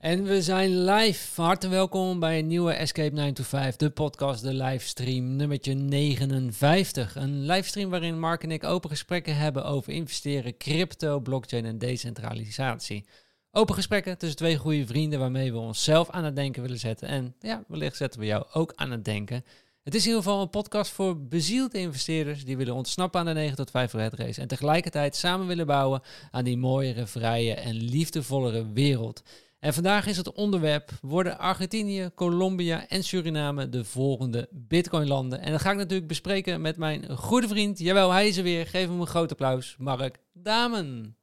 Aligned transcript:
En 0.00 0.24
we 0.24 0.42
zijn 0.42 0.84
live. 0.84 1.32
Van 1.32 1.44
harte 1.44 1.68
welkom 1.68 2.18
bij 2.20 2.38
een 2.38 2.46
nieuwe 2.46 2.72
Escape 2.72 3.14
9 3.14 3.34
to 3.34 3.42
5, 3.42 3.76
de 3.76 3.90
podcast, 3.90 4.42
de 4.42 4.54
livestream 4.54 5.36
nummertje 5.36 5.74
59. 5.74 7.16
Een 7.16 7.46
livestream 7.46 7.90
waarin 7.90 8.20
Mark 8.20 8.42
en 8.42 8.50
ik 8.50 8.64
open 8.64 8.90
gesprekken 8.90 9.36
hebben 9.36 9.64
over 9.64 9.92
investeren, 9.92 10.56
crypto, 10.56 11.20
blockchain 11.20 11.64
en 11.64 11.78
decentralisatie. 11.78 13.04
Open 13.50 13.74
gesprekken 13.74 14.18
tussen 14.18 14.38
twee 14.38 14.56
goede 14.56 14.86
vrienden 14.86 15.18
waarmee 15.18 15.52
we 15.52 15.58
onszelf 15.58 16.10
aan 16.10 16.24
het 16.24 16.36
denken 16.36 16.62
willen 16.62 16.78
zetten. 16.78 17.08
En 17.08 17.34
ja, 17.40 17.64
wellicht 17.68 17.96
zetten 17.96 18.20
we 18.20 18.26
jou 18.26 18.44
ook 18.52 18.72
aan 18.74 18.90
het 18.90 19.04
denken. 19.04 19.44
Het 19.82 19.94
is 19.94 20.02
in 20.02 20.08
ieder 20.08 20.22
geval 20.22 20.42
een 20.42 20.50
podcast 20.50 20.90
voor 20.90 21.20
bezielde 21.26 21.78
investeerders 21.78 22.44
die 22.44 22.56
willen 22.56 22.74
ontsnappen 22.74 23.20
aan 23.20 23.26
de 23.26 23.32
9 23.32 23.56
tot 23.56 23.70
5 23.70 23.92
red 23.92 24.12
race. 24.12 24.40
En 24.40 24.48
tegelijkertijd 24.48 25.16
samen 25.16 25.46
willen 25.46 25.66
bouwen 25.66 26.02
aan 26.30 26.44
die 26.44 26.58
mooiere, 26.58 27.06
vrije 27.06 27.54
en 27.54 27.74
liefdevollere 27.74 28.72
wereld. 28.72 29.22
En 29.60 29.74
vandaag 29.74 30.06
is 30.06 30.16
het 30.16 30.32
onderwerp: 30.32 30.90
worden 31.00 31.38
Argentinië, 31.38 32.10
Colombia 32.14 32.88
en 32.88 33.04
Suriname 33.04 33.68
de 33.68 33.84
volgende 33.84 34.48
Bitcoin-landen? 34.50 35.40
En 35.40 35.52
dat 35.52 35.60
ga 35.60 35.70
ik 35.70 35.76
natuurlijk 35.76 36.08
bespreken 36.08 36.60
met 36.60 36.76
mijn 36.76 37.16
goede 37.16 37.48
vriend. 37.48 37.78
Jawel, 37.78 38.10
hij 38.10 38.28
is 38.28 38.36
er 38.36 38.42
weer. 38.42 38.66
Geef 38.66 38.86
hem 38.86 39.00
een 39.00 39.06
groot 39.06 39.30
applaus. 39.30 39.74
Mark 39.78 40.18
Damen. 40.32 41.16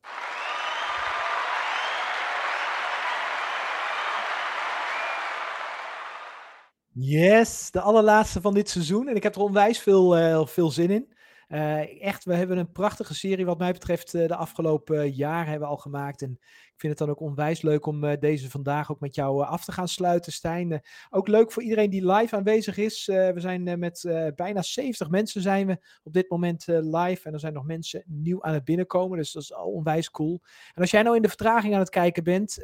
Yes, 6.93 7.71
de 7.71 7.81
allerlaatste 7.81 8.41
van 8.41 8.54
dit 8.54 8.70
seizoen. 8.70 9.07
En 9.07 9.15
ik 9.15 9.23
heb 9.23 9.35
er 9.35 9.41
onwijs 9.41 9.79
veel, 9.79 10.17
uh, 10.17 10.45
veel 10.45 10.71
zin 10.71 10.90
in. 10.90 11.13
Uh, 11.47 12.03
echt, 12.03 12.23
we 12.23 12.33
hebben 12.33 12.57
een 12.57 12.71
prachtige 12.71 13.15
serie 13.15 13.45
wat 13.45 13.57
mij 13.57 13.71
betreft 13.71 14.13
uh, 14.13 14.27
de 14.27 14.35
afgelopen 14.35 15.11
jaar 15.11 15.45
hebben 15.45 15.67
we 15.67 15.73
al 15.73 15.77
gemaakt. 15.77 16.21
En 16.21 16.31
ik 16.41 16.83
vind 16.83 16.99
het 16.99 17.07
dan 17.07 17.09
ook 17.09 17.29
onwijs 17.29 17.61
leuk 17.61 17.85
om 17.85 18.17
deze 18.20 18.49
vandaag 18.49 18.91
ook 18.91 18.99
met 18.99 19.15
jou 19.15 19.43
af 19.43 19.65
te 19.65 19.71
gaan 19.71 19.87
sluiten, 19.87 20.31
Stijn. 20.31 20.81
ook 21.09 21.27
leuk 21.27 21.51
voor 21.51 21.63
iedereen 21.63 21.89
die 21.89 22.11
live 22.11 22.35
aanwezig 22.35 22.77
is. 22.77 23.05
we 23.05 23.34
zijn 23.35 23.79
met 23.79 24.01
bijna 24.35 24.62
70 24.62 25.09
mensen 25.09 25.41
zijn 25.41 25.67
we 25.67 25.77
op 26.04 26.13
dit 26.13 26.29
moment 26.29 26.65
live. 26.67 27.27
En 27.27 27.34
er 27.34 27.39
zijn 27.39 27.54
nog 27.54 27.65
mensen 27.65 28.04
nieuw 28.05 28.43
aan 28.43 28.54
het 28.54 28.63
binnenkomen, 28.63 29.17
dus 29.17 29.32
dat 29.32 29.43
is 29.43 29.54
al 29.54 29.71
onwijs 29.71 30.11
cool. 30.11 30.41
En 30.73 30.82
als 30.82 30.91
jij 30.91 31.04
nou 31.04 31.15
in 31.15 31.21
de 31.21 31.27
vertraging 31.27 31.73
aan 31.73 31.79
het 31.79 31.89
kijken 31.89 32.23
bent, 32.23 32.57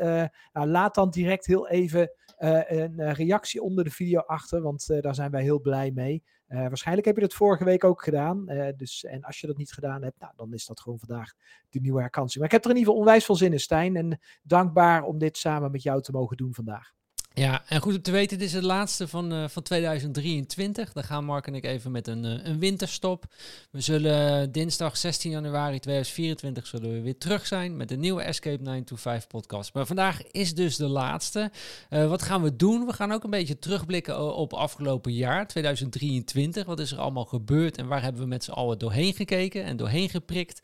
nou, 0.53 0.67
laat 0.67 0.95
dan 0.95 1.09
direct 1.09 1.45
heel 1.45 1.67
even 1.67 2.11
een 2.37 3.13
reactie 3.13 3.61
onder 3.61 3.83
de 3.83 3.91
video 3.91 4.19
achter, 4.19 4.61
want 4.61 4.87
daar 5.01 5.15
zijn 5.15 5.31
wij 5.31 5.41
heel 5.41 5.61
blij 5.61 5.91
mee. 5.91 6.23
Uh, 6.53 6.59
waarschijnlijk 6.59 7.07
heb 7.07 7.15
je 7.15 7.21
dat 7.21 7.33
vorige 7.33 7.63
week 7.63 7.83
ook 7.83 8.03
gedaan. 8.03 8.51
Uh, 8.51 8.67
dus, 8.77 9.03
en 9.03 9.23
als 9.23 9.39
je 9.39 9.47
dat 9.47 9.57
niet 9.57 9.71
gedaan 9.71 10.03
hebt, 10.03 10.19
nou, 10.19 10.33
dan 10.35 10.53
is 10.53 10.65
dat 10.65 10.79
gewoon 10.79 10.99
vandaag 10.99 11.33
de 11.69 11.79
nieuwe 11.79 12.01
herkansing. 12.01 12.37
Maar 12.37 12.45
ik 12.45 12.51
heb 12.51 12.63
er 12.63 12.69
in 12.69 12.75
ieder 12.77 12.91
geval 12.91 13.05
onwijs 13.05 13.25
veel 13.25 13.35
zin 13.35 13.51
in, 13.51 13.59
Stijn. 13.59 13.95
En 13.95 14.19
dankbaar 14.43 15.03
om 15.03 15.17
dit 15.17 15.37
samen 15.37 15.71
met 15.71 15.83
jou 15.83 16.01
te 16.01 16.11
mogen 16.11 16.37
doen 16.37 16.53
vandaag. 16.53 16.93
Ja, 17.35 17.63
en 17.67 17.81
goed 17.81 17.95
om 17.95 18.01
te 18.01 18.11
weten, 18.11 18.37
dit 18.37 18.47
is 18.47 18.53
het 18.53 18.63
laatste 18.63 19.07
van, 19.07 19.33
uh, 19.33 19.47
van 19.47 19.63
2023. 19.63 20.93
Dan 20.93 21.03
gaan 21.03 21.25
Mark 21.25 21.47
en 21.47 21.55
ik 21.55 21.65
even 21.65 21.91
met 21.91 22.07
een, 22.07 22.25
uh, 22.25 22.31
een 22.43 22.59
winterstop. 22.59 23.25
We 23.71 23.81
zullen 23.81 24.51
dinsdag 24.51 24.97
16 24.97 25.31
januari 25.31 25.79
2024 25.79 26.67
zullen 26.67 26.93
we 26.93 27.01
weer 27.01 27.17
terug 27.17 27.45
zijn 27.45 27.77
met 27.77 27.91
een 27.91 27.99
nieuwe 27.99 28.21
Escape 28.21 28.63
925 28.63 29.27
podcast. 29.27 29.73
Maar 29.73 29.85
vandaag 29.85 30.21
is 30.31 30.53
dus 30.53 30.75
de 30.75 30.87
laatste. 30.87 31.51
Uh, 31.89 32.09
wat 32.09 32.21
gaan 32.21 32.41
we 32.41 32.55
doen? 32.55 32.85
We 32.85 32.93
gaan 32.93 33.11
ook 33.11 33.23
een 33.23 33.29
beetje 33.29 33.59
terugblikken 33.59 34.35
op 34.35 34.53
afgelopen 34.53 35.13
jaar, 35.13 35.47
2023. 35.47 36.65
Wat 36.65 36.79
is 36.79 36.91
er 36.91 36.99
allemaal 36.99 37.25
gebeurd 37.25 37.77
en 37.77 37.87
waar 37.87 38.01
hebben 38.01 38.21
we 38.21 38.27
met 38.27 38.43
z'n 38.43 38.51
allen 38.51 38.79
doorheen 38.79 39.13
gekeken 39.13 39.63
en 39.63 39.77
doorheen 39.77 40.09
geprikt? 40.09 40.61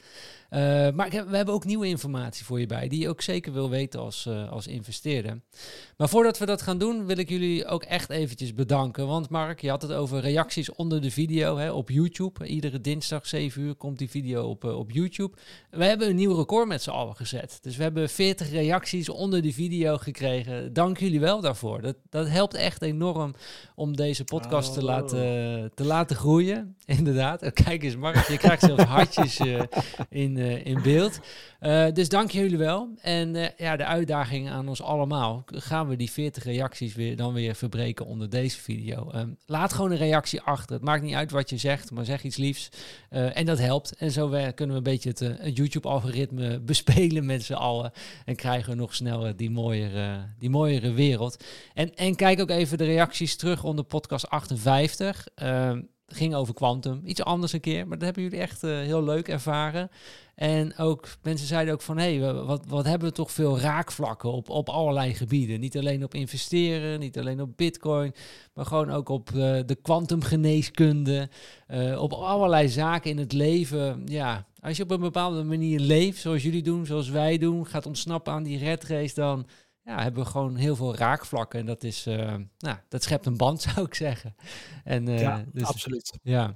Uh, 0.49 0.59
maar 0.89 1.09
we 1.09 1.35
hebben 1.35 1.53
ook 1.53 1.65
nieuwe 1.65 1.87
informatie 1.87 2.45
voor 2.45 2.59
je 2.59 2.65
bij, 2.65 2.87
die 2.87 2.99
je 2.99 3.09
ook 3.09 3.21
zeker 3.21 3.53
wil 3.53 3.69
weten 3.69 3.99
als, 3.99 4.25
uh, 4.25 4.51
als 4.51 4.67
investeerder. 4.67 5.41
Maar 5.97 6.09
voordat 6.09 6.37
we 6.37 6.45
dat 6.45 6.61
gaan 6.61 6.77
doen, 6.77 7.05
wil 7.05 7.17
ik 7.17 7.29
jullie 7.29 7.65
ook 7.65 7.83
echt 7.83 8.09
eventjes 8.09 8.53
bedanken. 8.53 9.07
Want 9.07 9.29
Mark, 9.29 9.61
je 9.61 9.69
had 9.69 9.81
het 9.81 9.91
over 9.91 10.19
reacties 10.19 10.71
onder 10.71 11.01
de 11.01 11.11
video 11.11 11.57
hè, 11.57 11.71
op 11.71 11.89
YouTube. 11.89 12.47
Iedere 12.47 12.81
dinsdag 12.81 13.27
7 13.27 13.61
uur 13.61 13.75
komt 13.75 13.97
die 13.97 14.09
video 14.09 14.43
op, 14.43 14.63
uh, 14.63 14.77
op 14.77 14.91
YouTube. 14.91 15.37
We 15.69 15.85
hebben 15.85 16.09
een 16.09 16.15
nieuw 16.15 16.35
record 16.35 16.67
met 16.67 16.81
z'n 16.81 16.89
allen 16.89 17.15
gezet. 17.15 17.57
Dus 17.61 17.77
we 17.77 17.83
hebben 17.83 18.09
40 18.09 18.51
reacties 18.51 19.09
onder 19.09 19.41
die 19.41 19.53
video 19.53 19.97
gekregen. 19.97 20.73
Dank 20.73 20.97
jullie 20.97 21.19
wel 21.19 21.41
daarvoor. 21.41 21.81
Dat, 21.81 21.95
dat 22.09 22.29
helpt 22.29 22.53
echt 22.53 22.81
enorm 22.81 23.33
om 23.75 23.95
deze 23.95 24.23
podcast 24.23 24.69
oh. 24.69 24.75
te, 24.75 24.83
laten, 24.83 25.71
te 25.73 25.83
laten 25.83 26.15
groeien. 26.15 26.75
Inderdaad. 26.85 27.53
Kijk 27.53 27.83
eens, 27.83 27.95
Mark, 27.95 28.27
je 28.27 28.37
krijgt 28.37 28.63
zelfs 28.63 28.83
hartjes 28.83 29.39
in 30.09 30.38
in 30.39 30.81
beeld. 30.81 31.19
Uh, 31.61 31.85
dus 31.93 32.09
dank 32.09 32.31
jullie 32.31 32.57
wel. 32.57 32.89
En 33.01 33.35
uh, 33.35 33.45
ja, 33.57 33.75
de 33.75 33.85
uitdaging 33.85 34.49
aan 34.49 34.67
ons 34.67 34.81
allemaal. 34.81 35.43
Gaan 35.45 35.87
we 35.87 35.95
die 35.95 36.11
40 36.11 36.43
reacties 36.43 36.95
weer, 36.95 37.15
dan 37.15 37.33
weer 37.33 37.55
verbreken 37.55 38.05
onder 38.05 38.29
deze 38.29 38.59
video? 38.59 39.11
Um, 39.15 39.37
laat 39.45 39.73
gewoon 39.73 39.91
een 39.91 39.97
reactie 39.97 40.41
achter. 40.41 40.75
Het 40.75 40.85
maakt 40.85 41.03
niet 41.03 41.15
uit 41.15 41.31
wat 41.31 41.49
je 41.49 41.57
zegt, 41.57 41.91
maar 41.91 42.05
zeg 42.05 42.23
iets 42.23 42.37
liefs. 42.37 42.69
en 43.09 43.45
dat 43.45 43.59
helpt. 43.59 43.95
En 43.95 44.11
zo 44.11 44.29
kunnen 44.29 44.53
we 44.55 44.75
een 44.75 44.83
beetje 44.83 45.09
het, 45.09 45.19
het 45.19 45.57
YouTube-algoritme 45.57 46.59
bespelen 46.71 47.25
met 47.25 47.43
z'n 47.43 47.53
allen. 47.53 47.91
En 48.25 48.35
krijgen 48.35 48.69
we 48.69 48.75
nog 48.75 48.95
sneller 48.95 49.35
die 49.35 49.51
mooiere, 49.51 50.27
die 50.37 50.49
mooiere 50.49 50.91
wereld. 50.91 51.43
En, 51.73 51.95
en 51.95 52.15
kijk 52.15 52.39
ook 52.39 52.49
even 52.49 52.77
de 52.77 52.85
reacties 52.85 53.35
terug 53.35 53.63
onder 53.63 53.85
podcast 53.85 54.29
58. 54.29 55.27
Ging 56.09 56.35
over 56.35 56.53
quantum. 56.53 57.01
Iets 57.05 57.23
anders 57.23 57.53
een 57.53 57.59
keer, 57.59 57.87
maar 57.87 57.97
dat 57.97 58.05
hebben 58.05 58.23
jullie 58.23 58.39
echt 58.39 58.63
uh, 58.63 58.79
heel 58.79 59.03
leuk 59.03 59.27
ervaren. 59.27 59.89
En 60.35 60.77
ook 60.77 61.07
mensen 61.21 61.47
zeiden 61.47 61.73
ook 61.73 61.81
van 61.81 61.97
hé, 61.97 62.17
hey, 62.17 62.33
wat, 62.33 62.65
wat 62.67 62.85
hebben 62.85 63.07
we 63.07 63.13
toch 63.13 63.31
veel 63.31 63.59
raakvlakken 63.59 64.31
op, 64.31 64.49
op 64.49 64.69
allerlei 64.69 65.13
gebieden. 65.13 65.59
Niet 65.59 65.77
alleen 65.77 66.03
op 66.03 66.13
investeren, 66.13 66.99
niet 66.99 67.19
alleen 67.19 67.41
op 67.41 67.57
bitcoin, 67.57 68.13
maar 68.53 68.65
gewoon 68.65 68.89
ook 68.89 69.09
op 69.09 69.29
uh, 69.29 69.59
de 69.65 69.77
kwantumgeneeskunde. 69.81 71.29
Uh, 71.67 72.01
op 72.01 72.13
allerlei 72.13 72.69
zaken 72.69 73.11
in 73.11 73.17
het 73.17 73.33
leven. 73.33 74.01
Ja, 74.05 74.45
als 74.59 74.77
je 74.77 74.83
op 74.83 74.91
een 74.91 74.99
bepaalde 74.99 75.43
manier 75.43 75.79
leeft, 75.79 76.21
zoals 76.21 76.43
jullie 76.43 76.63
doen, 76.63 76.85
zoals 76.85 77.09
wij 77.09 77.37
doen, 77.37 77.67
gaat 77.67 77.85
ontsnappen 77.85 78.33
aan 78.33 78.43
die 78.43 78.57
red 78.57 78.83
race, 78.83 79.15
dan 79.15 79.45
ja, 79.89 80.01
hebben 80.01 80.23
we 80.23 80.29
gewoon 80.29 80.55
heel 80.55 80.75
veel 80.75 80.95
raakvlakken. 80.95 81.59
En 81.59 81.65
dat 81.65 81.83
is, 81.83 82.07
uh, 82.07 82.35
nou, 82.57 82.77
dat 82.89 83.03
schept 83.03 83.25
een 83.25 83.37
band, 83.37 83.61
zou 83.73 83.85
ik 83.85 83.93
zeggen. 83.95 84.35
En, 84.83 85.09
uh, 85.09 85.19
ja, 85.21 85.43
dus, 85.51 85.67
absoluut. 85.67 86.19
Ja. 86.23 86.55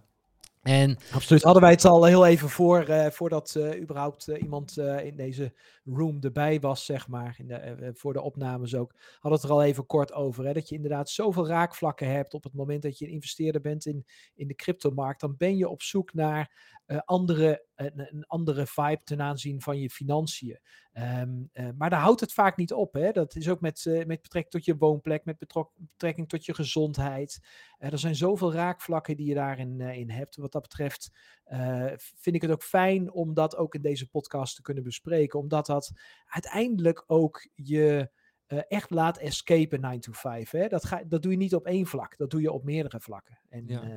En, 0.62 0.98
Absoluut. 1.12 1.44
Hadden 1.44 1.62
wij 1.62 1.72
het 1.72 1.86
al 1.86 2.04
heel 2.04 2.26
even 2.26 2.50
voor, 2.50 2.90
uh, 2.90 3.08
voordat 3.10 3.60
überhaupt 3.80 4.28
iemand 4.28 4.78
in 4.78 5.16
deze 5.16 5.54
room 5.86 6.18
erbij 6.22 6.60
was, 6.60 6.86
zeg 6.86 7.08
maar, 7.08 7.36
in 7.38 7.48
de, 7.48 7.92
voor 7.94 8.14
de 8.14 8.22
opnames 8.22 8.76
ook, 8.76 8.94
hadden 9.20 9.42
het 9.42 9.44
er 9.44 9.56
al 9.56 9.64
even 9.64 9.86
kort 9.86 10.14
over. 10.14 10.46
Hè, 10.46 10.54
dat 10.54 10.70
je 10.70 10.76
inderdaad 10.76 11.10
zoveel 11.10 11.48
raakvlakken 11.48 12.12
hebt 12.12 12.34
op 12.34 12.44
het 12.44 12.54
moment 12.54 12.82
dat 12.82 12.98
je 12.98 13.06
een 13.06 13.12
investeerder 13.12 13.62
bent 13.62 13.86
in, 13.86 14.06
in 14.36 14.48
de 14.48 14.56
cryptomarkt. 14.56 15.22
Dan 15.22 15.38
ben 15.38 15.58
je 15.58 15.70
op 15.70 15.82
zoek 15.82 16.14
naar 16.14 16.72
andere, 17.06 17.66
een, 17.76 18.24
andere 18.28 18.68
vibe 18.68 19.02
ten 19.04 19.22
aanzien 19.22 19.62
van 19.62 19.80
je 19.80 19.90
financiën. 19.90 20.60
Um, 20.94 21.50
maar 21.78 21.90
daar 21.90 22.00
houdt 22.00 22.20
het 22.20 22.34
vaak 22.34 22.58
niet 22.58 22.74
op. 22.74 22.94
Hè? 22.94 23.12
Dat 23.12 23.36
is 23.36 23.50
ook 23.50 23.62
met, 23.62 23.82
met 23.86 24.22
betrekking 24.22 24.50
tot 24.50 24.66
je 24.66 24.78
woonplek, 24.78 25.26
met 25.26 25.38
betrekking 25.38 26.30
tot 26.30 26.46
je 26.46 26.54
gezondheid. 26.54 27.40
er 27.78 28.00
zijn 28.00 28.16
zoveel 28.16 28.54
raakvlakken 28.54 29.18
die 29.18 29.28
je 29.28 29.34
daarin 29.34 29.82
in 29.82 30.10
hebt. 30.10 30.36
Wat 30.36 30.52
dat 30.52 30.62
betreft 30.62 31.12
uh, 31.54 31.92
vind 31.98 32.36
ik 32.36 32.42
het 32.42 32.52
ook 32.52 32.64
fijn 32.64 33.12
om 33.12 33.34
dat 33.34 33.56
ook 33.56 33.76
in 33.76 33.82
deze 33.82 34.10
podcast 34.10 34.56
te 34.56 34.62
kunnen 34.62 34.84
bespreken. 34.84 35.40
Omdat 35.40 35.66
dat 35.66 35.92
uiteindelijk 36.26 37.04
ook 37.08 37.50
je 37.56 38.10
uh, 38.48 38.60
echt 38.68 38.90
laat 38.90 39.18
escapen 39.18 39.82
9 39.82 40.00
to 40.00 40.12
5. 40.12 40.52
Hè? 40.52 40.68
Dat, 40.68 40.86
ga, 40.86 41.04
dat 41.08 41.22
doe 41.22 41.32
je 41.32 41.38
niet 41.38 41.56
op 41.56 41.66
één 41.66 41.86
vlak, 41.86 42.18
dat 42.18 42.30
doe 42.30 42.42
je 42.42 42.52
op 42.52 42.64
meerdere 42.64 43.00
vlakken. 43.00 43.40
En 43.50 43.64
ja, 43.68 43.84
uh, 43.84 43.90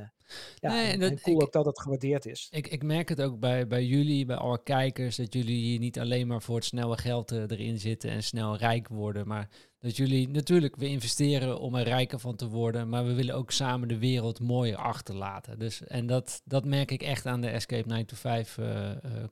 ja 0.55 0.73
nee, 0.73 0.93
en, 0.93 1.01
dat, 1.01 1.11
en 1.11 1.21
cool 1.21 1.37
ik, 1.37 1.43
ook 1.43 1.53
dat 1.53 1.67
het 1.67 1.81
gewaardeerd 1.81 2.27
is. 2.27 2.49
Ik, 2.51 2.69
ik 2.69 2.83
merk 2.83 3.09
het 3.09 3.23
ook 3.23 3.39
bij, 3.39 3.67
bij 3.67 3.85
jullie, 3.85 4.25
bij 4.25 4.37
alle 4.37 4.63
kijkers, 4.63 5.17
dat 5.17 5.35
jullie 5.35 5.63
hier 5.63 5.79
niet 5.79 5.99
alleen 5.99 6.27
maar 6.27 6.43
voor 6.43 6.57
het 6.57 6.65
snelle 6.65 6.99
geld 6.99 7.31
erin 7.31 7.79
zitten 7.79 8.11
en 8.11 8.23
snel 8.23 8.57
rijk 8.57 8.89
worden, 8.89 9.27
maar 9.27 9.49
dat 9.87 9.97
jullie 9.97 10.29
natuurlijk, 10.29 10.77
we 10.77 10.89
investeren 10.89 11.61
om 11.61 11.75
er 11.75 11.85
rijker 11.85 12.19
van 12.19 12.37
te 12.37 12.49
worden, 12.49 12.89
maar 12.89 13.07
we 13.07 13.15
willen 13.15 13.35
ook 13.35 13.51
samen 13.51 13.89
de 13.89 13.99
wereld 13.99 14.41
mooier 14.41 14.77
achterlaten. 14.77 15.59
Dus, 15.59 15.85
en 15.85 16.07
dat, 16.07 16.43
dat 16.45 16.65
merk 16.65 16.91
ik 16.91 17.03
echt 17.03 17.27
aan 17.27 17.41
de 17.41 17.49
Escape 17.49 17.89
9 17.89 18.07
to 18.07 18.17
5 18.17 18.59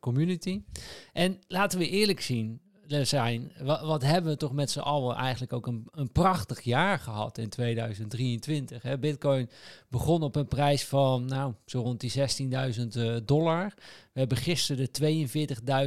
community. 0.00 0.62
En 1.12 1.38
laten 1.48 1.78
we 1.78 1.88
eerlijk 1.88 2.20
zien, 2.20 2.60
zijn, 2.86 3.52
wat, 3.62 3.80
wat, 3.80 4.02
hebben 4.02 4.32
we 4.32 4.38
toch 4.38 4.52
met 4.52 4.70
z'n 4.70 4.78
allen 4.78 5.16
eigenlijk 5.16 5.52
ook 5.52 5.66
een, 5.66 5.88
een 5.90 6.12
prachtig 6.12 6.60
jaar 6.60 6.98
gehad 6.98 7.38
in 7.38 7.48
2023. 7.48 8.82
Hè? 8.82 8.98
Bitcoin 8.98 9.50
begon 9.88 10.22
op 10.22 10.36
een 10.36 10.48
prijs 10.48 10.84
van, 10.84 11.24
nou, 11.24 11.54
zo 11.66 11.80
rond 11.80 12.00
die 12.00 12.12
16.000 12.12 12.86
uh, 12.96 13.16
dollar. 13.24 13.72
We 14.12 14.18
hebben 14.20 14.38
gisteren 14.38 14.88
de 14.92 15.26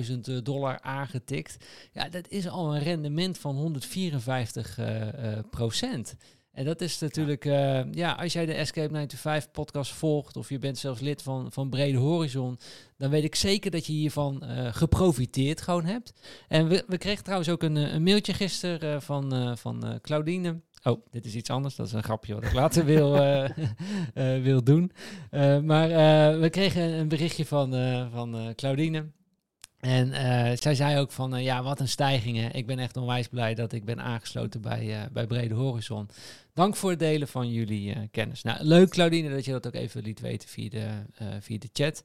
42.000 0.07 0.29
uh, 0.29 0.37
dollar 0.43 0.79
aangetikt. 0.81 1.57
Ja, 1.91 2.09
dat 2.09 2.27
is 2.27 2.47
al 2.47 2.75
een 2.75 2.83
rendement 2.83 3.37
van 3.37 3.55
154 3.55 4.77
uh, 4.79 5.39
procent. 5.49 6.15
En 6.57 6.65
dat 6.65 6.81
is 6.81 6.99
natuurlijk, 6.99 7.45
uh, 7.45 7.91
ja, 7.91 8.11
als 8.11 8.33
jij 8.33 8.45
de 8.45 8.53
Escape 8.53 8.89
95 8.89 9.51
podcast 9.51 9.91
volgt 9.91 10.37
of 10.37 10.49
je 10.49 10.59
bent 10.59 10.77
zelfs 10.77 11.01
lid 11.01 11.21
van, 11.21 11.51
van 11.51 11.69
Brede 11.69 11.97
Horizon, 11.97 12.59
dan 12.97 13.09
weet 13.09 13.23
ik 13.23 13.35
zeker 13.35 13.71
dat 13.71 13.85
je 13.85 13.93
hiervan 13.93 14.43
uh, 14.43 14.73
geprofiteerd 14.73 15.61
gewoon 15.61 15.85
hebt. 15.85 16.13
En 16.47 16.67
we, 16.67 16.83
we 16.87 16.97
kregen 16.97 17.23
trouwens 17.23 17.49
ook 17.49 17.63
een, 17.63 17.75
een 17.75 18.03
mailtje 18.03 18.33
gisteren 18.33 18.93
uh, 18.93 18.99
van, 18.99 19.57
van 19.57 19.99
Claudine. 20.01 20.61
Oh, 20.83 21.05
dit 21.09 21.25
is 21.25 21.35
iets 21.35 21.49
anders. 21.49 21.75
Dat 21.75 21.87
is 21.87 21.93
een 21.93 22.03
grapje 22.03 22.33
wat 22.33 22.43
ik 22.43 22.53
later 22.53 22.85
wil, 22.95 23.11
wil 24.41 24.63
doen. 24.63 24.91
maar 25.63 25.89
we 26.39 26.47
kregen 26.49 26.81
een 26.81 27.07
berichtje 27.07 27.45
van, 27.45 27.71
van 28.11 28.53
Claudine. 28.55 29.05
En 29.87 30.07
uh, 30.07 30.57
zij 30.57 30.75
zei 30.75 30.99
ook 30.99 31.11
van, 31.11 31.35
uh, 31.35 31.43
ja, 31.43 31.63
wat 31.63 31.79
een 31.79 31.87
stijging. 31.87 32.53
Ik 32.53 32.65
ben 32.65 32.79
echt 32.79 32.97
onwijs 32.97 33.27
blij 33.27 33.55
dat 33.55 33.73
ik 33.73 33.85
ben 33.85 34.01
aangesloten 34.01 34.61
bij, 34.61 34.85
uh, 34.85 35.01
bij 35.11 35.27
Brede 35.27 35.53
Horizon. 35.53 36.09
Dank 36.53 36.75
voor 36.75 36.89
het 36.89 36.99
delen 36.99 37.27
van 37.27 37.51
jullie 37.51 38.09
kennis. 38.11 38.43
Nou, 38.43 38.63
leuk 38.63 38.89
Claudine 38.89 39.29
dat 39.29 39.45
je 39.45 39.51
dat 39.51 39.67
ook 39.67 39.73
even 39.73 40.03
liet 40.03 40.19
weten 40.19 40.49
via 40.49 40.69
de, 40.69 40.87
via 41.39 41.57
de 41.57 41.69
chat. 41.73 42.03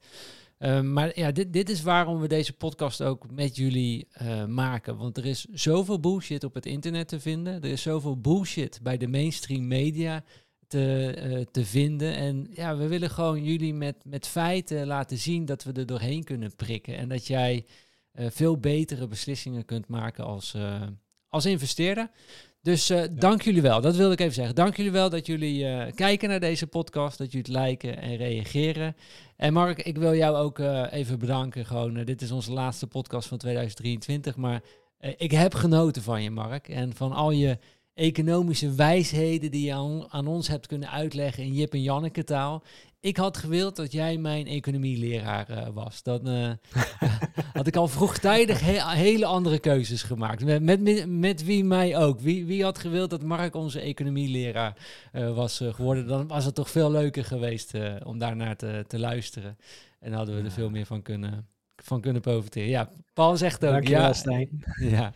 Ehm, 0.59 0.93
maar 0.93 1.19
ja, 1.19 1.33
dit, 1.33 1.53
dit 1.53 1.71
is 1.71 1.83
waarom 1.83 2.21
we 2.21 2.29
deze 2.29 2.53
podcast 2.53 3.03
ook 3.03 3.31
met 3.31 3.57
jullie 3.57 4.07
maken. 4.49 4.97
Want 4.97 5.17
er 5.17 5.27
is 5.27 5.47
zoveel 5.53 6.01
bullshit 6.01 6.45
op 6.45 6.55
het 6.55 6.67
internet 6.67 7.09
te 7.09 7.21
vinden. 7.21 7.63
Er 7.63 7.71
is 7.71 7.83
zoveel 7.83 8.21
bullshit 8.21 8.81
bij 8.83 8.97
de 8.97 9.09
mainstream 9.09 9.67
media 9.67 10.25
te, 10.73 11.15
uh, 11.27 11.45
te 11.51 11.65
vinden. 11.65 12.15
En 12.15 12.47
ja, 12.51 12.77
we 12.77 12.87
willen 12.87 13.11
gewoon 13.11 13.45
jullie 13.45 13.75
met, 13.75 13.97
met 14.05 14.27
feiten 14.27 14.87
laten 14.87 15.19
zien 15.19 15.45
dat 15.45 15.65
we 15.65 15.73
er 15.73 15.87
doorheen 15.87 16.25
kunnen 16.25 16.57
prikken. 16.57 16.97
En 16.97 17.09
dat 17.09 17.27
jij 17.27 17.67
uh, 18.15 18.27
veel 18.31 18.59
betere 18.59 19.07
beslissingen 19.07 19.65
kunt 19.65 19.89
maken 19.89 20.25
als, 20.25 20.55
uh, 20.57 20.83
als 21.29 21.47
investeerder. 21.47 22.11
Dus 22.63 22.87
ja. 22.87 23.07
dank 23.07 23.43
jullie 23.43 23.63
wel. 23.63 23.81
Dat 23.81 23.97
wilde 23.97 24.13
ik 24.13 24.21
even 24.21 24.35
zeggen. 24.35 24.55
Dank 24.55 24.77
jullie 24.77 24.93
wel 24.93 25.11
dat 25.11 25.27
jullie 25.27 25.93
kijken 25.93 26.29
naar 26.29 26.41
deze 26.41 26.67
podcast, 26.67 27.19
dat 27.19 27.33
jullie 27.33 27.53
het 27.53 27.67
liken 27.67 28.03
en 28.03 28.17
reageren. 28.17 28.97
En 29.37 29.53
Mark, 29.53 29.83
ik 29.83 29.97
wil 29.99 30.15
jou 30.15 30.37
ook 30.37 30.59
even 30.91 31.19
bedanken. 31.19 31.67
Gewoon, 31.67 32.05
dit 32.05 32.23
is 32.23 32.31
onze 32.31 32.53
laatste 32.53 32.87
podcast 32.87 33.29
van 33.29 33.39
2023. 33.39 34.37
Maar 34.37 34.63
ik 35.17 35.31
heb 35.31 35.55
genoten 35.55 36.03
van 36.03 36.23
je, 36.23 36.31
Mark. 36.31 36.69
En 36.69 36.95
van 36.95 37.13
al 37.13 37.31
je 37.31 37.59
economische 37.95 38.75
wijsheden 38.75 39.51
die 39.51 39.67
je 39.67 40.07
aan, 40.09 40.27
ons 40.27 40.49
hebt 40.49 40.67
kunnen 40.67 40.91
uitleggen 40.91 41.45
in 41.45 41.53
Jip 41.53 41.73
en 41.73 41.83
Janneke 41.83 42.25
taal. 42.25 42.63
Ik 43.01 43.17
had 43.17 43.37
gewild 43.37 43.77
dat 43.77 43.93
jij 43.93 44.17
mijn 44.17 44.47
economieleraar 44.47 45.51
uh, 45.51 45.69
was. 45.75 46.03
Dan 46.03 46.29
uh, 46.29 46.53
had 47.53 47.67
ik 47.67 47.77
al 47.77 47.89
vroegtijdig 47.89 48.61
he 48.61 48.97
hele 48.97 49.27
andere 49.27 49.59
keuzes 49.59 50.03
gemaakt. 50.03 50.45
Met, 50.45 50.81
met, 50.81 51.07
met, 51.07 51.45
wie 51.45 51.65
mij 51.65 51.99
ook. 51.99 52.21
Wie, 52.21 52.47
wie 52.47 52.63
had 52.63 52.79
gewild 52.79 53.11
dat 53.11 53.23
Mark 53.23 53.55
onze 53.55 53.81
economieleraar 53.81 54.77
uh, 55.13 55.35
was 55.35 55.61
geworden? 55.65 56.07
Dan 56.07 56.27
was 56.27 56.45
het 56.45 56.55
toch 56.55 56.71
veel 56.71 56.91
leuker 56.91 57.25
geweest 57.25 57.73
om 58.05 58.19
daarnaar 58.19 58.57
te, 58.57 58.85
te 58.87 58.99
luisteren. 58.99 59.57
En 60.01 60.13
hadden 60.13 60.37
we 60.37 60.43
er 60.43 60.51
veel 60.51 60.71
meer 60.71 60.87
van 60.87 61.03
kunnen, 61.03 61.49
van 61.77 62.01
kunnen 62.01 62.23
profiteren. 62.23 62.69
Ja, 62.69 62.91
Paul 63.13 63.37
zegt 63.37 63.65
ook. 63.65 63.73
Dankjewel, 63.73 64.03
ja, 64.03 64.13
Stijn. 64.13 64.65
Ja. 64.97 65.15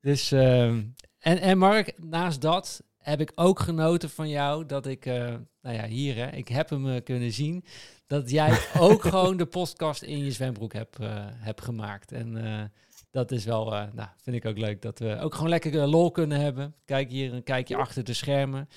Dus 0.00 0.32
ehm, 0.32 0.82
en, 1.26 1.40
en 1.40 1.58
Mark, 1.58 1.92
naast 1.96 2.40
dat 2.40 2.82
heb 2.98 3.20
ik 3.20 3.32
ook 3.34 3.60
genoten 3.60 4.10
van 4.10 4.28
jou 4.28 4.66
dat 4.66 4.86
ik, 4.86 5.06
uh, 5.06 5.14
nou 5.62 5.76
ja, 5.76 5.86
hier, 5.86 6.16
hè, 6.16 6.30
ik 6.30 6.48
heb 6.48 6.70
hem 6.70 6.86
uh, 6.86 6.96
kunnen 7.04 7.32
zien, 7.32 7.64
dat 8.06 8.30
jij 8.30 8.58
ook 8.78 9.02
gewoon 9.02 9.36
de 9.36 9.46
podcast 9.46 10.02
in 10.02 10.24
je 10.24 10.30
zwembroek 10.30 10.72
hebt, 10.72 11.00
uh, 11.00 11.08
hebt 11.28 11.60
gemaakt. 11.60 12.12
En 12.12 12.70
dat 13.10 13.30
is 13.30 13.44
wel, 13.44 13.70
nou, 13.70 14.08
vind 14.22 14.36
ik 14.36 14.44
ook 14.44 14.58
leuk 14.58 14.82
dat 14.82 14.98
we 14.98 15.18
ook 15.20 15.34
gewoon 15.34 15.48
lekker 15.48 15.86
lol 15.86 16.10
kunnen 16.10 16.40
hebben. 16.40 16.74
Kijk 16.84 17.10
hier 17.10 17.34
een 17.34 17.42
kijkje 17.42 17.76
achter 17.76 18.04
de 18.04 18.14
schermen. 18.14 18.68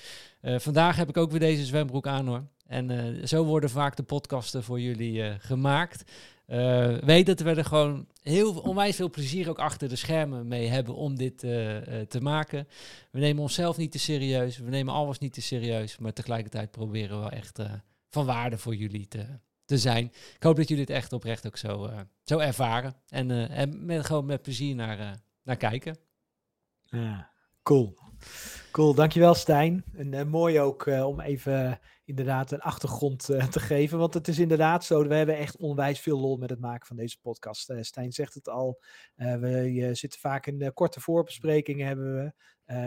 vandaag 0.42 0.96
heb 0.96 1.08
ik 1.08 1.16
ook 1.16 1.30
weer 1.30 1.40
deze 1.40 1.64
zwembroek 1.64 2.06
aan 2.06 2.26
hoor. 2.26 2.44
En 2.66 3.28
zo 3.28 3.44
worden 3.44 3.70
vaak 3.70 3.96
de 3.96 4.02
podcasten 4.02 4.62
voor 4.62 4.80
jullie 4.80 5.38
gemaakt. 5.38 6.04
Uh, 6.50 6.98
weet 6.98 7.26
dat 7.26 7.40
we 7.40 7.54
er 7.54 7.64
gewoon 7.64 8.06
heel 8.22 8.58
onwijs 8.58 8.96
veel 8.96 9.10
plezier 9.10 9.48
ook 9.48 9.58
achter 9.58 9.88
de 9.88 9.96
schermen 9.96 10.48
mee 10.48 10.68
hebben 10.68 10.94
om 10.94 11.16
dit 11.16 11.42
uh, 11.42 11.74
uh, 11.74 12.00
te 12.00 12.20
maken. 12.20 12.68
We 13.10 13.18
nemen 13.18 13.42
onszelf 13.42 13.76
niet 13.76 13.92
te 13.92 13.98
serieus, 13.98 14.58
we 14.58 14.70
nemen 14.70 14.94
alles 14.94 15.18
niet 15.18 15.32
te 15.32 15.40
serieus, 15.40 15.98
maar 15.98 16.12
tegelijkertijd 16.12 16.70
proberen 16.70 17.16
we 17.16 17.20
wel 17.20 17.30
echt 17.30 17.58
van 18.08 18.26
waarde 18.26 18.58
voor 18.58 18.74
jullie 18.74 19.08
te, 19.08 19.26
te 19.64 19.78
zijn. 19.78 20.04
Ik 20.34 20.42
hoop 20.42 20.56
dat 20.56 20.68
jullie 20.68 20.84
het 20.84 20.92
echt 20.92 21.12
oprecht 21.12 21.46
ook 21.46 21.56
zo, 21.56 21.90
zo 22.24 22.38
ervaren 22.38 22.94
en, 23.08 23.50
en 23.50 23.84
met, 23.84 24.06
gewoon 24.06 24.26
met 24.26 24.42
plezier 24.42 24.74
naar, 24.74 25.20
naar 25.42 25.56
kijken. 25.56 25.96
Ja, 26.82 27.30
cool. 27.62 27.94
Cool, 28.72 28.94
dankjewel 28.94 29.34
Stijn. 29.34 29.84
En 29.92 30.28
mooi 30.28 30.60
ook 30.60 30.86
om 30.86 31.20
even 31.20 31.80
inderdaad 32.04 32.50
een 32.50 32.60
achtergrond 32.60 33.24
te 33.24 33.60
geven. 33.60 33.98
Want 33.98 34.14
het 34.14 34.28
is 34.28 34.38
inderdaad 34.38 34.84
zo, 34.84 35.06
we 35.06 35.14
hebben 35.14 35.36
echt 35.36 35.56
onwijs 35.56 36.00
veel 36.00 36.18
lol 36.18 36.36
met 36.36 36.50
het 36.50 36.60
maken 36.60 36.86
van 36.86 36.96
deze 36.96 37.20
podcast. 37.20 37.74
Stijn 37.80 38.12
zegt 38.12 38.34
het 38.34 38.48
al, 38.48 38.80
we 39.14 39.90
zitten 39.92 40.20
vaak 40.20 40.46
in 40.46 40.72
korte 40.72 41.00
voorbesprekingen 41.00 41.86
hebben 41.86 42.14
we. 42.14 42.32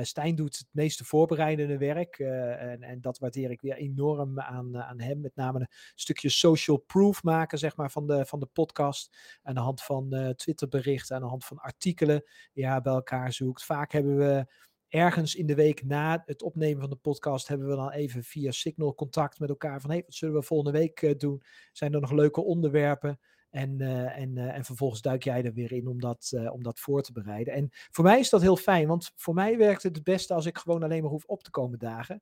Stijn 0.05 0.35
doet 0.35 0.57
het 0.57 0.67
meeste 0.71 1.05
voorbereidende 1.05 1.77
werk 1.77 2.19
en, 2.19 2.81
en, 2.81 3.01
dat 3.01 3.19
waardeer 3.19 3.51
ik 3.51 3.61
weer 3.61 3.75
enorm 3.75 4.39
aan, 4.39 4.77
aan 4.77 4.99
hem. 4.99 5.21
Met 5.21 5.35
name 5.35 5.59
een 5.59 5.67
stukje 5.95 6.29
social 6.29 6.77
proof 6.77 7.23
maken 7.23 7.57
zeg 7.57 7.75
maar, 7.75 7.91
van, 7.91 8.07
de, 8.07 8.25
van 8.25 8.39
de 8.39 8.49
podcast. 8.53 9.17
Aan 9.41 9.55
de 9.55 9.59
hand 9.59 9.83
van 9.83 10.33
Twitterberichten, 10.35 11.15
aan 11.15 11.21
de 11.21 11.27
hand 11.27 11.45
van 11.45 11.57
artikelen 11.57 12.23
ja, 12.53 12.81
bij 12.81 12.93
elkaar 12.93 13.33
zoekt. 13.33 13.63
Vaak 13.63 13.91
hebben 13.91 14.17
we 14.17 14.45
ergens 14.93 15.35
in 15.35 15.45
de 15.45 15.55
week 15.55 15.83
na 15.83 16.23
het 16.25 16.41
opnemen 16.41 16.81
van 16.81 16.89
de 16.89 16.95
podcast 16.95 17.47
hebben 17.47 17.67
we 17.67 17.75
dan 17.75 17.91
even 17.91 18.23
via 18.23 18.51
Signal 18.51 18.95
contact 18.95 19.39
met 19.39 19.49
elkaar 19.49 19.81
van 19.81 19.89
hey, 19.89 20.01
wat 20.05 20.13
zullen 20.13 20.35
we 20.35 20.41
volgende 20.41 20.79
week 20.79 21.01
uh, 21.01 21.17
doen? 21.17 21.41
Zijn 21.71 21.93
er 21.93 21.99
nog 22.01 22.11
leuke 22.11 22.41
onderwerpen? 22.41 23.19
En, 23.53 23.79
uh, 23.81 24.17
en, 24.17 24.35
uh, 24.35 24.55
en 24.55 24.65
vervolgens 24.65 25.01
duik 25.01 25.23
jij 25.23 25.43
er 25.43 25.53
weer 25.53 25.71
in 25.71 25.87
om 25.87 25.99
dat, 25.99 26.33
om 26.51 26.63
dat 26.63 26.79
voor 26.79 27.01
te 27.01 27.11
bereiden. 27.11 27.53
En 27.53 27.69
voor 27.71 28.03
mij 28.03 28.19
is 28.19 28.29
dat 28.29 28.41
heel 28.41 28.57
fijn, 28.57 28.87
want 28.87 29.11
voor 29.15 29.33
mij 29.33 29.57
werkt 29.57 29.83
het 29.83 29.95
het 29.95 30.03
beste 30.03 30.33
als 30.33 30.45
ik 30.45 30.57
gewoon 30.57 30.83
alleen 30.83 31.01
maar 31.01 31.11
hoef 31.11 31.25
op 31.25 31.43
te 31.43 31.49
komen 31.49 31.79
dagen. 31.79 32.21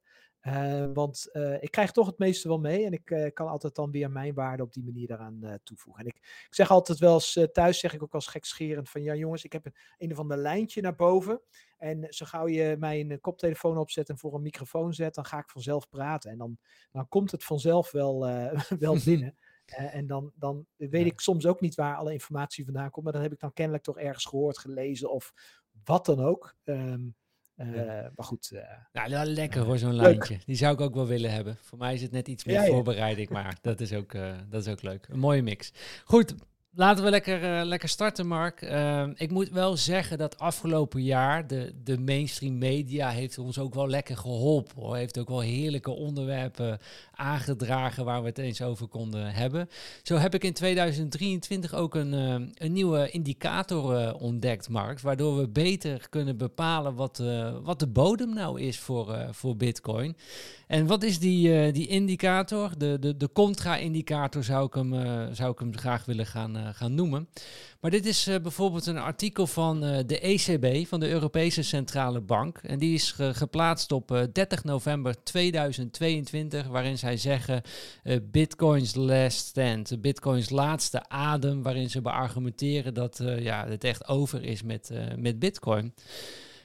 want 0.94 1.30
ik 1.60 1.72
krijg 1.72 1.92
toch 1.92 2.06
het 2.06 2.18
meeste 2.18 2.48
wel 2.48 2.60
mee 2.60 2.86
en 2.86 2.92
ik 2.92 3.32
kan 3.34 3.48
altijd 3.48 3.76
dan 3.76 3.92
weer 3.92 4.12
mijn 4.12 4.34
waarde 4.34 4.64
op 4.64 4.74
die 4.74 4.84
manier 4.84 5.08
daaraan 5.08 5.60
toevoegen. 5.64 6.04
En 6.04 6.10
ik, 6.10 6.16
ik, 6.16 6.48
zeg 6.50 6.72
altijd 6.72 7.00
wel 7.00 7.14
eens 7.14 7.48
thuis, 7.52 7.80
zeg 7.80 7.94
ik 7.94 8.04
ook 8.04 8.14
als 8.14 8.28
gekscherend 8.28 8.90
van 8.90 9.02
ja 9.02 9.16
jongens, 9.16 9.44
ik 9.44 9.54
heb 9.54 9.66
een, 9.66 9.76
een 9.98 10.12
of 10.12 10.20
ander 10.20 10.38
lijntje 10.38 10.82
naar 10.82 10.96
boven. 10.96 11.42
En 11.78 12.06
zo 12.10 12.26
gauw 12.26 12.48
je 12.48 12.76
mij 12.80 13.00
een 13.00 13.20
koptelefoon 13.22 13.78
opzet 13.78 14.10
en 14.10 14.18
voor 14.18 14.34
een 14.34 14.42
microfoon 14.42 14.94
zet, 14.94 15.16
dan 15.16 15.26
ga 15.26 15.40
ik 15.40 15.50
vanzelf 15.50 15.90
praten. 15.90 16.32
En 16.32 16.38
dan, 16.38 16.58
dan 16.92 17.08
komt 17.08 17.32
het 17.32 17.44
vanzelf 17.44 17.92
wel, 17.92 18.20
wel 18.80 18.98
binnen. 19.06 19.36
Uh, 19.80 19.96
en 19.96 20.08
dan, 20.08 20.32
dan 20.36 20.66
weet 20.76 21.06
ik 21.06 21.20
soms 21.20 21.46
ook 21.46 21.62
niet 21.62 21.76
waar 21.76 21.96
alle 21.96 22.14
informatie 22.14 22.66
vandaan 22.66 22.90
komt. 22.90 23.04
Maar 23.04 23.14
dan 23.14 23.22
heb 23.22 23.32
ik 23.32 23.40
dan 23.40 23.54
kennelijk 23.54 23.84
toch 23.84 23.98
ergens 24.00 24.26
gehoord, 24.26 24.58
gelezen 24.58 25.12
of 25.12 25.34
wat 25.84 26.06
dan 26.06 26.20
ook. 26.20 26.56
Um, 26.64 27.16
uh, 27.56 27.76
ja. 27.76 28.12
Maar 28.16 28.26
goed. 28.26 28.52
nou, 28.92 29.26
lekker 29.26 29.62
hoor, 29.62 29.78
zo'n 29.78 29.94
lijntje. 29.94 30.38
Die 30.46 30.56
zou 30.56 30.74
ik 30.74 30.82
ook 30.82 30.94
wel 30.94 31.08
willen 31.08 31.32
hebben. 31.32 31.58
Voor 31.62 31.78
mij 31.78 31.94
is 31.94 32.02
het 32.02 32.12
net 32.12 32.28
iets 32.28 32.46
meer 32.46 32.62
ja, 32.62 32.66
voorbereiding, 32.66 33.30
maar 33.30 33.58
dat 33.62 33.80
is, 33.80 33.94
ook, 33.94 34.12
dat 34.50 34.66
is 34.66 34.68
ook 34.68 34.82
leuk. 34.82 35.08
Een 35.10 35.20
mooie 35.20 35.42
mix. 35.42 35.74
Goed, 36.06 36.36
Laten 36.74 37.04
we 37.04 37.10
lekker, 37.10 37.44
uh, 37.44 37.66
lekker 37.66 37.90
starten, 37.90 38.28
Mark. 38.28 38.62
Uh, 38.62 39.08
ik 39.16 39.32
moet 39.32 39.50
wel 39.50 39.78
zeggen 39.78 40.18
dat 40.18 40.40
afgelopen 40.40 41.04
jaar 41.04 41.48
de, 41.48 41.74
de 41.84 42.00
mainstream 42.00 42.58
media 42.58 43.10
heeft 43.10 43.38
ons 43.38 43.60
ook 43.60 43.74
wel 43.74 43.88
lekker 43.88 44.18
geholpen. 44.18 44.82
Hoor. 44.82 44.96
Heeft 44.96 45.20
ook 45.20 45.30
wel 45.30 45.40
heerlijke 45.40 45.92
onderwerpen 45.92 46.80
aangedragen 47.12 48.06
waar 48.06 48.22
we 48.22 48.28
het 48.28 48.38
eens 48.38 48.62
over 48.62 48.88
konden 48.88 49.34
hebben. 49.34 49.70
Zo 50.04 50.16
heb 50.16 50.34
ik 50.34 50.44
in 50.44 50.54
2023 50.54 51.74
ook 51.74 51.96
een, 51.96 52.14
uh, 52.14 52.48
een 52.54 52.74
nieuwe 52.74 53.10
indicator 53.10 54.14
ontdekt, 54.14 54.70
Mark. 54.70 55.00
Waardoor 55.00 55.38
we 55.38 55.48
beter 55.48 56.10
kunnen 56.10 56.38
bepalen 56.38 56.96
wat, 56.96 57.24
wat 57.64 57.80
de 57.80 57.88
bodem 57.88 58.34
nou 58.34 58.62
is 58.62 58.80
voor, 58.80 59.28
voor 59.32 59.58
Bitcoin. 59.58 60.16
En 60.68 60.88
wat 60.88 61.04
is 61.04 61.20
die, 61.20 61.72
die 61.72 61.88
indicator? 61.88 62.72
De, 62.78 63.00
de, 63.00 63.18
de 63.18 63.32
contra-indicator 63.32 64.44
zou, 64.44 64.66
ik 64.66 64.74
hem, 64.74 64.94
zou 65.36 65.52
ik 65.52 65.60
hem 65.60 65.78
graag 65.78 66.06
willen 66.06 66.26
gaan 66.26 66.61
eh, 66.66 66.74
gaan 66.74 66.96
noemen. 66.96 67.30
Maar 67.80 67.92
dit 67.92 68.06
is 68.06 68.28
uh, 68.28 68.36
bijvoorbeeld 68.42 68.86
een 68.86 68.98
artikel 68.98 69.48
van 69.48 69.84
uh, 69.84 69.98
de 70.06 70.20
ECB, 70.20 70.88
van 70.88 71.00
de 71.00 71.10
Europese 71.10 71.64
Centrale 71.64 72.22
Bank. 72.22 72.58
En 72.58 72.80
die 72.80 72.94
is 72.94 73.12
ge 73.12 73.34
geplaatst 73.34 73.92
op 73.92 74.28
30 74.32 74.64
november 74.64 75.24
2022, 75.24 76.68
waarin 76.68 76.98
zij 76.98 77.18
zeggen 77.18 77.62
Bitcoin's 78.22 78.96
last 78.96 79.38
stand, 79.46 80.02
Bitcoins 80.02 80.50
laatste 80.50 81.10
adem, 81.10 81.62
waarin 81.62 81.90
ze 81.90 82.02
beargumenteren 82.02 82.94
dat 82.94 83.20
ja, 83.40 83.68
het 83.68 83.84
echt 83.84 84.08
over 84.08 84.44
is 84.44 84.64
met, 84.64 84.92
met 85.18 85.40
Bitcoin. 85.40 85.94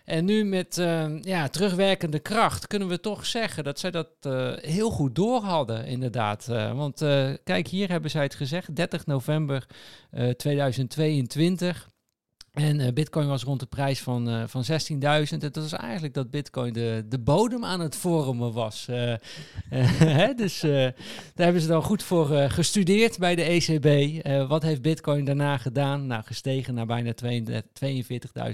En 0.07 0.25
nu 0.25 0.45
met 0.45 0.79
uh, 0.79 1.23
ja, 1.23 1.49
terugwerkende 1.49 2.19
kracht 2.19 2.67
kunnen 2.67 2.89
we 2.89 3.01
toch 3.01 3.27
zeggen 3.27 3.65
dat 3.65 3.79
zij 3.79 3.91
dat 3.91 4.09
uh, 4.27 4.53
heel 4.57 4.91
goed 4.91 5.15
door 5.15 5.43
hadden, 5.43 5.87
inderdaad. 5.87 6.47
Uh, 6.51 6.73
want 6.73 6.99
kijk, 7.45 7.69
hier 7.69 7.89
hebben 7.89 8.11
zij 8.11 8.23
het 8.23 8.35
gezegd, 8.35 8.77
30 8.77 9.07
november 9.07 9.67
2022. 10.37 11.89
En 12.57 12.81
uh, 12.81 12.89
Bitcoin 12.93 13.29
was 13.29 13.43
rond 13.43 13.61
de 13.61 13.67
prijs 13.67 14.01
van, 14.01 14.29
uh, 14.29 14.43
van 14.47 14.65
16.000. 14.65 14.69
En 14.99 15.39
dat 15.39 15.57
was 15.57 15.73
eigenlijk 15.73 16.15
dat 16.15 16.31
Bitcoin 16.31 16.73
de, 16.73 17.05
de 17.09 17.19
bodem 17.19 17.65
aan 17.65 17.81
het 17.81 17.97
vormen 17.97 18.53
was. 18.53 18.87
Hè? 19.69 20.35
Dus 20.35 20.61
daar 20.61 20.95
hebben 21.35 21.63
ze 21.63 21.69
dan 21.69 21.83
goed 21.83 22.03
voor 22.03 22.27
gestudeerd 22.27 23.19
bij 23.19 23.35
de 23.35 23.43
ECB. 23.43 24.23
wat 24.49 24.63
heeft 24.63 24.83
Bitcoin 24.83 25.25
daarna 25.25 25.59
gedaan? 25.59 26.07
Nou, 26.07 26.23
gestegen 26.25 26.75
naar 26.75 26.87
bijna 26.87 27.13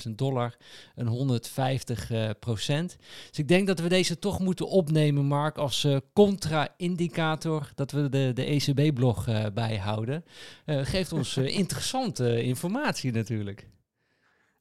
42.000 0.06 0.11
dollar. 0.14 0.56
Een 0.94 1.06
150 1.06 2.11
procent. 2.38 2.97
Dus 3.28 3.38
ik 3.38 3.49
denk 3.49 3.66
dat 3.66 3.80
we 3.80 3.88
deze 3.88 4.18
toch 4.18 4.40
moeten 4.40 4.68
opnemen, 4.68 5.25
Mark, 5.25 5.59
als 5.59 5.87
contra-indicator. 6.12 7.71
Dat 7.75 7.90
we 7.90 8.09
de, 8.09 8.30
de 8.35 8.44
ECB-blog 8.44 9.28
bijhouden. 9.54 10.25
geeft 10.66 11.12
ons 11.12 11.37
interessante 11.37 12.42
informatie 12.42 13.12
natuurlijk. 13.12 13.71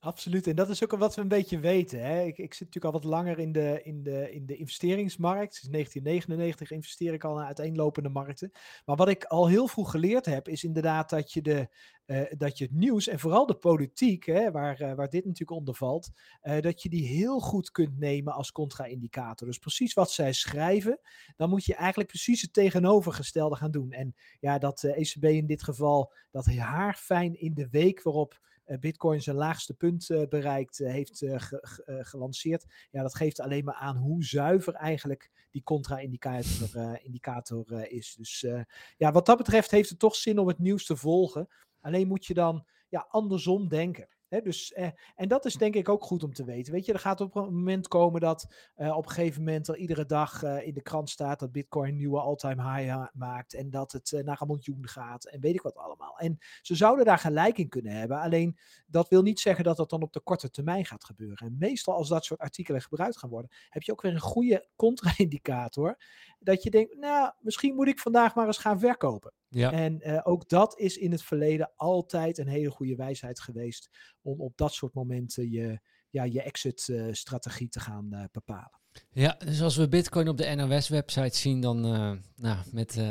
Absoluut. 0.03 0.47
En 0.47 0.55
dat 0.55 0.69
is 0.69 0.83
ook 0.83 0.91
wat 0.91 1.15
we 1.15 1.21
een 1.21 1.27
beetje 1.27 1.59
weten. 1.59 2.03
Hè. 2.03 2.23
Ik, 2.23 2.37
ik 2.37 2.53
zit 2.53 2.67
natuurlijk 2.67 2.85
al 2.85 3.01
wat 3.01 3.11
langer 3.11 3.39
in 3.39 3.51
de, 3.51 3.81
in 3.83 4.03
de, 4.03 4.31
in 4.31 4.45
de 4.45 4.55
investeringsmarkt. 4.55 5.53
Sinds 5.55 5.69
1999 5.69 6.71
investeer 6.71 7.13
ik 7.13 7.23
al 7.23 7.35
naar 7.35 7.45
uiteenlopende 7.45 8.09
markten. 8.09 8.51
Maar 8.85 8.95
wat 8.95 9.09
ik 9.09 9.23
al 9.23 9.47
heel 9.47 9.67
vroeg 9.67 9.91
geleerd 9.91 10.25
heb, 10.25 10.47
is 10.47 10.63
inderdaad 10.63 11.09
dat 11.09 11.31
je, 11.33 11.41
de, 11.41 11.69
uh, 12.05 12.21
dat 12.37 12.57
je 12.57 12.63
het 12.63 12.73
nieuws 12.73 13.07
en 13.07 13.19
vooral 13.19 13.45
de 13.45 13.55
politiek, 13.55 14.25
hè, 14.25 14.51
waar, 14.51 14.81
uh, 14.81 14.93
waar 14.93 15.09
dit 15.09 15.25
natuurlijk 15.25 15.59
onder 15.59 15.75
valt, 15.75 16.11
uh, 16.43 16.59
dat 16.59 16.81
je 16.81 16.89
die 16.89 17.07
heel 17.07 17.39
goed 17.39 17.71
kunt 17.71 17.99
nemen 17.99 18.33
als 18.33 18.51
contra-indicator. 18.51 19.47
Dus 19.47 19.57
precies 19.57 19.93
wat 19.93 20.11
zij 20.11 20.33
schrijven, 20.33 20.99
dan 21.35 21.49
moet 21.49 21.65
je 21.65 21.75
eigenlijk 21.75 22.09
precies 22.09 22.41
het 22.41 22.53
tegenovergestelde 22.53 23.55
gaan 23.55 23.71
doen. 23.71 23.91
En 23.91 24.15
ja, 24.39 24.57
dat 24.57 24.83
ECB 24.83 25.23
e 25.23 25.35
in 25.35 25.47
dit 25.47 25.63
geval, 25.63 26.13
dat 26.31 26.45
haar 26.45 26.95
fijn 26.95 27.39
in 27.39 27.53
de 27.53 27.67
week 27.69 28.01
waarop 28.01 28.33
eh, 28.33 28.49
Bitcoin 28.79 29.21
zijn 29.21 29.35
laagste 29.35 29.73
punt 29.73 30.09
uh, 30.09 30.27
bereikt, 30.27 30.79
uh, 30.79 30.91
heeft 30.91 31.17
ge 31.17 32.01
gelanceerd. 32.01 32.65
Ja, 32.91 33.01
dat 33.01 33.15
geeft 33.15 33.39
alleen 33.39 33.63
maar 33.63 33.75
aan 33.75 33.97
hoe 33.97 34.23
zuiver 34.23 34.73
eigenlijk 34.73 35.31
die 35.49 35.63
contra-indicator 35.63 36.99
indicator, 37.03 37.87
is. 37.87 38.15
Dus 38.17 38.45
ja, 38.97 39.11
wat 39.11 39.25
dat 39.25 39.37
betreft 39.37 39.71
heeft 39.71 39.89
het 39.89 39.99
toch 39.99 40.15
zin 40.15 40.39
om 40.39 40.47
het 40.47 40.59
nieuws 40.59 40.85
te 40.85 40.95
volgen. 40.95 41.47
Alleen 41.81 42.07
moet 42.07 42.25
je 42.25 42.33
dan 42.33 42.65
ja, 42.89 43.05
andersom 43.09 43.67
denken 43.67 44.07
dus, 44.39 44.73
eh, 44.73 44.89
en 45.15 45.27
dat 45.27 45.45
is 45.45 45.55
denk 45.55 45.75
ik 45.75 45.89
ook 45.89 46.03
goed 46.03 46.23
om 46.23 46.33
te 46.33 46.43
weten. 46.43 46.73
Weet 46.73 46.85
je, 46.85 46.93
er 46.93 46.99
gaat 46.99 47.21
op 47.21 47.35
een 47.35 47.53
moment 47.53 47.87
komen 47.87 48.21
dat 48.21 48.47
uh, 48.77 48.97
op 48.97 49.05
een 49.05 49.11
gegeven 49.11 49.43
moment 49.43 49.67
er 49.67 49.77
iedere 49.77 50.05
dag 50.05 50.43
uh, 50.43 50.67
in 50.67 50.73
de 50.73 50.81
krant 50.81 51.09
staat 51.09 51.39
dat 51.39 51.51
Bitcoin 51.51 51.89
een 51.89 51.95
nieuwe 51.95 52.19
all-time 52.19 52.75
high 52.75 53.05
maakt 53.13 53.53
en 53.53 53.69
dat 53.69 53.91
het 53.91 54.11
uh, 54.11 54.23
naar 54.23 54.41
een 54.41 54.47
miljoen 54.47 54.87
gaat 54.87 55.25
en 55.25 55.39
weet 55.39 55.55
ik 55.55 55.61
wat 55.61 55.75
allemaal. 55.75 56.17
En 56.17 56.37
ze 56.61 56.75
zouden 56.75 57.05
daar 57.05 57.17
gelijk 57.17 57.57
in 57.57 57.69
kunnen 57.69 57.93
hebben. 57.93 58.19
Alleen 58.19 58.57
dat 58.87 59.09
wil 59.09 59.21
niet 59.21 59.39
zeggen 59.39 59.63
dat 59.63 59.77
dat 59.77 59.89
dan 59.89 60.01
op 60.01 60.13
de 60.13 60.19
korte 60.19 60.49
termijn 60.49 60.85
gaat 60.85 61.03
gebeuren. 61.03 61.47
En 61.47 61.55
meestal 61.59 61.95
als 61.95 62.09
dat 62.09 62.25
soort 62.25 62.39
artikelen 62.39 62.81
gebruikt 62.81 63.17
gaan 63.17 63.29
worden, 63.29 63.51
heb 63.69 63.83
je 63.83 63.91
ook 63.91 64.01
weer 64.01 64.13
een 64.13 64.19
goede 64.19 64.67
contra-indicator. 64.75 65.97
Dat 66.39 66.63
je 66.63 66.69
denkt, 66.69 66.95
nou, 66.95 67.31
misschien 67.39 67.75
moet 67.75 67.87
ik 67.87 67.99
vandaag 67.99 68.35
maar 68.35 68.47
eens 68.47 68.57
gaan 68.57 68.79
verkopen. 68.79 69.33
Ja. 69.53 69.71
En 69.71 69.99
uh, 70.07 70.19
ook 70.23 70.49
dat 70.49 70.79
is 70.79 70.97
in 70.97 71.11
het 71.11 71.23
verleden 71.23 71.71
altijd 71.75 72.37
een 72.37 72.47
hele 72.47 72.69
goede 72.69 72.95
wijsheid 72.95 73.39
geweest 73.39 73.89
om 74.21 74.41
op 74.41 74.57
dat 74.57 74.73
soort 74.73 74.93
momenten 74.93 75.51
je, 75.51 75.79
ja, 76.09 76.23
je 76.23 76.41
exit-strategie 76.41 77.69
te 77.69 77.79
gaan 77.79 78.09
uh, 78.11 78.23
bepalen. 78.31 78.79
Ja, 79.11 79.35
dus 79.45 79.61
als 79.61 79.75
we 79.75 79.87
Bitcoin 79.87 80.27
op 80.27 80.37
de 80.37 80.55
NOS-website 80.55 81.37
zien, 81.37 81.61
dan 81.61 81.81
nou, 82.35 82.57
met 82.71 83.01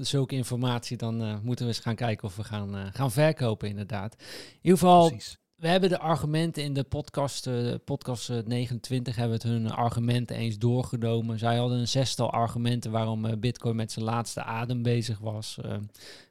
zulke 0.00 0.34
informatie, 0.34 0.96
dan 0.96 1.40
moeten 1.44 1.64
we 1.64 1.72
eens 1.72 1.80
gaan 1.80 1.94
kijken 1.94 2.24
of 2.24 2.36
we 2.36 2.44
gaan, 2.44 2.92
gaan 2.92 3.12
verkopen, 3.12 3.68
inderdaad. 3.68 4.16
In 4.18 4.58
ieder 4.62 4.78
geval. 4.78 5.08
Precies 5.08 5.38
we 5.58 5.68
hebben 5.68 5.88
de 5.88 5.98
argumenten 5.98 6.62
in 6.62 6.74
de 6.74 6.84
podcast, 6.84 7.46
uh, 7.46 7.74
podcast 7.84 8.30
29, 8.44 9.16
hebben 9.16 9.38
we 9.38 9.48
het 9.48 9.52
hun 9.52 9.70
argumenten 9.70 10.36
eens 10.36 10.58
doorgenomen. 10.58 11.38
Zij 11.38 11.56
hadden 11.56 11.78
een 11.78 11.88
zestal 11.88 12.30
argumenten 12.30 12.90
waarom 12.90 13.24
uh, 13.24 13.32
Bitcoin 13.38 13.76
met 13.76 13.92
zijn 13.92 14.04
laatste 14.04 14.42
adem 14.42 14.82
bezig 14.82 15.18
was. 15.18 15.58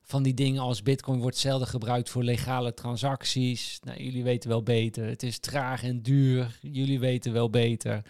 Van 0.01 0.23
die 0.23 0.33
dingen 0.33 0.61
als 0.61 0.83
Bitcoin 0.83 1.19
wordt 1.19 1.37
zelden 1.37 1.67
gebruikt 1.67 2.09
voor 2.09 2.23
legale 2.23 2.73
transacties. 2.73 3.79
Nou, 3.83 4.03
jullie 4.03 4.23
weten 4.23 4.49
wel 4.49 4.63
beter. 4.63 5.05
Het 5.05 5.23
is 5.23 5.39
traag 5.39 5.83
en 5.83 6.01
duur. 6.01 6.57
Jullie 6.61 6.99
weten 6.99 7.33
wel 7.33 7.49
beter. 7.49 8.03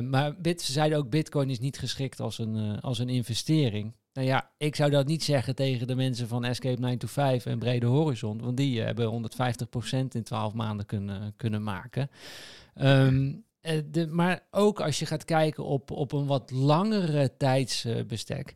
Maar 0.00 0.34
Bit, 0.40 0.62
ze 0.62 0.72
zeiden 0.72 0.98
ook 0.98 1.10
Bitcoin 1.10 1.50
is 1.50 1.58
niet 1.58 1.78
geschikt 1.78 2.20
als 2.20 2.38
een, 2.38 2.80
als 2.80 2.98
een 2.98 3.08
investering. 3.08 3.94
Nou 4.18 4.30
ja, 4.30 4.50
ik 4.56 4.76
zou 4.76 4.90
dat 4.90 5.06
niet 5.06 5.24
zeggen 5.24 5.54
tegen 5.54 5.86
de 5.86 5.94
mensen 5.94 6.28
van 6.28 6.44
Escape 6.44 6.80
9 6.80 6.98
to 6.98 7.06
5 7.06 7.46
en 7.46 7.58
Brede 7.58 7.86
Horizon, 7.86 8.40
want 8.40 8.56
die 8.56 8.78
uh, 8.78 8.84
hebben 8.84 9.30
150% 9.92 10.06
in 10.08 10.22
12 10.22 10.54
maanden 10.54 10.86
kunnen, 10.86 11.34
kunnen 11.36 11.62
maken. 11.62 12.10
Um, 12.74 13.44
de, 13.60 14.06
maar 14.06 14.42
ook 14.50 14.80
als 14.80 14.98
je 14.98 15.06
gaat 15.06 15.24
kijken 15.24 15.64
op, 15.64 15.90
op 15.90 16.12
een 16.12 16.26
wat 16.26 16.50
langere 16.50 17.36
tijdsbestek. 17.36 18.54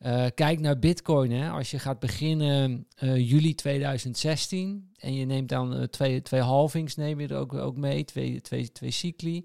Uh, 0.00 0.26
kijk 0.34 0.60
naar 0.60 0.78
Bitcoin. 0.78 1.30
Hè. 1.30 1.50
Als 1.50 1.70
je 1.70 1.78
gaat 1.78 1.98
beginnen 1.98 2.86
uh, 3.02 3.30
juli 3.30 3.54
2016 3.54 4.90
en 4.96 5.14
je 5.14 5.24
neemt 5.24 5.48
dan 5.48 5.88
twee, 5.90 6.22
twee 6.22 6.40
halvings 6.40 6.96
neem 6.96 7.20
je 7.20 7.28
er 7.28 7.36
ook, 7.36 7.54
ook 7.54 7.76
mee, 7.76 8.04
twee, 8.04 8.40
twee, 8.40 8.72
twee 8.72 8.90
cycli. 8.90 9.44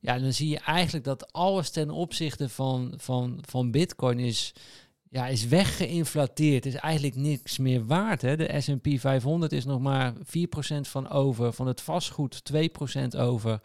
Ja, 0.00 0.18
dan 0.18 0.32
zie 0.32 0.48
je 0.48 0.58
eigenlijk 0.58 1.04
dat 1.04 1.32
alles 1.32 1.70
ten 1.70 1.90
opzichte 1.90 2.48
van, 2.48 2.94
van, 2.96 3.38
van 3.46 3.70
Bitcoin 3.70 4.18
is 4.18 4.52
ja, 5.10 5.26
is 5.26 5.46
weggeïnflateerd. 5.46 6.66
Is 6.66 6.74
eigenlijk 6.74 7.16
niks 7.16 7.58
meer 7.58 7.86
waard. 7.86 8.22
Hè? 8.22 8.36
De 8.36 8.60
S&P 8.60 8.88
500 9.00 9.52
is 9.52 9.64
nog 9.64 9.80
maar 9.80 10.12
4% 10.14 10.18
van 10.80 11.08
over. 11.08 11.52
Van 11.52 11.66
het 11.66 11.80
vastgoed 11.80 12.42
2% 12.52 13.18
over. 13.18 13.60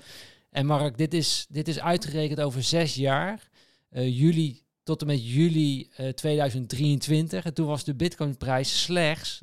En 0.55 0.65
Mark, 0.65 0.97
dit 0.97 1.13
is, 1.13 1.45
dit 1.49 1.67
is 1.67 1.79
uitgerekend 1.79 2.41
over 2.41 2.63
zes 2.63 2.95
jaar. 2.95 3.49
Uh, 3.91 4.19
juli 4.19 4.63
tot 4.83 5.01
en 5.01 5.07
met 5.07 5.33
juli 5.33 5.89
uh, 5.91 6.07
eh, 6.07 6.13
2023. 6.13 7.45
En 7.45 7.53
toen 7.53 7.67
was 7.67 7.83
de 7.83 7.95
bitcoinprijs 7.95 8.83
slechts 8.83 9.41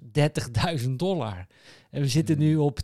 30.000 0.82 0.90
dollar. 0.90 1.46
En 1.90 2.00
we 2.00 2.08
zitten 2.08 2.38
nu 2.38 2.56
op 2.56 2.78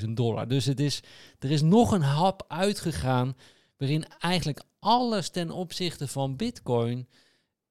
42.000 0.00 0.08
dollar. 0.08 0.48
Dus 0.48 0.64
het 0.64 0.80
is, 0.80 1.02
er 1.38 1.50
is 1.50 1.62
nog 1.62 1.92
een 1.92 2.02
hap 2.02 2.44
uitgegaan 2.48 3.36
waarin 3.76 4.04
eigenlijk 4.18 4.62
alles 4.78 5.28
ten 5.28 5.50
opzichte 5.50 6.08
van 6.08 6.36
bitcoin 6.36 7.08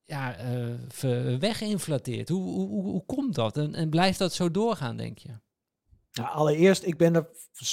ja, 0.06 0.36
uh, 0.56 1.38
weginflateert. 1.38 2.30
Hoe, 2.30 2.44
hoe, 2.44 2.68
hoe, 2.68 2.84
hoe 2.84 3.06
komt 3.06 3.36
dat? 3.36 3.58
En, 3.58 3.76
en 3.76 3.90
blijft 3.90 4.20
dat 4.20 4.34
zo 4.34 4.52
doorgaan, 4.52 4.98
denk 4.98 5.18
je? 5.18 5.32
Nou, 6.16 6.30
allereerst, 6.30 6.86
ik 6.86 6.98
ben 6.98 7.16
er 7.16 7.30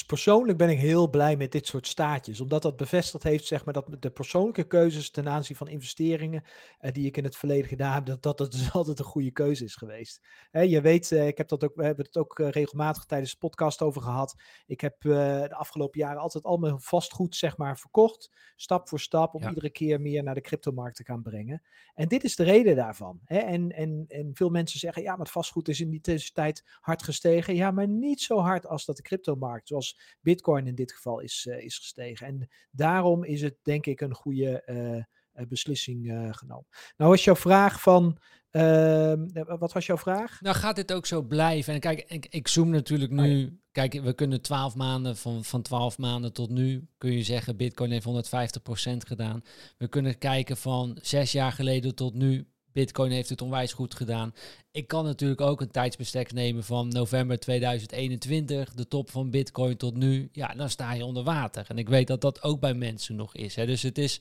persoonlijk 0.07 0.59
ben 0.59 0.69
ik 0.69 0.79
heel 0.79 1.11
blij 1.11 1.37
met 1.37 1.53
dit 1.53 1.67
soort 1.67 1.87
staatjes. 1.87 2.41
Omdat 2.41 2.63
dat 2.63 2.77
bevestigd 2.77 3.23
heeft, 3.23 3.47
zeg 3.47 3.65
maar, 3.65 3.75
dat 3.75 3.97
de 4.01 4.11
persoonlijke 4.11 4.65
keuzes 4.65 5.11
ten 5.11 5.29
aanzien 5.29 5.57
van 5.57 5.69
investeringen 5.69 6.45
eh, 6.79 6.93
die 6.93 7.07
ik 7.07 7.17
in 7.17 7.25
het 7.25 7.37
verleden 7.37 7.69
gedaan 7.69 7.95
heb, 7.95 8.07
dat 8.07 8.23
dat, 8.23 8.39
dat 8.39 8.53
dus 8.53 8.73
altijd 8.73 8.99
een 8.99 9.05
goede 9.05 9.31
keuze 9.31 9.65
is 9.65 9.75
geweest. 9.75 10.21
Je 10.53 10.81
weet, 10.81 11.13
eh, 11.13 11.27
ik 11.27 11.39
heb 11.39 11.49
dat 11.49 11.65
ook, 11.65 11.75
we 11.75 11.85
hebben 11.85 12.05
het 12.05 12.17
ook 12.17 12.39
eh, 12.39 12.51
regelmatig 12.51 13.05
tijdens 13.05 13.31
de 13.31 13.39
podcast 13.39 13.83
over 13.83 14.03
gehad. 14.03 14.35
Ik 14.67 14.81
heb 14.81 15.05
eh, 15.05 15.11
de 15.41 15.55
afgelopen 15.55 16.01
jaren 16.01 16.21
altijd 16.21 16.45
al 16.45 16.57
mijn 16.57 16.81
vastgoed, 16.81 17.37
zeg 17.37 17.57
maar, 17.57 17.79
verkocht. 17.79 18.31
Stap 18.57 18.89
voor 18.89 19.01
stap, 19.01 19.35
om 19.35 19.49
iedere 19.49 19.71
keer 19.71 20.01
meer 20.01 20.23
naar 20.23 20.35
de 20.35 20.41
cryptomarkt 20.41 20.97
te 20.97 21.05
gaan 21.05 21.23
brengen. 21.23 21.63
En 21.95 22.09
dit 22.09 22.25
is 22.25 22.37
de 22.37 22.45
reden 22.45 22.77
daarvan. 22.77 23.21
En, 23.25 23.73
en, 23.73 24.05
en 24.09 24.31
veel 24.35 24.51
mensen 24.51 24.79
zeggen, 24.79 25.03
ja, 25.03 25.11
maar 25.11 25.19
het 25.19 25.31
vastgoed 25.31 25.69
is 25.69 25.81
in 25.81 25.91
die 25.91 26.01
tussentijd 26.01 26.65
hard 26.81 27.03
gestegen. 27.03 27.55
Ja, 27.55 27.71
maar 27.71 27.89
niet 27.89 28.21
zo 28.21 28.32
hard 28.41 28.67
als 28.67 28.85
dat 28.85 28.97
de 28.97 29.03
cryptomarkt, 29.03 29.69
zoals 29.69 30.01
Bitcoin 30.21 30.67
in 30.67 30.75
dit 30.75 30.93
geval, 30.93 31.21
is, 31.21 31.47
uh, 31.49 31.63
is 31.63 31.77
gestegen. 31.77 32.27
En 32.27 32.49
daarom 32.71 33.25
is 33.25 33.43
het 33.43 33.57
denk 33.63 33.87
ik 33.87 34.01
een 34.01 34.15
goede 34.15 34.63
uh, 34.67 35.47
beslissing 35.49 36.07
genomen. 36.31 36.67
Nou 36.97 37.11
was 37.11 37.25
jouw 37.25 37.37
vraag 37.37 37.81
van, 37.81 38.19
ehm, 38.51 39.27
wat 39.59 39.73
was 39.73 39.87
jouw 39.87 39.99
vraag? 39.99 40.41
Nou 40.41 40.57
gaat 40.57 40.77
dit 40.77 40.93
ook 40.93 41.07
zo 41.07 41.23
blijven? 41.23 41.75
En 41.75 41.81
kijk, 41.81 42.05
ik, 42.09 42.27
ik 42.31 42.49
zoom 42.49 42.71
natuurlijk 42.71 43.11
nu, 43.11 43.45
oh 43.45 43.51
kijk, 43.73 43.93
we 43.93 44.13
kunnen 44.13 44.43
12 44.43 44.75
maanden, 44.75 45.17
van, 45.17 45.45
van 45.45 45.63
12 45.63 45.99
maanden 45.99 46.33
tot 46.33 46.51
nu, 46.51 46.89
kun 46.99 47.13
je 47.13 47.23
zeggen, 47.23 47.57
Bitcoin 47.57 47.91
heeft 47.91 48.07
150% 48.07 48.97
gedaan. 49.07 49.43
We 49.79 49.89
kunnen 49.89 50.19
kijken 50.19 50.57
van 50.57 50.99
zes 51.01 51.33
jaar 51.33 51.53
geleden 51.53 51.95
tot 51.95 52.15
nu, 52.15 52.47
Bitcoin 52.73 53.11
heeft 53.11 53.29
het 53.29 53.43
onwijs 53.43 53.73
goed 53.73 53.95
gedaan. 53.95 54.35
Ik 54.71 54.87
kan 54.87 55.05
natuurlijk 55.05 55.41
ook 55.41 55.61
een 55.61 55.71
tijdsbestek 55.71 56.33
nemen 56.33 56.65
van 56.65 56.89
november 56.89 57.39
2021, 57.39 58.73
de 58.73 58.89
top 58.89 59.11
van 59.11 59.31
Bitcoin 59.31 59.77
tot 59.77 59.97
nu. 59.97 60.29
Ja, 60.33 60.55
dan 60.55 60.71
sta 60.71 60.93
je 60.93 61.05
onder 61.05 61.23
water. 61.23 61.65
En 61.69 61.79
ik 61.79 61.89
weet 61.89 62.07
dat 62.07 62.21
dat 62.21 62.43
ook 62.43 62.61
bij 62.61 62.75
mensen 62.75 63.17
nog 63.17 63.35
is. 63.35 63.55
Hè. 63.55 63.67
Dus 63.67 63.83
het 63.83 63.99
is, 63.99 64.15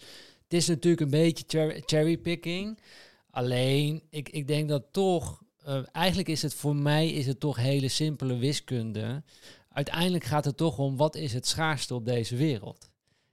het 0.43 0.53
is 0.53 0.67
natuurlijk 0.67 1.01
een 1.01 1.09
beetje 1.09 1.81
cherrypicking. 1.85 2.79
Alleen, 3.31 4.01
ik, 4.09 4.29
ik 4.29 4.47
denk 4.47 4.69
dat 4.69 4.83
toch, 4.91 5.41
uh, 5.67 5.79
eigenlijk 5.91 6.29
is 6.29 6.41
het 6.41 6.53
voor 6.53 6.75
mij 6.75 7.09
is 7.09 7.27
het 7.27 7.39
toch 7.39 7.55
hele 7.55 7.87
simpele 7.87 8.37
wiskunde. 8.37 9.23
Uiteindelijk 9.69 10.23
gaat 10.23 10.45
het 10.45 10.57
toch 10.57 10.77
om 10.77 10.97
wat 10.97 11.15
is 11.15 11.33
het 11.33 11.47
schaarste 11.47 11.95
op 11.95 12.05
deze 12.05 12.35
wereld. 12.35 12.90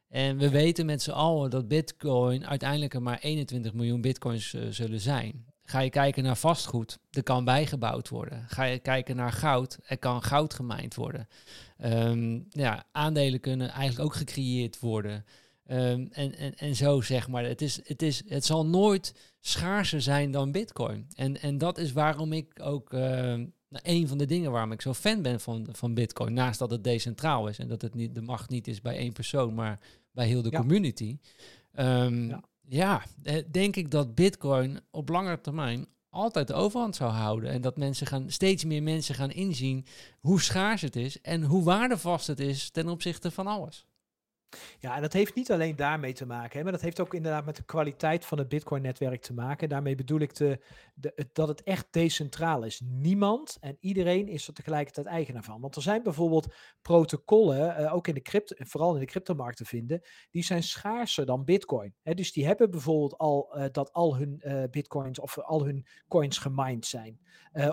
En 0.09 0.38
we 0.38 0.50
weten 0.50 0.87
met 0.87 1.03
z'n 1.03 1.11
allen 1.11 1.50
dat 1.50 1.69
Bitcoin 1.69 2.47
uiteindelijk 2.47 2.95
er 2.95 3.03
maar 3.03 3.19
21 3.19 3.73
miljoen 3.73 4.00
Bitcoins 4.00 4.53
uh, 4.53 4.67
zullen 4.71 5.00
zijn. 5.00 5.47
Ga 5.62 5.81
je 5.81 5.91
kijken 5.91 6.23
naar 6.23 6.37
vastgoed, 6.37 6.99
er 7.11 7.23
kan 7.23 7.45
bijgebouwd 7.45 8.09
worden. 8.09 8.45
Ga 8.49 8.65
je 8.65 8.79
kijken 8.79 9.17
naar 9.17 9.33
goud, 9.33 9.79
er 9.87 9.99
kan 9.99 10.23
goud 10.23 10.55
gemijnd 10.55 10.95
worden. 10.95 11.29
Ehm, 11.77 12.41
ja, 12.50 12.85
aandelen 12.93 13.41
kunnen 13.41 13.69
eigenlijk 13.69 14.09
ook 14.09 14.15
gecreëerd 14.15 14.81
worden. 14.81 15.25
Ehm, 15.67 16.07
en, 16.11 16.37
en, 16.37 16.55
en 16.55 16.77
zo 16.77 17.00
zeg 17.00 17.29
maar. 17.29 17.45
Het, 17.45 17.62
is, 17.62 17.81
het, 17.85 18.03
is, 18.03 18.23
het 18.27 18.45
zal 18.45 18.67
nooit 18.67 19.15
schaarser 19.41 20.03
zijn 20.03 20.31
dan 20.31 20.53
Bitcoin. 20.53 21.07
En, 21.15 21.41
en 21.41 21.59
dat 21.59 21.79
is 21.79 21.93
waarom 21.93 22.33
ik 22.33 22.61
ook. 22.62 22.93
Uh, 22.93 23.35
een 23.71 24.09
van 24.09 24.19
de 24.19 24.27
dingen 24.27 24.51
waarom 24.51 24.73
ik 24.73 24.83
zo 24.83 24.95
fan 24.95 25.23
ben 25.23 25.41
van, 25.41 25.67
van 25.71 25.95
Bitcoin. 25.95 26.33
Naast 26.33 26.59
dat 26.59 26.71
het 26.71 26.85
decentraal 26.85 27.49
is 27.49 27.59
en 27.59 27.69
dat 27.69 27.83
het 27.83 27.95
niet, 27.95 28.15
de 28.15 28.23
macht 28.23 28.51
niet 28.51 28.69
is 28.69 28.81
bij 28.81 28.97
één 28.97 29.13
persoon, 29.13 29.55
maar 29.55 29.81
bij 30.13 30.27
heel 30.27 30.43
de 30.43 30.51
community. 30.51 31.19
Um, 31.79 32.29
ja. 32.29 32.43
ja, 32.69 33.03
eh, 33.23 33.45
denk 33.51 33.77
ik 33.77 33.91
dat 33.91 34.15
Bitcoin 34.15 34.81
op 34.91 35.09
langere 35.09 35.41
termijn 35.41 35.87
altijd 36.11 36.47
de 36.47 36.55
overhand 36.55 36.97
zou 36.97 37.11
houden. 37.11 37.51
En 37.51 37.61
dat 37.61 37.77
mensen 37.77 38.07
gaan, 38.07 38.31
steeds 38.31 38.65
meer 38.65 38.83
mensen 38.83 39.15
gaan 39.15 39.31
inzien 39.31 39.87
hoe 40.21 40.41
schaars 40.41 40.83
het 40.83 40.97
is 40.97 41.21
en 41.21 41.43
hoe 41.43 41.65
waardevast 41.65 42.27
het 42.27 42.41
is 42.41 42.71
ten 42.71 42.89
opzichte 42.89 43.31
van 43.31 43.47
alles. 43.47 43.87
Ja, 44.81 44.97
en 44.97 45.02
dat 45.02 45.12
heeft 45.12 45.35
niet 45.35 45.52
alleen 45.52 45.76
daarmee 45.76 46.12
te 46.12 46.26
maken, 46.26 46.62
maar 46.62 46.73
dat 46.73 46.81
heeft 46.81 47.00
ook 47.00 47.14
inderdaad 47.14 47.45
met 47.45 47.57
de 47.57 47.64
kwaliteit 47.64 48.25
van 48.25 48.38
het 48.38 48.49
Bitcoin-netwerk 48.49 49.23
te 49.23 49.35
maken. 49.35 49.69
Daarmee 49.69 49.95
bedoel 49.95 50.21
ik 50.21 50.35
de, 50.35 50.61
dat 51.33 51.49
het 51.49 51.62
echt 51.62 51.87
decentraal 51.90 52.62
is. 52.62 52.81
Niemand 52.85 53.57
en 53.61 53.76
iedereen 53.81 54.28
is 54.28 54.47
er 54.47 54.55
tegelijkertijd 54.55 55.07
eigenaar 55.07 55.43
van. 55.43 55.61
Want 55.61 55.76
er 55.76 55.83
zijn 55.83 56.02
bijvoorbeeld 56.02 56.55
protocollen, 56.83 57.81
uh, 57.81 57.95
ook 57.95 58.09
in 58.09 58.14
de 58.14 58.23
crypto, 58.23 58.55
vooral 58.59 58.95
in 58.95 59.00
de 59.00 59.07
cryptomarkt 59.07 59.57
te 59.57 59.64
vinden, 59.64 60.02
die 60.31 60.45
zijn 60.45 60.62
schaarser 60.62 61.26
dan 61.26 61.45
Bitcoin. 61.45 61.95
Hè, 62.02 62.14
dus 62.14 62.33
die 62.33 62.47
hebben 62.47 62.71
bijvoorbeeld 62.71 63.19
al 63.19 63.57
uh, 63.57 63.64
dat 63.73 63.93
al 63.93 64.17
hun 64.17 64.43
Bitcoins 64.71 65.19
of 65.19 65.38
al 65.38 65.64
hun 65.64 65.87
coins 66.09 66.38
gemined 66.38 66.87
zijn. 66.87 67.21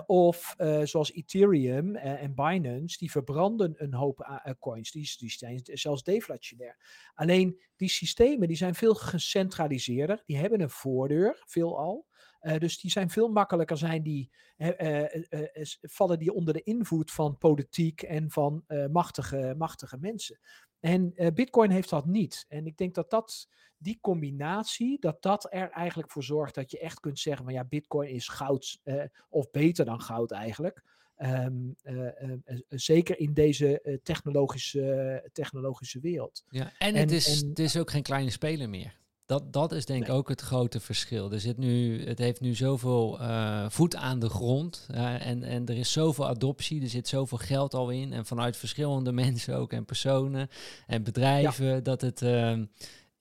of 0.06 0.54
zoals 0.82 1.12
Ethereum 1.12 1.96
en 1.96 2.34
Binance, 2.34 2.98
die 2.98 3.10
verbranden 3.10 3.74
een 3.76 3.94
hoop 3.94 4.42
coins. 4.58 4.90
Die, 4.90 5.14
die 5.18 5.30
zijn 5.30 5.60
zelfs 5.62 6.02
deflationair. 6.02 6.65
Alleen 7.14 7.62
die 7.76 7.88
systemen 7.88 8.48
die 8.48 8.56
zijn 8.56 8.74
veel 8.74 8.94
gecentraliseerder. 8.94 10.22
Die 10.26 10.36
hebben 10.36 10.60
een 10.60 10.70
voordeur, 10.70 11.42
veelal. 11.46 12.06
Uh, 12.40 12.58
dus 12.58 12.80
die 12.80 12.90
zijn 12.90 13.10
veel 13.10 13.28
makkelijker, 13.28 13.76
zijn 13.76 14.02
die, 14.02 14.30
uh, 14.56 15.02
uh, 15.30 15.64
vallen 15.80 16.18
die 16.18 16.32
onder 16.32 16.54
de 16.54 16.62
invloed 16.62 17.10
van 17.12 17.38
politiek 17.38 18.02
en 18.02 18.30
van 18.30 18.64
machtige, 18.90 19.54
machtige 19.58 19.96
mensen. 20.00 20.38
En 20.80 21.14
Bitcoin 21.34 21.70
heeft 21.70 21.90
dat 21.90 22.06
niet. 22.06 22.44
En 22.48 22.66
ik 22.66 22.76
denk 22.76 22.94
dat, 22.94 23.10
dat 23.10 23.48
die 23.78 23.98
combinatie, 24.00 25.00
dat 25.00 25.22
dat 25.22 25.52
er 25.52 25.70
eigenlijk 25.70 26.10
voor 26.10 26.22
zorgt 26.22 26.54
dat 26.54 26.70
je 26.70 26.78
echt 26.78 27.00
kunt 27.00 27.18
zeggen 27.18 27.44
van 27.44 27.54
ja, 27.54 27.64
Bitcoin 27.64 28.08
is 28.08 28.28
goud 28.28 28.80
of 29.28 29.50
beter 29.50 29.84
dan 29.84 30.00
goud 30.00 30.30
eigenlijk. 30.30 30.82
Um, 31.18 31.76
uh, 31.84 31.94
uh, 31.94 32.56
zeker 32.68 33.18
in 33.18 33.32
deze 33.32 34.00
technologische, 34.02 35.28
technologische 35.32 36.00
wereld. 36.00 36.44
Ja, 36.48 36.72
en, 36.78 36.94
het, 36.94 37.10
is, 37.10 37.40
het 37.40 37.58
is 37.58 37.76
ook 37.76 37.90
geen 37.90 38.02
kleine 38.02 38.30
speler 38.30 38.68
meer. 38.68 38.94
Dat, 39.26 39.52
dat 39.52 39.72
is 39.72 39.84
denk 39.86 40.02
ik 40.02 40.12
ook 40.12 40.28
het 40.28 40.40
grote 40.40 40.80
verschil. 40.80 41.32
Er 41.32 41.40
zit 41.40 41.56
nu, 41.56 42.04
het 42.06 42.18
heeft 42.18 42.40
nu 42.40 42.54
zoveel 42.54 43.20
uh, 43.20 43.66
voet 43.68 43.96
aan 43.96 44.18
de 44.18 44.28
grond. 44.28 44.86
Uh, 44.90 45.26
en, 45.26 45.42
en 45.42 45.66
er 45.66 45.76
is 45.76 45.92
zoveel 45.92 46.28
adoptie. 46.28 46.82
Er 46.82 46.88
zit 46.88 47.08
zoveel 47.08 47.38
geld 47.38 47.74
al 47.74 47.90
in. 47.90 48.12
En 48.12 48.26
vanuit 48.26 48.56
verschillende 48.56 49.12
mensen 49.22 49.56
ook. 49.56 49.72
En 49.72 49.84
personen 49.84 50.48
en 50.86 51.02
bedrijven. 51.02 51.66
Ja. 51.66 51.80
Dat 51.80 52.00
het. 52.00 52.22
Uh, 52.22 52.58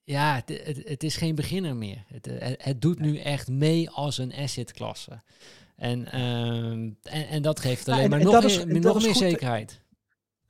ja, 0.03 0.35
het, 0.35 0.61
het, 0.65 0.87
het, 0.89 1.03
is 1.03 1.15
geen 1.15 1.35
beginner 1.35 1.75
meer. 1.75 2.03
Het, 2.07 2.29
het 2.57 2.81
doet 2.81 2.99
nee. 2.99 3.11
nu 3.11 3.17
echt 3.17 3.47
mee 3.47 3.89
als 3.89 4.17
een 4.17 4.33
assetklasse. 4.33 5.21
En, 5.75 6.11
ehm, 6.11 6.91
en, 7.03 7.27
en, 7.27 7.41
dat 7.41 7.59
geeft 7.59 7.87
alleen 7.87 7.97
ja, 7.97 8.03
en, 8.03 8.09
maar 8.09 8.23
nog, 8.23 8.43
is, 8.43 8.65
meer, 8.65 8.81
nog 8.81 9.01
meer 9.01 9.15
zekerheid. 9.15 9.83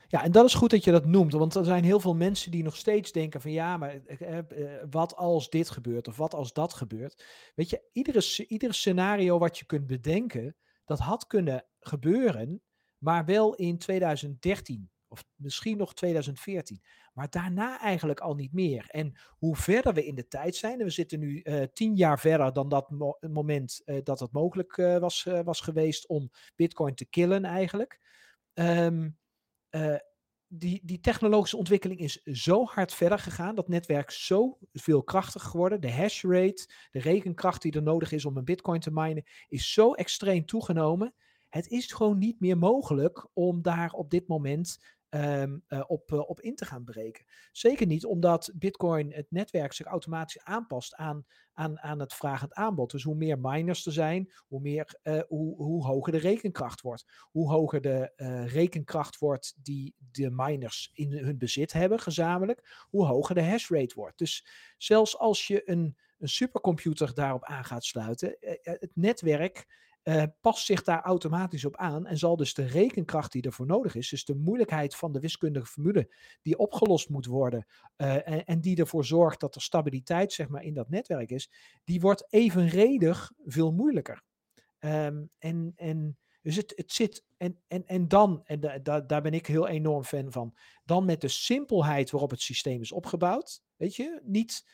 Ja, 0.07 0.23
en 0.23 0.31
dat 0.31 0.45
is 0.45 0.53
goed 0.53 0.69
dat 0.69 0.83
je 0.83 0.91
dat 0.91 1.05
noemt, 1.05 1.33
want 1.33 1.55
er 1.55 1.65
zijn 1.65 1.83
heel 1.83 1.99
veel 1.99 2.15
mensen 2.15 2.51
die 2.51 2.63
nog 2.63 2.75
steeds 2.75 3.11
denken 3.11 3.41
van 3.41 3.51
ja, 3.51 3.77
maar 3.77 4.01
eh, 4.05 4.37
eh, 4.37 4.45
wat 4.89 5.15
als 5.15 5.49
dit 5.49 5.69
gebeurt 5.69 6.07
of 6.07 6.17
wat 6.17 6.33
als 6.33 6.53
dat 6.53 6.73
gebeurt. 6.73 7.25
Weet 7.55 7.69
je, 7.69 7.81
iedere, 7.91 8.45
ieder 8.47 8.73
scenario 8.73 9.37
wat 9.37 9.57
je 9.57 9.65
kunt 9.65 9.87
bedenken, 9.87 10.55
dat 10.85 10.99
had 10.99 11.27
kunnen 11.27 11.65
gebeuren, 11.79 12.61
maar 12.97 13.25
wel 13.25 13.55
in 13.55 13.77
2013 13.77 14.89
of 15.15 15.25
misschien 15.35 15.77
nog 15.77 15.93
2014. 15.93 16.81
Maar 17.13 17.29
daarna 17.29 17.79
eigenlijk 17.79 18.19
al 18.19 18.35
niet 18.35 18.53
meer. 18.53 18.85
En 18.87 19.13
hoe 19.37 19.55
verder 19.55 19.93
we 19.93 20.05
in 20.05 20.15
de 20.15 20.27
tijd 20.27 20.55
zijn, 20.55 20.77
we 20.77 20.89
zitten 20.89 21.19
nu 21.19 21.41
uh, 21.43 21.63
tien 21.73 21.95
jaar 21.95 22.19
verder 22.19 22.53
dan 22.53 22.69
dat 22.69 22.89
mo 22.89 23.17
moment 23.31 23.81
uh, 23.85 23.97
dat 24.03 24.19
het 24.19 24.31
mogelijk 24.31 24.77
uh, 24.77 24.97
was, 24.97 25.27
was 25.43 25.61
geweest 25.61 26.07
om 26.07 26.31
Bitcoin 26.55 26.95
te 26.95 27.05
killen 27.05 27.45
eigenlijk. 27.45 27.99
Um, 28.53 29.17
die, 30.47 30.81
die 30.83 30.99
technologische 30.99 31.57
ontwikkeling 31.57 31.99
is 31.99 32.23
zo 32.23 32.65
hard 32.65 32.93
verder 32.93 33.19
gegaan, 33.19 33.55
dat 33.55 33.67
netwerk 33.67 34.11
zo 34.11 34.57
veel 34.73 35.03
krachtiger 35.03 35.49
geworden. 35.49 35.81
De 35.81 35.91
hash 35.91 36.23
rate, 36.23 36.69
de 36.91 36.99
rekenkracht 36.99 37.61
die 37.61 37.71
er 37.71 37.83
nodig 37.83 38.11
is 38.11 38.25
om 38.25 38.37
een 38.37 38.43
bitcoin 38.43 38.79
te 38.79 38.91
minen, 38.91 39.23
is 39.47 39.73
zo 39.73 39.93
extreem 39.93 40.45
toegenomen. 40.45 41.13
Het 41.49 41.67
is 41.67 41.91
gewoon 41.91 42.17
niet 42.17 42.39
meer 42.39 42.57
mogelijk 42.57 43.27
om 43.33 43.61
daar 43.61 43.91
op 43.91 44.09
dit 44.09 44.27
moment 44.27 44.79
um, 45.09 45.63
uh, 45.67 45.83
op, 45.87 46.11
uh, 46.11 46.29
op 46.29 46.41
in 46.41 46.55
te 46.55 46.65
gaan 46.65 46.83
breken. 46.83 47.25
Zeker 47.51 47.87
niet 47.87 48.05
omdat 48.05 48.51
Bitcoin, 48.55 49.13
het 49.13 49.25
netwerk, 49.29 49.73
zich 49.73 49.85
automatisch 49.85 50.43
aanpast 50.43 50.95
aan, 50.95 51.25
aan, 51.53 51.79
aan 51.79 51.99
het 51.99 52.13
vragend 52.13 52.53
aanbod. 52.53 52.91
Dus 52.91 53.03
hoe 53.03 53.15
meer 53.15 53.39
miners 53.39 53.85
er 53.85 53.91
zijn, 53.91 54.33
hoe, 54.47 54.61
meer, 54.61 54.99
uh, 55.03 55.21
hoe, 55.27 55.55
hoe 55.55 55.85
hoger 55.85 56.11
de 56.11 56.17
rekenkracht 56.17 56.81
wordt. 56.81 57.05
Hoe 57.31 57.51
hoger 57.51 57.81
de 57.81 58.13
rekenkracht 58.45 59.17
wordt 59.17 59.55
die 59.63 59.95
de 60.11 60.29
miners 60.31 60.89
in 60.93 61.11
hun 61.11 61.37
bezit 61.37 61.73
hebben, 61.73 61.99
gezamenlijk, 61.99 62.85
hoe 62.89 63.05
hoger 63.05 63.35
de 63.35 63.43
hash 63.43 63.69
rate 63.69 63.95
wordt. 63.95 64.17
Dus 64.17 64.47
zelfs 64.77 65.17
als 65.17 65.47
je 65.47 65.69
een, 65.69 65.97
een 66.17 66.29
supercomputer 66.29 67.13
daarop 67.13 67.43
aan 67.43 67.65
gaat 67.65 67.83
sluiten, 67.83 68.37
het 68.61 68.91
netwerk 68.93 69.65
uh, 70.07 70.23
past 70.41 70.65
zich 70.65 70.83
daar 70.83 71.01
automatisch 71.01 71.65
op 71.65 71.75
aan 71.75 72.05
en 72.05 72.17
zal 72.17 72.35
dus 72.35 72.53
de 72.53 72.65
rekenkracht 72.65 73.31
die 73.31 73.41
ervoor 73.41 73.65
nodig 73.65 73.95
is, 73.95 74.09
dus 74.09 74.25
de 74.25 74.35
moeilijkheid 74.35 74.95
van 74.95 75.11
de 75.11 75.19
wiskundige 75.19 75.65
formule 75.65 76.13
die 76.41 76.57
opgelost 76.57 77.09
moet 77.09 77.25
worden 77.25 77.65
uh, 77.97 78.27
en, 78.27 78.45
en, 78.45 78.61
die 78.61 78.77
ervoor 78.77 79.05
zorgt 79.05 79.39
dat 79.39 79.55
er 79.55 79.61
stabiliteit 79.61 80.33
zeg 80.33 80.47
maar, 80.47 80.63
in 80.63 80.73
dat 80.73 80.89
netwerk 80.89 81.29
is, 81.29 81.51
die 81.83 81.99
wordt 81.99 82.25
evenredig 82.29 83.31
veel 83.45 83.71
moeilijker. 83.71 84.23
Um, 84.79 85.29
en, 85.39 85.73
en 85.75 86.17
dus 86.41 86.55
het, 86.55 86.73
het 86.75 86.91
zit, 86.91 87.25
en, 87.37 87.61
en, 87.67 87.85
en 87.85 88.07
dan, 88.07 88.41
en 88.43 88.59
da, 88.59 88.99
daar 89.01 89.21
ben 89.21 89.33
ik 89.33 89.47
heel 89.47 89.67
enorm 89.67 90.03
fan 90.03 90.31
van, 90.31 90.55
dan 90.83 91.05
met 91.05 91.21
de 91.21 91.27
simpelheid 91.27 92.11
waarop 92.11 92.29
het 92.29 92.41
systeem 92.41 92.81
is 92.81 92.91
opgebouwd, 92.91 93.61
weet 93.75 93.95
je, 93.95 94.21
niet 94.23 94.65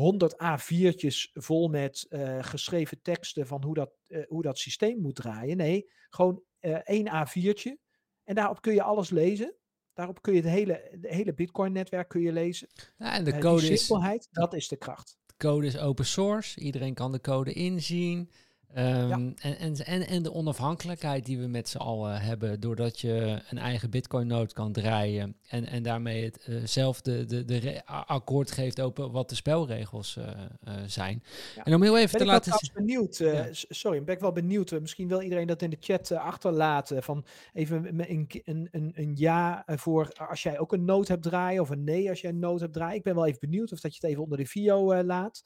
100 0.00 0.34
A4'tjes 0.34 1.30
vol 1.32 1.68
met 1.68 2.06
uh, 2.10 2.38
geschreven 2.40 3.02
teksten 3.02 3.46
van 3.46 3.64
hoe 3.64 3.74
dat, 3.74 3.92
uh, 4.08 4.26
hoe 4.28 4.42
dat 4.42 4.58
systeem 4.58 5.00
moet 5.00 5.14
draaien. 5.14 5.56
Nee, 5.56 5.90
gewoon 6.08 6.42
uh, 6.60 6.74
één 6.74 7.06
A4'tje. 7.06 7.88
En 8.24 8.34
daarop 8.34 8.60
kun 8.60 8.74
je 8.74 8.82
alles 8.82 9.10
lezen. 9.10 9.54
Daarop 9.92 10.22
kun 10.22 10.34
je 10.34 10.40
het 10.40 10.50
hele, 10.50 10.88
het 10.90 11.06
hele 11.06 11.34
Bitcoin-netwerk 11.34 12.08
kun 12.08 12.20
je 12.20 12.32
lezen. 12.32 12.68
Ja, 12.98 13.12
en 13.12 13.24
de 13.24 13.38
code 13.38 13.66
die 13.66 13.76
simpelheid, 13.76 14.20
is, 14.20 14.28
dat 14.30 14.54
is 14.54 14.68
de 14.68 14.76
kracht. 14.76 15.18
De 15.26 15.34
code 15.36 15.66
is 15.66 15.78
open 15.78 16.06
source. 16.06 16.60
Iedereen 16.60 16.94
kan 16.94 17.12
de 17.12 17.20
code 17.20 17.52
inzien. 17.52 18.30
Um, 18.78 19.08
ja. 19.08 19.32
en, 19.36 19.76
en, 19.76 20.06
en, 20.06 20.22
de 20.22 20.32
onafhankelijkheid 20.32 21.24
die 21.24 21.38
we 21.38 21.46
met 21.46 21.68
z'n 21.68 21.78
allen 21.78 22.20
hebben, 22.20 22.60
doordat 22.60 23.00
je 23.00 23.42
een 23.48 23.58
eigen 23.58 23.90
Bitcoin-nood 23.90 24.52
kan 24.52 24.72
draaien 24.72 25.36
en, 25.48 25.66
en 25.66 25.82
daarmee 25.82 26.24
het 26.24 26.46
uh, 26.48 26.60
zelf 26.64 27.00
de, 27.00 27.24
de, 27.24 27.44
de 27.44 27.82
akkoord 27.84 28.50
geeft 28.50 28.80
over 28.80 29.10
wat 29.10 29.28
de 29.28 29.34
spelregels 29.34 30.16
uh, 30.16 30.24
uh, 30.24 30.74
zijn. 30.86 31.22
Ja. 31.56 31.64
En 31.64 31.74
om 31.74 31.82
heel 31.82 31.98
even 31.98 32.10
ben 32.10 32.20
te 32.20 32.32
laten 32.32 32.52
zien. 32.58 32.70
benieuwd, 32.74 33.16
ja. 33.16 33.48
sorry, 33.52 34.04
ben 34.04 34.14
ik 34.14 34.20
wel 34.20 34.32
benieuwd. 34.32 34.80
misschien 34.80 35.08
wil 35.08 35.20
iedereen 35.20 35.46
dat 35.46 35.62
in 35.62 35.70
de 35.70 35.76
chat 35.80 36.12
achterlaten. 36.12 37.02
Van 37.02 37.24
even 37.52 37.86
een, 37.86 38.10
een, 38.44 38.68
een, 38.70 38.92
een 38.94 39.12
ja 39.16 39.62
voor 39.66 40.12
als 40.28 40.42
jij 40.42 40.58
ook 40.58 40.72
een 40.72 40.84
nood 40.84 41.08
hebt 41.08 41.22
draaien, 41.22 41.62
of 41.62 41.70
een 41.70 41.84
nee 41.84 42.08
als 42.08 42.20
jij 42.20 42.30
een 42.30 42.38
nood 42.38 42.60
hebt 42.60 42.72
draaien. 42.72 42.96
Ik 42.96 43.02
ben 43.02 43.14
wel 43.14 43.26
even 43.26 43.40
benieuwd 43.40 43.72
of 43.72 43.80
dat 43.80 43.94
je 43.94 44.00
het 44.00 44.10
even 44.10 44.22
onder 44.22 44.38
de 44.38 44.46
video 44.46 45.02
laat. 45.02 45.44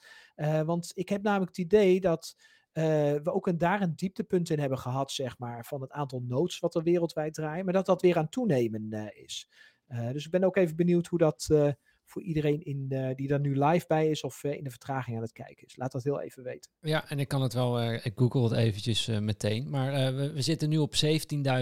want 0.64 0.92
ik 0.94 1.08
heb 1.08 1.22
namelijk 1.22 1.56
het 1.56 1.64
idee 1.66 2.00
dat. 2.00 2.36
Uh, 2.74 2.84
we 3.22 3.32
ook 3.32 3.46
een, 3.46 3.58
daar 3.58 3.82
een 3.82 3.96
dieptepunt 3.96 4.50
in 4.50 4.58
hebben 4.58 4.78
gehad, 4.78 5.12
zeg 5.12 5.38
maar, 5.38 5.64
van 5.64 5.80
het 5.80 5.90
aantal 5.90 6.22
nodes 6.26 6.58
wat 6.58 6.74
er 6.74 6.82
wereldwijd 6.82 7.34
draaien, 7.34 7.64
maar 7.64 7.74
dat 7.74 7.86
dat 7.86 8.02
weer 8.02 8.18
aan 8.18 8.28
toenemen 8.28 8.86
uh, 8.90 9.22
is. 9.22 9.50
Uh, 9.88 10.10
dus 10.10 10.24
ik 10.24 10.30
ben 10.30 10.44
ook 10.44 10.56
even 10.56 10.76
benieuwd 10.76 11.06
hoe 11.06 11.18
dat 11.18 11.48
voor 12.14 12.22
iedereen 12.22 12.64
in, 12.64 12.86
eh, 12.88 13.14
die 13.14 13.28
daar 13.28 13.40
nu 13.40 13.64
live 13.64 13.84
bij 13.88 14.10
is 14.10 14.22
of 14.22 14.44
in 14.44 14.64
de 14.64 14.70
vertraging 14.70 15.16
aan 15.16 15.22
het 15.22 15.32
kijken 15.32 15.66
is. 15.66 15.76
Laat 15.76 15.92
dat 15.92 16.02
heel 16.02 16.20
even 16.20 16.42
weten. 16.42 16.70
Ja, 16.80 17.08
en 17.10 17.18
ik 17.18 17.28
kan 17.28 17.42
het 17.42 17.52
wel, 17.52 17.92
ik 17.92 18.12
google 18.16 18.42
het 18.42 18.52
eventjes 18.52 19.06
meteen. 19.06 19.70
Maar 19.70 20.14
we, 20.14 20.32
we, 20.32 20.42
zitten 20.42 20.68
nu 20.68 20.78
op 20.78 20.94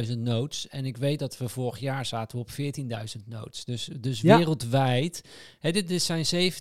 17.000 0.07 0.19
nodes. 0.19 0.69
En 0.69 0.85
ik 0.85 0.97
weet 0.97 1.19
dat 1.19 1.39
we 1.39 1.49
vorig 1.49 1.79
jaar 1.79 2.07
zaten 2.07 2.39
op 2.39 2.51
14.000 2.51 3.27
nodes. 3.27 3.65
Dus, 3.65 3.91
dus 4.01 4.21
wereldwijd. 4.21 5.25
Hè, 5.59 5.73
dit, 5.73 5.89
dit 5.89 6.03
zijn 6.03 6.53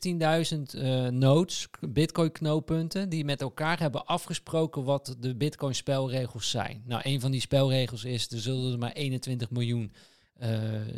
17.000 0.72 1.12
nodes, 1.14 1.68
bitcoin 1.80 2.32
knooppunten, 2.32 3.10
die 3.10 3.26
met 3.26 3.42
elkaar 3.42 3.80
hebben 3.80 4.06
afgesproken 4.06 4.84
wat 4.84 5.16
de 5.20 5.36
bitcoin 5.36 5.76
spelregels 5.76 6.50
zijn. 6.50 6.84
Nou, 6.86 7.02
een 7.06 7.20
van 7.22 7.32
die 7.32 7.42
spelregels 7.42 8.04
is, 8.04 8.32
er 8.32 8.40
zullen 8.40 8.72
er 8.72 8.78
maar 8.78 8.92
21 8.92 9.50
miljoen 9.52 9.92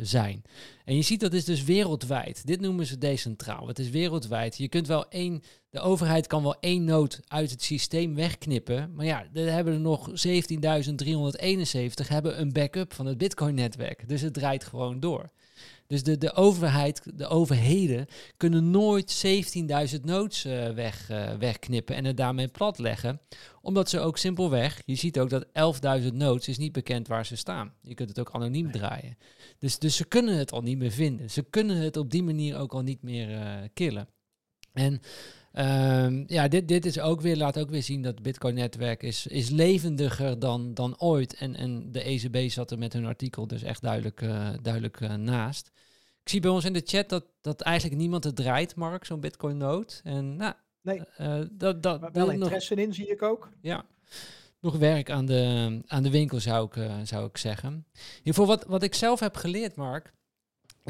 zijn. 0.00 0.42
En 0.84 0.96
je 0.96 1.02
ziet 1.02 1.20
dat 1.20 1.32
is 1.32 1.44
dus 1.44 1.64
wereldwijd. 1.64 2.46
Dit 2.46 2.60
noemen 2.60 2.86
ze 2.86 2.98
decentraal. 2.98 3.68
Het 3.68 3.78
is 3.78 3.90
wereldwijd. 3.90 4.56
Je 4.56 4.68
kunt 4.68 4.86
wel 4.86 5.08
één, 5.08 5.42
de 5.70 5.80
overheid 5.80 6.26
kan 6.26 6.42
wel 6.42 6.56
één 6.60 6.84
nood 6.84 7.20
uit 7.26 7.50
het 7.50 7.62
systeem 7.62 8.14
wegknippen. 8.14 8.94
Maar 8.94 9.06
ja, 9.06 9.26
er 9.32 9.52
hebben 9.52 9.74
er 9.74 9.80
nog 9.80 10.10
17.371 10.10 12.08
hebben 12.08 12.40
een 12.40 12.52
backup 12.52 12.92
van 12.92 13.06
het 13.06 13.18
Bitcoin-netwerk. 13.18 14.08
Dus 14.08 14.20
het 14.20 14.34
draait 14.34 14.64
gewoon 14.64 15.00
door. 15.00 15.30
Dus 15.86 16.02
de, 16.02 16.18
de 16.18 16.34
overheid, 16.34 17.02
de 17.14 17.26
overheden 17.26 18.06
kunnen 18.36 18.70
nooit 18.70 19.24
17.000 19.94 20.00
nodes 20.00 20.46
uh, 20.46 20.68
weg, 20.68 21.10
uh, 21.10 21.34
wegknippen 21.34 21.96
en 21.96 22.04
het 22.04 22.16
daarmee 22.16 22.48
platleggen. 22.48 23.20
Omdat 23.60 23.88
ze 23.90 24.00
ook 24.00 24.18
simpelweg, 24.18 24.82
je 24.84 24.94
ziet 24.94 25.18
ook 25.18 25.30
dat 25.30 25.46
11.000 26.02 26.12
nodes 26.12 26.48
is 26.48 26.58
niet 26.58 26.72
bekend 26.72 27.08
waar 27.08 27.26
ze 27.26 27.36
staan. 27.36 27.72
Je 27.80 27.94
kunt 27.94 28.08
het 28.08 28.18
ook 28.18 28.30
anoniem 28.30 28.70
draaien. 28.70 29.18
Dus, 29.58 29.78
dus 29.78 29.96
ze 29.96 30.04
kunnen 30.04 30.36
het 30.36 30.52
al 30.52 30.62
niet 30.62 30.78
meer 30.78 30.90
vinden. 30.90 31.30
Ze 31.30 31.42
kunnen 31.42 31.76
het 31.76 31.96
op 31.96 32.10
die 32.10 32.22
manier 32.22 32.58
ook 32.58 32.72
al 32.72 32.82
niet 32.82 33.02
meer 33.02 33.30
uh, 33.30 33.54
killen. 33.74 34.08
En 34.72 35.00
Um, 35.58 36.24
ja, 36.26 36.48
dit, 36.48 36.68
dit 36.68 36.86
is 36.86 37.00
ook 37.00 37.20
weer, 37.20 37.36
laat 37.36 37.58
ook 37.58 37.70
weer 37.70 37.82
zien 37.82 38.02
dat 38.02 38.14
het 38.14 38.22
Bitcoin-netwerk 38.22 39.02
is, 39.02 39.26
is 39.26 39.50
levendiger 39.50 40.38
dan, 40.38 40.74
dan 40.74 41.00
ooit. 41.00 41.34
En, 41.34 41.56
en 41.56 41.92
de 41.92 42.02
ECB 42.02 42.50
zat 42.50 42.70
er 42.70 42.78
met 42.78 42.92
hun 42.92 43.06
artikel 43.06 43.46
dus 43.46 43.62
echt 43.62 43.82
duidelijk, 43.82 44.20
uh, 44.20 44.48
duidelijk 44.62 45.00
uh, 45.00 45.14
naast. 45.14 45.70
Ik 46.22 46.28
zie 46.28 46.40
bij 46.40 46.50
ons 46.50 46.64
in 46.64 46.72
de 46.72 46.82
chat 46.84 47.08
dat, 47.08 47.24
dat 47.40 47.60
eigenlijk 47.60 48.00
niemand 48.00 48.24
het 48.24 48.36
draait, 48.36 48.76
Mark, 48.76 49.04
zo'n 49.04 49.20
Bitcoin-note. 49.20 50.00
En 50.02 50.36
nou, 50.36 50.54
nee. 50.82 51.00
Uh, 51.20 51.40
dat, 51.50 51.82
dat, 51.82 52.00
maar 52.00 52.12
wel 52.12 52.30
interesse 52.30 52.74
nog, 52.74 52.84
in, 52.84 52.94
zie 52.94 53.10
ik 53.10 53.22
ook. 53.22 53.50
Ja, 53.60 53.84
nog 54.60 54.76
werk 54.76 55.10
aan 55.10 55.26
de, 55.26 55.80
aan 55.86 56.02
de 56.02 56.10
winkel, 56.10 56.40
zou 56.40 56.66
ik, 56.66 56.90
zou 57.02 57.26
ik 57.26 57.36
zeggen. 57.36 57.86
Hiervoor 58.22 58.46
wat, 58.46 58.64
wat 58.64 58.82
ik 58.82 58.94
zelf 58.94 59.20
heb 59.20 59.36
geleerd, 59.36 59.76
Mark, 59.76 60.12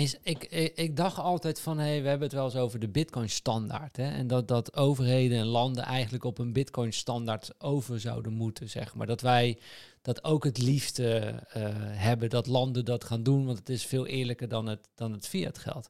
is, 0.02 0.16
ik, 0.22 0.44
ik, 0.74 0.96
dacht 0.96 1.18
altijd 1.18 1.60
van, 1.60 1.78
hé, 1.78 1.84
hey, 1.84 2.02
we 2.02 2.08
hebben 2.08 2.26
het 2.26 2.36
wel 2.36 2.44
eens 2.44 2.56
over 2.56 2.78
de 2.78 2.88
Bitcoin-standaard. 2.88 3.98
En 3.98 4.26
dat, 4.26 4.48
dat 4.48 4.76
overheden 4.76 5.38
en 5.38 5.46
landen 5.46 5.84
eigenlijk 5.84 6.24
op 6.24 6.38
een 6.38 6.52
Bitcoin-standaard 6.52 7.50
over 7.58 8.00
zouden 8.00 8.32
moeten, 8.32 8.70
zeg 8.70 8.94
maar. 8.94 9.06
Dat 9.06 9.20
wij 9.20 9.58
dat 10.02 10.24
ook 10.24 10.44
het 10.44 10.58
liefste 10.58 11.34
uh, 11.56 11.62
hebben, 11.78 12.30
dat 12.30 12.46
landen 12.46 12.84
dat 12.84 13.04
gaan 13.04 13.22
doen, 13.22 13.46
want 13.46 13.58
het 13.58 13.68
is 13.68 13.86
veel 13.86 14.06
eerlijker 14.06 14.48
dan 14.48 14.66
het, 14.66 14.88
dan 14.94 15.12
het 15.12 15.28
fiat-geld. 15.28 15.88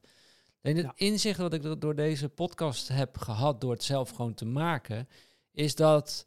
En 0.61 0.77
het 0.77 0.91
inzicht 0.95 1.39
wat 1.39 1.53
ik 1.53 1.81
door 1.81 1.95
deze 1.95 2.29
podcast 2.29 2.87
heb 2.87 3.17
gehad, 3.17 3.61
door 3.61 3.71
het 3.71 3.83
zelf 3.83 4.09
gewoon 4.09 4.33
te 4.33 4.45
maken, 4.45 5.07
is 5.51 5.75
dat, 5.75 6.25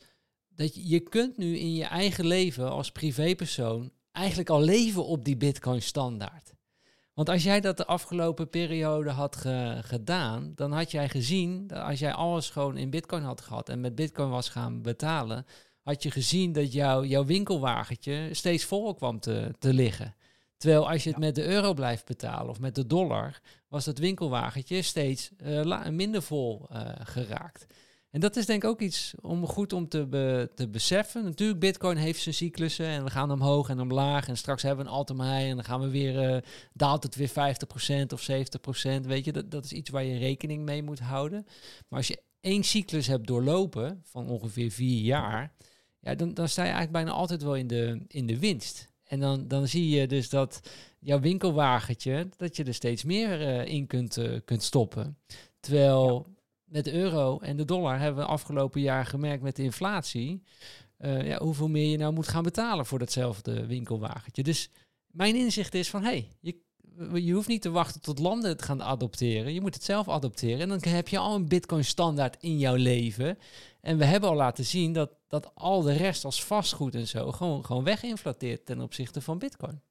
dat 0.49 0.75
je, 0.75 0.89
je 0.89 1.01
kunt 1.01 1.37
nu 1.37 1.59
in 1.59 1.75
je 1.75 1.85
eigen 1.85 2.27
leven 2.27 2.71
als 2.71 2.93
privépersoon 2.93 3.91
eigenlijk 4.13 4.51
al 4.51 4.61
leven 4.61 5.07
op 5.07 5.25
die 5.25 5.37
Bitcoin-standaard. 5.37 6.57
Want 7.19 7.31
als 7.31 7.43
jij 7.43 7.61
dat 7.61 7.77
de 7.77 7.87
afgelopen 7.87 8.49
periode 8.49 9.11
had 9.11 9.37
gedaan, 9.81 10.53
dan 10.55 10.73
had 10.73 10.91
jij 10.91 11.09
gezien, 11.09 11.67
dat 11.67 11.79
als 11.79 11.99
jij 11.99 12.13
alles 12.13 12.51
gewoon 12.51 12.77
in 12.77 12.91
bitcoin 12.91 13.23
had 13.23 13.41
gehad 13.41 13.69
en 13.69 13.81
met 13.81 13.95
bitcoin 13.95 14.31
was 14.31 14.49
gaan 14.49 14.83
betalen, 14.83 15.47
had 15.83 16.03
je 16.03 16.11
gezien 16.11 16.53
dat 16.53 16.73
jouw 16.73 17.05
jouw 17.05 17.25
winkelwagentje 17.25 18.29
steeds 18.33 18.65
vol 18.65 18.95
kwam 18.95 19.21
te, 19.21 19.55
te 19.59 19.75
liggen. 19.75 20.15
Terwijl 20.57 20.91
als 20.91 21.05
je 21.05 21.11
het 21.11 21.19
met 21.19 21.35
de 21.35 21.45
euro 21.45 21.75
blijft 21.75 22.07
betalen 22.07 22.49
of 22.49 22.61
met 22.61 22.75
de 22.75 22.87
dollar, 22.87 23.41
was 23.69 23.85
dat 23.85 23.99
winkelwagentje 23.99 24.83
steeds 24.83 25.31
uh, 25.43 25.87
minder 25.89 26.23
vol 26.23 26.67
uh, 26.73 26.91
geraakt. 26.99 27.67
En 28.11 28.21
dat 28.21 28.37
is 28.37 28.47
denk 28.47 28.63
ik 28.63 28.69
ook 28.69 28.81
iets 28.81 29.15
om 29.21 29.47
goed 29.47 29.73
om 29.73 29.89
te, 29.89 30.49
te 30.55 30.69
beseffen. 30.69 31.25
Natuurlijk, 31.25 31.61
Bitcoin 31.61 31.97
heeft 31.97 32.23
zijn 32.23 32.35
cyclussen 32.35 32.87
en 32.87 33.05
we 33.05 33.11
gaan 33.11 33.31
omhoog 33.31 33.69
en 33.69 33.81
omlaag. 33.81 34.29
En 34.29 34.37
straks 34.37 34.63
hebben 34.63 34.85
we 34.85 34.91
een 34.91 34.97
altemij 34.97 35.49
en 35.49 35.55
dan 35.55 35.65
gaan 35.65 35.81
we 35.81 35.89
weer, 35.89 36.35
uh, 36.35 36.41
daalt 36.73 37.03
het 37.03 37.17
weer 37.17 37.29
50% 37.29 37.33
of 38.13 38.29
70%. 38.31 39.07
Weet 39.07 39.25
je, 39.25 39.33
dat, 39.33 39.51
dat 39.51 39.65
is 39.65 39.73
iets 39.73 39.91
waar 39.91 40.05
je 40.05 40.19
rekening 40.19 40.65
mee 40.65 40.83
moet 40.83 40.99
houden. 40.99 41.47
Maar 41.89 41.99
als 41.99 42.09
je 42.09 42.23
één 42.41 42.65
cyclus 42.65 43.07
hebt 43.07 43.27
doorlopen 43.27 44.03
van 44.05 44.29
ongeveer 44.29 44.71
vier 44.71 45.03
jaar, 45.03 45.53
ja, 46.01 46.15
dan, 46.15 46.35
dan 46.35 46.49
sta 46.49 46.63
je 46.63 46.69
eigenlijk 46.69 47.05
bijna 47.05 47.11
altijd 47.19 47.43
wel 47.43 47.57
in 47.57 47.67
de, 47.67 48.01
in 48.09 48.27
de 48.27 48.39
winst. 48.39 48.89
En 49.05 49.21
dan, 49.21 49.49
dan 49.49 49.69
zie 49.69 49.89
je 49.89 50.07
dus 50.07 50.29
dat 50.29 50.61
jouw 50.99 51.21
winkelwagentje, 51.21 52.29
dat 52.37 52.57
je 52.57 52.65
er 52.65 52.75
steeds 52.75 53.05
meer 53.05 53.41
uh, 53.41 53.67
in 53.67 53.87
kunt, 53.87 54.17
uh, 54.17 54.39
kunt 54.45 54.63
stoppen. 54.63 55.19
Terwijl 55.61 56.27
met 56.69 56.85
de 56.85 56.93
euro 56.93 57.39
en 57.39 57.57
de 57.57 57.65
dollar 57.65 57.99
hebben 57.99 58.25
we 58.25 58.31
afgelopen 58.31 58.81
jaar 58.81 59.07
gemerkt 59.07 59.43
met 59.43 59.57
de 59.57 59.63
inflatie. 59.63 60.43
Uh, 60.99 61.27
ja, 61.27 61.39
hoeveel 61.39 61.69
meer 61.69 61.91
je 61.91 61.97
nou 61.97 62.13
moet 62.13 62.29
gaan 62.29 62.43
betalen 62.43 62.87
voor 62.87 62.99
datzelfde 62.99 63.67
winkelwagentje. 63.67 64.43
Dus 64.43 64.71
mijn 65.07 65.37
inzicht 65.37 65.75
is 65.75 65.91
van 65.91 66.03
hé, 66.03 66.09
hey, 66.09 66.29
je, 66.41 66.61
je 67.25 67.33
hoeft 67.33 67.49
niet 67.49 67.63
te 67.63 67.71
wachten 67.71 68.01
tot 68.01 68.19
landen 68.19 68.51
het 68.51 68.63
gaan 68.63 68.83
adopteren. 68.83 69.55
Je 69.55 69.61
moet 69.61 69.75
het 69.75 69.85
zelf 69.85 70.09
adopteren. 70.09 70.61
En 70.61 70.69
dan 70.69 70.93
heb 70.93 71.09
je 71.09 71.19
al 71.19 71.35
een 71.35 71.49
bitcoin 71.49 71.85
standaard 71.85 72.37
in 72.41 72.59
jouw 72.59 72.75
leven. 72.75 73.39
En 73.81 73.99
we 73.99 74.05
hebben 74.05 74.31
al 74.31 74.37
laten 74.37 74.65
zien 74.65 74.93
dat, 74.93 75.11
dat 75.29 75.55
al 75.55 75.83
de 75.83 75.93
rest 75.93 76.25
als 76.25 76.45
vastgoed 76.45 76.95
en 76.95 77.07
zo 77.07 77.33
gewoon, 77.33 77.65
gewoon 77.65 77.85
weginflateert 77.85 78.67
ten 78.67 78.81
opzichte 78.81 79.21
van 79.21 79.39
bitcoin. 79.39 79.83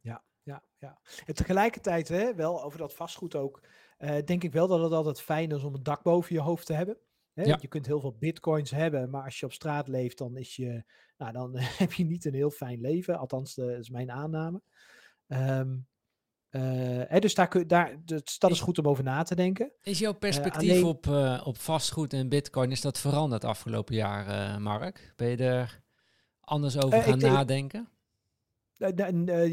Ja, 0.00 0.22
ja, 0.42 0.62
ja. 0.78 0.98
En 1.26 1.34
tegelijkertijd 1.34 2.08
hè, 2.08 2.34
wel 2.34 2.62
over 2.62 2.78
dat 2.78 2.94
vastgoed 2.94 3.34
ook 3.34 3.60
uh, 3.98 4.16
denk 4.24 4.44
ik 4.44 4.52
wel 4.52 4.66
dat 4.66 4.80
het 4.80 4.92
altijd 4.92 5.20
fijn 5.20 5.50
is 5.50 5.62
om 5.62 5.74
een 5.74 5.82
dak 5.82 6.02
boven 6.02 6.34
je 6.34 6.40
hoofd 6.40 6.66
te 6.66 6.72
hebben. 6.72 6.96
Hè? 7.32 7.42
Ja. 7.42 7.58
Je 7.60 7.68
kunt 7.68 7.86
heel 7.86 8.00
veel 8.00 8.16
bitcoins 8.18 8.70
hebben, 8.70 9.10
maar 9.10 9.24
als 9.24 9.40
je 9.40 9.46
op 9.46 9.52
straat 9.52 9.88
leeft, 9.88 10.18
dan, 10.18 10.36
is 10.36 10.56
je, 10.56 10.84
nou, 11.16 11.32
dan 11.32 11.52
heb 11.82 11.92
je 11.92 12.04
niet 12.04 12.24
een 12.24 12.34
heel 12.34 12.50
fijn 12.50 12.80
leven. 12.80 13.18
Althans, 13.18 13.54
dat 13.54 13.68
is 13.68 13.90
mijn 13.90 14.10
aanname. 14.10 14.62
Um, 15.26 15.86
uh, 16.50 16.60
hè, 17.06 17.18
dus 17.18 17.34
daar, 17.34 17.66
daar, 17.66 17.96
dat 18.38 18.50
is 18.50 18.60
goed 18.60 18.78
om 18.78 18.88
over 18.88 19.04
na 19.04 19.22
te 19.22 19.34
denken. 19.34 19.72
Is 19.82 19.98
jouw 19.98 20.12
perspectief 20.12 20.70
uh, 20.70 20.70
alleen... 20.70 20.84
op, 20.84 21.06
uh, 21.06 21.42
op 21.44 21.58
vastgoed 21.58 22.12
en 22.12 22.28
bitcoin, 22.28 22.70
is 22.70 22.80
dat 22.80 22.98
veranderd 22.98 23.44
afgelopen 23.44 23.94
jaar, 23.94 24.60
Mark? 24.60 25.12
Ben 25.16 25.28
je 25.28 25.36
er 25.36 25.82
anders 26.40 26.76
over 26.76 27.02
gaan 27.02 27.14
ik, 27.14 27.20
nadenken? 27.20 27.88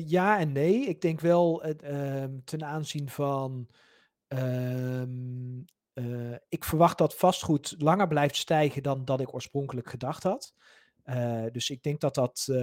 ja 0.06 0.40
en 0.40 0.52
nee. 0.52 0.86
Ik 0.86 1.02
denk 1.02 1.20
wel 1.20 1.64
ehm, 1.64 2.40
ten 2.44 2.64
aanzien 2.64 3.10
van 3.10 3.68
Um, 4.34 5.66
uh, 5.94 6.36
ik 6.50 6.64
verwacht 6.64 6.98
dat 6.98 7.16
vastgoed 7.16 7.76
langer 7.78 8.08
blijft 8.08 8.36
stijgen 8.36 8.84
dan 8.84 9.06
dat 9.06 9.20
ik 9.20 9.34
oorspronkelijk 9.34 9.90
gedacht 9.90 10.24
had. 10.24 10.54
Uh, 11.06 11.46
dus 11.52 11.70
ik 11.70 11.84
denk 11.84 12.00
dat 12.02 12.16
dat 12.16 12.48
uh, 12.50 12.56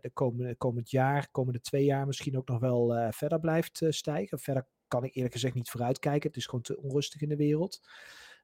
de 0.00 0.10
komende, 0.12 0.56
komend 0.56 0.90
jaar, 0.90 1.30
komende 1.30 1.60
twee 1.60 1.84
jaar 1.84 2.06
misschien 2.06 2.36
ook 2.36 2.48
nog 2.48 2.58
wel 2.58 3.12
verder 3.12 3.40
blijft 3.40 3.82
stijgen. 3.88 4.38
Verder 4.38 4.66
kan 4.88 5.04
ik 5.04 5.14
eerlijk 5.14 5.34
gezegd 5.34 5.54
niet 5.54 5.70
vooruitkijken. 5.70 6.28
Het 6.28 6.36
is 6.36 6.44
gewoon 6.44 6.62
te 6.62 6.82
onrustig 6.82 7.20
in 7.20 7.28
de 7.28 7.36
wereld. 7.36 7.80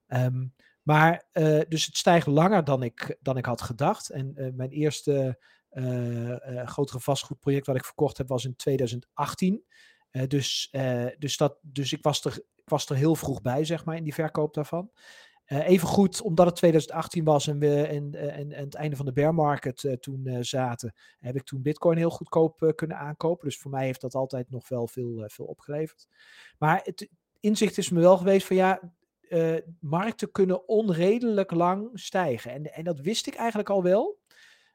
Um, 0.06 0.54
maar 0.82 1.28
dus 1.68 1.86
het 1.86 1.96
stijgt 1.96 2.26
langer 2.26 2.64
dan 2.64 2.82
ik, 2.82 3.16
dan 3.20 3.36
ik 3.36 3.46
had 3.46 3.62
gedacht. 3.62 4.10
En 4.10 4.52
mijn 4.56 4.70
eerste 4.70 5.38
grotere 6.64 7.00
vastgoedproject 7.00 7.66
wat 7.66 7.76
ik 7.76 7.84
verkocht 7.84 8.18
heb 8.18 8.28
was 8.28 8.44
in 8.44 8.56
2018. 8.56 9.64
dus, 10.28 10.70
dus, 11.18 11.36
dat, 11.36 11.58
dus 11.62 11.92
ik 11.92 12.02
was 12.02 12.24
er 12.24 12.44
was 12.64 12.88
er 12.88 12.96
heel 12.96 13.14
vroeg 13.14 13.42
bij, 13.42 13.64
zeg 13.64 13.84
maar, 13.84 13.96
in 13.96 14.04
die 14.04 14.14
verkoop 14.14 14.54
daarvan. 14.54 14.90
Uh, 15.46 15.68
even 15.68 15.88
goed, 15.88 16.22
omdat 16.22 16.46
het 16.46 16.56
2018 16.56 17.24
was 17.24 17.46
en 17.46 17.58
we 17.58 17.86
en, 17.86 18.14
en, 18.14 18.52
en 18.52 18.64
het 18.64 18.74
einde 18.74 18.96
van 18.96 19.06
de 19.06 19.12
bear 19.12 19.34
market 19.34 19.82
uh, 19.82 19.92
toen 19.92 20.38
zaten, 20.40 20.94
heb 21.18 21.36
ik 21.36 21.42
toen 21.42 21.62
Bitcoin 21.62 21.96
heel 21.96 22.10
goedkoop 22.10 22.72
kunnen 22.74 22.96
aankopen. 22.96 23.48
Dus 23.48 23.58
voor 23.58 23.70
mij 23.70 23.84
heeft 23.84 24.00
dat 24.00 24.14
altijd 24.14 24.50
nog 24.50 24.68
wel 24.68 24.86
veel, 24.86 25.24
veel 25.26 25.44
opgeleverd. 25.44 26.08
Maar 26.58 26.80
het 26.84 27.08
inzicht 27.40 27.78
is 27.78 27.90
me 27.90 28.00
wel 28.00 28.16
geweest 28.16 28.46
van 28.46 28.56
ja, 28.56 28.92
markten 29.80 30.30
kunnen 30.30 30.68
onredelijk 30.68 31.50
lang 31.50 31.90
stijgen. 31.92 32.50
En, 32.50 32.72
en 32.72 32.84
dat 32.84 33.00
wist 33.00 33.26
ik 33.26 33.34
eigenlijk 33.34 33.70
al 33.70 33.82
wel. 33.82 34.18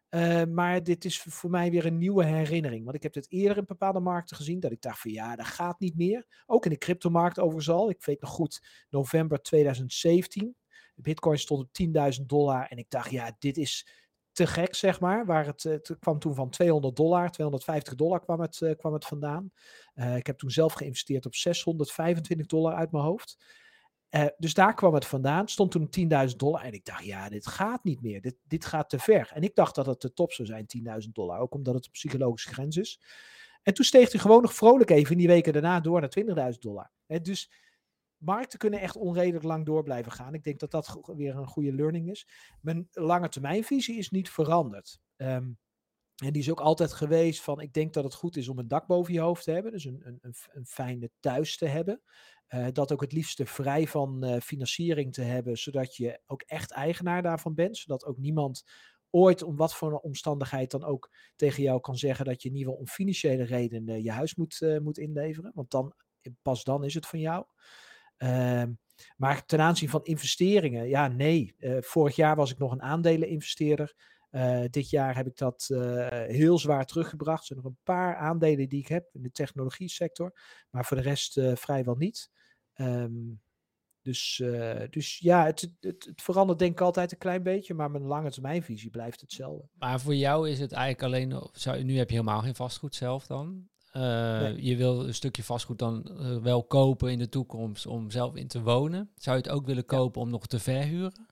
Uh, 0.09 0.43
maar 0.43 0.83
dit 0.83 1.05
is 1.05 1.21
voor 1.21 1.49
mij 1.49 1.71
weer 1.71 1.85
een 1.85 1.97
nieuwe 1.97 2.25
herinnering. 2.25 2.83
Want 2.83 2.95
ik 2.95 3.03
heb 3.03 3.13
dit 3.13 3.31
eerder 3.31 3.57
in 3.57 3.65
bepaalde 3.65 3.99
markten 3.99 4.35
gezien. 4.35 4.59
Dat 4.59 4.71
ik 4.71 4.81
dacht 4.81 4.99
van 4.99 5.11
ja, 5.11 5.35
dat 5.35 5.45
gaat 5.45 5.79
niet 5.79 5.97
meer. 5.97 6.43
Ook 6.45 6.65
in 6.65 6.71
de 6.71 6.77
cryptomarkt 6.77 7.39
overigens 7.39 7.69
al. 7.69 7.89
Ik 7.89 8.05
weet 8.05 8.21
nog 8.21 8.29
goed, 8.29 8.85
november 8.89 9.41
2017. 9.41 10.55
De 10.95 11.01
bitcoin 11.01 11.37
stond 11.37 11.61
op 11.61 11.69
10.000 12.19 12.25
dollar. 12.25 12.67
En 12.67 12.77
ik 12.77 12.89
dacht 12.89 13.11
ja, 13.11 13.35
dit 13.39 13.57
is 13.57 13.87
te 14.31 14.47
gek, 14.47 14.75
zeg 14.75 14.99
maar. 14.99 15.25
Waar 15.25 15.45
het, 15.45 15.63
het 15.63 15.95
kwam 15.99 16.19
toen 16.19 16.35
van 16.35 16.49
200 16.49 16.95
dollar, 16.95 17.31
250 17.31 17.95
dollar 17.95 18.19
kwam 18.19 18.39
het, 18.39 18.59
uh, 18.61 18.75
kwam 18.75 18.93
het 18.93 19.05
vandaan. 19.05 19.51
Ik 20.15 20.27
heb 20.27 20.37
toen 20.37 20.51
zelf 20.51 20.73
geïnvesteerd 20.73 21.25
op 21.25 21.35
625 21.35 22.45
dollar 22.45 22.73
uit 22.73 22.91
mijn 22.91 23.03
hoofd. 23.03 23.37
Uh, 24.09 24.25
dus 24.37 24.53
daar 24.53 24.73
kwam 24.73 24.93
het 24.93 25.05
vandaan. 25.05 25.47
Stond 25.47 25.71
toen 25.71 25.89
10.000 26.29 26.35
dollar. 26.35 26.61
En 26.61 26.73
ik 26.73 26.85
dacht, 26.85 27.05
ja, 27.05 27.29
dit 27.29 27.47
gaat 27.47 27.83
niet 27.83 28.01
meer. 28.01 28.21
Dit, 28.21 28.35
dit 28.47 28.65
gaat 28.65 28.89
te 28.89 28.99
ver. 28.99 29.31
En 29.33 29.41
ik 29.41 29.55
dacht 29.55 29.75
dat 29.75 29.85
het 29.85 30.01
de 30.01 30.13
top 30.13 30.31
zou 30.31 30.47
zijn, 30.47 30.65
10.000 31.03 31.09
dollar. 31.11 31.39
Ook 31.39 31.53
omdat 31.53 31.73
het 31.73 31.85
een 31.85 31.91
psychologische 31.91 32.53
grens 32.53 32.77
is. 32.77 33.01
En 33.63 33.73
toen 33.73 33.85
steeg 33.85 34.11
hij 34.11 34.21
gewoon 34.21 34.41
nog 34.41 34.53
vrolijk 34.53 34.89
even 34.89 35.11
in 35.11 35.17
die 35.17 35.27
weken 35.27 35.53
daarna 35.53 35.79
door 35.79 36.01
naar 36.01 36.51
20.000 36.53 36.59
dollar. 36.59 36.91
Dus 37.21 37.51
markten 38.17 38.59
kunnen 38.59 38.79
echt 38.79 38.95
onredelijk 38.95 39.43
lang 39.43 39.65
door 39.65 39.83
blijven 39.83 40.11
gaan. 40.11 40.33
Ik 40.33 40.43
denk 40.43 40.59
dat 40.59 40.71
dat 40.71 40.99
weer 41.15 41.35
een 41.35 41.47
goede 41.47 41.73
learning 41.73 42.09
is. 42.09 42.27
Mijn 42.61 42.87
lange 42.91 43.29
termijnvisie 43.29 43.97
is 43.97 44.09
niet 44.09 44.29
veranderd. 44.29 44.99
Um, 45.17 45.57
en 46.19 46.31
die 46.33 46.41
is 46.41 46.51
ook 46.51 46.59
altijd 46.59 46.93
geweest 46.93 47.41
van, 47.41 47.61
ik 47.61 47.73
denk 47.73 47.93
dat 47.93 48.03
het 48.03 48.13
goed 48.13 48.37
is 48.37 48.47
om 48.47 48.59
een 48.59 48.67
dak 48.67 48.87
boven 48.87 49.13
je 49.13 49.19
hoofd 49.19 49.43
te 49.43 49.51
hebben. 49.51 49.71
Dus 49.71 49.85
een, 49.85 50.01
een, 50.21 50.35
een 50.51 50.65
fijne 50.65 51.11
thuis 51.19 51.57
te 51.57 51.65
hebben. 51.65 52.01
Uh, 52.49 52.67
dat 52.73 52.91
ook 52.91 53.01
het 53.01 53.11
liefste 53.11 53.45
vrij 53.45 53.87
van 53.87 54.25
uh, 54.25 54.39
financiering 54.39 55.13
te 55.13 55.21
hebben, 55.21 55.57
zodat 55.57 55.95
je 55.95 56.19
ook 56.27 56.41
echt 56.41 56.71
eigenaar 56.71 57.21
daarvan 57.21 57.53
bent. 57.53 57.77
Zodat 57.77 58.05
ook 58.05 58.17
niemand 58.17 58.63
ooit 59.09 59.43
om 59.43 59.55
wat 59.55 59.75
voor 59.75 59.99
omstandigheid 59.99 60.71
dan 60.71 60.83
ook 60.83 61.11
tegen 61.35 61.63
jou 61.63 61.79
kan 61.79 61.97
zeggen 61.97 62.25
dat 62.25 62.41
je 62.41 62.49
in 62.49 62.55
ieder 62.55 62.67
geval 62.67 62.85
om 62.85 62.91
financiële 62.91 63.43
redenen 63.43 64.03
je 64.03 64.11
huis 64.11 64.35
moet, 64.35 64.59
uh, 64.61 64.79
moet 64.79 64.97
inleveren. 64.97 65.51
Want 65.55 65.71
dan, 65.71 65.93
pas 66.41 66.63
dan 66.63 66.83
is 66.83 66.93
het 66.93 67.05
van 67.05 67.19
jou. 67.19 67.45
Ehm, 68.17 68.73
maar 69.17 69.45
ten 69.45 69.59
aanzien 69.59 69.89
van 69.89 70.03
investeringen, 70.03 70.87
ja, 70.87 71.07
nee. 71.07 71.55
Vorig 71.79 72.15
jaar 72.15 72.35
was 72.35 72.51
ik 72.51 72.57
nog 72.57 72.71
een 72.71 72.81
aandeleninvesteerder. 72.81 73.95
Uh, 74.31 74.63
dit 74.69 74.89
jaar 74.89 75.15
heb 75.15 75.27
ik 75.27 75.37
dat 75.37 75.69
uh, 75.71 76.07
heel 76.09 76.59
zwaar 76.59 76.85
teruggebracht. 76.85 77.39
Er 77.39 77.45
zijn 77.45 77.59
nog 77.59 77.67
een 77.67 77.79
paar 77.83 78.15
aandelen 78.15 78.69
die 78.69 78.79
ik 78.79 78.87
heb 78.87 79.09
in 79.13 79.21
de 79.21 79.31
technologie 79.31 79.89
sector, 79.89 80.39
maar 80.69 80.85
voor 80.85 80.97
de 80.97 81.03
rest 81.03 81.41
vrijwel 81.53 81.95
niet. 81.95 82.29
Um, 82.75 83.41
dus, 84.01 84.43
dus 84.89 85.17
ja, 85.17 85.45
het, 85.45 85.61
het, 85.79 86.05
het, 86.05 86.21
verandert 86.21 86.59
denk 86.59 86.71
ik 86.71 86.81
altijd 86.81 87.11
een 87.11 87.17
klein 87.17 87.43
beetje, 87.43 87.73
maar 87.73 87.91
mijn 87.91 88.03
lange 88.03 88.31
termijnvisie 88.31 88.89
blijft 88.89 89.21
hetzelfde. 89.21 89.69
Maar 89.73 89.99
voor 89.99 90.15
jou 90.15 90.49
is 90.49 90.59
het 90.59 90.71
eigenlijk 90.71 91.03
alleen, 91.03 91.49
zou, 91.51 91.83
nu 91.83 91.97
heb 91.97 92.09
je 92.09 92.15
helemaal 92.15 92.41
geen 92.41 92.55
vastgoed 92.55 92.95
zelf 92.95 93.27
dan? 93.27 93.67
Nee. 93.93 94.63
Je 94.65 94.75
wil 94.75 95.07
een 95.07 95.13
stukje 95.13 95.43
vastgoed 95.43 95.79
dan 95.79 96.03
wel 96.41 96.63
kopen 96.63 97.11
in 97.11 97.19
de 97.19 97.29
toekomst 97.29 97.85
om 97.85 98.11
zelf 98.11 98.35
in 98.35 98.47
te 98.47 98.61
wonen. 98.61 99.11
Zou 99.15 99.37
je 99.37 99.41
het 99.41 99.51
ook 99.51 99.65
willen 99.65 99.85
kopen 99.85 100.19
ja. 100.19 100.25
om 100.25 100.31
nog 100.31 100.47
te 100.47 100.59
verhuren? 100.59 101.27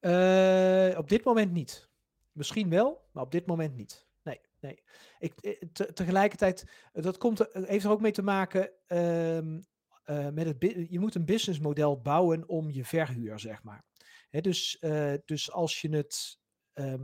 Uh, 0.00 0.98
op 0.98 1.08
dit 1.08 1.24
moment 1.24 1.52
niet. 1.52 1.88
Misschien 2.32 2.70
wel, 2.70 3.08
maar 3.12 3.22
op 3.22 3.30
dit 3.30 3.46
moment 3.46 3.76
niet. 3.76 4.06
Nee, 4.22 4.40
nee. 4.60 4.82
Ik, 5.18 5.34
te, 5.72 5.92
tegelijkertijd, 5.92 6.64
dat 6.92 7.18
komt, 7.18 7.48
heeft 7.52 7.84
er 7.84 7.90
ook 7.90 8.00
mee 8.00 8.12
te 8.12 8.22
maken 8.22 8.70
um, 8.86 9.64
met 10.34 10.46
het. 10.46 10.86
Je 10.90 10.98
moet 10.98 11.14
een 11.14 11.24
businessmodel 11.24 12.00
bouwen 12.00 12.48
om 12.48 12.70
je 12.70 12.84
verhuur, 12.84 13.38
zeg 13.38 13.62
maar. 13.62 13.84
Dus, 14.30 14.82
dus 15.24 15.52
als 15.52 15.80
je 15.80 15.88
het 15.96 16.38
uh, 16.74 16.94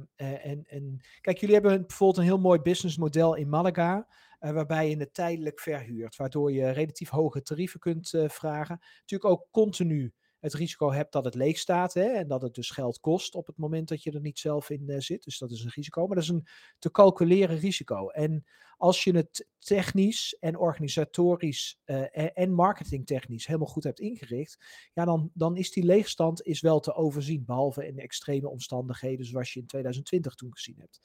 en, 0.47 0.65
en, 0.67 1.01
kijk, 1.21 1.39
jullie 1.39 1.55
hebben 1.55 1.87
bijvoorbeeld 1.87 2.19
een 2.19 2.25
heel 2.25 2.39
mooi 2.39 2.61
businessmodel 2.61 3.35
in 3.35 3.49
Malaga, 3.49 4.09
waarbij 4.39 4.91
je 4.91 4.97
het 4.97 5.15
tijdelijk 5.15 5.61
verhuurt, 5.61 6.17
waardoor 6.17 6.53
je 6.53 6.71
relatief 6.71 7.09
hoge 7.09 7.43
tarieven 7.43 7.81
kunt 7.81 8.15
vragen. 8.27 8.79
Natuurlijk 9.01 9.31
ook 9.31 9.49
continu 9.51 10.15
het 10.43 10.55
risico 10.55 10.93
hebt 10.93 11.13
dat 11.13 11.25
het 11.25 11.35
leeg 11.35 11.59
staat 11.59 11.95
hè, 11.95 12.05
en 12.07 12.29
dat 12.29 12.43
het 12.43 12.55
dus 12.55 12.71
geld 12.71 13.01
kost 13.01 13.35
op 13.35 13.47
het 13.47 13.57
moment 13.57 13.89
dat 13.89 14.03
je 14.03 14.11
er 14.11 14.21
niet 14.21 14.39
zelf 14.39 14.71
in 14.71 14.83
uh, 14.87 14.99
zit. 14.99 15.25
Dus 15.25 15.39
dat 15.39 15.51
is 15.51 15.65
een 15.65 15.71
risico, 15.75 16.07
maar 16.07 16.15
dat 16.15 16.25
is 16.25 16.31
een 16.31 16.47
te 16.79 16.91
calculeren 16.91 17.59
risico. 17.59 18.09
En 18.09 18.45
als 18.77 19.05
je 19.05 19.17
het 19.17 19.49
technisch 19.59 20.37
en 20.41 20.59
organisatorisch 20.59 21.81
uh, 21.85 22.39
en 22.39 22.53
marketingtechnisch 22.53 23.47
helemaal 23.47 23.69
goed 23.69 23.85
hebt 23.85 24.01
ingericht, 24.01 24.59
ja, 24.93 25.05
dan, 25.05 25.31
dan 25.35 25.57
is 25.57 25.71
die 25.71 25.85
leegstand 25.85 26.43
is 26.43 26.61
wel 26.61 26.81
te 26.81 26.95
overzien, 26.95 27.45
behalve 27.45 27.87
in 27.87 27.99
extreme 27.99 28.49
omstandigheden 28.49 29.27
zoals 29.27 29.53
je 29.53 29.61
in 29.61 29.67
2020 29.67 30.35
toen 30.35 30.53
gezien 30.53 30.79
hebt. 30.79 31.01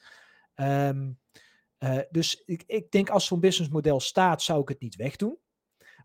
Um, 0.56 1.19
uh, 1.80 2.00
dus 2.10 2.43
ik, 2.45 2.63
ik 2.67 2.91
denk 2.91 3.10
als 3.10 3.26
zo'n 3.26 3.39
businessmodel 3.39 4.00
staat, 4.00 4.41
zou 4.41 4.62
ik 4.62 4.69
het 4.69 4.80
niet 4.80 4.95
wegdoen. 4.95 5.38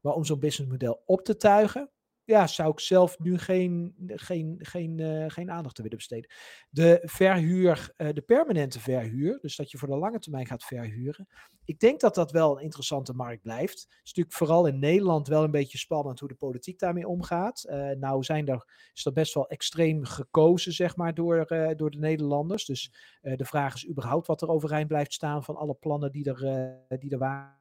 Maar 0.03 0.15
om 0.15 0.25
zo'n 0.25 0.39
businessmodel 0.39 1.03
op 1.07 1.25
te 1.25 1.37
tuigen, 1.37 1.91
ja, 2.25 2.47
zou 2.47 2.71
ik 2.71 2.81
zelf 2.81 3.19
nu 3.19 3.39
geen, 3.39 3.95
geen, 4.07 4.57
geen, 4.59 4.99
uh, 4.99 5.25
geen 5.29 5.51
aandacht 5.51 5.75
te 5.75 5.83
willen 5.83 5.97
besteden. 5.97 6.31
De 6.71 7.01
verhuur, 7.03 7.93
uh, 7.97 8.09
de 8.13 8.21
permanente 8.21 8.81
verhuur, 8.81 9.39
dus 9.41 9.57
dat 9.57 9.71
je 9.71 9.79
voor 9.79 9.89
de 9.89 9.97
lange 9.97 10.19
termijn 10.19 10.47
gaat 10.47 10.65
verhuren. 10.65 11.29
Ik 11.65 11.79
denk 11.79 12.01
dat 12.01 12.15
dat 12.15 12.31
wel 12.31 12.57
een 12.57 12.63
interessante 12.63 13.13
markt 13.13 13.43
blijft. 13.43 13.81
Het 13.81 13.91
is 13.91 14.13
natuurlijk 14.13 14.37
vooral 14.37 14.67
in 14.67 14.79
Nederland 14.79 15.29
wel 15.29 15.45
een 15.45 15.51
beetje 15.51 15.79
spannend 15.79 16.21
hoe 16.21 16.29
de 16.29 16.35
politiek 16.35 16.79
daarmee 16.79 17.09
omgaat. 17.09 17.65
Uh, 17.69 17.91
nou 17.91 18.23
zijn 18.23 18.49
er, 18.49 18.91
is 18.95 19.03
dat 19.03 19.15
best 19.15 19.35
wel 19.35 19.49
extreem 19.49 20.05
gekozen, 20.05 20.73
zeg 20.73 20.97
maar, 20.97 21.15
door, 21.15 21.47
door 21.77 21.91
de 21.91 21.99
Nederlanders. 21.99 22.65
Dus 22.65 22.93
de 23.21 23.45
vraag 23.45 23.75
is 23.75 23.89
überhaupt 23.89 24.27
wat 24.27 24.43
er 24.43 24.49
overeind 24.49 24.89
blijft 24.89 25.13
staan 25.13 25.45
van 25.45 25.57
alle 25.57 25.75
plannen 25.75 26.13
die 26.13 26.33
er, 26.33 26.99
die 26.99 27.11
er 27.11 27.19
waren. 27.19 27.61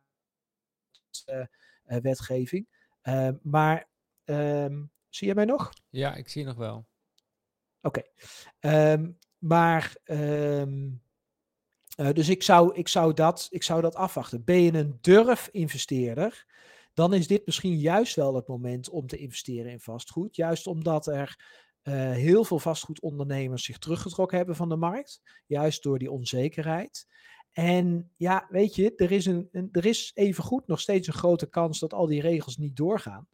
wetgeving. 2.01 2.67
maar 3.41 3.90
Um, 4.31 4.91
zie 5.09 5.27
je 5.27 5.35
mij 5.35 5.45
nog? 5.45 5.69
Ja, 5.89 6.15
ik 6.15 6.29
zie 6.29 6.45
nog 6.45 6.55
wel. 6.55 6.87
Oké. 7.81 8.03
Okay. 8.59 8.93
Um, 8.93 9.17
maar, 9.37 9.95
um, 10.05 11.01
uh, 11.97 12.11
dus 12.11 12.29
ik 12.29 12.43
zou, 12.43 12.75
ik, 12.75 12.87
zou 12.87 13.13
dat, 13.13 13.47
ik 13.49 13.63
zou 13.63 13.81
dat 13.81 13.95
afwachten. 13.95 14.43
Ben 14.43 14.61
je 14.61 14.73
een 14.73 14.97
durf-investeerder, 15.01 16.45
dan 16.93 17.13
is 17.13 17.27
dit 17.27 17.45
misschien 17.45 17.77
juist 17.77 18.15
wel 18.15 18.35
het 18.35 18.47
moment 18.47 18.89
om 18.89 19.07
te 19.07 19.17
investeren 19.17 19.71
in 19.71 19.79
vastgoed. 19.79 20.35
Juist 20.35 20.67
omdat 20.67 21.07
er 21.07 21.39
uh, 21.83 21.93
heel 22.11 22.43
veel 22.43 22.59
vastgoedondernemers 22.59 23.63
zich 23.63 23.77
teruggetrokken 23.77 24.37
hebben 24.37 24.55
van 24.55 24.69
de 24.69 24.75
markt. 24.75 25.21
Juist 25.45 25.83
door 25.83 25.99
die 25.99 26.11
onzekerheid. 26.11 27.07
En 27.51 28.11
ja, 28.17 28.47
weet 28.49 28.75
je, 28.75 28.95
er 28.95 29.11
is, 29.11 29.25
een, 29.25 29.49
een, 29.51 29.69
er 29.71 29.85
is 29.85 30.11
evengoed 30.13 30.67
nog 30.67 30.79
steeds 30.79 31.07
een 31.07 31.13
grote 31.13 31.49
kans 31.49 31.79
dat 31.79 31.93
al 31.93 32.05
die 32.05 32.21
regels 32.21 32.57
niet 32.57 32.75
doorgaan. 32.75 33.27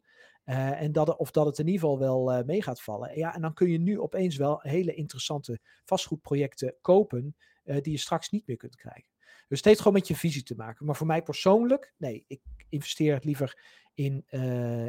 Uh, 0.48 0.80
en 0.80 0.92
dat, 0.92 1.16
of 1.16 1.30
dat 1.30 1.46
het 1.46 1.58
in 1.58 1.66
ieder 1.66 1.80
geval 1.80 1.98
wel 1.98 2.38
uh, 2.38 2.44
mee 2.44 2.62
gaat 2.62 2.82
vallen. 2.82 3.18
Ja, 3.18 3.34
en 3.34 3.40
dan 3.40 3.54
kun 3.54 3.70
je 3.70 3.78
nu 3.78 4.00
opeens 4.00 4.36
wel 4.36 4.60
hele 4.62 4.94
interessante 4.94 5.58
vastgoedprojecten 5.84 6.74
kopen 6.80 7.36
uh, 7.64 7.76
die 7.80 7.92
je 7.92 7.98
straks 7.98 8.30
niet 8.30 8.46
meer 8.46 8.56
kunt 8.56 8.76
krijgen. 8.76 9.10
Dus 9.48 9.64
heeft 9.64 9.78
gewoon 9.78 9.92
met 9.92 10.08
je 10.08 10.16
visie 10.16 10.42
te 10.42 10.54
maken. 10.56 10.86
Maar 10.86 10.96
voor 10.96 11.06
mij 11.06 11.22
persoonlijk, 11.22 11.94
nee, 11.96 12.24
ik 12.26 12.40
investeer 12.68 13.14
het 13.14 13.24
liever 13.24 13.62
in, 13.94 14.24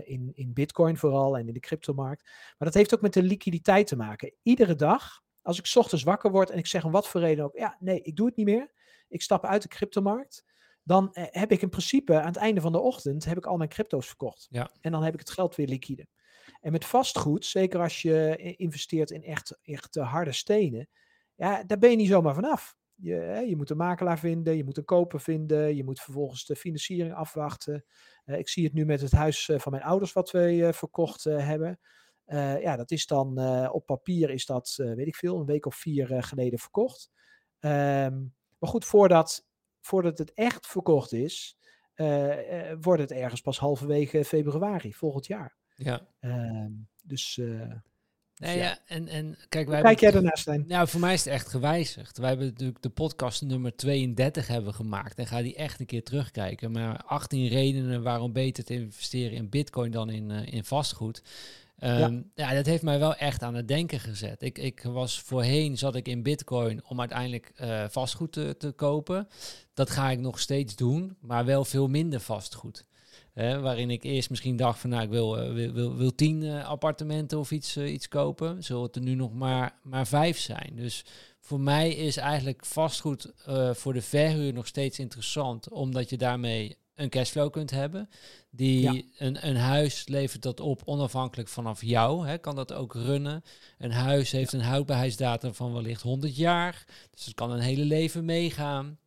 in, 0.05 0.31
in 0.33 0.53
bitcoin 0.53 0.97
vooral 0.97 1.37
en 1.37 1.47
in 1.47 1.53
de 1.53 1.59
cryptomarkt. 1.59 2.23
Maar 2.23 2.67
dat 2.67 2.73
heeft 2.73 2.93
ook 2.93 3.01
met 3.01 3.13
de 3.13 3.23
liquiditeit 3.23 3.87
te 3.87 3.95
maken. 3.95 4.33
Iedere 4.43 4.75
dag, 4.75 5.21
als 5.41 5.59
ik 5.59 5.71
ochtends 5.75 6.03
wakker 6.03 6.31
word 6.31 6.49
en 6.49 6.57
ik 6.57 6.67
zeg 6.67 6.85
om 6.85 6.91
wat 6.91 7.07
voor 7.07 7.21
reden 7.21 7.45
ook, 7.45 7.57
ja, 7.57 7.77
nee, 7.79 8.01
ik 8.01 8.15
doe 8.15 8.25
het 8.25 8.35
niet 8.35 8.45
meer. 8.45 8.71
Ik 9.07 9.21
stap 9.21 9.45
uit 9.45 9.61
de 9.61 9.67
cryptomarkt 9.67 10.45
dan 10.89 11.13
eh, 11.13 11.23
heb 11.29 11.51
ik 11.51 11.61
in 11.61 11.69
principe 11.69 12.19
aan 12.19 12.25
het 12.25 12.35
einde 12.35 12.61
van 12.61 12.71
de 12.71 12.79
ochtend 12.79 13.25
heb 13.25 13.37
ik 13.37 13.45
al 13.45 13.57
mijn 13.57 13.69
crypto's 13.69 14.07
verkocht. 14.07 14.47
Ja. 14.49 14.71
En 14.81 14.91
dan 14.91 15.03
heb 15.03 15.13
ik 15.13 15.19
het 15.19 15.29
geld 15.29 15.55
weer 15.55 15.67
liquide. 15.67 16.07
En 16.61 16.71
met 16.71 16.85
vastgoed, 16.85 17.45
zeker 17.45 17.79
als 17.79 18.01
je 18.01 18.35
investeert 18.57 19.11
in 19.11 19.23
echt, 19.23 19.59
echt 19.61 19.95
harde 19.95 20.31
stenen, 20.31 20.89
ja, 21.35 21.63
daar 21.63 21.77
ben 21.77 21.89
je 21.89 21.95
niet 21.95 22.07
zomaar 22.07 22.33
vanaf. 22.33 22.77
Je, 22.95 23.43
je 23.47 23.55
moet 23.55 23.69
een 23.69 23.77
makelaar 23.77 24.19
vinden, 24.19 24.57
je 24.57 24.63
moet 24.63 24.77
een 24.77 24.85
koper 24.85 25.19
vinden, 25.19 25.75
je 25.75 25.83
moet 25.83 26.01
vervolgens 26.01 26.45
de 26.45 26.55
financiering 26.55 27.13
afwachten. 27.13 27.85
Uh, 28.25 28.37
ik 28.37 28.49
zie 28.49 28.63
het 28.63 28.73
nu 28.73 28.85
met 28.85 29.01
het 29.01 29.11
huis 29.11 29.51
van 29.55 29.71
mijn 29.71 29.83
ouders 29.83 30.13
wat 30.13 30.31
we 30.31 30.53
uh, 30.53 30.71
verkocht 30.71 31.25
uh, 31.25 31.45
hebben. 31.47 31.79
ja, 32.61 32.75
dat 32.75 32.91
is 32.91 33.05
dan 33.05 33.39
op 33.71 33.85
papier 33.85 34.29
is 34.29 34.45
dat, 34.45 34.73
weet 34.75 35.07
ik 35.07 35.15
veel, 35.15 35.39
een 35.39 35.45
week 35.45 35.65
of 35.65 35.75
vier 35.75 36.23
geleden 36.23 36.59
verkocht. 36.59 37.09
Um, 37.59 38.33
maar 38.59 38.69
goed, 38.69 38.85
voordat 38.85 39.48
voordat 39.79 40.17
het 40.17 40.33
echt 40.33 40.67
verkocht 40.67 41.13
is, 41.13 41.57
uh, 41.95 42.27
uh, 42.27 42.73
wordt 42.81 43.01
het 43.01 43.11
ergens 43.11 43.41
pas 43.41 43.59
halverwege 43.59 44.25
februari 44.25 44.93
volgend 44.93 45.27
jaar. 45.27 45.57
Ja. 45.75 46.07
Uh, 46.21 46.65
dus. 47.03 47.37
Uh, 47.37 47.71
Nee, 48.39 48.57
ja. 48.57 48.63
ja. 48.63 48.79
en, 48.85 49.07
en 49.07 49.37
kijk, 49.49 49.67
wij 49.67 49.81
kijk 49.81 49.99
jij 49.99 50.11
daarnaast 50.11 50.43
zijn? 50.43 50.65
Nou, 50.67 50.87
voor 50.87 50.99
mij 50.99 51.13
is 51.13 51.25
het 51.25 51.33
echt 51.33 51.47
gewijzigd. 51.47 52.17
Wij 52.17 52.29
hebben 52.29 52.47
natuurlijk 52.47 52.81
de 52.81 52.89
podcast 52.89 53.41
nummer 53.41 53.75
32 53.75 54.47
hebben 54.47 54.73
gemaakt 54.73 55.17
en 55.17 55.27
ga 55.27 55.41
die 55.41 55.55
echt 55.55 55.79
een 55.79 55.85
keer 55.85 56.03
terugkijken. 56.03 56.71
Maar 56.71 57.03
18 57.03 57.47
redenen 57.47 58.03
waarom 58.03 58.33
beter 58.33 58.63
te 58.63 58.73
investeren 58.73 59.37
in 59.37 59.49
Bitcoin 59.49 59.91
dan 59.91 60.09
in, 60.09 60.31
in 60.31 60.63
vastgoed. 60.63 61.21
Um, 61.83 62.31
ja. 62.35 62.53
dat 62.53 62.65
heeft 62.65 62.83
mij 62.83 62.99
wel 62.99 63.15
echt 63.15 63.43
aan 63.43 63.55
het 63.55 63.67
denken 63.67 63.99
gezet. 63.99 64.41
Ik, 64.41 64.57
ik 64.57 64.83
was 64.83 65.19
voorheen 65.19 65.77
zat 65.77 65.95
ik 65.95 66.07
in 66.07 66.23
Bitcoin 66.23 66.85
om 66.85 66.99
uiteindelijk 66.99 67.51
uh, 67.61 67.85
vastgoed 67.89 68.31
te, 68.31 68.55
te 68.57 68.71
kopen. 68.71 69.27
Dat 69.73 69.89
ga 69.89 70.09
ik 70.09 70.19
nog 70.19 70.39
steeds 70.39 70.75
doen, 70.75 71.17
maar 71.19 71.45
wel 71.45 71.65
veel 71.65 71.87
minder 71.87 72.19
vastgoed. 72.19 72.87
Waarin 73.33 73.89
ik 73.89 74.03
eerst 74.03 74.29
misschien 74.29 74.55
dacht 74.55 74.79
van 74.79 74.89
nou, 74.89 75.03
ik 75.03 75.09
wil, 75.09 75.57
uh, 75.57 75.71
wil, 75.71 75.95
wil, 75.95 76.15
tien 76.15 76.41
uh, 76.41 76.67
appartementen 76.67 77.39
of 77.39 77.51
iets, 77.51 77.77
iets 77.77 78.07
kopen. 78.07 78.63
Zullen 78.63 78.83
het 78.83 78.95
er 78.95 79.01
nu 79.01 79.15
nog 79.15 79.33
maar, 79.33 79.79
maar 79.83 80.07
vijf 80.07 80.39
zijn. 80.39 80.71
Dus 80.75 81.05
voor 81.39 81.59
mij 81.59 81.89
is 81.89 82.17
eigenlijk 82.17 82.65
vastgoed 82.65 83.31
voor 83.71 83.93
de 83.93 84.01
verhuur 84.01 84.53
nog 84.53 84.67
steeds 84.67 84.99
interessant. 84.99 85.69
Omdat 85.69 86.09
je 86.09 86.17
daarmee 86.17 86.77
een 86.99 87.09
cashflow 87.09 87.51
kunt 87.51 87.71
hebben. 87.71 88.09
Die 88.51 88.81
Ja. 88.81 89.01
een, 89.17 89.47
een 89.47 89.55
huis 89.55 90.07
levert 90.07 90.41
dat 90.41 90.59
op 90.59 90.81
onafhankelijk 90.85 91.49
vanaf 91.49 91.81
jou. 91.81 92.27
Hè, 92.27 92.37
kan 92.37 92.55
dat 92.55 92.73
ook 92.73 92.93
runnen. 92.93 93.43
Een 93.77 93.91
huis 93.91 94.31
heeft 94.31 94.53
een 94.53 94.61
houdbaarheidsdatum 94.61 95.53
van 95.53 95.73
wellicht 95.73 96.01
100 96.01 96.35
jaar. 96.35 96.85
Dus 97.11 97.25
het 97.25 97.35
kan 97.35 97.51
een 97.51 97.59
hele 97.59 97.83
leven 97.85 98.25
meegaan. 98.25 98.97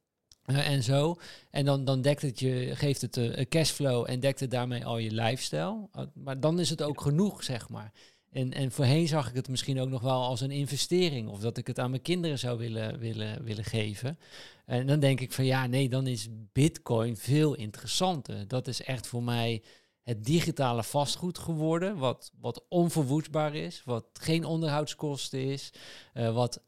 eh, 0.42 0.68
en 0.70 0.82
zo. 0.82 1.16
En 1.50 1.64
dan, 1.64 1.84
dan 1.84 2.02
dekt 2.02 2.22
het 2.22 2.38
je, 2.40 2.70
geeft 2.74 3.00
het 3.00 3.16
eh, 3.16 3.36
een 3.36 3.48
cashflow 3.48 4.04
en 4.10 4.20
dekt 4.20 4.40
het 4.40 4.50
daarmee 4.50 4.84
al 4.86 4.98
je 4.98 5.10
lifestyle. 5.12 5.88
Uh, 5.96 6.02
maar 6.14 6.40
dan 6.40 6.60
is 6.60 6.70
het 6.70 6.82
ook 6.82 7.00
genoeg, 7.00 7.44
zeg 7.44 7.68
maar. 7.68 7.92
En, 8.32 8.52
en 8.52 8.72
voorheen 8.72 9.08
zag 9.08 9.28
ik 9.28 9.34
het 9.34 9.48
misschien 9.48 9.80
ook 9.80 9.88
nog 9.88 10.02
wel 10.02 10.22
als 10.22 10.40
een 10.40 10.50
investering. 10.50 11.28
Of 11.28 11.40
dat 11.40 11.56
ik 11.56 11.66
het 11.66 11.78
aan 11.78 11.90
mijn 11.90 12.02
kinderen 12.02 12.38
zou 12.38 12.58
willen, 12.58 12.98
willen, 12.98 13.44
willen 13.44 13.64
geven. 13.64 14.18
En 14.66 14.86
dan 14.86 15.00
denk 15.00 15.20
ik 15.20 15.32
van 15.32 15.44
ja, 15.44 15.66
nee, 15.66 15.88
dan 15.88 16.06
is 16.06 16.28
Bitcoin 16.52 17.16
veel 17.16 17.54
interessanter. 17.54 18.48
Dat 18.48 18.68
is 18.68 18.82
echt 18.82 19.06
voor 19.06 19.22
mij 19.22 19.62
het 20.02 20.24
digitale 20.24 20.82
vastgoed 20.82 21.38
geworden. 21.38 21.96
Wat, 21.96 22.32
wat 22.40 22.64
onverwoestbaar 22.68 23.54
is. 23.54 23.82
Wat 23.84 24.06
geen 24.12 24.44
onderhoudskosten 24.44 25.44
is. 25.44 25.72
Uh, 26.14 26.34
wat 26.34 26.62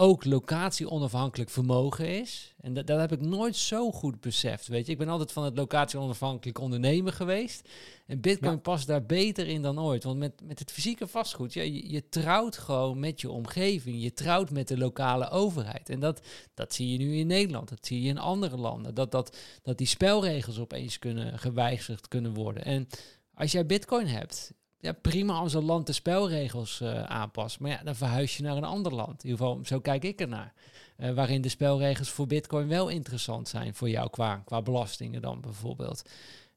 ook 0.00 0.24
locatie 0.24 0.90
onafhankelijk 0.90 1.50
vermogen 1.50 2.08
is. 2.20 2.54
En 2.60 2.74
dat, 2.74 2.86
dat 2.86 3.00
heb 3.00 3.12
ik 3.12 3.20
nooit 3.20 3.56
zo 3.56 3.92
goed 3.92 4.20
beseft. 4.20 4.66
Weet 4.66 4.86
je, 4.86 4.92
ik 4.92 4.98
ben 4.98 5.08
altijd 5.08 5.32
van 5.32 5.44
het 5.44 5.56
locatie 5.56 5.98
onafhankelijk 5.98 6.58
ondernemen 6.58 7.12
geweest. 7.12 7.68
En 8.06 8.20
Bitcoin 8.20 8.52
ja. 8.52 8.58
past 8.58 8.86
daar 8.86 9.06
beter 9.06 9.48
in 9.48 9.62
dan 9.62 9.80
ooit. 9.80 10.04
Want 10.04 10.18
met, 10.18 10.32
met 10.42 10.58
het 10.58 10.72
fysieke 10.72 11.06
vastgoed, 11.06 11.52
ja, 11.52 11.62
je, 11.62 11.90
je 11.90 12.08
trouwt 12.08 12.58
gewoon 12.58 13.00
met 13.00 13.20
je 13.20 13.30
omgeving. 13.30 14.02
Je 14.02 14.12
trouwt 14.12 14.50
met 14.50 14.68
de 14.68 14.78
lokale 14.78 15.30
overheid. 15.30 15.88
En 15.88 16.00
dat, 16.00 16.20
dat 16.54 16.74
zie 16.74 16.92
je 16.92 16.98
nu 16.98 17.16
in 17.16 17.26
Nederland. 17.26 17.68
Dat 17.68 17.86
zie 17.86 18.02
je 18.02 18.08
in 18.08 18.18
andere 18.18 18.56
landen. 18.56 18.94
Dat, 18.94 19.12
dat, 19.12 19.36
dat 19.62 19.78
die 19.78 19.86
spelregels 19.86 20.58
opeens 20.58 20.98
kunnen 20.98 21.38
gewijzigd 21.38 22.08
kunnen 22.08 22.34
worden. 22.34 22.64
En 22.64 22.88
als 23.34 23.52
jij 23.52 23.66
Bitcoin 23.66 24.06
hebt, 24.06 24.52
ja, 24.80 24.92
prima 24.92 25.32
als 25.32 25.54
een 25.54 25.64
land 25.64 25.86
de 25.86 25.92
spelregels 25.92 26.80
uh, 26.82 27.02
aanpast. 27.02 27.60
Maar 27.60 27.70
ja, 27.70 27.80
dan 27.82 27.96
verhuis 27.96 28.36
je 28.36 28.42
naar 28.42 28.56
een 28.56 28.64
ander 28.64 28.94
land. 28.94 29.24
In 29.24 29.30
ieder 29.30 29.46
geval, 29.46 29.60
zo 29.64 29.80
kijk 29.80 30.04
ik 30.04 30.20
ernaar. 30.20 30.52
Uh, 30.98 31.12
waarin 31.12 31.42
de 31.42 31.48
spelregels 31.48 32.08
voor 32.08 32.26
bitcoin 32.26 32.68
wel 32.68 32.88
interessant 32.88 33.48
zijn 33.48 33.74
voor 33.74 33.90
jou 33.90 34.10
qua, 34.10 34.42
qua 34.44 34.62
belastingen 34.62 35.22
dan 35.22 35.40
bijvoorbeeld. 35.40 36.02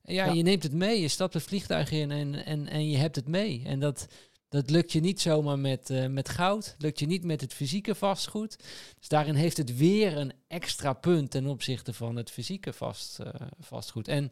Ja, 0.03 0.25
ja, 0.25 0.31
je 0.31 0.43
neemt 0.43 0.63
het 0.63 0.73
mee, 0.73 1.01
je 1.01 1.07
stapt 1.07 1.33
het 1.33 1.43
vliegtuig 1.43 1.91
in 1.91 2.11
en, 2.11 2.45
en, 2.45 2.67
en 2.67 2.89
je 2.89 2.97
hebt 2.97 3.15
het 3.15 3.27
mee. 3.27 3.61
En 3.65 3.79
dat, 3.79 4.07
dat 4.49 4.69
lukt 4.69 4.91
je 4.91 4.99
niet 4.99 5.21
zomaar 5.21 5.59
met, 5.59 5.89
uh, 5.89 6.07
met 6.07 6.29
goud, 6.29 6.75
lukt 6.77 6.99
je 6.99 7.05
niet 7.05 7.23
met 7.23 7.41
het 7.41 7.53
fysieke 7.53 7.95
vastgoed. 7.95 8.57
Dus 8.99 9.07
daarin 9.07 9.35
heeft 9.35 9.57
het 9.57 9.77
weer 9.77 10.17
een 10.17 10.33
extra 10.47 10.93
punt 10.93 11.31
ten 11.31 11.47
opzichte 11.47 11.93
van 11.93 12.15
het 12.15 12.31
fysieke 12.31 12.73
vast, 12.73 13.19
vastgoed. 13.59 14.07
En 14.07 14.31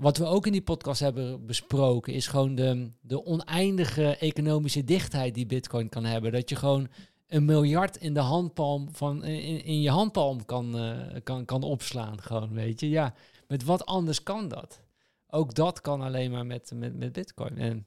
wat 0.00 0.16
we 0.16 0.24
ook 0.24 0.46
in 0.46 0.52
die 0.52 0.62
podcast 0.62 1.00
hebben 1.00 1.46
besproken, 1.46 2.12
is 2.12 2.26
gewoon 2.26 2.54
de, 2.54 2.90
de 3.00 3.24
oneindige 3.24 4.16
economische 4.16 4.84
dichtheid 4.84 5.34
die 5.34 5.46
Bitcoin 5.46 5.88
kan 5.88 6.04
hebben. 6.04 6.32
Dat 6.32 6.48
je 6.48 6.56
gewoon 6.56 6.88
een 7.26 7.44
miljard 7.44 7.96
in 7.96 8.14
de 8.14 8.20
handpalm 8.20 8.88
van 8.94 9.24
in, 9.24 9.64
in 9.64 9.80
je 9.80 9.90
handpalm 9.90 10.44
kan, 10.44 10.76
uh, 10.76 11.20
kan, 11.22 11.44
kan 11.44 11.62
opslaan. 11.62 12.22
Gewoon, 12.22 12.52
weet 12.52 12.80
je. 12.80 12.88
Ja, 12.88 13.14
met 13.48 13.64
wat 13.64 13.86
anders 13.86 14.22
kan 14.22 14.48
dat? 14.48 14.80
Ook 15.28 15.54
dat 15.54 15.80
kan 15.80 16.00
alleen 16.00 16.30
maar 16.30 16.46
met, 16.46 16.72
met, 16.74 16.96
met 16.96 17.12
Bitcoin. 17.12 17.58
En 17.58 17.86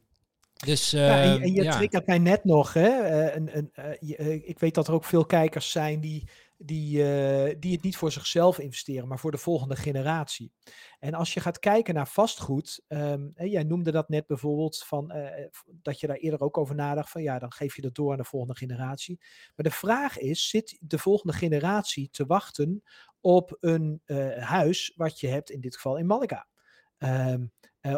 dus, 0.66 0.94
uh, 0.94 1.08
ja, 1.08 1.22
en, 1.22 1.42
en 1.42 1.54
je 1.54 1.64
ja. 1.64 1.78
triggert 1.78 2.06
mij 2.06 2.18
net 2.18 2.44
nog. 2.44 2.74
Hè? 2.74 2.90
Uh, 2.90 3.36
een, 3.36 3.58
een, 3.58 3.98
je, 4.00 4.44
ik 4.46 4.60
weet 4.60 4.76
dat 4.76 4.88
er 4.88 4.94
ook 4.94 5.06
veel 5.06 5.26
kijkers 5.26 5.72
zijn 5.72 6.00
die, 6.00 6.30
die, 6.58 6.98
uh, 6.98 7.56
die 7.60 7.72
het 7.72 7.84
niet 7.84 7.98
voor 7.98 8.12
zichzelf 8.12 8.60
investeren, 8.60 9.08
maar 9.08 9.20
voor 9.20 9.32
de 9.32 9.38
volgende 9.38 9.76
generatie. 9.76 10.52
En 11.00 11.14
als 11.14 11.34
je 11.34 11.40
gaat 11.40 11.60
kijken 11.60 11.94
naar 11.94 12.08
vastgoed, 12.08 12.84
hè, 12.88 13.44
jij 13.44 13.64
noemde 13.64 13.92
dat 13.92 14.10
net 14.10 14.28
bijvoorbeeld 14.28 14.84
van 14.84 15.16
uh, 15.16 15.46
dat 15.66 16.00
je 16.00 16.08
daar 16.08 16.16
eerder 16.16 16.42
ook 16.42 16.58
over 16.58 16.76
nadacht 16.76 17.10
van 17.10 17.22
ja, 17.22 17.40
dan 17.40 17.52
geef 17.52 17.76
je 17.76 17.82
dat 17.82 17.96
door 17.96 18.12
aan 18.12 18.18
de 18.18 18.24
volgende 18.24 18.56
generatie. 18.56 19.20
Maar 19.56 19.66
de 19.66 19.72
vraag 19.72 20.18
is, 20.18 20.50
zit 20.50 20.78
de 20.82 20.98
volgende 20.98 21.34
generatie 21.34 22.10
te 22.10 22.26
wachten 22.26 22.84
op 23.22 23.58
een 23.60 24.02
uh, 24.06 24.38
huis 24.38 24.94
wat 24.96 25.20
je 25.20 25.28
hebt 25.28 25.50
in 25.50 25.62
dit 25.62 25.76
geval 25.76 25.98
in 25.98 26.06
Malaga? 26.06 26.48
Um, 26.98 27.52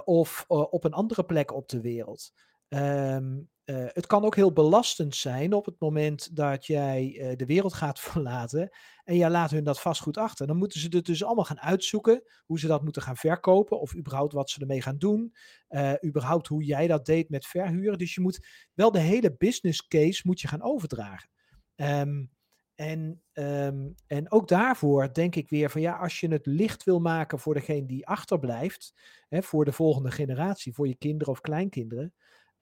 of 0.03 0.45
op 0.47 0.83
een 0.83 0.93
andere 0.93 1.25
plek 1.25 1.53
op 1.53 1.69
de 1.69 1.81
wereld? 1.81 2.33
Um, 2.73 3.49
uh, 3.65 3.85
het 3.87 4.07
kan 4.07 4.23
ook 4.23 4.35
heel 4.35 4.53
belastend 4.53 5.15
zijn 5.15 5.53
op 5.53 5.65
het 5.65 5.79
moment 5.79 6.35
dat 6.35 6.65
jij 6.65 7.17
uh, 7.17 7.35
de 7.35 7.45
wereld 7.45 7.73
gaat 7.73 7.99
verlaten 8.09 8.69
en 9.03 9.15
jij 9.15 9.29
laat 9.29 9.51
hun 9.51 9.63
dat 9.63 9.81
vastgoed 9.81 10.17
achter. 10.17 10.47
Dan 10.47 10.57
moeten 10.57 10.79
ze 10.79 10.87
het 10.89 11.05
dus 11.05 11.23
allemaal 11.23 11.45
gaan 11.45 11.59
uitzoeken, 11.59 12.23
hoe 12.45 12.59
ze 12.59 12.67
dat 12.67 12.83
moeten 12.83 13.01
gaan 13.01 13.15
verkopen 13.17 13.79
of 13.79 13.95
überhaupt 13.95 14.33
wat 14.33 14.49
ze 14.49 14.59
ermee 14.59 14.81
gaan 14.81 14.97
doen. 14.97 15.33
Uh, 15.69 15.93
überhaupt 16.05 16.47
hoe 16.47 16.63
jij 16.63 16.87
dat 16.87 17.05
deed 17.05 17.29
met 17.29 17.45
verhuren. 17.45 17.97
Dus 17.97 18.13
je 18.13 18.21
moet 18.21 18.47
wel 18.73 18.91
de 18.91 18.99
hele 18.99 19.35
business 19.37 19.87
case 19.87 20.21
moet 20.25 20.41
je 20.41 20.47
gaan 20.47 20.63
overdragen. 20.63 21.29
Um, 21.75 22.31
en, 22.75 23.21
um, 23.33 23.95
en 24.07 24.31
ook 24.31 24.47
daarvoor 24.47 25.13
denk 25.13 25.35
ik 25.35 25.49
weer 25.49 25.69
van 25.69 25.81
ja, 25.81 25.97
als 25.97 26.19
je 26.19 26.27
het 26.27 26.45
licht 26.45 26.83
wil 26.83 26.99
maken 26.99 27.39
voor 27.39 27.53
degene 27.53 27.85
die 27.85 28.07
achterblijft, 28.07 28.93
hè, 29.29 29.41
voor 29.41 29.65
de 29.65 29.71
volgende 29.71 30.11
generatie, 30.11 30.73
voor 30.73 30.87
je 30.87 30.95
kinderen 30.95 31.33
of 31.33 31.41
kleinkinderen, 31.41 32.13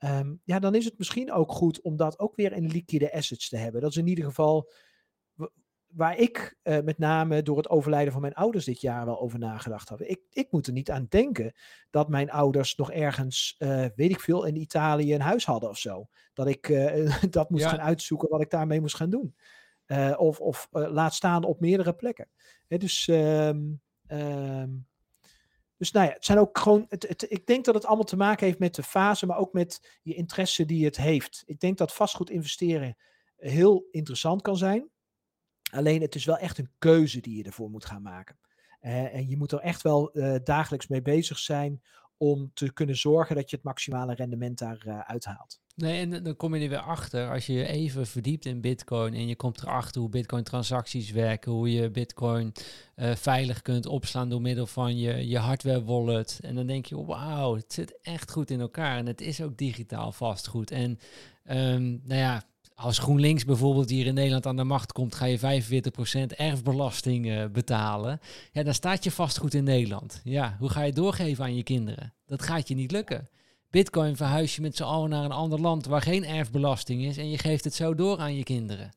Um, 0.05 0.41
ja, 0.43 0.59
dan 0.59 0.75
is 0.75 0.85
het 0.85 0.97
misschien 0.97 1.31
ook 1.31 1.51
goed 1.51 1.81
om 1.81 1.95
dat 1.95 2.19
ook 2.19 2.35
weer 2.35 2.51
in 2.53 2.67
liquide 2.67 3.13
assets 3.13 3.49
te 3.49 3.57
hebben. 3.57 3.81
Dat 3.81 3.89
is 3.89 3.97
in 3.97 4.07
ieder 4.07 4.25
geval 4.25 4.69
waar 5.89 6.17
ik 6.17 6.57
uh, 6.63 6.79
met 6.79 6.97
name 6.97 7.41
door 7.41 7.57
het 7.57 7.69
overlijden 7.69 8.11
van 8.11 8.21
mijn 8.21 8.33
ouders 8.33 8.65
dit 8.65 8.81
jaar 8.81 9.05
wel 9.05 9.19
over 9.19 9.39
nagedacht 9.39 9.89
had. 9.89 10.01
Ik, 10.01 10.21
ik 10.31 10.51
moet 10.51 10.67
er 10.67 10.73
niet 10.73 10.91
aan 10.91 11.05
denken 11.09 11.53
dat 11.89 12.09
mijn 12.09 12.31
ouders 12.31 12.75
nog 12.75 12.91
ergens, 12.91 13.55
uh, 13.59 13.85
weet 13.95 14.11
ik 14.11 14.19
veel, 14.19 14.45
in 14.45 14.55
Italië 14.55 15.13
een 15.13 15.21
huis 15.21 15.45
hadden 15.45 15.69
of 15.69 15.77
zo. 15.77 16.07
Dat 16.33 16.47
ik 16.47 16.67
uh, 16.69 17.21
dat 17.29 17.49
moest 17.49 17.63
ja. 17.63 17.69
gaan 17.69 17.81
uitzoeken 17.81 18.29
wat 18.29 18.41
ik 18.41 18.49
daarmee 18.49 18.81
moest 18.81 18.95
gaan 18.95 19.09
doen. 19.09 19.35
of 20.17 20.39
of 20.39 20.67
laat 20.71 21.13
staan 21.13 21.43
op 21.43 21.59
meerdere 21.59 21.93
plekken. 21.93 22.29
He, 22.67 22.77
dus 22.77 23.07
um, 23.07 23.81
um, 24.07 24.87
dus 25.79 25.91
nou 25.91 26.07
ja, 26.07 26.13
het 26.13 26.25
zijn 26.25 26.37
ook 26.37 26.57
gewoon. 26.57 26.85
Ik 27.27 27.45
denk 27.45 27.65
dat 27.65 27.75
het 27.75 27.85
allemaal 27.85 28.05
te 28.05 28.17
maken 28.17 28.45
heeft 28.45 28.59
met 28.59 28.75
de 28.75 28.83
fase, 28.83 29.25
maar 29.25 29.37
ook 29.37 29.53
met 29.53 29.99
je 30.01 30.13
interesse 30.13 30.65
die 30.65 30.85
het 30.85 30.97
heeft. 30.97 31.43
Ik 31.45 31.59
denk 31.59 31.77
dat 31.77 31.93
vastgoed 31.93 32.29
investeren 32.29 32.97
heel 33.35 33.87
interessant 33.91 34.41
kan 34.41 34.57
zijn. 34.57 34.89
Alleen 35.71 36.01
het 36.01 36.15
is 36.15 36.25
wel 36.25 36.37
echt 36.37 36.57
een 36.57 36.71
keuze 36.77 37.21
die 37.21 37.37
je 37.37 37.43
ervoor 37.43 37.69
moet 37.69 37.85
gaan 37.85 38.01
maken. 38.01 38.39
Uh, 38.81 39.15
en 39.15 39.27
je 39.27 39.37
moet 39.37 39.51
er 39.51 39.59
echt 39.59 39.81
wel 39.81 40.17
uh, 40.17 40.35
dagelijks 40.43 40.87
mee 40.87 41.01
bezig 41.01 41.37
zijn 41.37 41.81
om 42.19 42.51
te 42.53 42.73
kunnen 42.73 42.97
zorgen 42.97 43.35
dat 43.35 43.49
je 43.49 43.55
het 43.55 43.65
maximale 43.65 44.13
rendement 44.13 44.57
daaruit 44.57 44.85
uh, 44.85 44.99
uithaalt. 44.99 45.59
Nee, 45.75 45.99
en 45.99 46.23
dan 46.23 46.35
kom 46.35 46.55
je 46.55 46.63
er 46.63 46.69
weer 46.69 46.79
achter 46.79 47.31
als 47.31 47.45
je 47.45 47.53
je 47.53 47.67
even 47.67 48.07
verdiept 48.07 48.45
in 48.45 48.61
Bitcoin 48.61 49.13
en 49.13 49.27
je 49.27 49.35
komt 49.35 49.61
erachter 49.61 50.01
hoe 50.01 50.09
Bitcoin-transacties 50.09 51.11
werken, 51.11 51.51
hoe 51.51 51.71
je 51.71 51.89
Bitcoin 51.89 52.51
uh, 52.95 53.15
veilig 53.15 53.61
kunt 53.61 53.85
opslaan 53.85 54.29
door 54.29 54.41
middel 54.41 54.67
van 54.67 54.97
je, 54.97 55.27
je 55.27 55.37
hardware 55.37 55.83
wallet. 55.83 56.39
En 56.41 56.55
dan 56.55 56.67
denk 56.67 56.85
je, 56.85 57.05
wauw, 57.05 57.55
het 57.55 57.73
zit 57.73 57.99
echt 58.01 58.31
goed 58.31 58.51
in 58.51 58.59
elkaar 58.59 58.97
en 58.97 59.05
het 59.05 59.21
is 59.21 59.41
ook 59.41 59.57
digitaal 59.57 60.11
vastgoed. 60.11 60.71
En 60.71 60.99
um, 61.49 62.01
nou 62.03 62.19
ja, 62.19 62.43
als 62.79 62.99
GroenLinks 62.99 63.45
bijvoorbeeld 63.45 63.89
hier 63.89 64.05
in 64.05 64.13
Nederland 64.13 64.45
aan 64.45 64.55
de 64.55 64.63
macht 64.63 64.91
komt, 64.91 65.15
ga 65.15 65.25
je 65.25 65.61
45% 66.31 66.35
erfbelasting 66.35 67.25
uh, 67.25 67.45
betalen. 67.45 68.19
Ja, 68.51 68.63
dan 68.63 68.73
staat 68.73 69.03
je 69.03 69.11
vastgoed 69.11 69.53
in 69.53 69.63
Nederland. 69.63 70.21
Ja, 70.23 70.55
hoe 70.59 70.69
ga 70.69 70.81
je 70.81 70.93
doorgeven 70.93 71.43
aan 71.43 71.55
je 71.55 71.63
kinderen? 71.63 72.13
Dat 72.25 72.41
gaat 72.41 72.67
je 72.67 72.75
niet 72.75 72.91
lukken. 72.91 73.29
Bitcoin 73.69 74.15
verhuis 74.15 74.55
je 74.55 74.61
met 74.61 74.75
z'n 74.75 74.83
allen 74.83 75.09
naar 75.09 75.23
een 75.23 75.31
ander 75.31 75.59
land 75.59 75.85
waar 75.85 76.01
geen 76.01 76.25
erfbelasting 76.25 77.03
is 77.03 77.17
en 77.17 77.29
je 77.29 77.37
geeft 77.37 77.63
het 77.63 77.73
zo 77.73 77.95
door 77.95 78.19
aan 78.19 78.35
je 78.35 78.43
kinderen. 78.43 78.91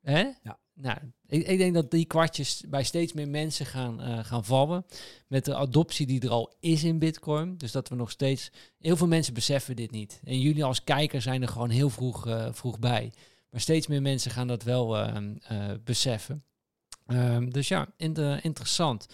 Hè? 0.00 0.20
Ja. 0.42 0.58
Nou, 0.74 0.98
ik, 1.28 1.46
ik, 1.46 1.58
denk 1.58 1.74
dat 1.74 1.90
die 1.90 2.04
kwartjes 2.04 2.62
bij 2.68 2.82
steeds 2.82 3.12
meer 3.12 3.28
mensen 3.28 3.66
gaan, 3.66 4.00
uh, 4.00 4.18
gaan 4.24 4.44
vallen. 4.44 4.84
Met 5.26 5.44
de 5.44 5.54
adoptie 5.54 6.06
die 6.06 6.20
er 6.20 6.30
al 6.30 6.52
is 6.60 6.84
in 6.84 6.98
Bitcoin. 6.98 7.56
Dus 7.58 7.72
dat 7.72 7.88
we 7.88 7.94
nog 7.94 8.10
steeds. 8.10 8.50
Heel 8.78 8.96
veel 8.96 9.06
mensen 9.06 9.34
beseffen 9.34 9.76
dit 9.76 9.90
niet. 9.90 10.20
En 10.24 10.40
jullie 10.40 10.64
als 10.64 10.84
kijker 10.84 11.22
zijn 11.22 11.42
er 11.42 11.48
gewoon 11.48 11.70
heel 11.70 11.90
vroeg, 11.90 12.26
uh, 12.26 12.46
vroeg 12.50 12.78
bij. 12.78 13.12
Maar 13.50 13.60
steeds 13.60 13.86
meer 13.86 14.02
mensen 14.02 14.30
gaan 14.30 14.46
dat 14.46 14.62
wel 14.62 14.98
uh, 14.98 15.16
beseffen. 15.84 16.42
Um, 17.06 17.52
dus 17.52 17.68
ja, 17.68 17.86
inter 17.96 18.44
interessant. 18.44 19.06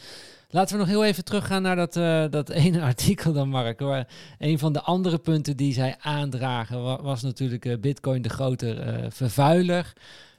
Laten 0.48 0.72
we 0.74 0.80
nog 0.80 0.90
heel 0.90 1.04
even 1.04 1.24
teruggaan 1.24 1.62
naar 1.62 1.76
dat, 1.76 1.92
dat 2.32 2.48
ene 2.64 2.82
artikel 2.82 3.32
dan, 3.32 3.48
Mark. 3.48 3.80
Waar 3.80 4.08
een 4.38 4.58
van 4.58 4.72
de 4.72 4.80
andere 4.80 5.18
punten 5.18 5.56
die 5.56 5.72
zij 5.72 5.96
aandragen 5.98 6.82
was, 6.82 7.00
was 7.00 7.22
natuurlijk 7.22 7.80
Bitcoin 7.80 8.22
de 8.22 8.28
grote 8.28 9.06
vervuiler. 9.08 9.92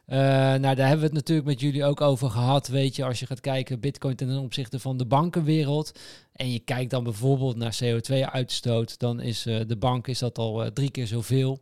Uh, 0.08 0.18
nou, 0.18 0.76
daar 0.76 0.88
hebben 0.88 1.00
we 1.00 1.06
het 1.06 1.14
natuurlijk 1.14 1.48
met 1.48 1.60
jullie 1.60 1.86
ook 1.86 2.02
over 2.02 2.30
gehad. 2.30 2.68
Weet 2.68 2.96
je, 2.96 3.06
als 3.06 3.20
je 3.20 3.26
gaat 3.26 3.40
kijken, 3.40 3.80
Bitcoin 3.80 4.16
ten 4.16 4.38
opzichte 4.38 4.80
van 4.80 4.98
de 4.98 5.06
bankenwereld. 5.06 6.00
En 6.34 6.52
je 6.52 6.60
kijkt 6.60 6.92
dan 6.92 7.04
bijvoorbeeld 7.04 7.56
naar 7.56 7.78
CO2-uitstoot, 7.84 9.00
dan 9.00 9.22
is 9.22 9.46
uh, 9.46 9.60
de 9.68 9.78
bank 9.78 10.08
is 10.08 10.20
dat 10.20 10.38
al 10.38 10.66
uh, 10.66 10.72
drie 10.72 10.92
keer 10.92 11.08
zoveel. 11.08 11.60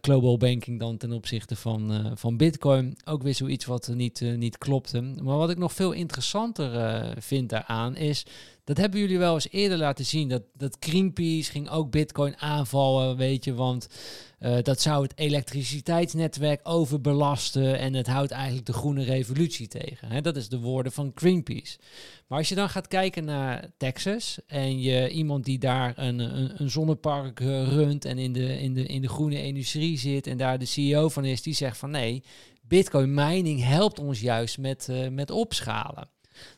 Global 0.00 0.36
banking 0.36 0.78
dan 0.78 0.96
ten 0.96 1.12
opzichte 1.12 1.56
van, 1.56 2.12
van 2.14 2.36
Bitcoin. 2.36 2.96
Ook 3.04 3.22
weer 3.22 3.34
zoiets 3.34 3.64
wat 3.64 3.90
niet, 3.94 4.20
niet 4.36 4.58
klopte. 4.58 5.00
Maar 5.00 5.36
wat 5.36 5.50
ik 5.50 5.58
nog 5.58 5.72
veel 5.72 5.92
interessanter 5.92 7.04
vind 7.18 7.48
daaraan 7.48 7.96
is. 7.96 8.26
Dat 8.70 8.78
hebben 8.78 9.00
jullie 9.00 9.18
wel 9.18 9.34
eens 9.34 9.50
eerder 9.50 9.78
laten 9.78 10.04
zien. 10.04 10.28
Dat, 10.28 10.42
dat 10.54 10.76
Greenpeace 10.80 11.50
ging 11.50 11.70
ook 11.70 11.90
Bitcoin 11.90 12.36
aanvallen, 12.36 13.16
weet 13.16 13.44
je. 13.44 13.54
Want 13.54 13.88
dat 14.62 14.80
zou 14.80 15.02
het 15.02 15.12
elektriciteitsnetwerk 15.14 16.60
overbelasten. 16.62 17.78
En 17.78 17.94
het 17.94 18.06
houdt 18.06 18.30
eigenlijk 18.30 18.66
de 18.66 18.72
groene 18.72 19.04
revolutie 19.04 19.68
tegen. 19.68 20.08
Hè? 20.08 20.20
Dat 20.20 20.36
is 20.36 20.48
de 20.48 20.58
woorden 20.58 20.92
van 20.92 21.12
Greenpeace. 21.14 21.78
Maar 22.26 22.38
als 22.38 22.48
je 22.48 22.54
dan 22.54 22.68
gaat 22.68 22.88
kijken 22.88 23.24
naar 23.24 23.70
Texas 23.76 24.38
en 24.46 24.80
je 24.80 25.10
iemand 25.10 25.44
die 25.44 25.58
daar 25.58 25.92
een, 25.96 26.18
een, 26.18 26.62
een 26.62 26.70
zonnepark 26.70 27.40
runt 27.40 28.04
en 28.04 28.18
in 28.18 28.32
de, 28.32 28.60
in, 28.60 28.74
de, 28.74 28.86
in 28.86 29.02
de 29.02 29.08
groene 29.08 29.42
industrie 29.42 29.98
zit 29.98 30.26
en 30.26 30.36
daar 30.36 30.58
de 30.58 30.64
CEO 30.64 31.08
van 31.08 31.24
is, 31.24 31.42
die 31.42 31.54
zegt 31.54 31.78
van 31.78 31.90
nee, 31.90 32.22
Bitcoin 32.62 33.14
mining 33.14 33.62
helpt 33.62 33.98
ons 33.98 34.20
juist 34.20 34.58
met, 34.58 34.86
uh, 34.90 35.08
met 35.08 35.30
opschalen. 35.30 36.08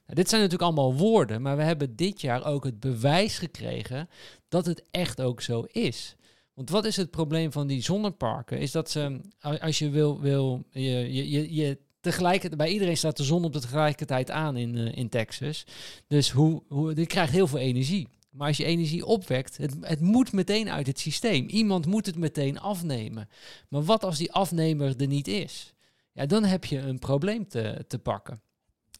Nou, 0.04 0.14
dit 0.14 0.28
zijn 0.28 0.42
natuurlijk 0.42 0.70
allemaal 0.70 0.94
woorden, 0.94 1.42
maar 1.42 1.56
we 1.56 1.62
hebben 1.62 1.96
dit 1.96 2.20
jaar 2.20 2.44
ook 2.44 2.64
het 2.64 2.80
bewijs 2.80 3.38
gekregen 3.38 4.08
dat 4.48 4.66
het 4.66 4.84
echt 4.90 5.20
ook 5.20 5.40
zo 5.40 5.64
is. 5.72 6.16
Want 6.54 6.70
wat 6.70 6.84
is 6.84 6.96
het 6.96 7.10
probleem 7.10 7.52
van 7.52 7.66
die 7.66 7.82
zonneparken? 7.82 8.58
Is 8.58 8.70
dat 8.70 8.90
ze, 8.90 9.20
als 9.40 9.78
je 9.78 9.90
wil, 9.90 10.20
wil 10.20 10.64
je, 10.70 11.12
je, 11.12 11.54
je 11.54 11.78
tegelijkertijd, 12.00 12.56
bij 12.56 12.72
iedereen 12.72 12.96
staat 12.96 13.16
de 13.16 13.24
zon 13.24 13.44
op 13.44 13.52
de 13.52 13.60
tegelijkertijd 13.60 14.30
aan 14.30 14.56
in, 14.56 14.76
uh, 14.76 14.96
in 14.96 15.08
Texas. 15.08 15.64
Dus 16.06 16.30
hoe, 16.30 16.62
hoe, 16.68 16.94
je 16.94 17.06
krijgt 17.06 17.32
heel 17.32 17.46
veel 17.46 17.58
energie. 17.58 18.08
Maar 18.30 18.48
als 18.48 18.56
je 18.56 18.64
energie 18.64 19.06
opwekt, 19.06 19.56
het, 19.56 19.76
het 19.80 20.00
moet 20.00 20.32
meteen 20.32 20.70
uit 20.70 20.86
het 20.86 20.98
systeem. 20.98 21.48
Iemand 21.48 21.86
moet 21.86 22.06
het 22.06 22.16
meteen 22.16 22.60
afnemen. 22.60 23.28
Maar 23.68 23.82
wat 23.82 24.04
als 24.04 24.18
die 24.18 24.32
afnemer 24.32 25.00
er 25.00 25.06
niet 25.06 25.28
is? 25.28 25.74
Ja, 26.12 26.26
dan 26.26 26.44
heb 26.44 26.64
je 26.64 26.78
een 26.78 26.98
probleem 26.98 27.48
te, 27.48 27.84
te 27.88 27.98
pakken. 27.98 28.42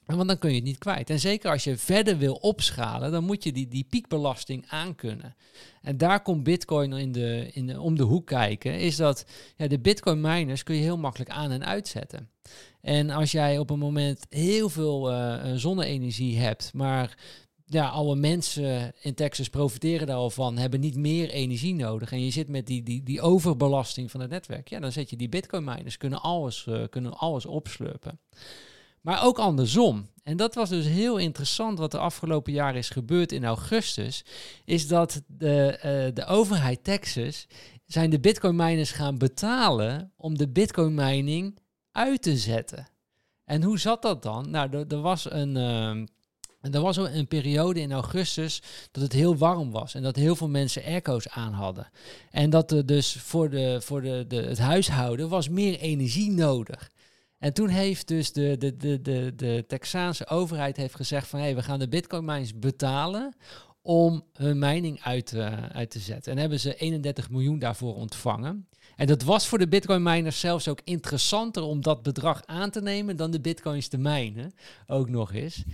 Want 0.07 0.28
dan 0.28 0.38
kun 0.38 0.50
je 0.50 0.57
het 0.57 0.64
niet 0.64 0.78
kwijt. 0.78 1.11
En 1.11 1.20
zeker 1.20 1.50
als 1.50 1.64
je 1.64 1.76
verder 1.76 2.18
wil 2.18 2.34
opschalen, 2.34 3.11
dan 3.11 3.24
moet 3.24 3.44
je 3.44 3.53
die, 3.53 3.68
die 3.68 3.86
piekbelasting 3.88 4.64
aankunnen. 4.68 5.36
En 5.82 5.96
daar 5.96 6.22
komt 6.22 6.42
Bitcoin 6.42 6.92
in 6.92 7.12
de, 7.12 7.50
in 7.53 7.66
de, 7.66 7.80
om 7.80 7.96
de 7.96 8.03
hoek 8.03 8.26
kijken. 8.26 8.78
Is 8.78 8.96
dat 8.96 9.24
ja, 9.57 9.66
de 9.66 9.78
Bitcoin 9.78 10.20
miners 10.20 10.62
kun 10.62 10.74
je 10.74 10.82
heel 10.82 10.98
makkelijk 10.98 11.30
aan 11.30 11.50
en 11.50 11.64
uitzetten. 11.64 12.30
En 12.80 13.11
als 13.11 13.32
jij 13.32 13.59
op 13.59 13.70
een 13.70 13.78
moment 13.78 14.26
heel 14.28 14.68
veel 14.68 15.12
uh, 15.12 15.53
zonne-energie 15.55 16.38
hebt, 16.38 16.72
maar 16.74 17.16
ja, 17.66 17.88
alle 17.88 18.16
mensen 18.16 18.92
in 19.00 19.14
Texas 19.14 19.48
profiteren 19.48 20.07
daar 20.07 20.16
al 20.16 20.30
van, 20.30 20.59
hebben 20.59 20.80
niet 20.80 20.96
meer 20.96 21.30
energie 21.30 21.74
nodig. 21.74 22.12
En 22.12 22.24
je 22.24 22.30
zit 22.30 22.48
met 22.48 22.66
die, 22.66 22.82
die, 22.82 23.03
die 23.03 23.20
overbelasting 23.20 24.11
van 24.11 24.20
het 24.20 24.30
netwerk. 24.30 24.68
Ja, 24.68 24.80
dan 24.80 24.92
zet 24.92 25.11
je 25.11 25.16
die 25.16 25.28
bitcoin 25.28 25.64
miners, 25.64 25.96
kunnen 25.96 26.22
alles, 26.22 26.66
uh, 26.68 26.82
kunnen 26.90 27.12
alles 27.12 27.46
opslurpen. 27.46 28.18
Maar 29.03 29.24
ook 29.24 29.38
andersom. 29.38 30.11
En 30.22 30.36
dat 30.36 30.55
was 30.55 30.68
dus 30.68 30.86
heel 30.86 31.16
interessant 31.16 31.78
wat 31.78 31.94
er 31.94 32.00
afgelopen 32.00 32.53
jaar 32.53 32.76
is 32.76 32.90
gebeurd 32.90 33.32
in 33.32 33.44
augustus. 33.44 34.24
Is 34.64 34.88
dat 34.88 35.22
de, 35.26 35.74
uh, 35.76 36.14
de 36.14 36.26
overheid 36.26 36.84
Texas 36.84 37.46
zijn 37.86 38.11
de 38.11 38.20
bitcoin 38.20 38.57
miners 38.57 38.90
gaan 38.90 39.18
betalen 39.18 40.12
om 40.16 40.38
de 40.38 40.48
bitcoin 40.48 40.94
mining 40.94 41.59
uit 41.90 42.22
te 42.22 42.36
zetten. 42.36 42.88
En 43.44 43.62
hoe 43.62 43.78
zat 43.78 44.03
dat 44.03 44.22
dan? 44.22 44.50
Nou, 44.50 44.84
er, 44.88 45.00
was 45.00 45.30
een. 45.30 45.57
Uh, 45.57 46.74
er 46.74 46.80
was 46.80 46.96
een 46.96 47.28
periode 47.28 47.80
in 47.80 47.92
augustus 47.92 48.62
dat 48.90 49.03
het 49.03 49.12
heel 49.12 49.36
warm 49.36 49.70
was 49.70 49.94
en 49.94 50.03
dat 50.03 50.16
heel 50.16 50.36
veel 50.36 50.48
mensen 50.48 50.84
airco's 50.84 51.28
aan 51.28 51.53
hadden. 51.53 51.90
En 52.30 52.50
dat 52.50 52.70
er 52.70 52.86
dus 52.86 53.12
voor, 53.12 53.50
de, 53.50 53.80
voor 53.80 54.03
de, 54.03 54.24
de, 54.28 54.36
het 54.36 54.59
huishouden 54.59 55.28
was 55.28 55.48
meer 55.48 55.78
energie 55.78 56.30
nodig. 56.30 56.90
En 57.43 57.53
toen 57.53 57.68
heeft 57.68 58.09
dus 58.09 58.32
de, 58.32 58.57
de, 58.59 58.76
de, 58.76 59.01
de, 59.01 59.32
de 59.36 59.64
Texaanse 59.66 60.26
overheid 60.26 60.76
heeft 60.76 60.95
gezegd 60.95 61.28
van 61.28 61.38
hé, 61.38 61.45
hey, 61.45 61.55
we 61.55 61.62
gaan 61.62 61.78
de 61.78 61.88
bitcoin 61.88 62.24
mines 62.24 62.59
betalen 62.59 63.34
om 63.80 64.24
hun 64.32 64.59
mining 64.59 65.01
uit, 65.01 65.32
uh, 65.32 65.62
uit 65.72 65.90
te 65.90 65.99
zetten. 65.99 66.32
En 66.32 66.38
hebben 66.38 66.61
ze 66.61 66.76
31 66.76 67.30
miljoen 67.30 67.59
daarvoor 67.59 67.95
ontvangen. 67.95 68.68
En 68.97 69.07
dat 69.07 69.22
was 69.22 69.47
voor 69.47 69.59
de 69.59 69.68
bitcoin 69.68 70.03
miners 70.03 70.40
zelfs 70.40 70.68
ook 70.68 70.80
interessanter 70.84 71.62
om 71.62 71.80
dat 71.80 72.03
bedrag 72.03 72.47
aan 72.47 72.70
te 72.70 72.82
nemen 72.82 73.16
dan 73.16 73.30
de 73.30 73.40
bitcoins 73.40 73.88
te 73.88 73.99
mijnen, 73.99 74.53
ook 74.86 75.09
nog 75.09 75.32
eens. 75.32 75.64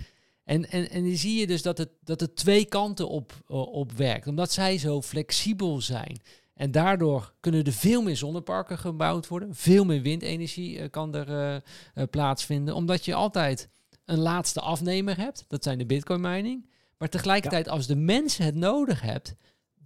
En, 0.43 0.69
en, 0.69 0.89
en 0.89 1.03
dan 1.03 1.15
zie 1.15 1.39
je 1.39 1.47
dus 1.47 1.61
dat 1.61 1.77
het, 1.77 1.89
dat 2.03 2.19
het 2.19 2.35
twee 2.35 2.65
kanten 2.65 3.09
op, 3.09 3.33
op 3.47 3.91
werkt, 3.91 4.27
omdat 4.27 4.51
zij 4.51 4.77
zo 4.77 5.01
flexibel 5.01 5.81
zijn. 5.81 6.21
En 6.59 6.71
daardoor 6.71 7.33
kunnen 7.39 7.63
er 7.63 7.71
veel 7.71 8.01
meer 8.01 8.17
zonneparken 8.17 8.77
gebouwd 8.77 9.27
worden, 9.27 9.55
veel 9.55 9.85
meer 9.85 10.01
windenergie 10.01 10.77
uh, 10.77 10.89
kan 10.91 11.15
er 11.15 11.29
uh, 11.29 11.55
uh, 11.95 12.03
plaatsvinden, 12.09 12.75
omdat 12.75 13.05
je 13.05 13.13
altijd 13.13 13.69
een 14.05 14.19
laatste 14.19 14.59
afnemer 14.59 15.17
hebt, 15.17 15.45
dat 15.47 15.63
zijn 15.63 15.77
de 15.77 15.85
bitcoin 15.85 16.21
mining. 16.21 16.69
Maar 16.97 17.09
tegelijkertijd, 17.09 17.69
als 17.69 17.87
de 17.87 17.95
mensen 17.95 18.45
het 18.45 18.55
nodig 18.55 19.01
hebt, 19.01 19.35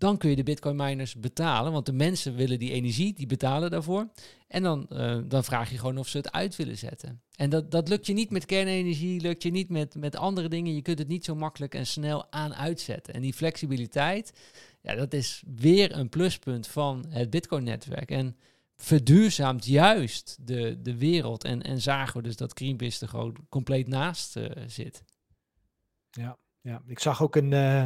dan 0.03 0.17
kun 0.17 0.29
je 0.29 0.35
de 0.35 0.43
bitcoin 0.43 0.75
miners 0.75 1.15
betalen. 1.15 1.71
Want 1.71 1.85
de 1.85 1.93
mensen 1.93 2.35
willen 2.35 2.59
die 2.59 2.71
energie, 2.71 3.13
die 3.13 3.25
betalen 3.25 3.71
daarvoor. 3.71 4.07
En 4.47 4.63
dan, 4.63 4.87
uh, 4.89 5.17
dan 5.25 5.43
vraag 5.43 5.71
je 5.71 5.77
gewoon 5.77 5.97
of 5.97 6.07
ze 6.07 6.17
het 6.17 6.31
uit 6.31 6.55
willen 6.55 6.77
zetten. 6.77 7.21
En 7.35 7.49
dat, 7.49 7.71
dat 7.71 7.89
lukt 7.89 8.05
je 8.05 8.13
niet 8.13 8.31
met 8.31 8.45
kernenergie, 8.45 9.21
lukt 9.21 9.43
je 9.43 9.51
niet 9.51 9.69
met, 9.69 9.95
met 9.95 10.15
andere 10.15 10.49
dingen. 10.49 10.75
Je 10.75 10.81
kunt 10.81 10.99
het 10.99 11.07
niet 11.07 11.25
zo 11.25 11.35
makkelijk 11.35 11.75
en 11.75 11.87
snel 11.87 12.31
aan 12.31 12.55
uitzetten. 12.55 13.13
En 13.13 13.21
die 13.21 13.33
flexibiliteit, 13.33 14.33
ja, 14.81 14.95
dat 14.95 15.13
is 15.13 15.43
weer 15.55 15.97
een 15.97 16.09
pluspunt 16.09 16.67
van 16.67 17.05
het 17.09 17.29
bitcoin-netwerk. 17.29 18.11
En 18.11 18.37
verduurzaamt 18.75 19.65
juist 19.65 20.37
de, 20.41 20.81
de 20.81 20.97
wereld. 20.97 21.43
En, 21.43 21.61
en 21.61 21.81
zagen 21.81 22.17
we 22.17 22.23
dus 22.23 22.35
dat 22.35 22.57
Greenpeace 22.57 23.01
er 23.01 23.09
gewoon 23.09 23.35
compleet 23.49 23.87
naast 23.87 24.35
uh, 24.35 24.45
zit. 24.67 25.03
Ja, 26.11 26.37
ja, 26.61 26.81
ik 26.87 26.99
zag 26.99 27.21
ook 27.21 27.35
een... 27.35 27.51
Uh 27.51 27.85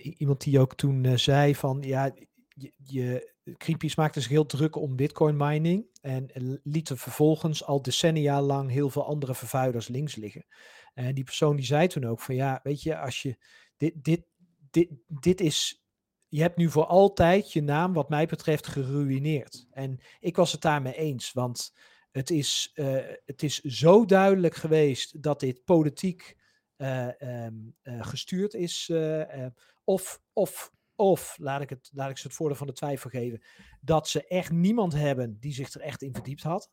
iemand 0.00 0.40
die 0.40 0.60
ook 0.60 0.74
toen 0.74 1.04
uh, 1.04 1.16
zei 1.16 1.54
van 1.54 1.82
ja, 1.82 2.14
je, 2.48 2.72
je, 2.76 3.92
maakte 3.96 4.20
zich 4.20 4.30
heel 4.30 4.46
druk 4.46 4.76
om 4.76 4.96
bitcoin 4.96 5.36
mining 5.36 5.86
en 6.00 6.60
liet 6.62 6.88
er 6.88 6.98
vervolgens 6.98 7.64
al 7.64 7.82
decennia 7.82 8.42
lang 8.42 8.70
heel 8.70 8.90
veel 8.90 9.06
andere 9.06 9.34
vervuilers 9.34 9.88
links 9.88 10.16
liggen. 10.16 10.46
En 10.94 11.14
die 11.14 11.24
persoon 11.24 11.56
die 11.56 11.64
zei 11.64 11.86
toen 11.86 12.04
ook 12.04 12.20
van 12.20 12.34
ja, 12.34 12.60
weet 12.62 12.82
je, 12.82 12.98
als 12.98 13.22
je 13.22 13.36
dit, 13.76 14.04
dit, 14.04 14.22
dit, 14.70 14.88
dit 15.06 15.40
is, 15.40 15.84
je 16.28 16.40
hebt 16.40 16.56
nu 16.56 16.70
voor 16.70 16.86
altijd 16.86 17.52
je 17.52 17.62
naam 17.62 17.92
wat 17.92 18.08
mij 18.08 18.26
betreft 18.26 18.66
geruineerd. 18.66 19.66
En 19.70 20.00
ik 20.20 20.36
was 20.36 20.52
het 20.52 20.60
daarmee 20.60 20.94
eens, 20.94 21.32
want 21.32 21.74
het 22.10 22.30
is, 22.30 22.70
uh, 22.74 23.00
het 23.24 23.42
is 23.42 23.60
zo 23.60 24.04
duidelijk 24.04 24.54
geweest 24.54 25.22
dat 25.22 25.40
dit 25.40 25.64
politiek 25.64 26.36
um, 26.82 27.76
uh, 27.82 28.06
gestuurd 28.06 28.54
is. 28.54 28.88
Uh, 28.88 29.46
of, 29.84 30.20
of, 30.32 30.72
of 30.94 31.36
laat 31.38 31.60
ik, 31.60 31.70
het, 31.70 31.90
laat 31.92 32.10
ik 32.10 32.18
ze 32.18 32.26
het 32.26 32.36
voordeel 32.36 32.56
van 32.56 32.66
de 32.66 32.72
twijfel 32.72 33.10
geven, 33.10 33.42
dat 33.80 34.08
ze 34.08 34.26
echt 34.26 34.50
niemand 34.50 34.92
hebben 34.92 35.38
die 35.40 35.52
zich 35.52 35.72
er 35.72 35.80
echt 35.80 36.02
in 36.02 36.14
verdiept 36.14 36.42
had. 36.42 36.70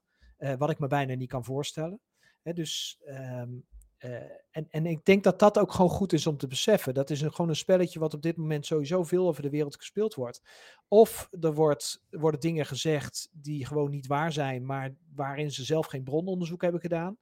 wat 0.57 0.69
ik 0.69 0.79
me 0.79 0.87
bijna 0.87 1.13
niet 1.13 1.29
kan 1.29 1.45
voorstellen. 1.45 1.99
dus, 2.43 2.99
um, 3.05 3.65
en, 4.51 4.67
en 4.69 4.85
ik 4.85 5.05
denk 5.05 5.23
dat 5.23 5.39
dat 5.39 5.57
ook 5.57 5.71
gewoon 5.71 5.89
goed 5.89 6.13
is 6.13 6.27
om 6.27 6.37
te 6.37 6.47
beseffen. 6.47 6.93
Dat 6.93 7.09
is 7.09 7.21
een, 7.21 7.31
gewoon 7.31 7.49
een 7.49 7.55
spelletje 7.55 7.99
wat 7.99 8.13
op 8.13 8.21
dit 8.21 8.37
moment 8.37 8.65
sowieso 8.65 9.03
veel 9.03 9.27
over 9.27 9.41
de 9.41 9.49
wereld 9.49 9.75
gespeeld 9.75 10.13
wordt. 10.15 10.41
Of 10.87 11.29
er 11.39 11.53
wordt, 11.53 12.03
worden 12.09 12.39
dingen 12.39 12.65
gezegd 12.65 13.29
die 13.31 13.65
gewoon 13.65 13.89
niet 13.89 14.07
waar 14.07 14.31
zijn, 14.31 14.65
maar 14.65 14.95
waarin 15.15 15.51
ze 15.51 15.63
zelf 15.63 15.85
geen 15.85 16.03
brononderzoek 16.03 16.61
hebben 16.61 16.81
gedaan. 16.81 17.17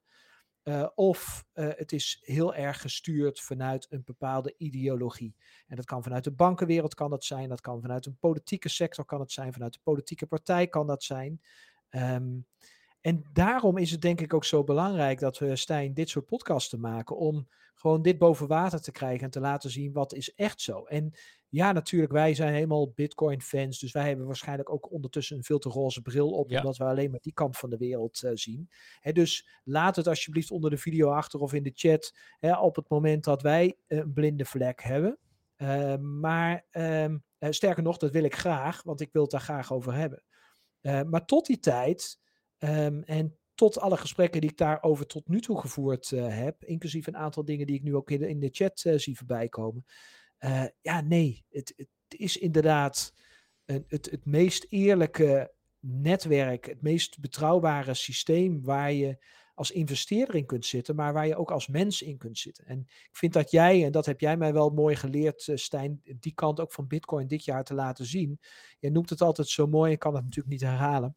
Uh, 0.68 0.88
of 0.94 1.44
uh, 1.54 1.68
het 1.76 1.92
is 1.92 2.18
heel 2.22 2.54
erg 2.54 2.80
gestuurd 2.80 3.40
vanuit 3.40 3.86
een 3.90 4.02
bepaalde 4.04 4.54
ideologie. 4.56 5.34
En 5.66 5.76
dat 5.76 5.84
kan 5.84 6.02
vanuit 6.02 6.24
de 6.24 6.32
bankenwereld 6.32 6.94
kan 6.94 7.10
dat 7.10 7.24
zijn, 7.24 7.48
dat 7.48 7.60
kan 7.60 7.80
vanuit 7.80 8.06
een 8.06 8.16
politieke 8.18 8.68
sector 8.68 9.04
kan 9.04 9.20
het 9.20 9.32
zijn, 9.32 9.52
vanuit 9.52 9.72
de 9.72 9.80
politieke 9.82 10.26
partij 10.26 10.66
kan 10.66 10.86
dat 10.86 11.02
zijn. 11.02 11.40
Um, 11.90 12.46
en 13.00 13.24
daarom 13.32 13.76
is 13.76 13.90
het 13.90 14.00
denk 14.00 14.20
ik 14.20 14.34
ook 14.34 14.44
zo 14.44 14.64
belangrijk 14.64 15.18
dat 15.18 15.38
we 15.38 15.56
Stijn 15.56 15.94
dit 15.94 16.08
soort 16.08 16.26
podcasten 16.26 16.80
maken 16.80 17.16
om 17.16 17.48
gewoon 17.74 18.02
dit 18.02 18.18
boven 18.18 18.46
water 18.46 18.80
te 18.80 18.92
krijgen 18.92 19.24
en 19.24 19.30
te 19.30 19.40
laten 19.40 19.70
zien 19.70 19.92
wat 19.92 20.14
is 20.14 20.34
echt 20.34 20.60
zo. 20.60 20.84
En 20.84 21.12
ja, 21.50 21.72
natuurlijk, 21.72 22.12
wij 22.12 22.34
zijn 22.34 22.54
helemaal 22.54 22.90
Bitcoin-fans. 22.90 23.78
Dus 23.78 23.92
wij 23.92 24.06
hebben 24.06 24.26
waarschijnlijk 24.26 24.70
ook 24.70 24.92
ondertussen 24.92 25.36
een 25.36 25.44
veel 25.44 25.58
te 25.58 25.68
roze 25.68 26.02
bril 26.02 26.30
op. 26.30 26.50
Ja. 26.50 26.58
Omdat 26.58 26.76
we 26.76 26.84
alleen 26.84 27.10
maar 27.10 27.20
die 27.20 27.32
kant 27.32 27.56
van 27.56 27.70
de 27.70 27.76
wereld 27.76 28.22
uh, 28.22 28.30
zien. 28.34 28.70
Hè, 29.00 29.12
dus 29.12 29.48
laat 29.64 29.96
het 29.96 30.06
alsjeblieft 30.06 30.50
onder 30.50 30.70
de 30.70 30.76
video 30.76 31.10
achter 31.10 31.40
of 31.40 31.52
in 31.52 31.62
de 31.62 31.72
chat. 31.74 32.16
Hè, 32.38 32.58
op 32.58 32.76
het 32.76 32.88
moment 32.88 33.24
dat 33.24 33.42
wij 33.42 33.76
een 33.86 34.12
blinde 34.12 34.44
vlek 34.44 34.82
hebben. 34.82 35.18
Uh, 35.56 35.96
maar 35.96 36.66
uh, 36.72 37.14
sterker 37.40 37.82
nog, 37.82 37.96
dat 37.96 38.10
wil 38.10 38.24
ik 38.24 38.34
graag, 38.34 38.82
want 38.82 39.00
ik 39.00 39.12
wil 39.12 39.22
het 39.22 39.30
daar 39.30 39.40
graag 39.40 39.72
over 39.72 39.94
hebben. 39.94 40.24
maar 41.10 41.24
tot 41.24 41.46
die 41.46 41.58
tijd. 41.58 42.18
Um, 42.58 43.02
en 43.02 43.38
tot 43.54 43.78
alle 43.78 43.96
gesprekken 43.96 44.40
die 44.40 44.50
ik 44.50 44.56
daarover 44.56 45.06
tot 45.06 45.28
nu 45.28 45.40
toe 45.40 45.60
gevoerd 45.60 46.10
heb, 46.10 46.64
inclusief 46.64 47.06
een 47.06 47.16
aantal 47.16 47.44
dingen 47.44 47.66
die 47.66 47.76
ik 47.76 47.82
nu 47.82 47.94
ook 47.94 48.10
in 48.10 48.18
de, 48.18 48.28
in 48.28 48.40
de 48.40 48.48
chat 48.52 48.84
zie 48.96 49.16
voorbij 49.16 49.48
komen. 49.48 49.84
Ja, 50.80 51.00
nee, 51.00 51.44
het, 51.50 51.72
het 51.76 52.20
is 52.20 52.36
inderdaad 52.36 53.12
een, 53.64 53.84
het, 53.88 54.10
het 54.10 54.24
meest 54.24 54.66
eerlijke 54.68 55.52
netwerk, 55.80 56.66
het 56.66 56.82
meest 56.82 57.20
betrouwbare 57.20 57.94
systeem 57.94 58.64
waar 58.64 58.92
je 58.92 59.18
als 59.54 59.70
investeerder 59.70 60.34
in 60.34 60.46
kunt 60.46 60.66
zitten, 60.66 60.94
maar 60.94 61.12
waar 61.12 61.26
je 61.26 61.36
ook 61.36 61.50
als 61.50 61.66
mens 61.66 62.02
in 62.02 62.18
kunt 62.18 62.38
zitten. 62.38 62.66
En 62.66 62.80
ik 62.80 63.16
vind 63.16 63.32
dat 63.32 63.50
jij, 63.50 63.84
en 63.84 63.92
dat 63.92 64.06
heb 64.06 64.20
jij 64.20 64.36
mij 64.36 64.52
wel 64.52 64.70
mooi 64.70 64.96
geleerd, 64.96 65.46
uh, 65.46 65.56
Stijn, 65.56 66.00
die 66.04 66.34
kant 66.34 66.60
ook 66.60 66.72
van 66.72 66.86
Bitcoin 66.86 67.26
dit 67.26 67.44
jaar 67.44 67.64
te 67.64 67.74
laten 67.74 68.06
zien. 68.06 68.40
Je 68.78 68.90
noemt 68.90 69.10
het 69.10 69.20
altijd 69.20 69.48
zo 69.48 69.66
mooi, 69.66 69.92
ik 69.92 69.98
kan 69.98 70.14
het 70.14 70.24
natuurlijk 70.24 70.52
niet 70.52 70.60
herhalen. 70.60 71.16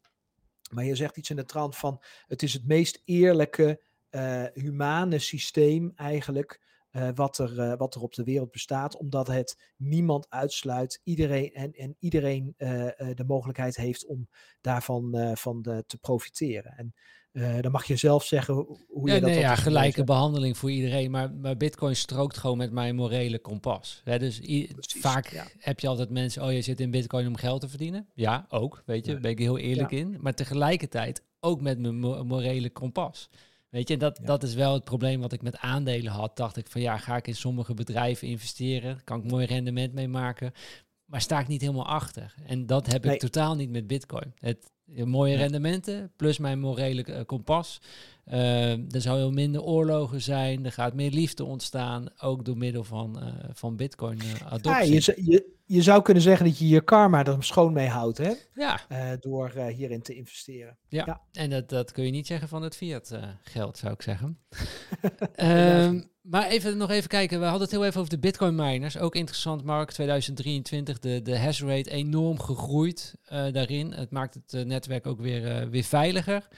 Maar 0.72 0.84
je 0.84 0.94
zegt 0.94 1.16
iets 1.16 1.30
in 1.30 1.36
de 1.36 1.44
trant 1.44 1.76
van: 1.76 2.02
het 2.26 2.42
is 2.42 2.52
het 2.52 2.66
meest 2.66 3.02
eerlijke, 3.04 3.82
uh, 4.10 4.44
humane 4.52 5.18
systeem 5.18 5.92
eigenlijk. 5.94 6.61
Uh, 6.92 7.08
wat, 7.14 7.38
er, 7.38 7.76
wat 7.76 7.94
er 7.94 8.00
op 8.00 8.14
de 8.14 8.24
wereld 8.24 8.50
bestaat, 8.50 8.96
omdat 8.96 9.26
het 9.26 9.72
niemand 9.76 10.26
uitsluit, 10.28 11.00
iedereen 11.04 11.52
en, 11.52 11.72
en 11.72 11.96
iedereen 11.98 12.54
de 13.14 13.24
mogelijkheid 13.26 13.76
heeft 13.76 14.06
om 14.06 14.28
daarvan 14.60 15.36
van 15.36 15.62
de, 15.62 15.84
te 15.86 15.98
profiteren. 15.98 16.76
En 16.76 16.94
dan 17.60 17.72
mag 17.72 17.84
je 17.84 17.96
zelf 17.96 18.24
zeggen 18.24 18.54
hoe 18.88 19.08
je 19.08 19.14
ja, 19.14 19.20
dat... 19.20 19.28
Nee, 19.28 19.38
ja, 19.38 19.54
gelijke 19.54 20.04
behandeling 20.04 20.56
voor 20.56 20.70
iedereen. 20.70 21.10
Maar, 21.10 21.34
maar 21.34 21.56
Bitcoin 21.56 21.96
strookt 21.96 22.36
gewoon 22.36 22.56
met 22.56 22.72
mijn 22.72 22.94
morele 22.94 23.38
kompas. 23.38 24.00
Hè, 24.04 24.18
dus 24.18 24.40
vaak 24.98 25.52
heb 25.58 25.80
je 25.80 25.88
altijd 25.88 26.10
mensen... 26.10 26.42
Oh, 26.42 26.52
je 26.52 26.62
zit 26.62 26.80
in 26.80 26.90
Bitcoin 26.90 27.26
om 27.26 27.36
geld 27.36 27.60
te 27.60 27.68
verdienen. 27.68 28.08
Ja, 28.14 28.46
ook. 28.48 28.82
Weet 28.86 29.06
je, 29.06 29.12
daar 29.12 29.20
ben 29.20 29.30
ik 29.30 29.38
heel 29.38 29.58
eerlijk 29.58 29.90
in. 29.90 30.16
Maar 30.20 30.34
tegelijkertijd 30.34 31.24
ook 31.40 31.60
met 31.60 31.78
mijn 31.78 31.98
morele 32.26 32.70
kompas. 32.70 33.30
Weet 33.72 33.88
je, 33.88 33.96
dat, 33.96 34.20
dat 34.22 34.42
is 34.42 34.54
wel 34.54 34.74
het 34.74 34.84
probleem 34.84 35.20
wat 35.20 35.32
ik 35.32 35.42
met 35.42 35.58
aandelen 35.58 36.12
had. 36.12 36.36
Dacht 36.36 36.56
ik 36.56 36.68
van 36.68 36.80
ja, 36.80 36.98
ga 36.98 37.16
ik 37.16 37.26
in 37.26 37.34
sommige 37.34 37.74
bedrijven 37.74 38.28
investeren? 38.28 39.04
Kan 39.04 39.24
ik 39.24 39.30
mooi 39.30 39.46
rendement 39.46 39.92
mee 39.92 40.08
maken? 40.08 40.52
Maar 41.04 41.20
sta 41.20 41.40
ik 41.40 41.48
niet 41.48 41.60
helemaal 41.60 41.86
achter. 41.86 42.34
En 42.46 42.66
dat 42.66 42.86
heb 42.86 43.04
ik 43.06 43.18
totaal 43.18 43.54
niet 43.54 43.70
met 43.70 43.86
Bitcoin. 43.86 44.32
Het, 44.38 44.70
mooie 44.94 45.36
rendementen, 45.36 46.12
plus 46.16 46.38
mijn 46.38 46.58
morele 46.58 47.04
uh, 47.08 47.20
kompas. 47.26 47.80
Uh, 48.26 48.94
er 48.94 49.00
zou 49.00 49.18
heel 49.18 49.30
minder 49.30 49.62
oorlogen 49.62 50.20
zijn, 50.20 50.64
er 50.64 50.72
gaat 50.72 50.94
meer 50.94 51.10
liefde 51.10 51.44
ontstaan, 51.44 52.08
ook 52.20 52.44
door 52.44 52.56
middel 52.56 52.84
van, 52.84 53.18
uh, 53.22 53.28
van 53.52 53.76
bitcoin 53.76 54.18
adoptie. 54.44 54.92
Ja, 54.92 55.12
je, 55.16 55.30
je, 55.30 55.52
je 55.64 55.82
zou 55.82 56.02
kunnen 56.02 56.22
zeggen 56.22 56.46
dat 56.46 56.58
je 56.58 56.68
je 56.68 56.80
karma 56.80 57.24
er 57.24 57.44
schoon 57.44 57.72
mee 57.72 57.88
houdt, 57.88 58.18
hè? 58.18 58.32
Ja. 58.54 58.80
door 59.20 59.50
hierin 59.50 60.02
te 60.02 60.14
investeren. 60.14 60.76
Ja, 60.88 61.02
ja. 61.06 61.20
en 61.32 61.50
dat, 61.50 61.68
dat 61.68 61.92
kun 61.92 62.04
je 62.04 62.10
niet 62.10 62.26
zeggen 62.26 62.48
van 62.48 62.62
het 62.62 62.76
fiat 62.76 63.18
geld, 63.42 63.78
zou 63.78 63.92
ik 63.92 64.02
zeggen. 64.02 64.38
um, 65.36 66.10
Maar 66.22 66.48
even 66.48 66.76
nog 66.76 66.90
even 66.90 67.08
kijken. 67.08 67.38
We 67.38 67.44
hadden 67.44 67.62
het 67.62 67.70
heel 67.70 67.84
even 67.84 67.98
over 67.98 68.12
de 68.12 68.18
Bitcoin 68.18 68.54
miners. 68.54 68.98
Ook 68.98 69.14
interessant, 69.14 69.64
Mark. 69.64 69.90
2023, 69.90 70.98
de, 70.98 71.22
de 71.22 71.38
hash 71.38 71.62
rate 71.62 71.90
enorm 71.90 72.40
gegroeid 72.40 73.14
uh, 73.32 73.52
daarin. 73.52 73.92
Het 73.92 74.10
maakt 74.10 74.34
het 74.34 74.52
uh, 74.52 74.64
netwerk 74.64 75.06
ook 75.06 75.20
weer, 75.20 75.62
uh, 75.62 75.68
weer 75.68 75.82
veiliger. 75.82 76.48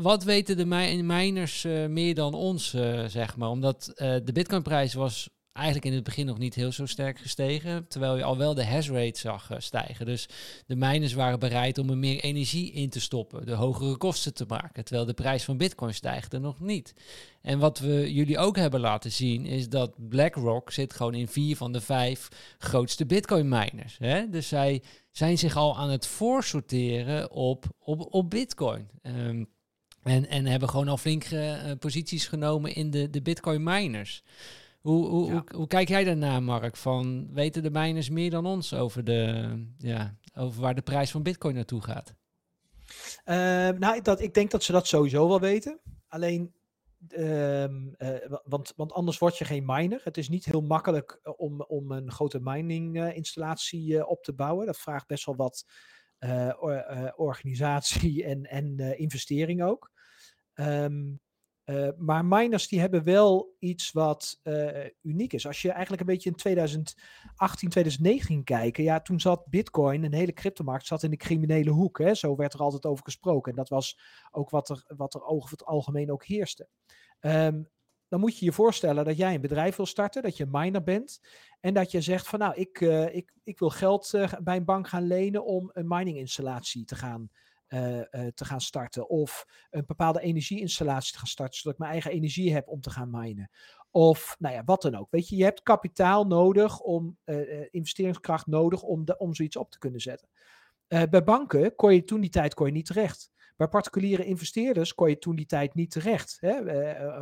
wat 0.00 0.24
weten 0.24 0.56
de 0.56 0.66
miners 1.04 1.62
meer 1.88 2.14
dan 2.14 2.34
ons, 2.34 2.70
zeg 3.06 3.36
maar? 3.36 3.48
Omdat 3.48 3.92
de 3.96 4.32
Bitcoin-prijs 4.32 4.94
was 4.94 5.28
eigenlijk 5.54 5.86
in 5.86 5.94
het 5.94 6.04
begin 6.04 6.26
nog 6.26 6.38
niet 6.38 6.54
heel 6.54 6.72
zo 6.72 6.86
sterk 6.86 7.18
gestegen. 7.18 7.88
Terwijl 7.88 8.16
je 8.16 8.24
al 8.24 8.36
wel 8.36 8.54
de 8.54 8.64
hash 8.64 8.88
rate 8.88 9.18
zag 9.18 9.50
uh, 9.50 9.58
stijgen. 9.58 10.06
Dus 10.06 10.28
de 10.66 10.76
miners 10.76 11.12
waren 11.12 11.38
bereid 11.38 11.78
om 11.78 11.90
er 11.90 11.96
meer 11.96 12.20
energie 12.20 12.72
in 12.72 12.90
te 12.90 13.00
stoppen. 13.00 13.46
De 13.46 13.52
hogere 13.52 13.96
kosten 13.96 14.34
te 14.34 14.44
maken. 14.48 14.84
Terwijl 14.84 15.06
de 15.06 15.14
prijs 15.14 15.44
van 15.44 15.56
bitcoin 15.56 15.94
stijgt 15.94 16.32
er 16.32 16.40
nog 16.40 16.60
niet. 16.60 16.94
En 17.42 17.58
wat 17.58 17.78
we 17.78 18.12
jullie 18.12 18.38
ook 18.38 18.56
hebben 18.56 18.80
laten 18.80 19.12
zien 19.12 19.46
is 19.46 19.68
dat 19.68 20.08
BlackRock 20.08 20.70
zit 20.70 20.94
gewoon 20.94 21.14
in 21.14 21.28
vier 21.28 21.56
van 21.56 21.72
de 21.72 21.80
vijf 21.80 22.28
grootste 22.58 23.06
bitcoin 23.06 23.48
miners. 23.48 23.96
Hè? 23.98 24.30
Dus 24.30 24.48
zij 24.48 24.82
zijn 25.10 25.38
zich 25.38 25.56
al 25.56 25.76
aan 25.76 25.90
het 25.90 26.06
voorsorteren 26.06 27.30
op, 27.30 27.64
op, 27.78 28.14
op 28.14 28.30
bitcoin. 28.30 28.88
Um, 29.02 29.48
en, 30.02 30.28
en 30.28 30.46
hebben 30.46 30.68
gewoon 30.68 30.88
al 30.88 30.96
flink 30.96 31.30
uh, 31.30 31.54
posities 31.78 32.26
genomen 32.26 32.74
in 32.74 32.90
de, 32.90 33.10
de 33.10 33.22
bitcoin 33.22 33.62
miners. 33.62 34.22
Hoe, 34.84 35.06
hoe, 35.06 35.30
hoe, 35.30 35.44
hoe, 35.54 35.66
kijk 35.66 35.88
jij 35.88 36.04
daarna, 36.04 36.40
Mark? 36.40 36.76
Van, 36.76 37.28
weten 37.32 37.62
de 37.62 37.70
miners 37.70 38.10
meer 38.10 38.30
dan 38.30 38.46
ons 38.46 38.74
over, 38.74 39.04
de, 39.04 39.50
ja, 39.78 40.18
over 40.34 40.60
waar 40.60 40.74
de 40.74 40.82
prijs 40.82 41.10
van 41.10 41.22
bitcoin 41.22 41.54
naartoe 41.54 41.82
gaat? 41.82 42.14
Uh, 43.24 43.78
nou, 43.78 44.02
dat, 44.02 44.20
ik 44.20 44.34
denk 44.34 44.50
dat 44.50 44.62
ze 44.62 44.72
dat 44.72 44.86
sowieso 44.86 45.28
wel 45.28 45.40
weten. 45.40 45.80
Alleen, 46.08 46.54
uh, 47.08 47.64
uh, 47.64 47.68
want, 48.44 48.72
want 48.76 48.92
anders 48.92 49.18
word 49.18 49.38
je 49.38 49.44
geen 49.44 49.64
miner. 49.66 50.00
Het 50.04 50.16
is 50.16 50.28
niet 50.28 50.44
heel 50.44 50.62
makkelijk 50.62 51.20
eh, 51.22 51.32
om, 51.36 51.60
om 51.62 51.90
een 51.90 52.10
grote 52.10 52.40
mining 52.40 53.00
eh, 53.00 53.16
installatie 53.16 54.06
op 54.06 54.22
te 54.22 54.34
bouwen. 54.34 54.66
Dat 54.66 54.78
vraagt 54.78 55.06
best 55.06 55.26
wel 55.26 55.36
wat 55.36 55.64
or, 56.58 57.12
organisatie 57.16 58.24
en, 58.32 58.44
en 58.44 58.98
investering 58.98 59.62
ook. 59.62 59.90
Um, 60.54 61.20
uh, 61.64 61.88
maar 61.96 62.24
miners 62.24 62.68
die 62.68 62.80
hebben 62.80 63.04
wel 63.04 63.54
iets 63.58 63.92
wat 63.92 64.40
uh, 64.42 64.84
uniek 65.02 65.32
is. 65.32 65.46
Als 65.46 65.62
je 65.62 65.70
eigenlijk 65.70 66.00
een 66.00 66.06
beetje 66.06 66.30
in 66.30 66.36
2018, 66.36 67.68
2019 67.68 68.44
kijkt, 68.44 68.76
ja, 68.76 69.00
toen 69.00 69.20
zat 69.20 69.46
Bitcoin, 69.46 70.04
een 70.04 70.12
hele 70.12 70.32
cryptomarkt, 70.32 70.86
zat 70.86 71.02
in 71.02 71.10
de 71.10 71.16
criminele 71.16 71.70
hoek. 71.70 71.98
Hè? 71.98 72.14
Zo 72.14 72.36
werd 72.36 72.52
er 72.52 72.60
altijd 72.60 72.86
over 72.86 73.04
gesproken. 73.04 73.50
En 73.50 73.56
dat 73.56 73.68
was 73.68 73.98
ook 74.30 74.50
wat 74.50 74.68
er, 74.68 74.84
wat 74.96 75.14
er 75.14 75.24
over 75.24 75.50
het 75.50 75.64
algemeen 75.64 76.12
ook 76.12 76.24
heerste. 76.24 76.68
Um, 77.20 77.72
dan 78.08 78.20
moet 78.20 78.38
je 78.38 78.44
je 78.44 78.52
voorstellen 78.52 79.04
dat 79.04 79.16
jij 79.16 79.34
een 79.34 79.40
bedrijf 79.40 79.76
wil 79.76 79.86
starten, 79.86 80.22
dat 80.22 80.36
je 80.36 80.44
een 80.44 80.50
miner 80.52 80.82
bent. 80.82 81.20
En 81.60 81.74
dat 81.74 81.90
je 81.90 82.00
zegt 82.00 82.28
van 82.28 82.38
nou, 82.38 82.54
ik, 82.54 82.80
uh, 82.80 83.14
ik, 83.14 83.32
ik 83.44 83.58
wil 83.58 83.70
geld 83.70 84.10
bij 84.42 84.56
een 84.56 84.64
bank 84.64 84.88
gaan 84.88 85.06
lenen 85.06 85.44
om 85.44 85.70
een 85.72 85.88
mining 85.88 86.16
installatie 86.16 86.84
te 86.84 86.94
gaan 86.94 87.30
te 88.34 88.44
gaan 88.44 88.60
starten. 88.60 89.08
Of 89.08 89.46
een 89.70 89.84
bepaalde 89.86 90.20
energieinstallatie 90.20 91.12
te 91.12 91.18
gaan 91.18 91.26
starten, 91.26 91.58
zodat 91.58 91.72
ik 91.72 91.78
mijn 91.78 91.92
eigen 91.92 92.10
energie 92.10 92.52
heb 92.52 92.68
om 92.68 92.80
te 92.80 92.90
gaan 92.90 93.10
minen. 93.10 93.50
Of 93.90 94.36
nou 94.38 94.54
ja, 94.54 94.64
wat 94.64 94.82
dan 94.82 94.94
ook. 94.94 95.10
Weet 95.10 95.28
je, 95.28 95.36
je 95.36 95.44
hebt 95.44 95.62
kapitaal 95.62 96.26
nodig 96.26 96.80
om, 96.80 97.18
uh, 97.24 97.64
investeringskracht 97.70 98.46
nodig 98.46 98.82
om, 98.82 99.04
de, 99.04 99.18
om 99.18 99.34
zoiets 99.34 99.56
op 99.56 99.70
te 99.70 99.78
kunnen 99.78 100.00
zetten. 100.00 100.28
bij 100.88 101.24
banken 101.24 101.74
kon 101.74 101.94
je 101.94 102.04
toen 102.04 102.20
die 102.20 102.30
tijd 102.30 102.54
kon 102.54 102.66
je 102.66 102.72
niet 102.72 102.86
terecht. 102.86 103.32
Bij 103.56 103.68
particuliere 103.68 104.24
investeerders 104.24 104.94
kon 104.94 105.08
je 105.08 105.18
toen 105.18 105.36
die 105.36 105.46
tijd 105.46 105.74
niet 105.74 105.90
terecht. 105.90 106.36
Hè? 106.40 106.60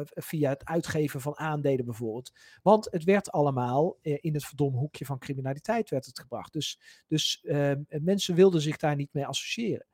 via 0.05 0.49
het 0.49 0.65
uitgeven 0.65 1.21
van 1.21 1.39
aandelen 1.39 1.85
bijvoorbeeld. 1.85 2.33
Want 2.63 2.89
het 2.91 3.05
werd 3.05 3.31
allemaal 3.31 3.99
in 4.01 4.35
het 4.35 4.45
verdomme 4.45 4.79
hoekje 4.79 5.05
van 5.05 5.19
criminaliteit 5.19 5.91
werd 5.91 6.07
het 6.07 6.21
gebracht. 6.21 6.53
Dus, 6.53 6.81
dus 7.07 7.45
mensen 7.89 8.35
wilden 8.35 8.61
zich 8.61 8.77
daar 8.77 8.97
niet 8.97 9.13
mee 9.13 9.27
associëren. 9.27 9.87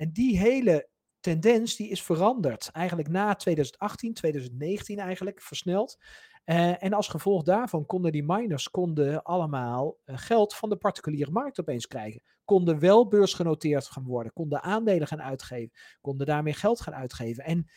En 0.00 0.12
die 0.12 0.38
hele 0.38 0.88
tendens 1.20 1.76
die 1.76 1.88
is 1.88 2.02
veranderd. 2.02 2.70
Eigenlijk 2.72 3.08
na 3.08 3.34
2018, 3.34 4.14
2019 4.14 4.98
eigenlijk, 4.98 5.42
versneld. 5.42 5.98
Uh, 6.44 6.82
en 6.82 6.92
als 6.92 7.08
gevolg 7.08 7.42
daarvan 7.42 7.86
konden 7.86 8.12
die 8.12 8.24
miners 8.24 8.70
konden 8.70 9.22
allemaal 9.22 9.98
uh, 10.04 10.18
geld 10.18 10.54
van 10.54 10.68
de 10.68 10.76
particuliere 10.76 11.30
markt 11.30 11.60
opeens 11.60 11.86
krijgen. 11.86 12.22
Konden 12.44 12.78
wel 12.78 13.08
beursgenoteerd 13.08 13.86
gaan 13.86 14.04
worden, 14.04 14.32
konden 14.32 14.62
aandelen 14.62 15.06
gaan 15.06 15.22
uitgeven, 15.22 15.78
konden 16.00 16.26
daarmee 16.26 16.54
geld 16.54 16.80
gaan 16.80 16.94
uitgeven. 16.94 17.44
En 17.44 17.70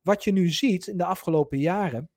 wat 0.00 0.24
je 0.24 0.32
nu 0.32 0.48
ziet 0.48 0.86
in 0.86 0.96
de 0.96 1.04
afgelopen 1.04 1.58
jaren, 1.58 2.10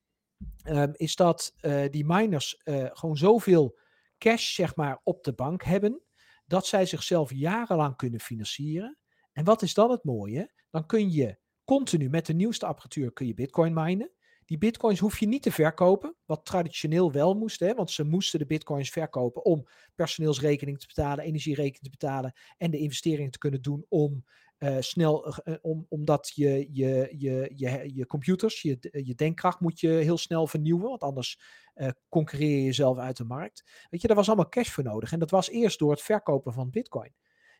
uh, 0.63 0.83
is 0.93 1.15
dat 1.15 1.53
uh, 1.61 1.83
die 1.89 2.05
miners 2.05 2.61
gewoon 2.93 3.17
zoveel 3.17 3.79
cash 4.17 4.53
zeg 4.53 4.75
maar, 4.75 5.01
op 5.03 5.23
de 5.23 5.33
bank 5.33 5.63
hebben, 5.63 6.01
dat 6.45 6.65
zij 6.65 6.85
zichzelf 6.85 7.33
jarenlang 7.33 7.95
kunnen 7.95 8.19
financieren. 8.19 8.99
En 9.33 9.43
wat 9.43 9.61
is 9.61 9.73
dan 9.73 9.91
het 9.91 10.03
mooie? 10.03 10.51
Dan 10.69 10.85
kun 10.85 11.11
je 11.11 11.37
continu 11.63 12.09
met 12.09 12.25
de 12.25 12.33
nieuwste 12.33 12.65
apparatuur 12.65 13.13
kun 13.13 13.27
je 13.27 13.33
bitcoin 13.33 13.73
minen. 13.73 14.11
Die 14.45 14.57
bitcoins 14.57 14.99
hoef 14.99 15.19
je 15.19 15.27
niet 15.27 15.41
te 15.41 15.51
verkopen, 15.51 16.15
wat 16.25 16.45
traditioneel 16.45 17.11
wel 17.11 17.33
moest, 17.33 17.59
hè, 17.59 17.73
want 17.73 17.91
ze 17.91 18.03
moesten 18.03 18.39
de 18.39 18.45
bitcoins 18.45 18.89
verkopen 18.89 19.45
om 19.45 19.67
personeelsrekening 19.95 20.79
te 20.79 20.87
betalen, 20.87 21.25
energierekening 21.25 21.83
te 21.83 21.89
betalen 21.89 22.33
en 22.57 22.71
de 22.71 22.77
investeringen 22.77 23.31
te 23.31 23.37
kunnen 23.37 23.61
doen 23.61 23.85
om 23.89 24.25
uh, 24.59 24.77
snel, 24.79 25.27
uh, 25.27 25.55
om, 25.61 25.85
omdat 25.89 26.31
je, 26.35 26.67
je, 26.71 27.13
je, 27.17 27.51
je, 27.55 27.91
je 27.95 28.05
computers, 28.05 28.61
je, 28.61 28.77
je 29.05 29.15
denkkracht 29.15 29.59
moet 29.59 29.79
je 29.79 29.87
heel 29.87 30.17
snel 30.17 30.47
vernieuwen, 30.47 30.89
want 30.89 31.03
anders 31.03 31.39
uh, 31.75 31.89
concurreer 32.09 32.57
je 32.57 32.63
jezelf 32.63 32.97
uit 32.97 33.17
de 33.17 33.23
markt. 33.23 33.63
Weet 33.89 34.01
je, 34.01 34.07
daar 34.07 34.15
was 34.15 34.27
allemaal 34.27 34.49
cash 34.49 34.69
voor 34.69 34.83
nodig 34.83 35.11
en 35.11 35.19
dat 35.19 35.31
was 35.31 35.49
eerst 35.49 35.79
door 35.79 35.91
het 35.91 36.01
verkopen 36.01 36.53
van 36.53 36.69
bitcoin. 36.69 37.13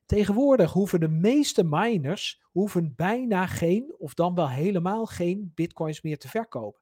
Tegenwoordig 0.05 0.71
hoeven 0.71 0.99
de 0.99 1.07
meeste 1.07 1.63
miners 1.63 2.41
hoeven 2.43 2.93
bijna 2.95 3.47
geen, 3.47 3.95
of 3.97 4.13
dan 4.13 4.35
wel 4.35 4.49
helemaal 4.49 5.05
geen 5.05 5.51
bitcoins 5.55 6.01
meer 6.01 6.17
te 6.17 6.29
verkopen. 6.29 6.81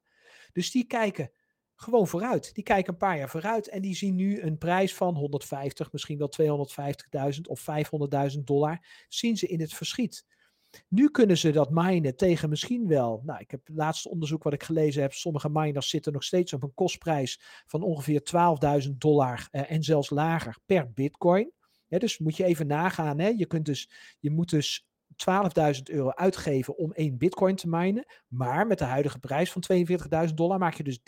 Dus 0.52 0.70
die 0.70 0.84
kijken 0.84 1.30
gewoon 1.74 2.06
vooruit. 2.06 2.54
Die 2.54 2.64
kijken 2.64 2.92
een 2.92 2.98
paar 2.98 3.18
jaar 3.18 3.28
vooruit 3.28 3.68
en 3.68 3.82
die 3.82 3.94
zien 3.94 4.14
nu 4.14 4.40
een 4.40 4.58
prijs 4.58 4.94
van 4.94 5.14
150, 5.14 5.92
misschien 5.92 6.18
wel 6.18 6.32
250.000 7.34 7.40
of 7.48 7.66
500.000 8.34 8.38
dollar, 8.44 8.86
zien 9.08 9.36
ze 9.36 9.46
in 9.46 9.60
het 9.60 9.74
verschiet. 9.74 10.26
Nu 10.88 11.10
kunnen 11.10 11.38
ze 11.38 11.50
dat 11.50 11.70
minen 11.70 12.16
tegen 12.16 12.48
misschien 12.48 12.86
wel. 12.86 13.22
Nou, 13.24 13.40
ik 13.40 13.50
heb 13.50 13.66
het 13.66 13.76
laatste 13.76 14.10
onderzoek 14.10 14.42
wat 14.42 14.52
ik 14.52 14.62
gelezen 14.62 15.02
heb. 15.02 15.12
Sommige 15.12 15.48
miners 15.48 15.88
zitten 15.88 16.12
nog 16.12 16.24
steeds 16.24 16.52
op 16.52 16.62
een 16.62 16.74
kostprijs 16.74 17.40
van 17.66 17.82
ongeveer 17.82 18.22
12.000 18.84 18.90
dollar 18.90 19.48
eh, 19.50 19.70
en 19.70 19.82
zelfs 19.82 20.10
lager 20.10 20.56
per 20.66 20.92
bitcoin. 20.92 21.52
Dus 21.98 22.18
moet 22.18 22.36
je 22.36 22.44
even 22.44 22.66
nagaan. 22.66 23.18
Hè? 23.18 23.28
Je, 23.28 23.46
kunt 23.46 23.64
dus, 23.64 23.90
je 24.20 24.30
moet 24.30 24.50
dus 24.50 24.86
12.000 25.10 25.82
euro 25.82 26.10
uitgeven 26.10 26.76
om 26.76 26.92
één 26.92 27.18
bitcoin 27.18 27.56
te 27.56 27.68
minen. 27.68 28.04
Maar 28.28 28.66
met 28.66 28.78
de 28.78 28.84
huidige 28.84 29.18
prijs 29.18 29.52
van 29.52 29.62
42.000 30.28 30.34
dollar 30.34 30.58
maak 30.58 30.74
je 30.74 30.82
dus 30.82 31.00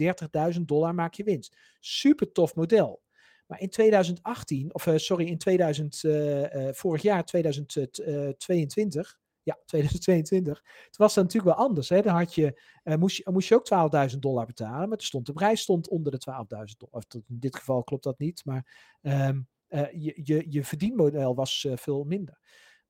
30.000 0.54 0.60
dollar 0.60 0.94
maak 0.94 1.14
je 1.14 1.24
winst. 1.24 1.56
Super 1.80 2.32
tof 2.32 2.54
model. 2.54 3.02
Maar 3.46 3.60
in 3.60 3.70
2018, 3.70 4.74
of 4.74 4.86
uh, 4.86 4.96
sorry, 4.96 5.26
in 5.26 5.38
2000, 5.38 6.02
uh, 6.02 6.54
uh, 6.54 6.72
vorig 6.72 7.02
jaar 7.02 7.24
2022, 7.24 9.18
ja, 9.42 9.58
2022, 9.66 10.62
toen 10.62 10.90
was 10.96 11.14
dat 11.14 11.24
natuurlijk 11.24 11.56
wel 11.56 11.66
anders. 11.66 11.88
Hè? 11.88 12.02
Dan 12.02 12.14
had 12.14 12.34
je, 12.34 12.60
moest, 12.84 13.16
je, 13.16 13.30
moest 13.30 13.48
je 13.48 13.54
ook 13.54 14.10
12.000 14.12 14.18
dollar 14.18 14.46
betalen, 14.46 14.88
maar 14.88 15.00
stond, 15.00 15.26
de 15.26 15.32
prijs 15.32 15.60
stond 15.60 15.88
onder 15.88 16.12
de 16.12 16.20
12.000 16.30 16.76
dollar. 16.76 17.04
in 17.10 17.24
dit 17.26 17.56
geval 17.56 17.84
klopt 17.84 18.04
dat 18.04 18.18
niet, 18.18 18.44
maar 18.44 18.96
um, 19.02 19.48
je, 19.92 20.20
je, 20.22 20.46
je 20.48 20.64
verdienmodel 20.64 21.34
was 21.34 21.66
veel 21.74 22.04
minder. 22.04 22.40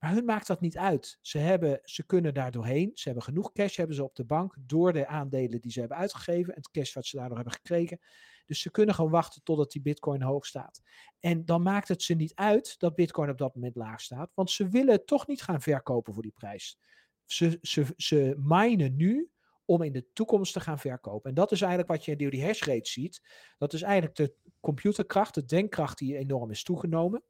Maar 0.03 0.13
hun 0.13 0.25
maakt 0.25 0.47
dat 0.47 0.61
niet 0.61 0.79
uit. 0.79 1.19
Ze, 1.21 1.39
hebben, 1.39 1.81
ze 1.83 2.07
kunnen 2.07 2.35
daar 2.35 2.51
doorheen. 2.51 2.91
Ze 2.95 3.05
hebben 3.05 3.23
genoeg 3.23 3.53
cash 3.53 3.77
hebben 3.77 3.97
ze 3.97 4.05
op 4.05 4.15
de 4.15 4.25
bank 4.25 4.57
door 4.61 4.93
de 4.93 5.07
aandelen 5.07 5.61
die 5.61 5.71
ze 5.71 5.81
hebben 5.81 5.99
uitgegeven 5.99 6.55
en 6.55 6.61
het 6.61 6.71
cash 6.71 6.95
wat 6.95 7.07
ze 7.07 7.17
daardoor 7.17 7.37
hebben 7.37 7.55
gekregen. 7.55 7.99
Dus 8.47 8.61
ze 8.61 8.71
kunnen 8.71 8.95
gewoon 8.95 9.11
wachten 9.11 9.43
totdat 9.43 9.71
die 9.71 9.83
bitcoin 9.83 10.23
hoog 10.23 10.47
staat. 10.47 10.81
En 11.21 11.45
dan 11.45 11.63
maakt 11.63 11.89
het 11.89 12.03
ze 12.03 12.15
niet 12.15 12.35
uit 12.35 12.79
dat 12.79 12.95
bitcoin 12.95 13.31
op 13.31 13.39
dat 13.39 13.55
moment 13.55 13.77
laag 13.77 14.01
staat, 14.01 14.31
want 14.35 14.51
ze 14.51 14.69
willen 14.69 15.05
toch 15.05 15.27
niet 15.27 15.43
gaan 15.43 15.61
verkopen 15.61 16.15
voor 16.15 16.23
die 16.23 16.33
prijs. 16.33 16.79
Ze, 17.25 17.59
ze, 17.61 17.87
ze 17.97 18.35
minen 18.39 18.97
nu 18.97 19.31
om 19.65 19.83
in 19.83 19.93
de 19.93 20.13
toekomst 20.13 20.53
te 20.53 20.61
gaan 20.61 20.79
verkopen. 20.79 21.29
En 21.29 21.35
dat 21.37 21.53
is 21.53 21.61
eigenlijk 21.61 21.91
wat 21.91 22.05
je 22.05 22.17
in 22.17 22.31
die 22.31 22.45
hash 22.45 22.63
rate 22.63 22.91
ziet. 22.91 23.23
Dat 23.59 23.73
is 23.73 23.83
eigenlijk 23.83 24.15
de 24.15 24.35
computerkracht, 24.63 25.35
de 25.35 25.45
denkkracht 25.45 25.99
die 25.99 26.17
enorm 26.17 26.51
is 26.51 26.63
toegenomen. 26.63 27.23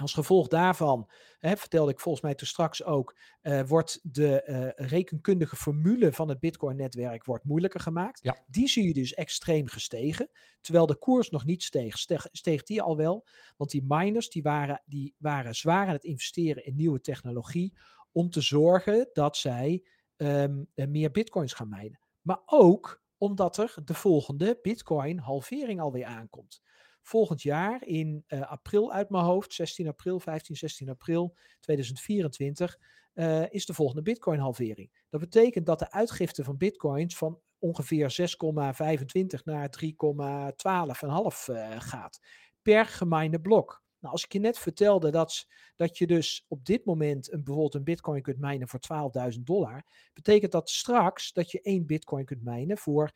Als 0.00 0.14
gevolg 0.14 0.48
daarvan, 0.48 1.10
hè, 1.38 1.56
vertelde 1.56 1.90
ik 1.90 2.00
volgens 2.00 2.24
mij 2.24 2.34
toen 2.34 2.46
straks 2.46 2.84
ook, 2.84 3.16
uh, 3.42 3.62
wordt 3.62 4.00
de 4.02 4.44
uh, 4.46 4.86
rekenkundige 4.88 5.56
formule 5.56 6.12
van 6.12 6.28
het 6.28 6.40
Bitcoin-netwerk 6.40 7.24
wordt 7.24 7.44
moeilijker 7.44 7.80
gemaakt. 7.80 8.20
Ja. 8.22 8.44
Die 8.46 8.68
zie 8.68 8.86
je 8.86 8.92
dus 8.92 9.14
extreem 9.14 9.66
gestegen, 9.66 10.30
terwijl 10.60 10.86
de 10.86 10.98
koers 10.98 11.30
nog 11.30 11.44
niet 11.44 11.62
steeg. 11.62 11.98
Steeg, 11.98 12.28
steeg 12.32 12.62
die 12.62 12.82
al 12.82 12.96
wel, 12.96 13.26
want 13.56 13.70
die 13.70 13.84
miners 13.86 14.28
die 14.28 14.42
waren, 14.42 14.82
die 14.86 15.14
waren 15.18 15.54
zwaar 15.54 15.86
aan 15.86 15.92
het 15.92 16.04
investeren 16.04 16.64
in 16.64 16.76
nieuwe 16.76 17.00
technologie 17.00 17.78
om 18.12 18.30
te 18.30 18.40
zorgen 18.40 19.08
dat 19.12 19.36
zij 19.36 19.84
um, 20.16 20.68
meer 20.74 21.10
Bitcoins 21.10 21.52
gaan 21.52 21.68
mijnen. 21.68 22.00
Maar 22.22 22.42
ook 22.46 23.02
omdat 23.18 23.56
er 23.56 23.74
de 23.84 23.94
volgende 23.94 24.58
Bitcoin-halvering 24.62 25.80
alweer 25.80 26.06
aankomt 26.06 26.60
volgend 27.08 27.42
jaar 27.42 27.86
in 27.86 28.24
uh, 28.28 28.50
april 28.50 28.92
uit 28.92 29.10
mijn 29.10 29.24
hoofd, 29.24 29.52
16 29.52 29.88
april, 29.88 30.20
15, 30.20 30.56
16 30.56 30.88
april 30.88 31.36
2024, 31.60 32.78
uh, 33.14 33.50
is 33.50 33.66
de 33.66 33.74
volgende 33.74 34.02
Bitcoin 34.02 34.38
halvering. 34.38 35.04
Dat 35.10 35.20
betekent 35.20 35.66
dat 35.66 35.78
de 35.78 35.90
uitgifte 35.90 36.44
van 36.44 36.56
Bitcoins 36.56 37.16
van 37.16 37.40
ongeveer 37.58 38.30
6,25 39.38 39.44
naar 39.44 39.70
3,12,5 39.84 39.90
uh, 41.50 41.80
gaat 41.80 42.20
per 42.62 42.86
gemijnde 42.86 43.40
blok. 43.40 43.82
Nou, 44.00 44.12
als 44.12 44.24
ik 44.24 44.32
je 44.32 44.38
net 44.38 44.58
vertelde 44.58 45.10
dat, 45.10 45.46
dat 45.76 45.98
je 45.98 46.06
dus 46.06 46.44
op 46.48 46.64
dit 46.64 46.84
moment 46.84 47.32
een, 47.32 47.44
bijvoorbeeld 47.44 47.74
een 47.74 47.84
bitcoin 47.84 48.22
kunt 48.22 48.38
mijnen 48.38 48.68
voor 48.68 48.80
12.000 49.34 49.40
dollar, 49.40 49.84
betekent 50.12 50.52
dat 50.52 50.70
straks 50.70 51.32
dat 51.32 51.50
je 51.50 51.60
één 51.60 51.86
bitcoin 51.86 52.24
kunt 52.24 52.42
mijnen 52.42 52.78
voor 52.78 53.12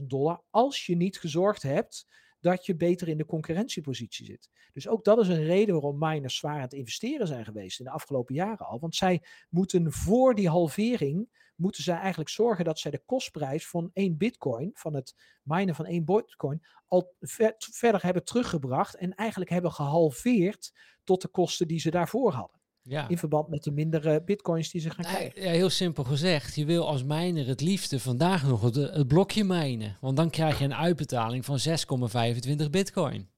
24.000 0.00 0.06
dollar 0.06 0.42
als 0.50 0.86
je 0.86 0.96
niet 0.96 1.18
gezorgd 1.18 1.62
hebt 1.62 2.06
dat 2.46 2.66
je 2.66 2.76
beter 2.76 3.08
in 3.08 3.16
de 3.16 3.26
concurrentiepositie 3.26 4.26
zit. 4.26 4.50
Dus 4.72 4.88
ook 4.88 5.04
dat 5.04 5.18
is 5.18 5.28
een 5.28 5.44
reden 5.44 5.74
waarom 5.74 5.98
miners 5.98 6.36
zwaar 6.36 6.54
aan 6.54 6.60
het 6.60 6.72
investeren 6.72 7.26
zijn 7.26 7.44
geweest 7.44 7.78
in 7.78 7.84
de 7.84 7.90
afgelopen 7.90 8.34
jaren 8.34 8.66
al. 8.66 8.80
Want 8.80 8.96
zij 8.96 9.22
moeten 9.48 9.92
voor 9.92 10.34
die 10.34 10.48
halvering, 10.48 11.50
moeten 11.56 11.82
zij 11.82 11.96
eigenlijk 11.96 12.30
zorgen 12.30 12.64
dat 12.64 12.78
zij 12.78 12.90
de 12.90 13.02
kostprijs 13.06 13.68
van 13.68 13.90
één 13.92 14.16
bitcoin, 14.16 14.70
van 14.74 14.94
het 14.94 15.14
minen 15.42 15.74
van 15.74 15.86
één 15.86 16.04
bitcoin, 16.04 16.62
al 16.86 17.14
verder 17.58 18.02
hebben 18.02 18.24
teruggebracht 18.24 18.96
en 18.96 19.14
eigenlijk 19.14 19.50
hebben 19.50 19.72
gehalveerd 19.72 20.72
tot 21.04 21.22
de 21.22 21.28
kosten 21.28 21.68
die 21.68 21.80
ze 21.80 21.90
daarvoor 21.90 22.32
hadden. 22.32 22.55
Ja. 22.88 23.08
In 23.08 23.18
verband 23.18 23.48
met 23.48 23.64
de 23.64 23.70
mindere 23.70 24.22
bitcoins 24.22 24.70
die 24.70 24.80
ze 24.80 24.90
gaan 24.90 25.04
krijgen. 25.04 25.42
Ja, 25.42 25.50
heel 25.50 25.70
simpel 25.70 26.04
gezegd. 26.04 26.54
Je 26.54 26.64
wil 26.64 26.88
als 26.88 27.04
miner 27.04 27.46
het 27.46 27.60
liefste 27.60 28.00
vandaag 28.00 28.46
nog 28.48 28.62
het, 28.62 28.74
het 28.74 29.08
blokje 29.08 29.44
mijnen. 29.44 29.96
Want 30.00 30.16
dan 30.16 30.30
krijg 30.30 30.58
je 30.58 30.64
een 30.64 30.74
uitbetaling 30.74 31.44
van 31.44 31.58
6,25 31.58 32.70
bitcoin. 32.70 33.28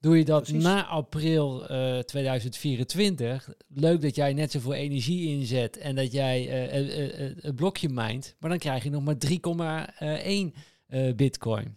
Doe 0.00 0.18
je 0.18 0.24
dat 0.24 0.48
na 0.48 0.86
april 0.86 1.70
uh, 1.70 1.98
eh, 1.98 2.04
2024, 2.04 3.48
leuk 3.68 4.00
dat 4.00 4.14
jij 4.14 4.32
net 4.32 4.50
zoveel 4.50 4.74
energie 4.74 5.28
inzet 5.28 5.78
en 5.78 5.94
dat 5.94 6.12
jij 6.12 6.70
uh, 6.72 7.20
uh, 7.20 7.36
het 7.40 7.54
blokje 7.54 7.88
mijnt, 7.88 8.36
maar 8.38 8.50
dan 8.50 8.58
krijg 8.58 8.82
je 8.82 8.90
nog 8.90 9.04
maar 9.04 9.16
3,1 10.88 11.16
bitcoin. 11.16 11.76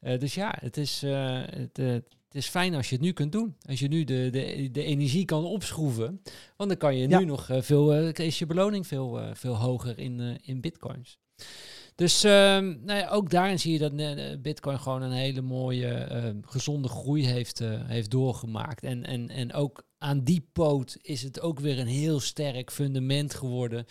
dus 0.00 0.34
ja, 0.34 0.56
het 0.60 0.76
is, 0.76 1.02
het, 1.06 1.80
het 2.32 2.42
is 2.42 2.48
fijn 2.48 2.74
als 2.74 2.88
je 2.88 2.94
het 2.94 3.04
nu 3.04 3.12
kunt 3.12 3.32
doen. 3.32 3.56
Als 3.68 3.80
je 3.80 3.88
nu 3.88 4.04
de, 4.04 4.28
de, 4.30 4.68
de 4.72 4.82
energie 4.82 5.24
kan 5.24 5.44
opschroeven. 5.44 6.22
Want 6.56 6.70
dan 6.70 6.78
kan 6.78 6.96
je 6.96 7.06
nu 7.06 7.24
nog 7.24 7.50
uh, 7.50 7.60
veel, 7.60 7.94
uh, 7.94 8.12
is 8.14 8.38
je 8.38 8.46
beloning 8.46 8.86
veel, 8.86 9.20
uh, 9.20 9.30
veel 9.32 9.56
hoger 9.56 9.98
in, 9.98 10.38
in 10.42 10.60
bitcoins. 10.60 11.18
Dus 11.94 12.24
ehm, 12.24 12.74
nou 12.84 13.08
ook 13.08 13.30
daarin 13.30 13.58
zie 13.58 13.72
je 13.72 13.78
dat 13.78 14.42
Bitcoin 14.42 14.78
gewoon 14.78 15.02
een 15.02 15.12
hele 15.12 15.40
mooie, 15.40 15.88
ehm, 15.88 16.36
gezonde 16.42 16.88
groei 16.88 17.26
heeft, 17.26 17.58
heeft 17.86 18.10
doorgemaakt. 18.10 18.84
En, 18.84 19.04
en, 19.04 19.28
en 19.28 19.52
ook 19.52 19.84
aan 19.98 20.24
die 20.24 20.48
poot 20.52 20.96
is 21.02 21.22
het 21.22 21.40
ook 21.40 21.60
weer 21.60 21.78
een 21.78 21.86
heel 21.86 22.20
sterk 22.20 22.70
fundament 22.70 23.34
geworden. 23.34 23.86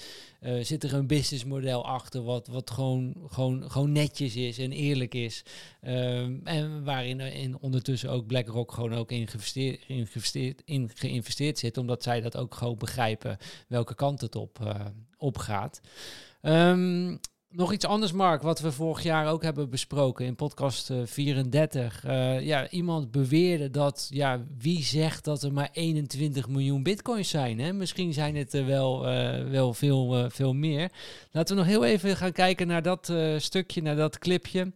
Zit 0.62 0.84
er 0.84 0.94
een 0.94 1.08
businessmodel 1.08 1.86
achter 1.86 2.24
wat, 2.24 2.48
wat 2.48 2.72
gewoon, 2.72 3.16
gewoon, 3.28 3.72
gewoon 3.72 3.92
netjes 3.92 4.36
is 4.36 4.58
en 4.58 4.72
eerlijk 4.72 5.14
is. 5.14 5.44
Um, 5.88 6.42
en 6.44 6.84
waarin 6.84 7.20
in 7.20 7.58
ondertussen 7.60 8.10
ook 8.10 8.28
BlackRock 8.28 8.72
gewoon 8.72 8.94
ook 8.94 9.12
in 9.12 9.28
geïnvesteerd, 9.28 9.80
in, 9.88 10.08
geïnvesteerd, 10.08 10.62
in 10.66 10.92
geïnvesteerd 10.94 11.60
zit. 11.60 11.78
Omdat 11.78 12.04
zij 12.04 12.22
dat 12.22 12.38
ook 12.38 12.56
gewoon 12.56 12.78
begrijpen 12.78 13.38
welke 13.68 13.96
kant 13.96 14.22
het 14.22 14.36
op, 14.36 14.76
op 15.18 15.38
gaat. 15.38 15.82
Um, 16.42 17.20
nog 17.52 17.74
iets 17.74 17.86
anders, 17.86 18.12
Mark, 18.12 18.42
wat 18.42 18.60
we 18.60 18.72
vorig 18.72 19.04
jaar 19.04 19.28
ook 19.28 19.44
hebben 19.44 19.70
besproken 19.70 20.26
in 20.26 20.36
podcast 20.36 20.92
34. 21.04 22.06
Uh, 22.06 22.36
eh, 22.36 22.46
ja, 22.46 22.70
iemand 22.70 23.12
beweerde 23.12 23.70
dat, 23.70 24.08
ja, 24.10 24.46
wie 24.58 24.84
zegt 24.84 25.24
dat 25.24 25.44
er 25.44 25.54
maar 25.54 25.70
21 25.72 26.48
miljoen 26.48 26.84
bitcoins 26.84 27.30
zijn? 27.30 27.60
Hè? 27.60 27.74
Misschien 27.74 28.14
zijn 28.14 28.36
het 28.36 28.54
er 28.54 28.66
wel, 28.66 29.08
uh, 29.08 29.50
wel 29.50 29.74
veel, 29.74 30.30
veel 30.30 30.54
meer. 30.54 30.92
Laten 31.32 31.56
we 31.56 31.62
nog 31.62 31.70
heel 31.72 31.86
even 31.86 32.18
gaan 32.18 32.32
kijken 32.32 32.68
naar 32.68 32.82
dat 32.82 33.14
stukje, 33.38 33.82
naar 33.82 33.96
dat 33.96 34.18
clipje. 34.18 34.72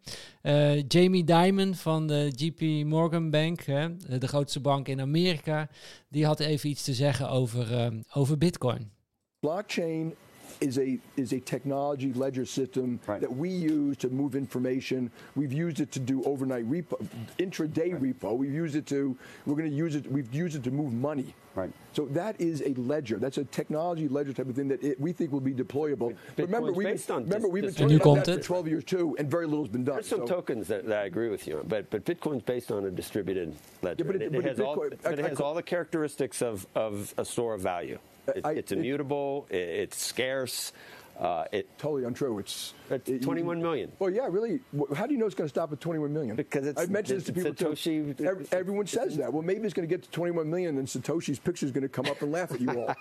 Jamie 0.87 1.23
Dimon 1.23 1.75
van 1.75 2.07
de 2.07 2.31
JP 2.35 2.85
Morgan 2.85 3.29
Bank, 3.29 3.61
hè, 3.63 3.97
de 4.19 4.27
grootste 4.27 4.59
bank 4.59 4.87
in 4.87 5.01
Amerika, 5.01 5.69
die 6.09 6.25
had 6.25 6.39
even 6.39 6.69
iets 6.69 6.83
te 6.83 6.93
zeggen 6.93 7.29
over, 7.29 7.91
over 8.13 8.37
bitcoin. 8.37 8.91
Blockchain 9.39 10.13
is 10.61 10.77
a 10.77 10.99
is 11.17 11.33
a 11.33 11.39
technology 11.39 12.13
ledger 12.13 12.45
system 12.45 12.99
right. 13.07 13.21
that 13.21 13.33
we 13.33 13.49
use 13.49 13.97
to 13.97 14.09
move 14.09 14.35
information. 14.35 15.11
We've 15.35 15.53
used 15.53 15.79
it 15.79 15.91
to 15.93 15.99
do 15.99 16.23
overnight 16.23 16.69
repo, 16.69 17.05
intraday 17.39 17.93
right. 17.93 18.01
repo. 18.01 18.37
We've 18.37 18.53
used 18.53 18.75
it 18.75 18.85
to 18.87 19.17
we're 19.45 19.55
going 19.55 19.69
to 19.69 19.75
use 19.75 19.95
it. 19.95 20.11
We've 20.11 20.33
used 20.33 20.55
it 20.55 20.63
to 20.63 20.71
move 20.71 20.93
money. 20.93 21.33
Right. 21.55 21.71
So 21.93 22.05
that 22.07 22.39
is 22.39 22.61
a 22.65 22.73
ledger. 22.73 23.17
That's 23.17 23.37
a 23.37 23.45
technology 23.45 24.09
ledger 24.09 24.33
type 24.33 24.49
of 24.49 24.55
thing 24.55 24.67
that 24.67 24.83
it, 24.83 24.99
we 24.99 25.13
think 25.13 25.31
will 25.31 25.39
be 25.39 25.53
deployable. 25.53 26.13
remember, 26.37 26.73
we've 26.73 26.85
based 26.85 27.07
been, 27.07 27.15
on 27.15 27.23
remember 27.23 27.47
we've 27.47 27.63
been 27.63 27.73
talking 27.73 27.95
about 27.95 28.25
that 28.25 28.39
for 28.39 28.47
12 28.47 28.67
years 28.67 28.83
too, 28.83 29.15
and 29.17 29.31
very 29.31 29.45
little's 29.45 29.69
been 29.69 29.85
done. 29.85 29.95
There's 29.95 30.07
some 30.07 30.27
so. 30.27 30.35
tokens 30.35 30.67
that, 30.67 30.85
that, 30.85 31.03
I 31.03 31.05
agree 31.05 31.29
with 31.29 31.47
you 31.47 31.59
on, 31.59 31.67
but 31.67 31.89
but 31.89 32.03
Bitcoin's 32.03 32.43
based 32.43 32.71
on 32.71 32.85
a 32.85 32.91
distributed 32.91 33.55
ledger. 33.81 34.03
Yeah, 34.03 34.07
but 34.11 34.15
it, 34.17 34.21
it, 34.23 34.31
but 34.33 34.39
it 34.39 34.49
has, 34.49 34.57
Bitcoin, 34.57 34.65
all, 34.65 34.89
but 35.01 35.19
it 35.19 35.25
has 35.25 35.39
all 35.39 35.53
the 35.53 35.63
characteristics 35.63 36.41
of, 36.41 36.67
of 36.75 37.13
a 37.17 37.23
store 37.23 37.53
of 37.53 37.61
value. 37.61 37.99
It, 38.27 38.45
I, 38.45 38.51
it's 38.53 38.71
immutable. 38.71 39.47
It, 39.49 39.57
it's 39.57 39.97
scarce. 39.97 40.71
Uh, 41.19 41.45
it 41.51 41.77
totally 41.77 42.03
untrue. 42.03 42.39
It's, 42.39 42.73
it's 42.89 43.23
21 43.23 43.61
million. 43.61 43.91
Well, 43.99 44.09
yeah, 44.09 44.27
really. 44.29 44.59
How 44.93 45.07
do 45.07 45.13
you 45.13 45.19
know 45.19 45.25
it's 45.25 45.35
going 45.35 45.45
to 45.47 45.49
stop 45.49 45.71
at 45.71 45.79
21 45.79 46.11
million? 46.11 46.35
Because 46.35 46.67
it's, 46.67 46.81
I've 46.81 46.89
mentioned 46.89 47.19
this 47.19 47.27
to 47.27 47.33
people 47.33 47.53
Satoshi. 47.53 48.17
Too. 48.17 48.25
Every, 48.25 48.45
everyone 48.51 48.85
says 48.85 49.15
that. 49.17 49.31
Well, 49.31 49.41
maybe 49.41 49.61
it's 49.61 49.73
going 49.73 49.87
to 49.87 49.93
get 49.93 50.03
to 50.03 50.11
21 50.11 50.49
million, 50.49 50.77
and 50.77 50.87
Satoshi's 50.87 51.39
picture 51.39 51.65
is 51.65 51.71
going 51.71 51.83
to 51.83 51.89
come 51.89 52.07
up 52.07 52.21
and 52.21 52.31
laugh 52.31 52.51
at 52.51 52.59
you 52.59 52.69
all 52.69 52.93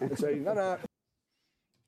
and 0.00 0.18
say, 0.18 0.34
"No, 0.34 0.52
no." 0.52 0.78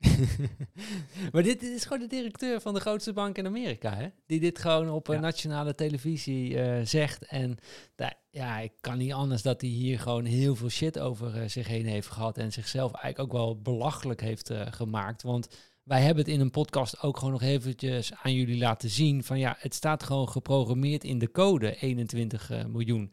maar 1.32 1.42
dit, 1.42 1.60
dit, 1.60 1.72
is 1.72 1.82
gewoon 1.82 1.98
de 1.98 2.06
directeur 2.06 2.60
van 2.60 2.74
de 2.74 2.80
grootste 2.80 3.12
bank 3.12 3.38
in 3.38 3.46
Amerika, 3.46 3.94
hè? 3.94 4.08
Die 4.26 4.40
dit 4.40 4.58
gewoon 4.58 4.90
op 4.90 5.06
ja. 5.06 5.20
nationale 5.20 5.74
televisie 5.74 6.50
uh, 6.50 6.80
zegt. 6.84 7.26
En 7.26 7.58
daar, 7.94 8.14
Ja, 8.30 8.58
ik 8.58 8.72
kan 8.80 8.98
niet 8.98 9.12
anders 9.12 9.42
dat 9.42 9.60
hij 9.60 9.70
hier 9.70 9.98
gewoon 9.98 10.24
heel 10.24 10.56
veel 10.56 10.68
shit 10.68 10.98
over 10.98 11.50
zich 11.50 11.66
heen 11.66 11.86
heeft 11.86 12.08
gehad. 12.08 12.38
En 12.38 12.52
zichzelf 12.52 12.92
eigenlijk 12.92 13.18
ook 13.18 13.40
wel 13.40 13.60
belachelijk 13.60 14.20
heeft 14.20 14.50
gemaakt. 14.70 15.22
Want 15.22 15.48
wij 15.82 16.00
hebben 16.00 16.24
het 16.24 16.32
in 16.32 16.40
een 16.40 16.50
podcast 16.50 17.02
ook 17.02 17.16
gewoon 17.16 17.32
nog 17.32 17.42
eventjes 17.42 18.12
aan 18.22 18.34
jullie 18.34 18.58
laten 18.58 18.90
zien. 18.90 19.24
Van 19.24 19.38
ja, 19.38 19.56
het 19.58 19.74
staat 19.74 20.02
gewoon 20.02 20.28
geprogrammeerd 20.28 21.04
in 21.04 21.18
de 21.18 21.30
code 21.30 21.76
21 21.76 22.50
miljoen. 22.66 23.12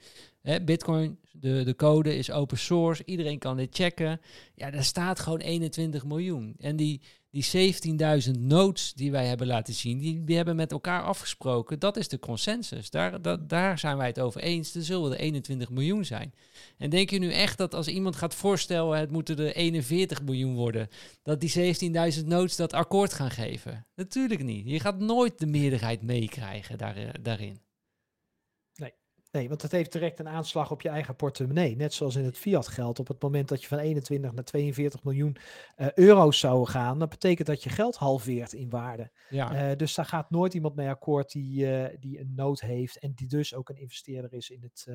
Bitcoin, 0.66 1.20
de, 1.32 1.64
de 1.64 1.76
code 1.76 2.18
is 2.18 2.32
open 2.32 2.58
source. 2.58 3.04
Iedereen 3.06 3.40
kan 3.40 3.58
dit 3.58 3.76
checken. 3.76 4.22
Ja, 4.56 4.72
daar 4.72 4.84
staat 4.84 5.20
gewoon 5.20 5.40
21 5.40 6.06
miljoen. 6.06 6.56
En 6.60 6.76
die, 6.76 7.02
die 7.32 7.74
17.000 8.26 8.40
nodes 8.40 8.94
die 8.94 9.12
wij 9.12 9.26
hebben 9.26 9.48
laten 9.48 9.74
zien, 9.74 9.98
die, 9.98 10.24
die 10.24 10.36
hebben 10.36 10.56
met 10.56 10.72
elkaar 10.72 11.04
afgesproken. 11.04 11.80
Dat 11.80 11.98
is 11.98 12.08
de 12.08 12.20
consensus. 12.20 12.90
Daar, 12.90 13.22
dat, 13.22 13.50
daar 13.50 13.80
zijn 13.80 13.98
wij 13.98 14.08
het 14.08 14.20
over 14.20 14.42
eens. 14.42 14.76
Er 14.76 14.84
zullen 14.84 15.12
er 15.12 15.20
21 15.20 15.70
miljoen 15.70 16.06
zijn. 16.06 16.34
En 16.78 16.90
denk 16.90 17.10
je 17.10 17.20
nu 17.20 17.32
echt 17.32 17.58
dat 17.58 17.74
als 17.74 17.88
iemand 17.88 18.16
gaat 18.16 18.36
voorstellen, 18.36 19.00
het 19.00 19.12
moeten 19.12 19.38
er 19.38 19.56
41 19.56 20.22
miljoen 20.24 20.56
worden, 20.56 20.88
dat 21.24 21.42
die 21.42 21.76
17.000 22.20 22.26
nodes 22.26 22.56
dat 22.56 22.74
akkoord 22.74 23.14
gaan 23.14 23.32
geven? 23.32 23.86
Natuurlijk 23.96 24.44
niet. 24.44 24.70
Je 24.70 24.80
gaat 24.80 25.00
nooit 25.00 25.40
de 25.40 25.48
meerderheid 25.48 26.02
meekrijgen 26.02 26.78
daar, 26.78 26.96
eh, 26.96 27.10
daarin. 27.22 27.67
Nee, 29.38 29.50
want 29.50 29.62
het 29.62 29.72
heeft 29.72 29.92
direct 29.92 30.20
een 30.20 30.28
aanslag 30.28 30.72
op 30.72 30.82
je 30.82 30.90
eigen 30.90 31.16
portemonnee. 31.16 31.76
Net 31.76 31.94
zoals 31.94 32.16
in 32.16 32.24
het 32.24 32.38
fiat 32.38 32.68
geld. 32.68 33.00
Op 33.00 33.08
het 33.08 33.22
moment 33.22 33.48
dat 33.48 33.62
je 33.62 33.68
van 33.68 33.78
21 33.78 34.34
naar 34.34 34.44
42 34.44 35.04
miljoen 35.04 35.38
uh, 35.78 35.92
euro's 35.92 36.40
zou 36.40 36.66
gaan, 36.66 37.00
dat 37.00 37.10
betekent 37.10 37.48
dat 37.48 37.64
je 37.64 37.70
geld 37.70 37.96
halveert 37.96 38.54
in 38.54 38.70
waarde. 38.70 39.12
Ja. 39.30 39.70
Uh, 39.70 39.76
dus 39.76 39.96
daar 39.96 40.06
gaat 40.06 40.30
nooit 40.30 40.54
iemand 40.54 40.76
mee 40.76 40.90
akkoord 40.90 41.32
die, 41.32 41.66
uh, 41.66 41.86
die 42.00 42.20
een 42.20 42.34
nood 42.36 42.60
heeft 42.60 43.00
en 43.00 43.12
die 43.16 43.28
dus 43.28 43.56
ook 43.56 43.70
een 43.70 43.78
investeerder 43.78 44.34
is 44.34 44.50
in 44.50 44.62
het, 44.62 44.88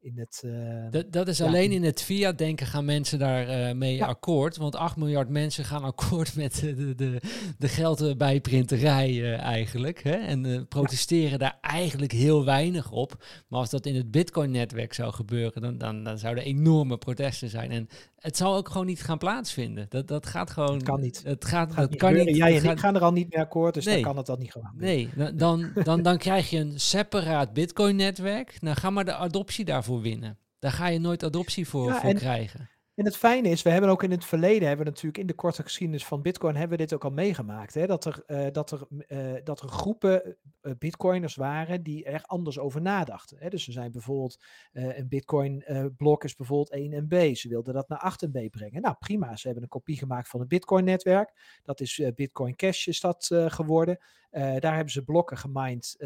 in 0.00 0.18
het... 0.18 0.42
Uh, 0.44 0.90
dat, 0.90 1.12
dat 1.12 1.28
is 1.28 1.40
alleen 1.40 1.72
in 1.72 1.84
het 1.84 2.02
fiat-denken 2.02 2.66
gaan 2.66 2.84
mensen 2.84 3.18
daar 3.18 3.68
uh, 3.68 3.74
mee 3.74 4.04
akkoord. 4.04 4.56
Want 4.56 4.76
8 4.76 4.96
miljard 4.96 5.28
mensen 5.28 5.64
gaan 5.64 5.82
akkoord 5.82 6.36
met 6.42 6.60
de, 6.60 6.94
de, 6.94 7.20
de 7.58 7.68
geldbijprinterij 7.68 9.10
uh, 9.10 9.38
eigenlijk. 9.38 10.02
Hè? 10.02 10.14
En 10.14 10.66
protesteren 10.68 11.38
daar 11.38 11.58
eigenlijk 11.60 12.12
heel 12.12 12.44
weinig 12.44 12.90
op. 12.90 13.24
Maar 13.48 13.60
als 13.60 13.70
dat 13.70 13.86
in 13.86 13.94
het 13.94 14.10
bitcoin-netwerk 14.10 14.92
zou 14.92 15.12
gebeuren, 15.12 15.62
dan, 15.62 15.78
dan, 15.78 16.04
dan 16.04 16.18
zouden 16.18 16.44
enorme 16.44 16.98
protesten 16.98 17.48
zijn. 17.48 17.70
En 17.70 17.88
het 18.20 18.36
zal 18.36 18.56
ook 18.56 18.68
gewoon 18.68 18.86
niet 18.86 19.02
gaan 19.02 19.18
plaatsvinden. 19.18 19.86
Dat, 19.88 20.08
dat 20.08 20.26
gaat 20.26 20.50
gewoon. 20.50 20.74
Het 20.74 20.82
kan 20.82 21.00
niet. 21.00 21.22
Het 21.24 21.44
gaat, 21.44 21.74
het 21.74 21.96
kan 21.96 22.14
niet. 22.14 22.36
Jij 22.36 22.56
en 22.56 22.70
ik 22.70 22.78
gaan 22.78 22.94
er 22.94 23.02
al 23.02 23.12
niet 23.12 23.30
meer 23.30 23.40
akkoord, 23.40 23.74
dus 23.74 23.84
dan 23.84 24.02
kan 24.02 24.16
het 24.16 24.26
dan 24.26 24.38
niet 24.38 24.52
gewoon. 24.52 24.72
Nee, 24.74 25.10
dan, 25.34 25.72
dan, 25.84 26.02
dan 26.02 26.18
krijg 26.18 26.50
je 26.50 26.58
een 26.58 26.80
separaat 26.80 27.52
Bitcoin-netwerk. 27.52 28.60
Nou, 28.60 28.76
ga 28.76 28.90
maar 28.90 29.04
de 29.04 29.14
adoptie 29.14 29.64
daarvoor 29.64 30.00
winnen. 30.00 30.38
Daar 30.58 30.72
ga 30.72 30.86
je 30.86 30.98
nooit 30.98 31.24
adoptie 31.24 31.68
voor, 31.68 31.92
voor 31.92 32.14
krijgen. 32.14 32.70
En 33.00 33.06
het 33.06 33.16
fijne 33.16 33.48
is, 33.48 33.62
we 33.62 33.70
hebben 33.70 33.90
ook 33.90 34.02
in 34.02 34.10
het 34.10 34.24
verleden, 34.24 34.68
hebben 34.68 34.84
we 34.84 34.90
natuurlijk 34.90 35.18
in 35.18 35.26
de 35.26 35.34
korte 35.34 35.62
geschiedenis 35.62 36.06
van 36.06 36.22
Bitcoin, 36.22 36.56
hebben 36.56 36.78
we 36.78 36.84
dit 36.84 36.94
ook 36.94 37.04
al 37.04 37.10
meegemaakt. 37.10 37.74
Hè? 37.74 37.86
Dat, 37.86 38.04
er, 38.04 38.22
uh, 38.26 38.46
dat, 38.52 38.70
er, 38.70 38.86
uh, 39.08 39.40
dat 39.44 39.60
er 39.60 39.68
groepen 39.68 40.36
uh, 40.62 40.72
Bitcoiners 40.78 41.34
waren 41.34 41.82
die 41.82 42.04
er 42.04 42.22
anders 42.22 42.58
over 42.58 42.80
nadachten. 42.80 43.38
Hè? 43.38 43.48
Dus 43.48 43.66
er 43.66 43.72
zijn 43.72 43.92
bijvoorbeeld, 43.92 44.44
een 44.72 45.08
Bitcoin-blok 45.08 46.24
is 46.24 46.34
bijvoorbeeld 46.34 46.70
1 46.70 47.04
MB. 47.04 47.34
Ze 47.34 47.48
wilden 47.48 47.74
dat 47.74 47.88
naar 47.88 47.98
8 47.98 48.22
MB 48.22 48.50
brengen. 48.50 48.82
Nou 48.82 48.94
prima, 48.98 49.36
ze 49.36 49.46
hebben 49.46 49.62
een 49.62 49.68
kopie 49.68 49.98
gemaakt 49.98 50.28
van 50.28 50.40
het 50.40 50.48
Bitcoin-netwerk. 50.48 51.60
Dat 51.62 51.80
is 51.80 52.02
Bitcoin 52.14 52.56
Cash 52.56 52.86
is 52.86 53.00
dat 53.00 53.26
geworden. 53.46 53.98
daar 54.30 54.74
hebben 54.74 54.92
ze 54.92 55.04
blokken 55.04 55.36
gemined 55.36 55.96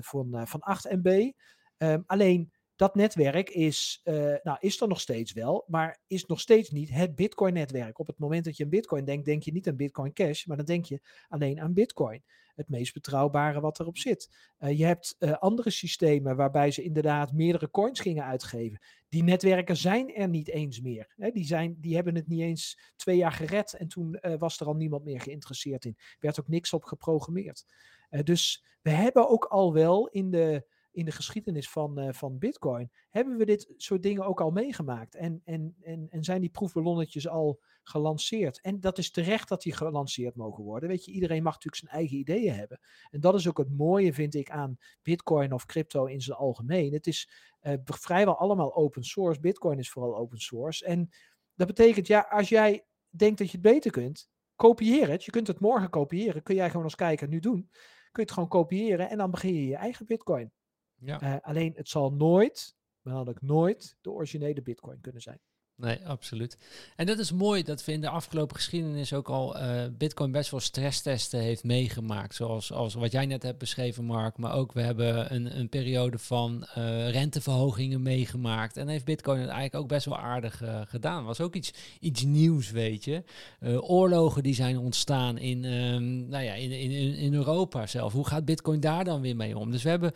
van, 0.00 0.46
van 0.46 0.60
8 0.60 0.90
MB. 0.90 1.32
Um, 1.78 2.02
alleen 2.06 2.52
dat 2.76 2.94
netwerk 2.94 3.50
is, 3.50 4.00
uh, 4.04 4.34
nou, 4.42 4.56
is 4.60 4.80
er 4.80 4.88
nog 4.88 5.00
steeds 5.00 5.32
wel, 5.32 5.64
maar 5.66 5.98
is 6.06 6.26
nog 6.26 6.40
steeds 6.40 6.70
niet 6.70 6.90
het 6.90 7.14
Bitcoin-netwerk. 7.14 7.98
Op 7.98 8.06
het 8.06 8.18
moment 8.18 8.44
dat 8.44 8.56
je 8.56 8.64
aan 8.64 8.70
Bitcoin 8.70 9.04
denkt, 9.04 9.24
denk 9.24 9.42
je 9.42 9.52
niet 9.52 9.68
aan 9.68 9.76
Bitcoin 9.76 10.12
Cash, 10.12 10.46
maar 10.46 10.56
dan 10.56 10.66
denk 10.66 10.84
je 10.84 11.00
alleen 11.28 11.60
aan 11.60 11.72
Bitcoin. 11.72 12.22
Het 12.54 12.68
meest 12.68 12.94
betrouwbare 12.94 13.60
wat 13.60 13.80
erop 13.80 13.98
zit. 13.98 14.36
Uh, 14.60 14.78
je 14.78 14.84
hebt 14.84 15.16
uh, 15.18 15.32
andere 15.32 15.70
systemen 15.70 16.36
waarbij 16.36 16.70
ze 16.70 16.82
inderdaad 16.82 17.32
meerdere 17.32 17.70
coins 17.70 18.00
gingen 18.00 18.24
uitgeven. 18.24 18.82
Die 19.08 19.22
netwerken 19.22 19.76
zijn 19.76 20.14
er 20.14 20.28
niet 20.28 20.48
eens 20.48 20.80
meer. 20.80 21.12
Hè? 21.16 21.30
Die, 21.30 21.44
zijn, 21.44 21.76
die 21.80 21.94
hebben 21.94 22.14
het 22.14 22.28
niet 22.28 22.40
eens 22.40 22.78
twee 22.96 23.16
jaar 23.16 23.32
gered 23.32 23.72
en 23.72 23.88
toen 23.88 24.18
was 24.38 24.60
er 24.60 24.66
al 24.66 24.74
niemand 24.74 25.04
meer 25.04 25.20
geïnteresseerd 25.20 25.84
in. 25.84 25.94
Er 25.96 26.16
werd 26.20 26.40
ook 26.40 26.48
niks 26.48 26.72
op 26.72 26.84
geprogrammeerd. 26.84 27.64
dus 28.24 28.64
we 28.82 28.90
hebben 28.90 29.28
ook 29.28 29.44
al 29.44 29.72
wel 29.72 30.08
in 30.08 30.30
de 30.30 30.66
in 30.92 31.04
de 31.04 31.12
geschiedenis 31.12 31.70
van, 31.70 32.00
uh, 32.00 32.12
van 32.12 32.38
Bitcoin, 32.38 32.90
hebben 33.10 33.36
we 33.36 33.44
dit 33.44 33.74
soort 33.76 34.02
dingen 34.02 34.24
ook 34.24 34.40
al 34.40 34.50
meegemaakt. 34.50 35.14
En, 35.14 35.40
en, 35.44 35.76
en, 35.82 36.06
en 36.10 36.24
zijn 36.24 36.40
die 36.40 36.50
proefballonnetjes 36.50 37.28
al 37.28 37.60
gelanceerd. 37.82 38.60
En 38.60 38.80
dat 38.80 38.98
is 38.98 39.10
terecht 39.10 39.48
dat 39.48 39.62
die 39.62 39.72
gelanceerd 39.72 40.36
mogen 40.36 40.64
worden. 40.64 40.88
Weet 40.88 41.04
je, 41.04 41.12
iedereen 41.12 41.42
mag 41.42 41.52
natuurlijk 41.52 41.82
zijn 41.82 42.00
eigen 42.00 42.16
ideeën 42.16 42.54
hebben. 42.54 42.80
En 43.10 43.20
dat 43.20 43.34
is 43.34 43.48
ook 43.48 43.58
het 43.58 43.76
mooie, 43.76 44.12
vind 44.12 44.34
ik, 44.34 44.50
aan 44.50 44.78
Bitcoin 45.02 45.52
of 45.52 45.66
crypto 45.66 46.04
in 46.04 46.20
zijn 46.20 46.38
algemeen. 46.38 46.92
Het 46.92 47.06
is 47.06 47.30
uh, 47.62 47.72
vrijwel 47.84 48.38
allemaal 48.38 48.74
open 48.74 49.04
source. 49.04 49.40
Bitcoin 49.40 49.78
is 49.78 49.90
vooral 49.90 50.16
open 50.16 50.38
source. 50.38 50.84
En 50.84 51.08
dat 51.54 51.66
betekent, 51.66 52.06
ja, 52.06 52.26
als 52.30 52.48
jij 52.48 52.86
denkt 53.08 53.38
dat 53.38 53.50
je 53.50 53.58
het 53.58 53.72
beter 53.72 53.90
kunt, 53.90 54.30
kopieer 54.56 55.08
het. 55.08 55.24
Je 55.24 55.30
kunt 55.30 55.46
het 55.46 55.60
morgen 55.60 55.90
kopiëren. 55.90 56.42
Kun 56.42 56.54
jij 56.54 56.70
gewoon 56.70 56.84
als 56.84 56.94
kijker 56.94 57.28
nu 57.28 57.40
doen. 57.40 57.68
Kun 57.70 58.22
je 58.22 58.28
het 58.28 58.32
gewoon 58.32 58.48
kopiëren 58.48 59.10
en 59.10 59.18
dan 59.18 59.30
begin 59.30 59.54
je 59.54 59.66
je 59.66 59.76
eigen 59.76 60.06
Bitcoin. 60.06 60.52
Ja. 61.04 61.22
Uh, 61.22 61.36
alleen 61.42 61.72
het 61.74 61.88
zal 61.88 62.12
nooit, 62.12 62.74
maar 63.02 63.14
dan 63.14 63.28
ook 63.28 63.42
nooit, 63.42 63.96
de 64.00 64.10
originele 64.10 64.62
Bitcoin 64.62 65.00
kunnen 65.00 65.22
zijn. 65.22 65.40
Nee, 65.76 66.06
absoluut. 66.06 66.58
En 66.96 67.06
dat 67.06 67.18
is 67.18 67.32
mooi 67.32 67.62
dat 67.62 67.84
we 67.84 67.92
in 67.92 68.00
de 68.00 68.08
afgelopen 68.08 68.56
geschiedenis 68.56 69.12
ook 69.12 69.28
al 69.28 69.56
uh, 69.56 69.82
Bitcoin 69.92 70.32
best 70.32 70.50
wel 70.50 70.60
stresstesten 70.60 71.40
heeft 71.40 71.64
meegemaakt. 71.64 72.34
Zoals 72.34 72.72
als 72.72 72.94
wat 72.94 73.12
jij 73.12 73.26
net 73.26 73.42
hebt 73.42 73.58
beschreven, 73.58 74.04
Mark. 74.04 74.38
Maar 74.38 74.54
ook 74.54 74.72
we 74.72 74.80
hebben 74.80 75.34
een, 75.34 75.58
een 75.58 75.68
periode 75.68 76.18
van 76.18 76.66
uh, 76.76 77.10
renteverhogingen 77.10 78.02
meegemaakt. 78.02 78.76
En 78.76 78.88
heeft 78.88 79.04
Bitcoin 79.04 79.40
het 79.40 79.48
eigenlijk 79.48 79.82
ook 79.82 79.88
best 79.88 80.06
wel 80.06 80.18
aardig 80.18 80.62
uh, 80.62 80.80
gedaan. 80.84 81.24
Was 81.24 81.40
ook 81.40 81.54
iets, 81.54 81.72
iets 82.00 82.24
nieuws, 82.24 82.70
weet 82.70 83.04
je. 83.04 83.22
oorlogen 83.80 84.42
die 84.42 84.54
zijn 84.54 84.78
ontstaan 84.78 85.38
in, 85.38 85.64
um, 85.64 86.28
nou 86.28 86.44
ja, 86.44 86.54
in, 86.54 86.70
in, 86.70 87.14
in 87.14 87.34
Europa 87.34 87.86
zelf. 87.86 88.12
Hoe 88.12 88.26
gaat 88.26 88.44
Bitcoin 88.44 88.80
daar 88.80 89.04
dan 89.04 89.20
weer 89.20 89.36
mee 89.36 89.58
om? 89.58 89.70
Dus 89.70 89.82
we 89.82 89.88
hebben 89.88 90.12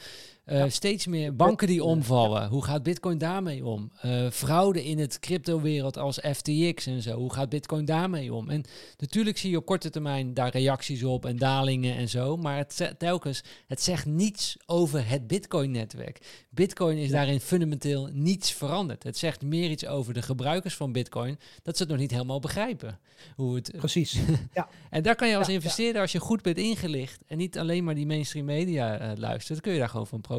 uh, 0.47 0.65
steeds 0.69 1.07
meer 1.07 1.37
banken 1.37 1.67
die 1.67 1.85
omvallen. 1.85 2.49
Hoe 2.49 2.65
gaat 2.65 2.83
Bitcoin 2.83 3.19
daarmee 3.19 3.65
om? 3.65 3.91
Uh, 4.05 4.31
fraude 4.31 4.85
in 4.85 4.99
het 4.99 5.19
cryptowereld 5.19 5.99
als 5.99 6.19
FTX 6.33 6.87
en 6.87 7.03
zo. 7.03 7.17
Hoe 7.17 7.33
gaat 7.33 7.49
Bitcoin 7.49 7.85
daarmee 7.85 8.35
om? 8.35 8.51
En 8.51 8.65
natuurlijk 8.97 9.39
zie 9.39 9.51
je 9.51 9.57
op 9.57 9.67
korte 9.67 9.91
termijn 9.91 10.35
daar 10.35 10.51
reacties 10.51 11.03
op 11.03 11.27
en 11.27 11.37
dalingen 11.37 11.97
en 11.97 12.09
zo. 12.09 12.37
Maar 12.37 12.57
het, 12.57 12.95
telkens, 12.99 13.43
het 13.67 13.83
zegt 13.83 14.07
niets 14.07 14.57
over 14.67 15.09
het 15.09 15.27
Bitcoin-netwerk. 15.27 16.47
Bitcoin 16.51 16.97
is 16.97 17.11
daarin 17.11 17.41
fundamenteel 17.41 18.09
niets 18.13 18.53
veranderd. 18.53 19.03
Het 19.03 19.19
zegt 19.19 19.43
meer 19.43 19.71
iets 19.71 19.87
over 19.87 20.15
de 20.15 20.23
gebruikers 20.23 20.75
van 20.75 20.93
Bitcoin, 20.93 21.39
dat 21.63 21.77
ze 21.77 21.83
het 21.83 21.93
nog 21.93 22.01
niet 22.01 22.11
helemaal 22.11 22.41
begrijpen. 22.41 22.99
Hoe 23.35 23.55
het, 23.55 23.73
Precies. 23.77 24.19
ja. 24.55 24.69
En 24.91 25.03
daar 25.03 25.15
kan 25.15 25.29
je 25.29 25.37
als 25.37 25.49
investeerder, 25.49 26.01
als 26.03 26.13
je 26.13 26.21
goed 26.21 26.43
bent 26.43 26.57
ingelicht 26.57 27.21
en 27.27 27.39
niet 27.39 27.59
alleen 27.59 27.85
maar 27.85 27.95
die 27.95 28.07
mainstream 28.07 28.47
media 28.47 29.01
uh, 29.01 29.17
luistert, 29.17 29.61
kun 29.61 29.73
je 29.73 29.79
daar 29.79 29.89
gewoon 29.89 30.07
van 30.07 30.21
profiteren. 30.21 30.35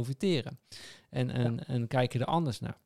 En, 1.09 1.29
en, 1.31 1.67
en 1.67 1.87
kijk 1.87 2.13
je 2.13 2.19
er 2.19 2.25
anders 2.25 2.59
naar. 2.59 2.77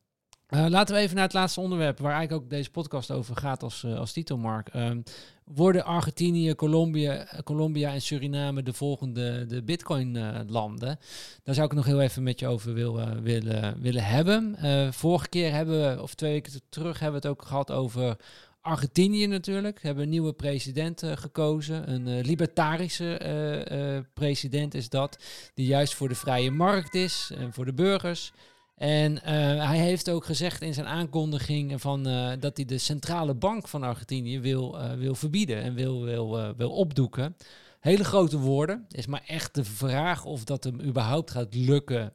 Uh, 0.49 0.66
laten 0.70 0.95
we 0.95 1.01
even 1.01 1.16
naar 1.16 1.24
het 1.24 1.34
laatste 1.34 1.59
onderwerp, 1.59 1.99
waar 1.99 2.14
eigenlijk 2.14 2.43
ook 2.43 2.49
deze 2.49 2.72
podcast 2.72 3.12
over 3.12 3.36
gaat 3.36 3.64
als, 3.64 3.84
uh, 3.84 3.97
als 3.97 4.12
titel, 4.12 4.38
Mark. 4.38 4.74
Um, 4.74 5.03
worden 5.45 5.86
Argentinië, 5.86 6.55
Colombia, 6.55 7.28
Colombia 7.43 7.93
en 7.93 8.01
Suriname 8.01 8.64
de 8.64 8.74
volgende 8.74 9.45
de 9.45 9.64
Bitcoin-landen? 9.64 10.89
Uh, 10.89 10.95
Daar 11.43 11.55
zou 11.55 11.68
ik 11.68 11.74
nog 11.74 11.86
heel 11.86 12.01
even 12.01 12.24
met 12.24 12.39
je 12.39 12.47
over 12.47 12.74
wil, 12.74 13.22
willen, 13.22 13.82
willen 13.82 14.03
hebben. 14.03 14.57
vorige 14.93 15.30
keer 15.30 15.51
hebben 15.53 15.95
we, 15.95 16.01
of 16.01 16.14
twee 16.16 16.32
weken 16.32 16.62
terug, 16.70 16.99
hebben 16.99 17.22
we 17.22 17.28
het 17.28 17.38
ook 17.38 17.45
gehad 17.47 17.72
over 17.72 18.18
Argentinië 18.62 19.28
natuurlijk. 19.28 19.82
Hebben 19.82 20.03
een 20.03 20.09
nieuwe 20.09 20.34
president 20.34 21.03
uh, 21.03 21.12
gekozen. 21.16 21.91
Een 21.91 22.07
uh, 22.07 22.24
libertarische 22.24 23.22
uh, 23.72 23.99
president 24.14 24.74
is 24.74 24.89
dat. 24.89 25.24
Die 25.53 25.66
juist 25.66 25.93
voor 25.93 26.07
de 26.07 26.16
vrije 26.16 26.51
markt 26.51 26.95
is 26.95 27.32
en 27.38 27.53
voor 27.53 27.66
de 27.66 27.74
burgers. 27.74 28.32
En 28.76 29.24
hij 29.68 29.78
heeft 29.78 30.09
ook 30.09 30.26
gezegd 30.26 30.62
in 30.62 30.74
zijn 30.74 30.86
aankondiging 30.86 31.82
van, 31.82 32.03
dat 32.39 32.57
hij 32.57 32.66
de 32.66 32.78
centrale 32.78 33.34
bank 33.34 33.68
van 33.68 33.84
Argentinië 33.84 34.39
wil, 34.39 34.78
wil 34.97 35.16
verbieden 35.16 35.62
en 35.62 35.74
wil, 35.74 36.03
wil, 36.03 36.55
wil 36.55 36.72
opdoeken. 36.72 37.36
Hele 37.80 38.03
grote 38.03 38.38
woorden. 38.38 38.86
Is 38.89 39.05
maar 39.05 39.24
echt 39.28 39.55
de 39.55 39.64
vraag 39.64 40.26
of 40.26 40.43
dat 40.43 40.64
hem 40.64 40.82
überhaupt 40.82 41.32
gaat 41.32 41.55
lukken. 41.55 42.14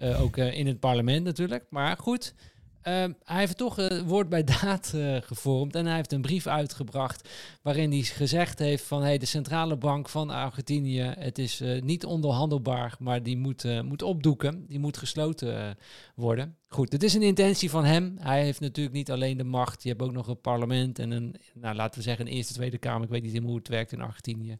ook 0.00 0.36
in 0.36 0.66
het 0.66 0.80
parlement 0.80 1.24
natuurlijk. 1.24 1.64
Maar 1.70 1.96
goed, 1.96 2.34
hij 2.82 3.38
heeft 3.38 3.56
toch 3.56 3.78
uh, 3.78 4.00
woord 4.00 4.28
bij 4.28 4.44
daad 4.60 4.92
uh, 4.94 5.16
gevormd 5.20 5.74
en 5.74 5.86
hij 5.86 5.96
heeft 5.96 6.12
een 6.12 6.22
brief 6.22 6.46
uitgebracht 6.46 7.28
waarin 7.62 7.90
hij 7.90 8.02
gezegd 8.02 8.58
heeft 8.58 8.84
van 8.84 9.02
hey, 9.02 9.18
de 9.18 9.26
centrale 9.26 9.76
bank 9.76 10.08
van 10.08 10.30
Argentinië, 10.30 11.00
het 11.18 11.38
is 11.38 11.60
uh, 11.60 11.82
niet 11.82 12.04
onderhandelbaar, 12.04 12.96
maar 12.98 13.22
die 13.22 13.36
moet, 13.36 13.82
moet 13.82 14.02
opdoeken, 14.02 14.64
die 14.68 14.78
moet 14.78 14.96
gesloten 14.96 15.76
worden. 16.14 16.56
Goed, 16.68 16.92
het 16.92 17.02
is 17.02 17.14
een 17.14 17.22
intentie 17.22 17.70
van 17.70 17.84
hem. 17.84 18.16
Hij 18.18 18.44
heeft 18.44 18.60
natuurlijk 18.60 18.96
niet 18.96 19.10
alleen 19.10 19.36
de 19.36 19.44
macht, 19.44 19.82
je 19.82 19.88
hebt 19.88 20.02
ook 20.02 20.12
nog 20.12 20.28
een 20.28 20.40
parlement 20.40 20.98
en 20.98 21.10
een, 21.10 21.34
nou, 21.54 21.74
laten 21.74 21.98
we 21.98 22.04
zeggen, 22.04 22.26
een 22.26 22.32
Eerste 22.32 22.54
Tweede 22.54 22.78
Kamer. 22.78 23.04
Ik 23.04 23.10
weet 23.10 23.22
niet 23.22 23.30
helemaal 23.30 23.50
hoe 23.50 23.60
het 23.60 23.68
werkt 23.68 23.92
in 23.92 24.00
Argentinië. 24.00 24.56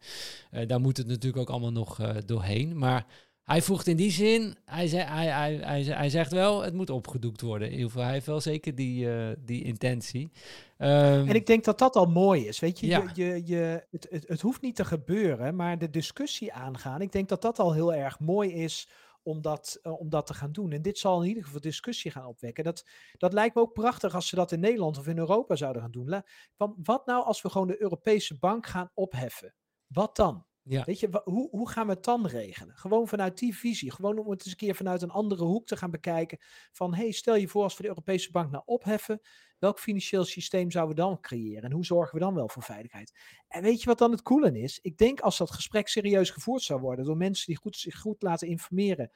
daar 0.66 0.80
moet 0.80 0.96
het 0.96 1.06
natuurlijk 1.06 1.42
ook 1.42 1.50
allemaal 1.50 1.72
nog 1.72 1.98
doorheen, 2.24 2.78
maar 2.78 3.06
hij 3.44 3.62
voegt 3.62 3.86
in 3.86 3.96
die 3.96 4.10
zin, 4.10 4.56
hij, 4.64 4.86
zei, 4.86 5.02
hij, 5.02 5.26
hij, 5.26 5.54
hij, 5.54 5.82
hij, 5.82 6.10
zegt 6.10 6.32
wel, 6.32 6.62
het 6.62 6.74
moet 6.74 6.90
opgedoekt 6.90 7.40
worden. 7.40 7.68
In 7.68 7.74
ieder 7.74 7.88
geval, 7.88 8.04
hij 8.04 8.12
heeft 8.12 8.26
wel 8.26 8.40
zeker 8.40 8.74
die, 8.74 9.06
uh, 9.06 9.28
die 9.38 9.64
intentie. 9.64 10.30
Um, 10.78 11.28
en 11.28 11.34
ik 11.34 11.46
denk 11.46 11.64
dat 11.64 11.78
dat 11.78 11.96
al 11.96 12.06
mooi 12.06 12.46
is. 12.46 12.60
Weet 12.60 12.80
je, 12.80 12.86
ja. 12.86 13.10
je, 13.14 13.24
je, 13.24 13.46
je, 13.46 13.86
het, 13.90 14.06
het, 14.10 14.28
het 14.28 14.40
hoeft 14.40 14.62
niet 14.62 14.76
te 14.76 14.84
gebeuren, 14.84 15.56
maar 15.56 15.78
de 15.78 15.90
discussie 15.90 16.52
aangaan. 16.52 17.00
Ik 17.00 17.12
denk 17.12 17.28
dat 17.28 17.42
dat 17.42 17.58
al 17.58 17.72
heel 17.72 17.94
erg 17.94 18.20
mooi 18.20 18.52
is 18.52 18.88
om 19.22 19.42
dat, 19.42 19.80
uh, 19.82 20.00
om 20.00 20.08
dat 20.08 20.26
te 20.26 20.34
gaan 20.34 20.52
doen. 20.52 20.72
En 20.72 20.82
dit 20.82 20.98
zal 20.98 21.22
in 21.22 21.28
ieder 21.28 21.44
geval 21.44 21.60
discussie 21.60 22.10
gaan 22.10 22.26
opwekken. 22.26 22.64
Dat, 22.64 22.86
dat 23.18 23.32
lijkt 23.32 23.54
me 23.54 23.60
ook 23.60 23.72
prachtig 23.72 24.14
als 24.14 24.28
ze 24.28 24.36
dat 24.36 24.52
in 24.52 24.60
Nederland 24.60 24.98
of 24.98 25.06
in 25.06 25.18
Europa 25.18 25.56
zouden 25.56 25.82
gaan 25.82 25.90
doen. 25.90 26.22
Want 26.56 26.74
wat 26.82 27.06
nou 27.06 27.24
als 27.24 27.42
we 27.42 27.50
gewoon 27.50 27.66
de 27.66 27.82
Europese 27.82 28.38
bank 28.38 28.66
gaan 28.66 28.90
opheffen? 28.94 29.54
Wat 29.86 30.16
dan? 30.16 30.46
Ja. 30.64 30.84
Weet 30.84 31.00
je, 31.00 31.22
hoe, 31.24 31.48
hoe 31.50 31.70
gaan 31.70 31.86
we 31.86 31.92
het 31.92 32.04
dan 32.04 32.26
regelen? 32.26 32.76
Gewoon 32.76 33.08
vanuit 33.08 33.38
die 33.38 33.56
visie. 33.56 33.92
Gewoon 33.92 34.18
om 34.18 34.30
het 34.30 34.40
eens 34.40 34.50
een 34.50 34.56
keer 34.56 34.74
vanuit 34.74 35.02
een 35.02 35.10
andere 35.10 35.44
hoek 35.44 35.66
te 35.66 35.76
gaan 35.76 35.90
bekijken. 35.90 36.38
Van 36.72 36.94
hey, 36.94 37.10
stel 37.10 37.36
je 37.36 37.48
voor 37.48 37.62
als 37.62 37.76
we 37.76 37.82
de 37.82 37.88
Europese 37.88 38.30
bank 38.30 38.50
nou 38.50 38.62
opheffen. 38.66 39.20
Welk 39.58 39.78
financieel 39.78 40.24
systeem 40.24 40.70
zouden 40.70 40.96
we 40.96 41.02
dan 41.02 41.20
creëren? 41.20 41.62
En 41.62 41.72
hoe 41.72 41.84
zorgen 41.84 42.14
we 42.14 42.24
dan 42.24 42.34
wel 42.34 42.48
voor 42.48 42.62
veiligheid? 42.62 43.18
En 43.48 43.62
weet 43.62 43.80
je 43.80 43.86
wat 43.86 43.98
dan 43.98 44.10
het 44.10 44.22
coole 44.22 44.60
is? 44.60 44.78
Ik 44.82 44.96
denk 44.96 45.20
als 45.20 45.38
dat 45.38 45.50
gesprek 45.50 45.88
serieus 45.88 46.30
gevoerd 46.30 46.62
zou 46.62 46.80
worden 46.80 47.04
door 47.04 47.16
mensen 47.16 47.46
die 47.46 47.56
goed, 47.56 47.76
zich 47.76 47.98
goed 47.98 48.22
laten 48.22 48.48
informeren. 48.48 49.10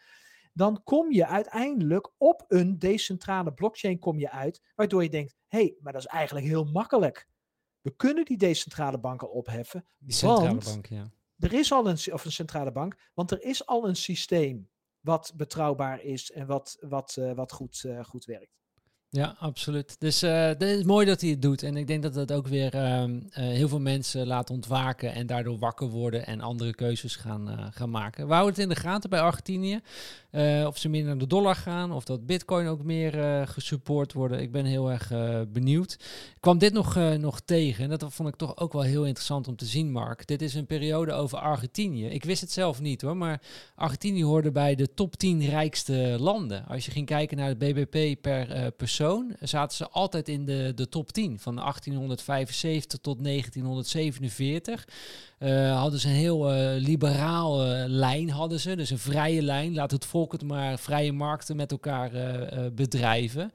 Dan 0.52 0.82
kom 0.84 1.12
je 1.12 1.26
uiteindelijk 1.26 2.10
op 2.18 2.44
een 2.48 2.78
decentrale 2.78 3.52
blockchain 3.52 3.98
kom 3.98 4.18
je 4.18 4.30
uit. 4.30 4.62
Waardoor 4.74 5.02
je 5.02 5.10
denkt, 5.10 5.36
hé, 5.46 5.58
hey, 5.58 5.76
maar 5.80 5.92
dat 5.92 6.02
is 6.02 6.08
eigenlijk 6.08 6.46
heel 6.46 6.64
makkelijk. 6.64 7.28
We 7.80 7.96
kunnen 7.96 8.24
die 8.24 8.36
decentrale 8.36 8.98
banken 8.98 9.30
opheffen. 9.30 9.86
Die 9.98 10.14
centrale 10.14 10.60
bank, 10.64 10.86
ja 10.86 11.12
er 11.38 11.52
is 11.52 11.72
al 11.72 11.88
een, 11.88 12.12
of 12.12 12.24
een 12.24 12.32
centrale 12.32 12.72
bank, 12.72 12.96
want 13.14 13.30
er 13.30 13.42
is 13.42 13.66
al 13.66 13.88
een 13.88 13.96
systeem 13.96 14.68
wat 15.00 15.32
betrouwbaar 15.36 16.02
is 16.02 16.30
en 16.32 16.46
wat, 16.46 16.76
wat, 16.80 17.16
uh, 17.18 17.32
wat 17.32 17.52
goed, 17.52 17.82
uh, 17.86 18.04
goed 18.04 18.24
werkt. 18.24 18.54
Ja, 19.08 19.36
absoluut. 19.38 20.00
Dus 20.00 20.22
uh, 20.22 20.44
het 20.46 20.62
is 20.62 20.84
mooi 20.84 21.06
dat 21.06 21.20
hij 21.20 21.30
het 21.30 21.42
doet. 21.42 21.62
En 21.62 21.76
ik 21.76 21.86
denk 21.86 22.02
dat 22.02 22.14
dat 22.14 22.32
ook 22.32 22.46
weer 22.46 22.74
uh, 22.74 23.04
heel 23.30 23.68
veel 23.68 23.80
mensen 23.80 24.26
laat 24.26 24.50
ontwaken 24.50 25.12
en 25.12 25.26
daardoor 25.26 25.58
wakker 25.58 25.88
worden 25.88 26.26
en 26.26 26.40
andere 26.40 26.74
keuzes 26.74 27.16
gaan, 27.16 27.72
gaan 27.72 27.90
maken. 27.90 28.26
We 28.26 28.32
houden 28.32 28.54
het 28.54 28.62
in 28.62 28.68
de 28.68 28.80
gaten 28.80 29.10
bij 29.10 29.20
Argentinië. 29.20 29.80
Of 30.66 30.78
ze 30.78 30.88
meer 30.88 31.04
naar 31.04 31.18
de 31.18 31.26
dollar 31.26 31.54
gaan, 31.54 31.92
of 31.92 32.04
dat 32.04 32.26
bitcoin 32.26 32.66
ook 32.66 32.82
meer 32.82 33.46
gesupport 33.48 34.12
worden. 34.12 34.40
Ik 34.40 34.52
ben 34.52 34.64
heel 34.64 34.90
erg 34.90 35.12
benieuwd. 35.48 35.92
Ik 36.34 36.40
kwam 36.40 36.58
dit 36.58 36.72
nog, 36.72 36.98
nog 37.18 37.40
tegen 37.40 37.84
en 37.84 37.98
dat 37.98 38.04
vond 38.08 38.28
ik 38.28 38.36
toch 38.36 38.56
ook 38.56 38.72
wel 38.72 38.82
heel 38.82 39.04
interessant 39.04 39.48
om 39.48 39.56
te 39.56 39.64
zien, 39.64 39.92
Mark. 39.92 40.26
Dit 40.26 40.42
is 40.42 40.54
een 40.54 40.66
periode 40.66 41.12
over 41.12 41.38
Argentinië. 41.38 42.06
Ik 42.06 42.24
wist 42.24 42.40
het 42.40 42.52
zelf 42.52 42.80
niet 42.80 43.02
hoor, 43.02 43.16
maar 43.16 43.42
Argentinië 43.74 44.24
hoorde 44.24 44.50
bij 44.52 44.74
de 44.74 44.94
top 44.94 45.16
10 45.16 45.48
rijkste 45.48 46.16
landen. 46.18 46.66
Als 46.66 46.84
je 46.84 46.90
ging 46.90 47.06
kijken 47.06 47.36
naar 47.36 47.48
het 47.48 47.58
BBP 47.58 48.20
per 48.20 48.72
persoon 48.72 49.36
zaten 49.40 49.76
ze 49.76 49.88
altijd 49.88 50.28
in 50.28 50.44
de, 50.44 50.72
de 50.74 50.88
top 50.88 51.12
10. 51.12 51.38
Van 51.38 51.56
1875 51.56 52.98
tot 53.00 53.24
1947 53.24 54.88
uh, 55.38 55.80
hadden 55.80 56.00
ze 56.00 56.08
een 56.08 56.14
heel 56.14 56.50
liberaal 56.78 57.58
lijn. 57.86 58.30
Hadden 58.30 58.60
ze, 58.60 58.76
dus 58.76 58.90
een 58.90 58.98
vrije 58.98 59.42
lijn. 59.42 59.74
Laat 59.74 59.90
het 59.90 60.04
volk 60.04 60.25
het 60.32 60.42
maar 60.42 60.78
vrije 60.78 61.12
markten 61.12 61.56
met 61.56 61.70
elkaar 61.70 62.14
uh, 62.14 62.66
bedrijven. 62.72 63.52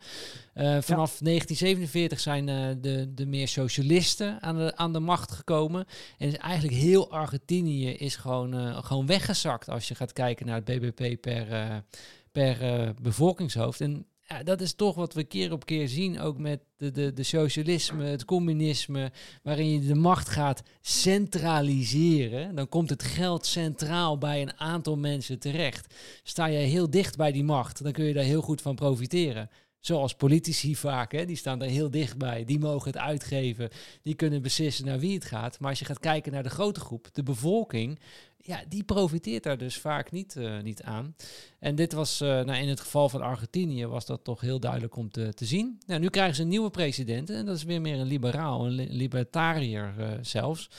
vanaf 0.80 1.17
1947 1.17 2.19
zijn 2.19 2.45
de, 2.82 3.11
de 3.13 3.26
meer 3.26 3.47
socialisten 3.47 4.41
aan 4.41 4.57
de, 4.57 4.76
aan 4.76 4.93
de 4.93 4.99
macht 4.99 5.32
gekomen. 5.32 5.86
En 6.17 6.28
is 6.28 6.38
eigenlijk 6.38 6.80
heel 6.80 7.11
Argentinië 7.11 7.89
is 7.89 8.15
gewoon, 8.15 8.84
gewoon 8.84 9.05
weggezakt 9.05 9.69
als 9.69 9.88
je 9.88 9.95
gaat 9.95 10.13
kijken 10.13 10.45
naar 10.45 10.61
het 10.65 10.65
BBP 10.65 11.22
per, 11.22 11.84
per 12.32 12.93
bevolkingshoofd. 13.01 13.82
En 13.82 14.05
ja, 14.32 14.43
dat 14.43 14.61
is 14.61 14.73
toch 14.73 14.95
wat 14.95 15.13
we 15.13 15.23
keer 15.23 15.51
op 15.51 15.65
keer 15.65 15.88
zien, 15.88 16.19
ook 16.19 16.38
met 16.38 16.59
de, 16.77 16.91
de, 16.91 17.13
de 17.13 17.23
socialisme, 17.23 18.03
het 18.03 18.25
communisme, 18.25 19.11
waarin 19.43 19.69
je 19.69 19.88
de 19.88 19.95
macht 19.95 20.29
gaat 20.29 20.61
centraliseren. 20.82 22.55
Dan 22.55 22.69
komt 22.69 22.89
het 22.89 23.03
geld 23.03 23.45
centraal 23.45 24.17
bij 24.17 24.41
een 24.41 24.59
aantal 24.59 24.97
mensen 24.97 25.39
terecht. 25.39 25.95
Sta 26.23 26.45
je 26.45 26.57
heel 26.57 26.89
dicht 26.89 27.17
bij 27.17 27.32
die 27.32 27.43
macht, 27.43 27.84
dan 27.84 27.91
kun 27.91 28.05
je 28.05 28.13
daar 28.13 28.23
heel 28.23 28.41
goed 28.41 28.61
van 28.61 28.75
profiteren. 28.75 29.49
Zoals 29.82 30.15
politici 30.15 30.75
vaak, 30.75 31.11
hè, 31.11 31.25
die 31.25 31.36
staan 31.36 31.59
daar 31.59 31.69
heel 31.69 31.91
dichtbij. 31.91 32.45
Die 32.45 32.59
mogen 32.59 32.91
het 32.91 33.01
uitgeven, 33.01 33.69
die 34.01 34.15
kunnen 34.15 34.41
beslissen 34.41 34.86
naar 34.86 34.99
wie 34.99 35.13
het 35.13 35.25
gaat. 35.25 35.59
Maar 35.59 35.69
als 35.69 35.79
je 35.79 35.86
gaat 35.86 35.99
kijken 35.99 36.32
naar 36.32 36.43
de 36.43 36.49
grote 36.49 36.79
groep, 36.79 37.09
de 37.13 37.23
bevolking, 37.23 37.99
ja, 38.38 38.63
die 38.67 38.84
profiteert 38.84 39.43
daar 39.43 39.57
dus 39.57 39.77
vaak 39.77 40.11
niet, 40.11 40.36
uh, 40.36 40.61
niet 40.61 40.84
aan. 40.84 41.15
En 41.59 41.75
dit 41.75 41.93
was, 41.93 42.21
uh, 42.21 42.27
nou, 42.27 42.53
in 42.53 42.69
het 42.69 42.79
geval 42.79 43.09
van 43.09 43.21
Argentinië, 43.21 43.86
was 43.86 44.05
dat 44.05 44.23
toch 44.23 44.41
heel 44.41 44.59
duidelijk 44.59 44.95
om 44.95 45.11
te, 45.11 45.34
te 45.34 45.45
zien. 45.45 45.79
Nou, 45.86 45.99
nu 45.99 46.09
krijgen 46.09 46.36
ze 46.36 46.41
een 46.41 46.47
nieuwe 46.47 46.69
president 46.69 47.29
en 47.29 47.45
dat 47.45 47.55
is 47.55 47.63
weer 47.63 47.82
meer 47.82 47.99
een 47.99 48.07
liberaal, 48.07 48.65
een 48.65 48.71
li 48.71 48.88
libertariër 48.89 49.93
uh, 49.99 50.07
zelfs. 50.21 50.69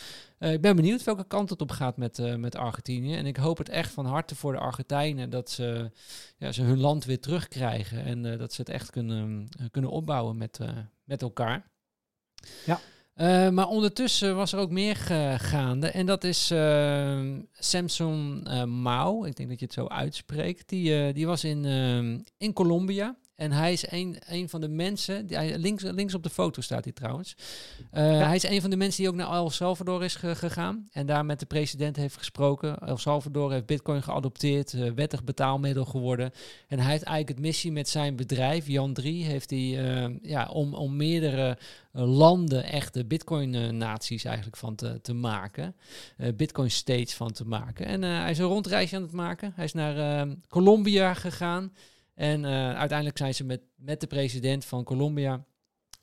Ik 0.51 0.61
ben 0.61 0.77
benieuwd 0.77 1.05
welke 1.05 1.27
kant 1.27 1.51
het 1.51 1.61
op 1.61 1.71
gaat 1.71 1.97
met, 1.97 2.37
met 2.37 2.57
Argentinië. 2.57 3.17
En 3.17 3.27
ik 3.27 3.37
hoop 3.37 3.59
het 3.59 3.69
echt 3.69 3.93
van 3.93 4.07
harte 4.07 4.35
voor 4.35 4.53
de 4.53 4.59
Argentijnen 4.59 5.31
dat 5.31 5.51
ze, 5.51 5.91
ja, 6.37 6.53
ze 6.53 6.63
hun 6.63 6.81
land 6.81 7.05
weer 7.05 7.21
terugkrijgen. 7.21 8.05
En 8.05 8.39
dat 8.39 8.53
ze 8.53 8.61
het 8.61 8.71
echt 8.71 8.91
kunnen, 8.91 9.49
kunnen 9.71 9.91
opbouwen 9.91 10.37
met, 10.37 10.59
met 11.05 11.23
elkaar. 11.23 11.71
Ja. 12.67 12.81
Uh, 13.17 13.49
maar 13.49 13.69
ondertussen 13.69 14.37
was 14.37 14.53
er 14.53 14.59
ook 14.59 14.71
meer 14.71 14.97
gaande. 15.41 15.87
En 15.91 16.07
dat 16.07 16.25
is 16.25 16.51
uh, 16.51 17.37
Samson 17.53 18.43
Mao. 18.83 19.25
Ik 19.25 19.37
denk 19.37 19.49
dat 19.49 19.59
je 19.59 19.65
het 19.65 19.75
zo 19.75 19.87
uitspreekt. 19.87 20.69
Die, 20.69 21.13
die 21.13 21.27
was 21.27 21.45
in, 21.45 21.65
in 22.37 22.53
Colombia. 22.53 23.17
En 23.43 23.53
hij 23.53 23.73
is 23.73 23.91
een, 23.91 24.17
een 24.29 24.49
van 24.49 24.61
de 24.61 24.69
mensen, 24.69 25.27
die, 25.27 25.37
hij, 25.37 25.59
links, 25.59 25.83
links 25.83 26.15
op 26.15 26.23
de 26.23 26.31
foto 26.31 26.61
staat 26.61 26.85
hij 26.85 26.93
trouwens. 26.93 27.35
Uh, 27.95 28.27
Hij 28.27 28.35
is 28.35 28.43
een 28.43 28.61
van 28.61 28.71
de 28.71 28.77
mensen 28.77 29.03
die 29.03 29.11
ook 29.11 29.17
naar 29.17 29.33
El 29.33 29.51
Salvador 29.51 30.05
is 30.05 30.15
gegaan 30.15 30.89
en 30.93 31.07
daar 31.07 31.25
met 31.25 31.41
de 31.41 31.47
president 31.47 31.97
heeft 31.97 32.17
gesproken. 32.17 32.79
El 32.79 32.97
Salvador 32.97 33.53
heeft 33.53 33.67
bitcoin 33.67 34.03
geadopteerd, 34.03 34.73
uh, 34.73 34.91
wettig 34.91 35.25
betaalmiddel 35.25 35.85
geworden. 35.85 36.31
En 36.69 36.79
hij 36.79 36.91
heeft 36.91 37.03
eigenlijk 37.03 37.39
het 37.39 37.47
missie 37.47 37.73
met 37.73 37.89
zijn 37.89 38.17
bedrijf, 38.17 38.67
Jan 38.67 38.93
3, 38.93 39.25
heeft 39.25 39.51
hij 39.51 40.05
uh, 40.09 40.17
ja, 40.23 40.49
om, 40.49 40.75
om 40.75 40.97
meerdere 40.97 41.59
landen 41.93 42.65
echte 42.65 43.05
bitcoin-naties 43.05 44.25
eigenlijk 44.25 44.57
van 44.57 44.75
te, 44.75 45.01
te 45.01 45.13
maken. 45.13 45.75
bitcoin-states 46.35 47.15
van 47.15 47.33
te 47.33 47.45
maken. 47.47 47.87
En 47.87 48.03
hij 48.03 48.31
is 48.31 48.39
een 48.39 48.45
rondreisje 48.45 48.97
aan 48.97 49.03
het 49.03 49.13
maken. 49.13 49.53
Hij 49.55 49.65
is 49.65 49.73
naar 49.73 50.27
Colombia 50.49 51.15
gegaan. 51.15 51.73
En 52.23 52.45
uh, 52.45 52.75
uiteindelijk 52.75 53.19
zijn 53.19 53.35
ze 53.35 53.45
met, 53.45 53.61
met 53.75 54.01
de 54.01 54.07
president 54.07 54.65
van 54.65 54.85
Colombia 54.85 55.45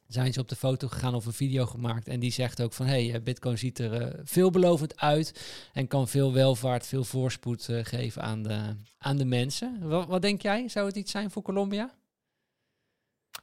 zijn 0.08 0.34
ze 0.34 0.40
op 0.40 0.48
de 0.48 0.56
foto 0.56 0.88
gegaan 0.88 1.16
of 1.16 1.26
een 1.26 1.34
video 1.34 1.66
gemaakt. 1.66 2.08
En 2.08 2.20
die 2.20 2.32
zegt 2.32 2.62
ook 2.62 2.74
van, 2.74 2.86
hey, 2.86 3.14
eh, 3.14 3.22
Bitcoin 3.22 3.58
ziet 3.58 3.80
er 3.80 4.02
uh, 4.02 4.20
veelbelovend 4.24 5.00
uit 5.00 5.68
en 5.74 5.88
kan 5.88 6.08
veel 6.08 6.34
welvaart, 6.34 6.86
veel 6.86 7.04
voorspoed 7.04 7.70
geven 7.84 8.22
aan 8.22 8.44
de, 8.44 8.76
aan 8.98 9.18
de 9.18 9.26
mensen. 9.26 9.88
Wat, 9.88 10.08
wat, 10.08 10.22
denk 10.22 10.42
jij? 10.42 10.68
Zou 10.68 10.88
het 10.88 10.96
iets 10.96 11.12
zijn 11.12 11.32
voor 11.32 11.42
Colombia? 11.42 11.94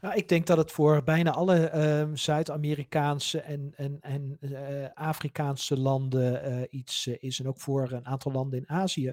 Ja, 0.01 0.13
ik 0.13 0.29
denk 0.29 0.47
dat 0.47 0.57
het 0.57 0.73
voor 0.73 1.03
bijna 1.03 1.31
alle 1.31 1.73
uh, 1.75 2.17
Zuid-Amerikaanse 2.17 3.41
en, 3.41 3.73
en, 3.77 3.99
en 4.01 4.39
Afrikaanse 4.95 5.79
landen 5.79 6.67
iets 6.71 7.07
is. 7.07 7.41
En 7.41 7.49
ook 7.49 7.61
voor 7.61 7.93
een 7.93 8.07
aantal 8.07 8.33
landen 8.33 8.59
in 8.59 8.69
Azië. 8.69 9.13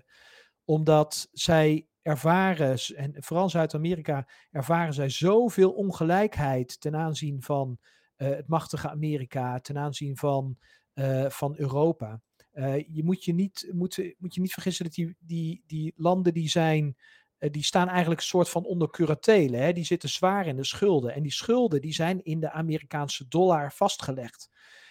Omdat 0.66 1.28
zij 1.32 1.88
ervaren, 2.04 2.78
en 2.96 3.16
vooral 3.18 3.50
Zuid-Amerika, 3.50 4.28
ervaren 4.52 4.94
zij 4.94 5.10
zoveel 5.10 5.72
ongelijkheid 5.72 6.82
ten 6.82 6.96
aanzien 6.96 7.42
van 7.42 7.78
uh, 8.18 8.30
het 8.30 8.48
machtige 8.48 8.90
Amerika, 8.90 9.60
ten 9.60 9.78
aanzien 9.78 10.18
van, 10.18 10.58
uh, 10.94 11.30
van 11.30 11.54
Europa. 11.58 12.22
Uh, 12.54 12.78
je 12.78 13.04
moet 13.04 13.24
je 13.24 13.34
niet, 13.34 13.70
moet, 13.72 14.14
moet 14.18 14.36
je 14.36 14.42
niet 14.42 14.54
vergissen 14.54 14.86
dat 14.86 14.94
die, 14.94 15.16
die, 15.20 15.64
die 15.68 15.94
landen 15.96 16.34
die 16.34 16.50
zijn, 16.50 16.96
die 17.38 17.64
staan 17.64 17.88
eigenlijk 17.88 18.20
een 18.20 18.28
soort 18.28 18.50
van 18.50 18.66
onder 18.66 18.90
curatele. 18.90 19.58
Hè? 19.58 19.74
Die 19.74 19.86
zitten 19.86 20.10
zwaar 20.10 20.48
in 20.48 20.56
de 20.56 20.64
schulden. 20.64 21.14
En 21.14 21.22
die 21.22 21.32
schulden 21.32 21.82
die 21.82 21.94
zijn 21.94 22.24
in 22.24 22.40
de 22.40 22.52
Amerikaanse 22.52 23.28
dollar 23.28 23.74
vastgelegd. 23.74 24.50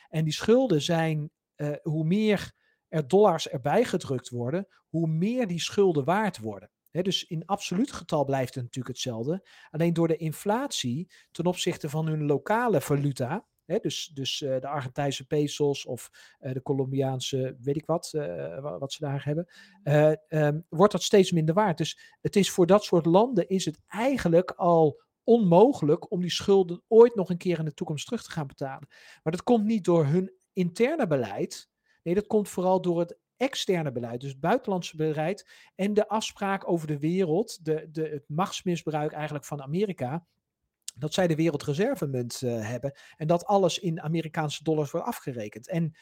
En 0.09 0.25
die 0.25 0.33
schulden 0.33 0.83
zijn, 0.83 1.31
hoe 1.83 2.05
meer 2.05 2.53
er 2.89 3.09
dollars 3.09 3.49
erbij 3.49 3.85
gedrukt 3.85 4.29
worden, 4.29 4.67
hoe 4.89 5.09
meer 5.09 5.47
die 5.47 5.61
schulden 5.61 6.05
waard 6.05 6.39
worden. 6.39 6.71
Dus 6.93 7.25
in 7.25 7.47
absoluut 7.47 7.93
getal 7.93 8.25
blijft 8.25 8.55
het 8.55 8.65
natuurlijk 8.65 8.95
hetzelfde. 8.95 9.49
Alleen 9.71 9.93
door 9.93 10.09
de 10.09 10.17
inflatie 10.17 11.13
ten 11.31 11.47
opzichte 11.47 11.89
van 11.89 12.07
hun 12.07 12.27
lokale 12.27 12.81
valuta, 12.81 13.47
dus 13.81 14.11
dus 14.15 14.41
uh, 14.41 14.61
de 14.61 14.69
Argentijnse 14.69 15.27
pesos 15.27 15.87
of 15.87 16.11
uh, 16.41 16.53
de 16.53 16.63
Colombiaanse, 16.63 17.57
weet 17.61 17.77
ik 17.77 17.87
wat, 17.87 18.13
uh, 18.15 18.79
wat 18.79 18.93
ze 18.93 19.05
daar 19.05 19.25
hebben, 19.25 19.49
um, 20.29 20.65
wordt 20.69 20.93
dat 20.93 21.03
steeds 21.03 21.33
minder 21.33 21.55
waard. 21.55 21.79
Dus 21.79 22.17
het 22.21 22.37
is 22.37 22.51
voor 22.51 22.67
dat 22.67 22.85
soort 22.85 23.07
landen 23.07 23.49
is 23.49 23.65
het 23.65 23.79
eigenlijk 23.87 24.51
al 24.51 25.01
onmogelijk 25.25 26.11
om 26.11 26.21
die 26.21 26.31
schulden 26.31 26.83
ooit 26.89 27.15
nog 27.15 27.31
een 27.31 27.37
keer 27.37 27.59
in 27.59 27.65
de 27.65 27.75
toekomst 27.75 28.07
terug 28.07 28.23
te 28.23 28.31
gaan 28.31 28.47
betalen. 28.47 28.89
Maar 29.23 29.33
dat 29.33 29.43
komt 29.43 29.65
niet 29.65 29.85
door 29.85 30.07
hun 30.07 30.33
interne 30.53 31.07
beleid. 31.07 31.71
Nee, 32.03 32.15
dat 32.15 32.27
komt 32.27 32.49
vooral 32.49 32.81
door 32.81 32.99
het 33.01 33.19
externe 33.43 33.93
beleid, 33.93 34.21
dus 34.21 34.31
het 34.31 34.41
buitenlandse 34.41 34.97
beleid 34.97 35.49
en 35.75 35.95
de 35.95 36.09
afspraak 36.09 36.69
over 36.69 36.87
de 36.87 36.99
wereld, 36.99 37.65
de, 37.65 37.89
de, 37.91 38.09
het 38.09 38.25
machtsmisbruik 38.29 39.13
eigenlijk 39.13 39.45
van 39.45 39.63
Amerika, 39.63 40.27
dat 40.95 41.15
zij 41.15 41.27
de 41.27 41.35
wereldreservemunt 41.35 42.41
uh, 42.45 42.69
hebben 42.69 42.93
en 43.17 43.27
dat 43.27 43.45
alles 43.45 43.79
in 43.79 44.01
Amerikaanse 44.01 44.63
dollars 44.63 44.91
wordt 44.91 45.07
afgerekend. 45.07 45.69
En 45.69 45.97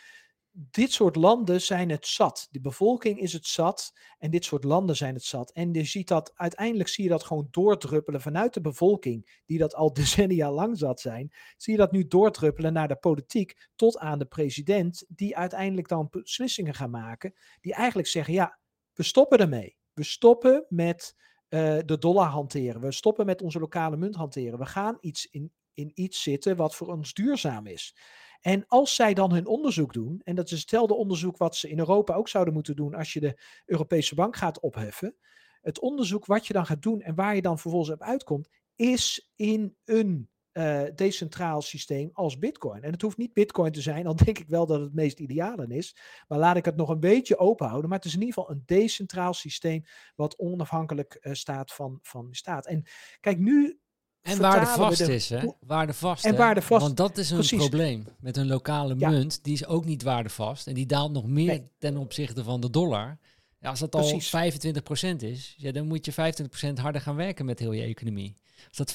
dit 0.71 0.93
soort 0.93 1.17
landen 1.17 1.61
zijn 1.61 1.91
het 1.91 2.07
zat. 2.07 2.49
De 2.51 2.61
bevolking 2.61 3.19
is 3.19 3.33
het 3.33 3.47
zat 3.47 3.93
en 4.19 4.31
dit 4.31 4.45
soort 4.45 4.65
landen 4.65 4.97
zijn 4.97 5.15
het 5.15 5.25
zat. 5.25 5.53
En 5.53 5.73
je 5.73 5.85
ziet 5.85 6.09
dat 6.09 6.33
uiteindelijk 6.35 6.89
zie 6.89 7.05
je 7.05 7.11
dat 7.11 7.25
gewoon 7.25 7.49
doordruppelen 7.51 8.21
vanuit 8.21 8.55
de 8.55 8.61
bevolking, 8.61 9.41
die 9.47 9.59
dat 9.59 9.75
al 9.75 9.93
decennia 10.03 10.53
lang 10.53 10.79
zat 10.79 11.01
zijn, 11.01 11.33
zie 11.57 11.73
je 11.73 11.79
dat 11.79 11.93
nu 11.93 12.07
doordruppelen 12.07 12.73
naar 12.73 12.89
de 12.89 12.97
politiek 12.97 13.69
tot 13.77 13.99
aan 13.99 14.19
de 14.19 14.27
president, 14.27 15.05
die 15.09 15.37
uiteindelijk 15.37 15.89
dan 15.89 16.09
beslissingen 16.11 16.75
gaan 16.75 16.91
maken, 16.91 17.35
die 17.61 17.75
eigenlijk 17.75 18.09
zeggen, 18.09 18.35
ja, 18.35 18.59
we 18.95 19.03
stoppen 19.03 19.39
ermee. 19.39 19.77
We 19.93 20.05
stoppen 20.05 20.67
met 20.69 21.15
uh, 21.49 21.79
de 21.85 21.99
dollar 21.99 22.29
hanteren. 22.29 22.81
We 22.81 22.93
stoppen 22.93 23.27
met 23.27 23.43
onze 23.43 23.59
lokale 23.59 23.97
munt 23.97 24.15
hanteren. 24.15 24.59
We 24.59 24.67
gaan 24.67 24.99
iets 25.01 25.27
in, 25.27 25.53
in 25.75 25.91
iets 25.95 26.23
zitten 26.23 26.57
wat 26.57 26.77
voor 26.77 26.87
ons 26.87 27.15
duurzaam 27.15 27.67
is. 27.67 27.95
En 28.41 28.65
als 28.67 28.95
zij 28.95 29.15
dan 29.15 29.33
hun 29.33 29.47
onderzoek 29.47 29.93
doen, 29.93 30.21
en 30.25 30.35
dat 30.35 30.51
is 30.51 30.61
hetzelfde 30.61 30.95
onderzoek 30.95 31.37
wat 31.37 31.57
ze 31.57 31.69
in 31.69 31.79
Europa 31.79 32.15
ook 32.15 32.29
zouden 32.29 32.55
moeten 32.55 32.77
doen 32.77 32.95
als 32.95 33.13
je 33.13 33.21
de 33.21 33.43
Europese 33.67 34.15
bank 34.15 34.37
gaat 34.37 34.61
opheffen. 34.61 35.17
Het 35.61 35.81
onderzoek 35.81 36.27
wat 36.27 36.47
je 36.47 36.53
dan 36.53 36.67
gaat 36.67 36.83
doen 36.83 37.01
en 37.01 37.15
waar 37.15 37.35
je 37.35 37.43
dan 37.43 37.59
vervolgens 37.59 37.91
op 37.91 38.03
uitkomt, 38.03 38.49
is 38.77 39.31
in 39.37 39.77
een 39.85 40.29
uh, 40.53 40.83
decentraal 40.95 41.63
systeem 41.63 42.11
als 42.13 42.39
Bitcoin. 42.39 42.83
En 42.83 42.93
het 42.93 43.03
hoeft 43.03 43.17
niet 43.17 43.33
Bitcoin 43.33 43.73
te 43.73 43.81
zijn, 43.81 44.07
al 44.07 44.17
denk 44.17 44.39
ik 44.39 44.49
wel 44.49 44.67
dat 44.67 44.77
het 44.77 44.87
het 44.87 44.95
meest 44.95 45.21
ideale 45.21 45.67
is. 45.67 45.97
Maar 46.29 46.39
laat 46.39 46.57
ik 46.57 46.65
het 46.65 46.77
nog 46.77 46.89
een 46.89 47.01
beetje 47.01 47.39
open 47.39 47.67
houden. 47.67 47.89
Maar 47.89 47.99
het 47.99 48.07
is 48.07 48.15
in 48.15 48.21
ieder 48.21 48.35
geval 48.35 48.51
een 48.51 48.63
decentraal 48.67 49.35
systeem 49.35 49.83
wat 50.15 50.39
onafhankelijk 50.39 51.19
uh, 51.21 51.33
staat 51.33 51.73
van, 51.73 51.99
van 52.03 52.29
de 52.29 52.37
staat. 52.37 52.67
En 52.67 52.85
kijk, 53.21 53.39
nu 53.39 53.81
en 54.23 54.39
waardevast 54.39 55.01
is, 55.01 55.29
hè? 55.29 55.41
Waardevast. 55.61 56.25
En 56.25 56.37
waardevast. 56.37 56.83
Want 56.83 56.97
dat 56.97 57.19
is 57.19 57.31
een 57.31 57.37
Precies. 57.37 57.59
probleem. 57.59 58.07
Met 58.21 58.37
een 58.37 58.47
lokale 58.47 58.95
munt, 58.95 59.45
die 59.45 59.53
is 59.53 59.67
ook 59.67 59.85
niet 59.85 60.03
waardevast. 60.03 60.67
En 60.67 60.75
die 60.75 60.87
daalt 60.87 61.13
nog 61.13 61.27
meer 61.27 61.47
nee. 61.47 61.71
ten 61.79 61.97
opzichte 61.97 62.45
van 62.45 62.61
de 62.61 62.71
dollar. 62.71 63.19
Ja, 63.61 63.69
als 63.69 63.81
dat 63.81 63.91
Precies. 63.91 64.35
al 64.35 64.41
25% 64.41 65.23
is, 65.23 65.55
ja, 65.57 65.73
dan 65.73 65.87
moet 65.87 66.05
je 66.05 66.13
25% 66.13 66.81
harder 66.81 67.01
gaan 67.01 67.17
werken 67.17 67.45
met 67.45 67.59
heel 67.59 67.73
je 67.73 67.83
economie. 67.83 68.37
Als 68.69 68.77
dat 68.77 68.91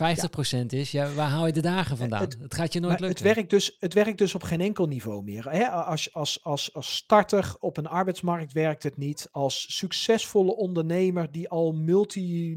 50% 0.63 0.66
is, 0.66 0.91
ja, 0.91 1.13
waar 1.13 1.30
haal 1.30 1.45
je 1.45 1.53
de 1.53 1.61
dagen 1.61 1.97
vandaan? 1.97 2.22
Het, 2.22 2.38
het 2.39 2.53
gaat 2.53 2.74
je 2.74 2.80
nooit 2.80 2.99
lukken. 2.99 3.26
Het 3.26 3.36
werkt, 3.36 3.49
dus, 3.49 3.78
het 3.80 3.93
werkt 3.93 4.18
dus 4.18 4.36
op 4.36 4.43
geen 4.43 4.61
enkel 4.61 4.88
niveau 4.88 5.24
meer. 5.24 5.49
Hè? 5.49 5.70
Als, 5.70 6.13
als, 6.13 6.43
als, 6.43 6.74
als 6.74 6.95
starter 6.95 7.55
op 7.59 7.78
een 7.78 7.88
arbeidsmarkt 7.88 8.53
werkt 8.53 8.84
het 8.84 8.97
niet. 8.97 9.28
Als 9.32 9.78
succesvolle 9.78 10.55
ondernemer 10.55 11.32
die 11.32 11.49
al 11.49 11.74
multi, 11.74 12.55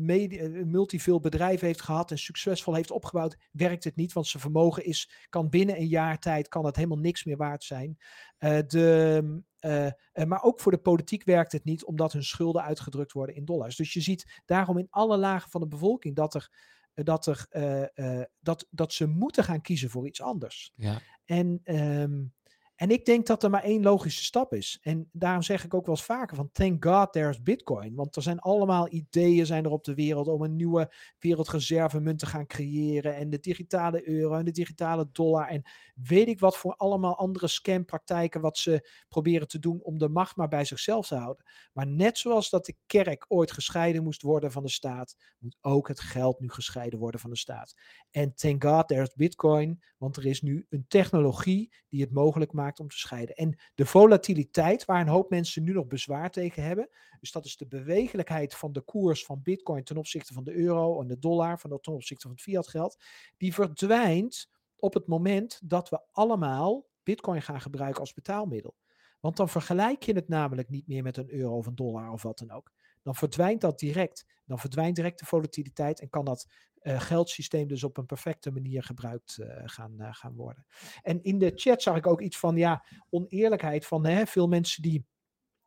multi 0.65 1.01
veel 1.01 1.21
bedrijven 1.21 1.67
heeft 1.67 1.83
gehad 1.83 2.11
en 2.11 2.19
succesvol 2.19 2.75
heeft 2.75 2.91
opgebouwd, 2.91 3.37
werkt 3.53 3.85
het 3.85 3.97
niet. 3.97 4.13
Want 4.13 4.27
zijn 4.27 4.43
vermogen 4.43 4.85
is, 4.85 5.11
kan 5.29 5.49
binnen 5.49 5.77
een 5.77 5.89
jaar 5.89 6.19
tijd 6.19 6.49
kan 6.49 6.65
het 6.65 6.77
helemaal 6.77 6.99
niks 6.99 7.25
meer 7.25 7.37
waard 7.37 7.65
zijn. 7.65 7.99
Uh, 8.39 8.59
de, 8.67 9.43
uh, 9.61 9.91
maar 10.27 10.43
ook 10.43 10.61
voor 10.61 10.73
de 10.73 10.79
politiek 10.79 11.25
werkt 11.25 11.53
het 11.53 11.65
niet, 11.65 11.85
omdat 11.85 12.13
hun 12.13 12.25
schulden 12.25 12.63
uitgedrukt 12.63 13.13
worden 13.13 13.35
in 13.35 13.45
dollars. 13.45 13.77
Dus 13.77 13.93
je 13.93 14.01
ziet 14.01 14.41
daarom 14.45 14.79
in 14.79 14.87
alle 14.91 15.17
lagen 15.17 15.51
van 15.51 15.61
de 15.61 15.69
bevolking 15.69 16.17
dat 16.17 16.35
er 16.35 16.77
dat, 17.05 17.27
er, 17.27 17.47
uh, 17.95 18.23
dat, 18.41 18.67
dat 18.71 18.93
ze 18.93 19.07
moeten 19.07 19.45
gaan 19.45 19.61
kiezen 19.61 19.91
voor 19.91 20.07
iets 20.07 20.23
anders. 20.23 20.73
Ja. 20.75 21.01
En, 21.25 21.61
um, 21.65 22.35
en 22.79 22.91
ik 22.91 23.05
denk 23.05 23.27
dat 23.27 23.43
er 23.43 23.51
maar 23.51 23.63
één 23.63 23.83
logische 23.83 24.25
stap 24.25 24.53
is. 24.53 24.79
En 24.83 25.09
daarom 25.13 25.43
zeg 25.43 25.65
ik 25.65 25.75
ook 25.75 25.87
wel 25.87 25.95
eens 25.95 26.05
vaker 26.05 26.37
van 26.37 26.51
thank 26.53 26.85
God 26.85 27.13
there's 27.13 27.43
Bitcoin. 27.43 27.95
Want 27.95 28.17
er 28.17 28.23
zijn 28.23 28.39
allemaal 28.39 28.93
ideeën 28.93 29.47
zijn 29.47 29.65
er 29.65 29.71
op 29.71 29.85
de 29.85 29.95
wereld 29.95 30.29
om 30.29 30.43
een 30.43 30.57
nieuwe 30.57 30.93
wereldreservemunt 31.19 32.19
te 32.19 32.27
gaan 32.27 32.47
creëren. 32.47 33.17
En 33.17 33.31
de 33.31 33.39
digitale 33.41 34.09
euro 34.09 34.35
en 34.35 34.45
de 34.45 34.51
digitale 34.51 35.09
dollar. 35.13 35.49
En 35.49 35.63
weet 35.95 36.29
ik 36.29 36.41
wat 36.41 36.57
voor 36.57 36.75
allemaal 36.75 37.17
andere 37.17 37.49
scampraktijken 37.49 38.41
wat 38.41 38.59
ze 38.59 38.89
proberen 39.09 39.49
te 39.49 39.59
doen 39.59 39.83
om 39.83 39.99
de 39.99 40.09
macht 40.09 40.37
maar 40.37 40.49
bij 40.49 40.65
zichzelf 40.65 41.07
te 41.07 41.15
houden. 41.15 41.45
Maar 41.73 41.87
net 41.87 42.19
zoals 42.19 42.51
dat 42.51 42.67
de 42.67 42.77
kerk 42.87 43.25
ooit 43.29 43.53
gescheiden 43.53 44.03
moest 44.03 44.23
worden 44.23 44.53
van 44.53 44.63
de 44.63 44.71
staat, 44.71 45.17
moet 45.39 45.57
ook 45.61 45.89
het 45.89 46.01
geld 46.01 46.41
nu 46.41 46.51
gescheiden 46.51 46.99
worden 46.99 47.21
van 47.21 47.31
de 47.31 47.37
staat. 47.37 47.75
En 48.11 48.35
thank 48.35 48.65
God 48.65 48.89
there's 48.89 49.15
Bitcoin, 49.15 49.83
want 49.97 50.17
er 50.17 50.27
is 50.27 50.43
nu 50.43 50.67
een 50.69 50.85
technologie 50.89 51.73
die 51.89 52.01
het 52.01 52.13
mogelijk 52.13 52.53
maakt 52.53 52.67
om 52.77 52.89
te 52.89 52.99
scheiden. 52.99 53.35
En 53.35 53.59
de 53.75 53.87
volatiliteit, 53.87 54.85
waar 54.85 55.01
een 55.01 55.09
hoop 55.09 55.31
mensen 55.31 55.63
nu 55.63 55.73
nog 55.73 55.87
bezwaar 55.87 56.31
tegen 56.31 56.63
hebben, 56.63 56.89
dus 57.21 57.33
dat 57.33 57.45
is 57.45 57.57
de 57.57 57.67
bewegelijkheid 57.67 58.55
van 58.55 58.73
de 58.73 58.81
koers 58.81 59.25
van 59.25 59.43
Bitcoin 59.43 59.85
ten 59.85 59.97
opzichte 59.97 60.33
van 60.33 60.45
de 60.45 60.55
euro 60.55 61.01
en 61.01 61.07
de 61.07 61.19
dollar, 61.19 61.59
van 61.59 61.71
de, 61.71 61.81
ten 61.81 61.93
opzichte 61.93 62.23
van 62.23 62.31
het 62.31 62.41
fiat 62.41 62.69
geld, 62.69 63.05
die 63.37 63.55
verdwijnt 63.55 64.51
op 64.77 64.95
het 64.95 65.07
moment 65.07 65.61
dat 65.65 65.89
we 65.89 66.01
allemaal 66.13 66.87
Bitcoin 67.03 67.43
gaan 67.43 67.61
gebruiken 67.61 68.01
als 68.01 68.13
betaalmiddel. 68.13 68.77
Want 69.21 69.37
dan 69.37 69.49
vergelijk 69.49 70.03
je 70.03 70.13
het 70.13 70.29
namelijk 70.29 70.69
niet 70.69 70.87
meer 70.87 71.03
met 71.03 71.17
een 71.17 71.31
euro 71.31 71.57
of 71.57 71.67
een 71.67 71.75
dollar 71.75 72.11
of 72.11 72.23
wat 72.23 72.39
dan 72.39 72.51
ook. 72.51 72.73
Dan 73.03 73.15
verdwijnt 73.15 73.61
dat 73.61 73.79
direct. 73.79 74.27
Dan 74.47 74.59
verdwijnt 74.59 74.97
direct 74.97 75.19
de 75.19 75.25
volatiliteit 75.25 76.01
en 76.01 76.09
kan 76.09 76.25
dat 76.25 76.47
uh, 76.83 77.01
geldsysteem 77.01 77.69
dus 77.69 77.85
op 77.85 77.97
een 77.97 78.07
perfecte 78.07 78.51
manier 78.51 78.83
gebruikt 78.83 79.39
uh, 79.41 79.47
gaan, 79.65 79.95
uh, 79.99 80.09
gaan 80.11 80.35
worden. 80.35 80.67
En 81.03 81.23
in 81.23 81.39
de 81.39 81.53
chat 81.55 81.83
zag 81.83 81.97
ik 81.97 82.07
ook 82.07 82.21
iets 82.21 82.39
van 82.39 82.57
ja, 82.57 82.85
oneerlijkheid 83.11 83.87
van 83.87 84.07
hè, 84.07 84.27
veel 84.27 84.49
mensen 84.49 84.83
die 84.83 85.07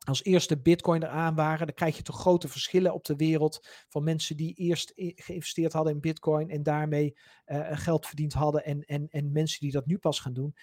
als 0.04 0.24
eerste 0.24 0.60
bitcoin 0.60 1.02
eraan 1.02 1.34
waren, 1.34 1.66
dan 1.66 1.74
krijg 1.74 1.96
je 1.96 2.02
toch 2.02 2.20
grote 2.20 2.48
verschillen 2.48 2.94
op 2.94 3.04
de 3.04 3.16
wereld 3.16 3.68
van 3.88 4.04
mensen 4.04 4.36
die 4.36 4.54
eerst 4.54 4.92
geïnvesteerd 4.96 5.72
hadden 5.72 5.92
in 5.92 6.00
bitcoin 6.00 6.50
en 6.50 6.62
daarmee 6.62 7.16
geld 7.70 8.06
verdiend 8.06 8.32
hadden 8.32 8.64
en, 8.64 8.80
en, 8.80 9.08
en 9.08 9.32
mensen 9.32 9.60
die 9.60 9.72
dat 9.72 9.86
nu 9.86 9.98
pas 9.98 10.20
gaan 10.20 10.32
doen. 10.32 10.54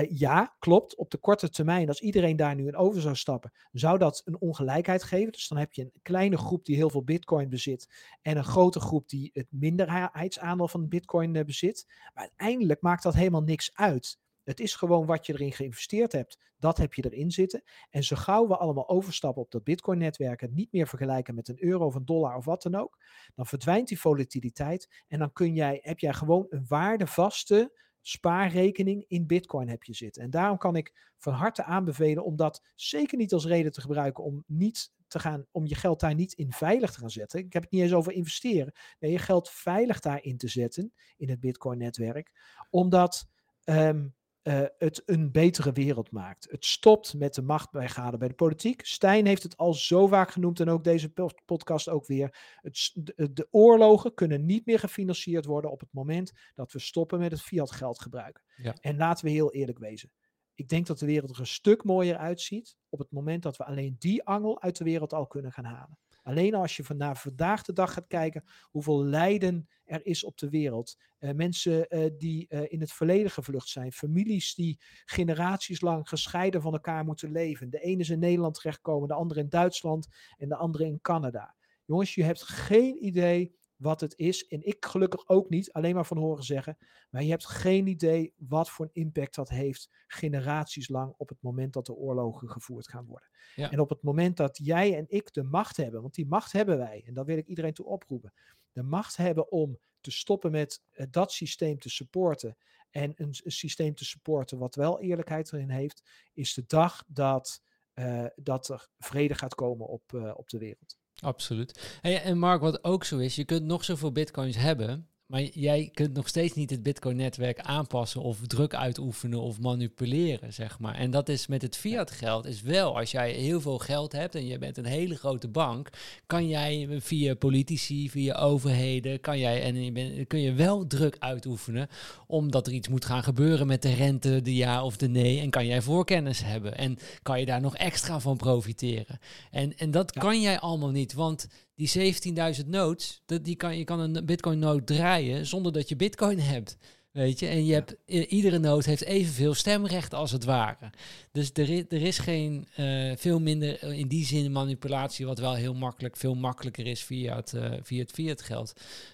Ja, 0.00 0.56
klopt. 0.58 0.96
Op 0.96 1.10
de 1.10 1.18
korte 1.18 1.50
termijn, 1.50 1.88
als 1.88 2.00
iedereen 2.00 2.36
daar 2.36 2.54
nu 2.54 2.66
in 2.66 2.76
over 2.76 3.00
zou 3.00 3.16
stappen, 3.16 3.52
zou 3.72 3.98
dat 3.98 4.22
een 4.24 4.40
ongelijkheid 4.40 5.02
geven. 5.02 5.32
Dus 5.32 5.48
dan 5.48 5.58
heb 5.58 5.72
je 5.72 5.82
een 5.82 5.92
kleine 6.02 6.36
groep 6.36 6.64
die 6.64 6.76
heel 6.76 6.90
veel 6.90 7.04
bitcoin 7.04 7.48
bezit 7.48 7.88
en 8.22 8.36
een 8.36 8.44
grote 8.44 8.80
groep 8.80 9.08
die 9.08 9.30
het 9.32 9.46
minderheidsaandeel 9.50 10.68
van 10.68 10.88
bitcoin 10.88 11.34
uh, 11.34 11.44
bezit. 11.44 11.84
Maar 12.14 12.22
uiteindelijk 12.22 12.80
maakt 12.80 13.02
dat 13.02 13.14
helemaal 13.14 13.42
niks 13.42 13.70
uit. 13.74 14.18
Het 14.42 14.60
is 14.60 14.74
gewoon 14.74 15.06
wat 15.06 15.26
je 15.26 15.32
erin 15.32 15.52
geïnvesteerd 15.52 16.12
hebt, 16.12 16.38
dat 16.58 16.76
heb 16.76 16.94
je 16.94 17.10
erin 17.10 17.30
zitten. 17.30 17.62
En 17.90 18.04
zo 18.04 18.16
gauw 18.16 18.48
we 18.48 18.56
allemaal 18.56 18.88
overstappen 18.88 19.42
op 19.42 19.50
dat 19.50 19.64
Bitcoin-netwerk, 19.64 20.40
het 20.40 20.54
niet 20.54 20.72
meer 20.72 20.86
vergelijken 20.86 21.34
met 21.34 21.48
een 21.48 21.64
euro 21.64 21.86
of 21.86 21.94
een 21.94 22.04
dollar 22.04 22.36
of 22.36 22.44
wat 22.44 22.62
dan 22.62 22.74
ook, 22.74 22.98
dan 23.34 23.46
verdwijnt 23.46 23.88
die 23.88 24.00
volatiliteit 24.00 25.04
en 25.08 25.18
dan 25.18 25.32
kun 25.32 25.54
jij, 25.54 25.78
heb 25.82 25.98
jij 25.98 26.12
gewoon 26.12 26.46
een 26.48 26.64
waardevaste 26.68 27.82
spaarrekening 28.06 29.04
in 29.08 29.26
Bitcoin 29.26 29.68
heb 29.68 29.82
je 29.82 29.94
zitten. 29.94 30.22
En 30.22 30.30
daarom 30.30 30.58
kan 30.58 30.76
ik 30.76 31.12
van 31.18 31.32
harte 31.32 31.64
aanbevelen 31.64 32.24
om 32.24 32.36
dat 32.36 32.62
zeker 32.74 33.18
niet 33.18 33.32
als 33.32 33.46
reden 33.46 33.72
te 33.72 33.80
gebruiken 33.80 34.24
om 34.24 34.44
niet 34.46 34.92
te 35.06 35.18
gaan, 35.18 35.46
om 35.50 35.66
je 35.66 35.74
geld 35.74 36.00
daar 36.00 36.14
niet 36.14 36.32
in 36.32 36.52
veilig 36.52 36.92
te 36.92 36.98
gaan 36.98 37.10
zetten. 37.10 37.38
Ik 37.38 37.52
heb 37.52 37.62
het 37.62 37.70
niet 37.70 37.82
eens 37.82 37.92
over 37.92 38.12
investeren. 38.12 38.72
Nee, 38.98 39.10
je 39.10 39.18
geld 39.18 39.50
veilig 39.50 40.00
daarin 40.00 40.36
te 40.36 40.48
zetten 40.48 40.92
in 41.16 41.28
het 41.28 41.40
Bitcoin-netwerk, 41.40 42.32
omdat 42.70 43.28
um, 43.64 44.14
uh, 44.44 44.62
het 44.78 45.02
een 45.06 45.30
betere 45.32 45.72
wereld 45.72 46.10
maakt. 46.10 46.50
Het 46.50 46.64
stopt 46.64 47.14
met 47.14 47.34
de 47.34 47.42
machtbijgade 47.42 48.16
bij 48.16 48.28
de 48.28 48.34
politiek. 48.34 48.86
Stijn 48.86 49.26
heeft 49.26 49.42
het 49.42 49.56
al 49.56 49.74
zo 49.74 50.06
vaak 50.06 50.30
genoemd 50.30 50.60
en 50.60 50.68
ook 50.68 50.84
deze 50.84 51.12
podcast 51.44 51.88
ook 51.88 52.06
weer. 52.06 52.56
Het, 52.60 52.90
de, 52.94 53.32
de, 53.32 53.48
oorlogen 53.50 54.14
kunnen 54.14 54.46
niet 54.46 54.66
meer 54.66 54.78
gefinancierd 54.78 55.44
worden 55.44 55.70
op 55.70 55.80
het 55.80 55.92
moment 55.92 56.32
dat 56.54 56.72
we 56.72 56.78
stoppen 56.78 57.18
met 57.18 57.30
het 57.30 57.42
fiat 57.42 57.70
geld 57.70 58.00
gebruiken. 58.00 58.42
Ja. 58.56 58.74
En 58.80 58.96
laten 58.96 59.24
we 59.24 59.30
heel 59.30 59.52
eerlijk 59.52 59.78
wezen. 59.78 60.12
Ik 60.54 60.68
denk 60.68 60.86
dat 60.86 60.98
de 60.98 61.06
wereld 61.06 61.30
er 61.30 61.40
een 61.40 61.46
stuk 61.46 61.84
mooier 61.84 62.16
uitziet 62.16 62.76
op 62.88 62.98
het 62.98 63.10
moment 63.10 63.42
dat 63.42 63.56
we 63.56 63.64
alleen 63.64 63.96
die 63.98 64.24
angel 64.24 64.62
uit 64.62 64.76
de 64.76 64.84
wereld 64.84 65.12
al 65.12 65.26
kunnen 65.26 65.52
gaan 65.52 65.64
halen. 65.64 65.98
Alleen 66.24 66.54
als 66.54 66.76
je 66.76 66.84
vandaag 66.84 67.20
vandaag 67.20 67.62
de 67.62 67.72
dag 67.72 67.92
gaat 67.92 68.06
kijken 68.06 68.44
hoeveel 68.62 69.04
lijden 69.04 69.68
er 69.84 70.06
is 70.06 70.24
op 70.24 70.38
de 70.38 70.48
wereld. 70.48 70.98
Uh, 71.20 71.30
mensen 71.30 71.86
uh, 71.88 72.10
die 72.18 72.46
uh, 72.48 72.72
in 72.72 72.80
het 72.80 72.92
verleden 72.92 73.30
gevlucht 73.30 73.68
zijn. 73.68 73.92
Families 73.92 74.54
die 74.54 74.80
generaties 75.04 75.80
lang 75.80 76.08
gescheiden 76.08 76.62
van 76.62 76.72
elkaar 76.72 77.04
moeten 77.04 77.30
leven. 77.30 77.70
De 77.70 77.80
ene 77.80 78.00
is 78.00 78.10
in 78.10 78.18
Nederland 78.18 78.54
terechtkomen, 78.54 79.08
de 79.08 79.14
andere 79.14 79.40
in 79.40 79.48
Duitsland 79.48 80.08
en 80.36 80.48
de 80.48 80.56
andere 80.56 80.84
in 80.84 81.00
Canada. 81.00 81.54
Jongens, 81.84 82.14
je 82.14 82.24
hebt 82.24 82.42
geen 82.42 83.04
idee 83.04 83.54
wat 83.76 84.00
het 84.00 84.18
is. 84.18 84.46
En 84.46 84.66
ik 84.66 84.84
gelukkig 84.84 85.28
ook 85.28 85.48
niet, 85.48 85.72
alleen 85.72 85.94
maar 85.94 86.06
van 86.06 86.18
horen 86.18 86.44
zeggen. 86.44 86.78
Maar 87.10 87.22
je 87.22 87.30
hebt 87.30 87.46
geen 87.46 87.86
idee 87.86 88.34
wat 88.36 88.70
voor 88.70 88.84
een 88.84 89.02
impact 89.02 89.34
dat 89.34 89.48
heeft 89.48 89.90
generaties 90.06 90.88
lang 90.88 91.14
op 91.16 91.28
het 91.28 91.42
moment 91.42 91.72
dat 91.72 91.86
de 91.86 91.94
oorlogen 91.94 92.50
gevoerd 92.50 92.88
gaan 92.88 93.06
worden. 93.06 93.28
En 93.54 93.80
op 93.80 93.88
het 93.88 94.02
moment 94.02 94.36
dat 94.36 94.58
jij 94.62 94.96
en 94.96 95.04
ik 95.08 95.32
de 95.32 95.42
macht 95.42 95.76
hebben, 95.76 96.00
want 96.00 96.14
die 96.14 96.26
macht 96.26 96.52
hebben 96.52 96.78
wij, 96.78 97.02
en 97.06 97.14
daar 97.14 97.24
wil 97.24 97.36
ik 97.36 97.46
iedereen 97.46 97.74
toe 97.74 97.86
oproepen, 97.86 98.32
de 98.72 98.82
macht 98.82 99.16
hebben 99.16 99.50
om 99.50 99.78
te 100.00 100.10
stoppen 100.10 100.50
met 100.50 100.82
uh, 100.92 101.06
dat 101.10 101.32
systeem 101.32 101.78
te 101.78 101.88
supporten 101.88 102.56
en 102.90 103.12
een, 103.16 103.34
een, 103.44 103.52
systeem 103.52 103.94
te 103.94 104.04
supporten 104.04 104.58
wat 104.58 104.74
wel 104.74 105.00
eerlijkheid 105.00 105.52
erin 105.52 105.70
heeft, 105.70 106.02
is 106.32 106.54
de 106.54 106.64
dag 106.66 107.04
dat, 107.06 107.62
uh, 107.94 108.26
dat 108.36 108.68
er 108.68 108.88
vrede 108.98 109.34
gaat 109.34 109.54
komen 109.54 109.86
op, 109.86 110.12
uh, 110.12 110.32
op 110.36 110.48
de 110.48 110.58
wereld. 110.58 110.98
Absoluut. 111.20 111.98
En 112.02 112.38
Mark, 112.38 112.60
wat 112.60 112.84
ook 112.84 113.04
zo 113.04 113.18
is, 113.18 113.34
je 113.34 113.44
kunt 113.44 113.64
nog 113.64 113.84
zoveel 113.84 114.12
bitcoins 114.12 114.56
hebben. 114.56 115.08
Maar 115.26 115.42
jij 115.42 115.90
kunt 115.92 116.14
nog 116.14 116.28
steeds 116.28 116.54
niet 116.54 116.70
het 116.70 116.82
Bitcoin-netwerk 116.82 117.60
aanpassen 117.60 118.20
of 118.20 118.38
druk 118.46 118.74
uitoefenen 118.74 119.40
of 119.40 119.60
manipuleren, 119.60 120.52
zeg 120.52 120.78
maar. 120.78 120.94
En 120.94 121.10
dat 121.10 121.28
is 121.28 121.46
met 121.46 121.62
het 121.62 121.76
fiat-geld 121.76 122.46
is 122.46 122.62
wel, 122.62 122.98
als 122.98 123.10
jij 123.10 123.32
heel 123.32 123.60
veel 123.60 123.78
geld 123.78 124.12
hebt 124.12 124.34
en 124.34 124.46
je 124.46 124.58
bent 124.58 124.76
een 124.76 124.84
hele 124.84 125.16
grote 125.16 125.48
bank, 125.48 125.88
kan 126.26 126.48
jij 126.48 126.88
via 127.00 127.34
politici, 127.34 128.10
via 128.10 128.34
overheden, 128.34 129.20
kan 129.20 129.38
jij 129.38 129.62
en 129.62 129.94
je 129.94 130.24
kun 130.24 130.40
je 130.40 130.52
wel 130.52 130.86
druk 130.86 131.16
uitoefenen 131.18 131.88
omdat 132.26 132.66
er 132.66 132.72
iets 132.72 132.88
moet 132.88 133.04
gaan 133.04 133.22
gebeuren 133.22 133.66
met 133.66 133.82
de 133.82 133.94
rente, 133.94 134.42
de 134.42 134.54
ja 134.54 134.84
of 134.84 134.96
de 134.96 135.08
nee. 135.08 135.40
En 135.40 135.50
kan 135.50 135.66
jij 135.66 135.82
voorkennis 135.82 136.42
hebben 136.42 136.76
en 136.76 136.98
kan 137.22 137.40
je 137.40 137.46
daar 137.46 137.60
nog 137.60 137.76
extra 137.76 138.20
van 138.20 138.36
profiteren. 138.36 139.18
En, 139.50 139.76
en 139.76 139.90
dat 139.90 140.12
kan 140.12 140.40
jij 140.40 140.58
allemaal 140.58 140.90
niet, 140.90 141.12
want 141.12 141.48
die 141.74 142.14
17.000 142.62 142.66
nodes, 142.66 143.22
dat, 143.26 143.44
die 143.44 143.56
kan, 143.56 143.78
je 143.78 143.84
kan 143.84 144.00
een 144.00 144.26
bitcoin 144.26 144.58
node 144.58 144.84
draaien 144.84 145.46
zonder 145.46 145.72
dat 145.72 145.88
je 145.88 145.96
bitcoin 145.96 146.40
hebt. 146.54 146.76
Weet 147.14 147.38
je, 147.38 147.46
en 147.46 147.64
je 147.66 147.72
hebt, 147.72 147.96
iedere 148.06 148.58
node 148.58 148.88
heeft 148.88 149.04
evenveel 149.04 149.54
stemrecht 149.54 150.14
als 150.14 150.30
het 150.30 150.44
ware. 150.44 150.90
Dus 151.32 151.50
er, 151.52 151.70
is, 151.70 151.82
er 151.88 152.02
is 152.02 152.18
geen 152.18 152.68
uh, 152.78 153.12
veel 153.16 153.40
minder 153.40 153.82
in 153.82 154.08
die 154.08 154.24
zin 154.24 154.52
manipulatie, 154.52 155.26
wat 155.26 155.38
wel 155.38 155.54
heel 155.54 155.74
makkelijk, 155.74 156.16
veel 156.16 156.34
makkelijker 156.34 156.86
is 156.86 157.02
via 157.02 157.36
het, 157.36 157.52
uh, 157.52 157.72
via 157.82 158.00
het 158.02 158.12
fiat 158.12 158.42
geld. 158.42 158.72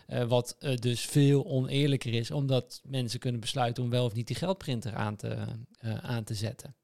Uh, 0.09 0.25
wat 0.25 0.57
dus 0.75 1.01
veel 1.01 1.47
oneerlijker 1.47 2.15
is, 2.15 2.31
omdat 2.31 2.81
mensen 2.85 3.21
kunnen 3.21 3.41
besluiten 3.41 3.83
om 3.83 3.91
wel 3.91 4.05
of 4.05 4.15
niet 4.15 4.27
die 4.27 4.37
geldprinter 4.37 4.95
aan 4.95 5.17
te, 5.17 5.37
aan 6.03 6.25
te 6.25 6.35
zetten. 6.35 6.75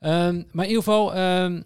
Um, 0.00 0.46
maar 0.52 0.64
in 0.64 0.70
ieder 0.70 0.84
geval, 0.84 1.18
um, 1.18 1.64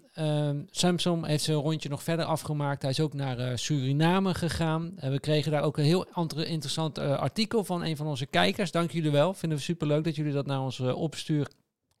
Samsung 0.71 1.25
heeft 1.25 1.43
zijn 1.43 1.57
rondje 1.57 1.89
nog 1.89 2.03
verder 2.03 2.25
afgemaakt. 2.25 2.81
Hij 2.81 2.91
is 2.91 2.99
ook 2.99 3.13
naar 3.13 3.39
uh, 3.39 3.51
Suriname 3.55 4.33
gegaan. 4.33 4.93
Uh, 5.03 5.09
we 5.09 5.19
kregen 5.19 5.51
daar 5.51 5.63
ook 5.63 5.77
een 5.77 5.83
heel 5.83 6.07
interessant 6.35 6.99
uh, 6.99 7.19
artikel 7.19 7.63
van 7.63 7.83
een 7.83 7.97
van 7.97 8.07
onze 8.07 8.25
kijkers. 8.25 8.71
Dank 8.71 8.91
jullie 8.91 9.11
wel. 9.11 9.33
Vinden 9.33 9.57
we 9.57 9.63
super 9.63 9.87
leuk 9.87 10.03
dat 10.03 10.15
jullie 10.15 10.33
dat 10.33 10.45
naar 10.45 10.61
ons 10.61 10.79
opsturen 10.79 11.51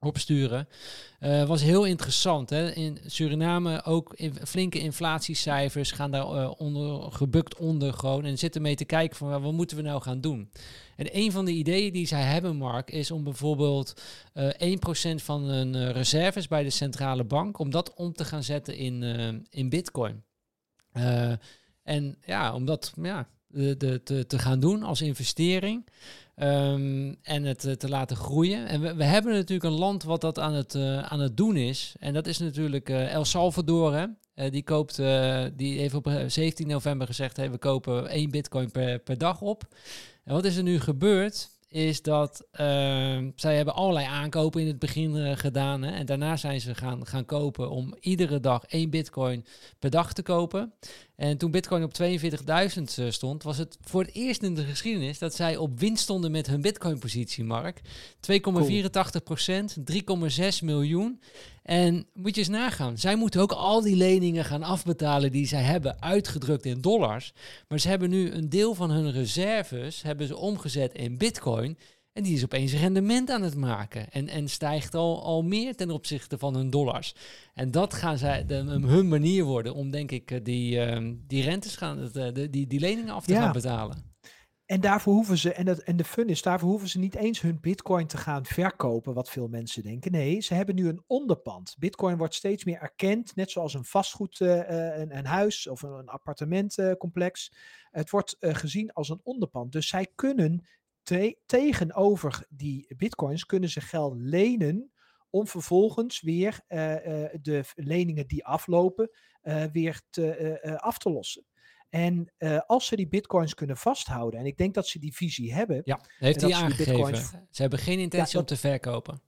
opsturen. 0.03 0.67
Uh, 1.19 1.43
was 1.43 1.61
heel 1.61 1.83
interessant. 1.85 2.49
Hè? 2.49 2.71
In 2.71 2.97
Suriname 3.05 3.83
ook 3.85 4.13
in, 4.15 4.35
flinke 4.45 4.79
inflatiecijfers 4.79 5.91
gaan 5.91 6.11
daar 6.11 6.25
uh, 6.25 6.51
onder, 6.57 7.11
gebukt 7.11 7.57
onder 7.57 7.93
gewoon. 7.93 8.25
En 8.25 8.37
zitten 8.37 8.61
mee 8.61 8.75
te 8.75 8.85
kijken 8.85 9.17
van 9.17 9.41
wat 9.41 9.53
moeten 9.53 9.77
we 9.77 9.83
nou 9.83 10.01
gaan 10.01 10.21
doen. 10.21 10.51
En 10.95 11.07
een 11.11 11.31
van 11.31 11.45
de 11.45 11.51
ideeën 11.51 11.93
die 11.93 12.07
zij 12.07 12.21
hebben, 12.21 12.55
Mark, 12.55 12.91
is 12.91 13.11
om 13.11 13.23
bijvoorbeeld 13.23 14.01
uh, 14.33 14.73
eh, 14.73 14.79
1% 15.11 15.23
van 15.23 15.43
hun 15.43 15.91
reserves 15.91 16.47
bij 16.47 16.63
de 16.63 16.69
centrale 16.69 17.23
bank, 17.23 17.59
om 17.59 17.69
dat 17.69 17.93
om 17.93 18.13
te 18.13 18.25
gaan 18.25 18.43
zetten 18.43 18.75
in, 18.75 19.03
in 19.49 19.69
bitcoin. 19.69 20.23
en 21.83 22.17
ja, 22.25 22.53
om 22.53 22.65
dat 22.65 22.93
ja, 23.01 23.27
de, 23.53 23.77
de, 23.77 24.03
te, 24.03 24.25
te 24.25 24.39
gaan 24.39 24.59
doen 24.59 24.83
als 24.83 25.01
investering. 25.01 25.85
Um, 26.37 27.15
en 27.21 27.43
het 27.43 27.65
uh, 27.65 27.73
te 27.73 27.89
laten 27.89 28.17
groeien. 28.17 28.67
En 28.67 28.97
we, 28.97 29.03
hebben 29.03 29.33
natuurlijk 29.33 29.63
een 29.63 29.79
land 29.79 30.03
wat 30.03 30.21
dat 30.21 30.39
aan 30.39 30.53
het, 30.53 30.75
uh, 30.75 31.03
aan 31.03 31.19
het 31.19 31.37
doen 31.37 31.57
is. 31.57 31.95
En 31.99 32.13
dat 32.13 32.27
is 32.27 32.37
natuurlijk 32.37 32.89
El 32.89 33.25
Salvador. 33.25 33.93
Hè? 33.93 34.49
die, 34.49 34.63
koopt, 34.63 34.95
die 35.55 35.79
heeft 35.79 35.93
op 35.93 36.11
17 36.27 36.67
november 36.67 37.07
gezegd: 37.07 37.37
hey, 37.37 37.51
we 37.51 37.57
kopen 37.57 38.07
één 38.07 38.31
bitcoin 38.31 38.71
per, 38.71 38.99
per 38.99 39.17
dag 39.17 39.41
op. 39.41 39.63
En 40.23 40.33
wat 40.33 40.45
is 40.45 40.57
er 40.57 40.63
nu 40.63 40.79
gebeurd? 40.79 41.51
is 41.73 42.01
dat 42.01 42.45
uh, 42.51 42.57
zij 43.35 43.55
hebben 43.55 43.73
allerlei 43.73 44.05
aankopen 44.05 44.61
in 44.61 44.67
het 44.67 44.79
begin 44.79 45.37
gedaan. 45.37 45.81
Hè, 45.81 45.91
en 45.91 46.05
daarna 46.05 46.37
zijn 46.37 46.61
ze 46.61 46.75
gaan, 46.75 47.07
gaan 47.07 47.25
kopen 47.25 47.69
om 47.69 47.95
iedere 47.99 48.39
dag 48.39 48.65
één 48.65 48.89
bitcoin 48.89 49.45
per 49.79 49.89
dag 49.89 50.13
te 50.13 50.21
kopen. 50.21 50.73
En 51.23 51.37
toen 51.37 51.51
bitcoin 51.51 51.83
op 51.83 51.91
42.000 52.01 52.07
uh, 52.99 53.09
stond, 53.09 53.43
was 53.43 53.57
het 53.57 53.77
voor 53.81 54.01
het 54.01 54.13
eerst 54.13 54.43
in 54.43 54.55
de 54.55 54.63
geschiedenis 54.63 55.19
dat 55.19 55.35
zij 55.35 55.57
op 55.57 55.79
winst 55.79 56.03
stonden 56.03 56.31
met 56.31 56.47
hun 56.47 56.61
bitcoin 56.61 56.99
positie, 56.99 57.43
Mark. 57.43 57.81
2,84 58.31 59.23
procent, 59.23 59.77
3,6 59.77 59.85
miljoen. 60.63 61.21
En 61.63 62.05
moet 62.13 62.35
je 62.35 62.41
eens 62.41 62.49
nagaan, 62.49 62.97
zij 62.97 63.15
moeten 63.15 63.41
ook 63.41 63.51
al 63.51 63.81
die 63.81 63.95
leningen 63.95 64.45
gaan 64.45 64.63
afbetalen 64.63 65.31
die 65.31 65.47
zij 65.47 65.61
hebben, 65.61 66.01
uitgedrukt 66.01 66.65
in 66.65 66.81
dollars. 66.81 67.33
Maar 67.67 67.79
ze 67.79 67.87
hebben 67.87 68.09
nu 68.09 68.31
een 68.31 68.49
deel 68.49 68.73
van 68.73 68.91
hun 68.91 69.11
reserves 69.11 70.01
hebben 70.01 70.27
ze 70.27 70.37
omgezet 70.37 70.93
in 70.93 71.17
bitcoin. 71.17 71.77
En 72.13 72.23
die 72.23 72.35
is 72.35 72.43
opeens 72.43 72.73
rendement 72.73 73.29
aan 73.29 73.41
het 73.41 73.55
maken. 73.55 74.09
En, 74.11 74.27
en 74.27 74.47
stijgt 74.47 74.95
al, 74.95 75.23
al 75.23 75.41
meer 75.41 75.75
ten 75.75 75.91
opzichte 75.91 76.37
van 76.37 76.55
hun 76.55 76.69
dollars. 76.69 77.15
En 77.53 77.71
dat 77.71 77.93
gaan 77.93 78.17
zij 78.17 78.45
de, 78.45 78.55
hun 78.85 79.07
manier 79.07 79.43
worden 79.43 79.73
om, 79.73 79.91
denk 79.91 80.11
ik, 80.11 80.45
die, 80.45 80.75
uh, 80.75 81.13
die 81.27 81.43
rentes 81.43 81.75
gaan, 81.75 82.09
de, 82.11 82.49
die, 82.49 82.67
die 82.67 82.79
leningen 82.79 83.13
af 83.13 83.25
te 83.25 83.33
gaan 83.33 83.51
betalen. 83.51 84.11
En 84.65 84.81
daarvoor 84.81 85.13
hoeven 85.13 85.37
ze, 85.37 85.53
en, 85.53 85.65
dat, 85.65 85.79
en 85.79 85.97
de 85.97 86.03
fun 86.03 86.27
is, 86.27 86.41
daarvoor 86.41 86.69
hoeven 86.69 86.89
ze 86.89 86.99
niet 86.99 87.15
eens 87.15 87.41
hun 87.41 87.57
bitcoin 87.61 88.07
te 88.07 88.17
gaan 88.17 88.45
verkopen, 88.45 89.13
wat 89.13 89.29
veel 89.29 89.47
mensen 89.47 89.83
denken. 89.83 90.11
Nee, 90.11 90.41
ze 90.41 90.53
hebben 90.53 90.75
nu 90.75 90.87
een 90.87 91.03
onderpand. 91.07 91.75
Bitcoin 91.79 92.17
wordt 92.17 92.35
steeds 92.35 92.63
meer 92.63 92.79
erkend, 92.79 93.35
net 93.35 93.51
zoals 93.51 93.73
een 93.73 93.85
vastgoed, 93.85 94.39
uh, 94.39 94.57
een, 94.97 95.17
een, 95.17 95.25
huis 95.25 95.67
of 95.67 95.81
een, 95.81 95.91
een 95.91 96.07
appartementcomplex. 96.07 97.53
het 97.91 98.09
wordt 98.09 98.37
uh, 98.39 98.55
gezien 98.55 98.93
als 98.93 99.09
een 99.09 99.21
onderpand. 99.23 99.71
Dus 99.71 99.87
zij 99.87 100.07
kunnen 100.15 100.65
te 101.03 101.37
tegenover 101.45 102.45
die 102.49 102.95
bitcoins, 102.97 103.45
kunnen 103.45 103.69
ze 103.69 103.81
geld 103.81 104.13
lenen 104.17 104.91
om 105.29 105.47
vervolgens 105.47 106.21
weer 106.21 106.59
de 107.41 107.63
leningen 107.75 108.27
die 108.27 108.45
aflopen, 108.45 109.09
weer 109.71 110.01
te, 110.09 110.77
af 110.81 110.97
te 110.97 111.11
lossen. 111.11 111.45
En 111.89 112.33
als 112.65 112.85
ze 112.85 112.95
die 112.95 113.07
bitcoins 113.07 113.53
kunnen 113.53 113.77
vasthouden, 113.77 114.39
en 114.39 114.45
ik 114.45 114.57
denk 114.57 114.73
dat 114.73 114.87
ze 114.87 114.99
die 114.99 115.15
visie 115.15 115.53
hebben. 115.53 115.81
Ja, 115.83 115.99
heeft 116.17 116.41
hij 116.41 116.53
aangegeven. 116.53 116.93
Bitcoins... 116.93 117.31
Ze 117.49 117.61
hebben 117.61 117.79
geen 117.79 117.99
intentie 117.99 118.33
ja, 118.33 118.39
om 118.39 118.45
te 118.45 118.57
verkopen. 118.57 119.21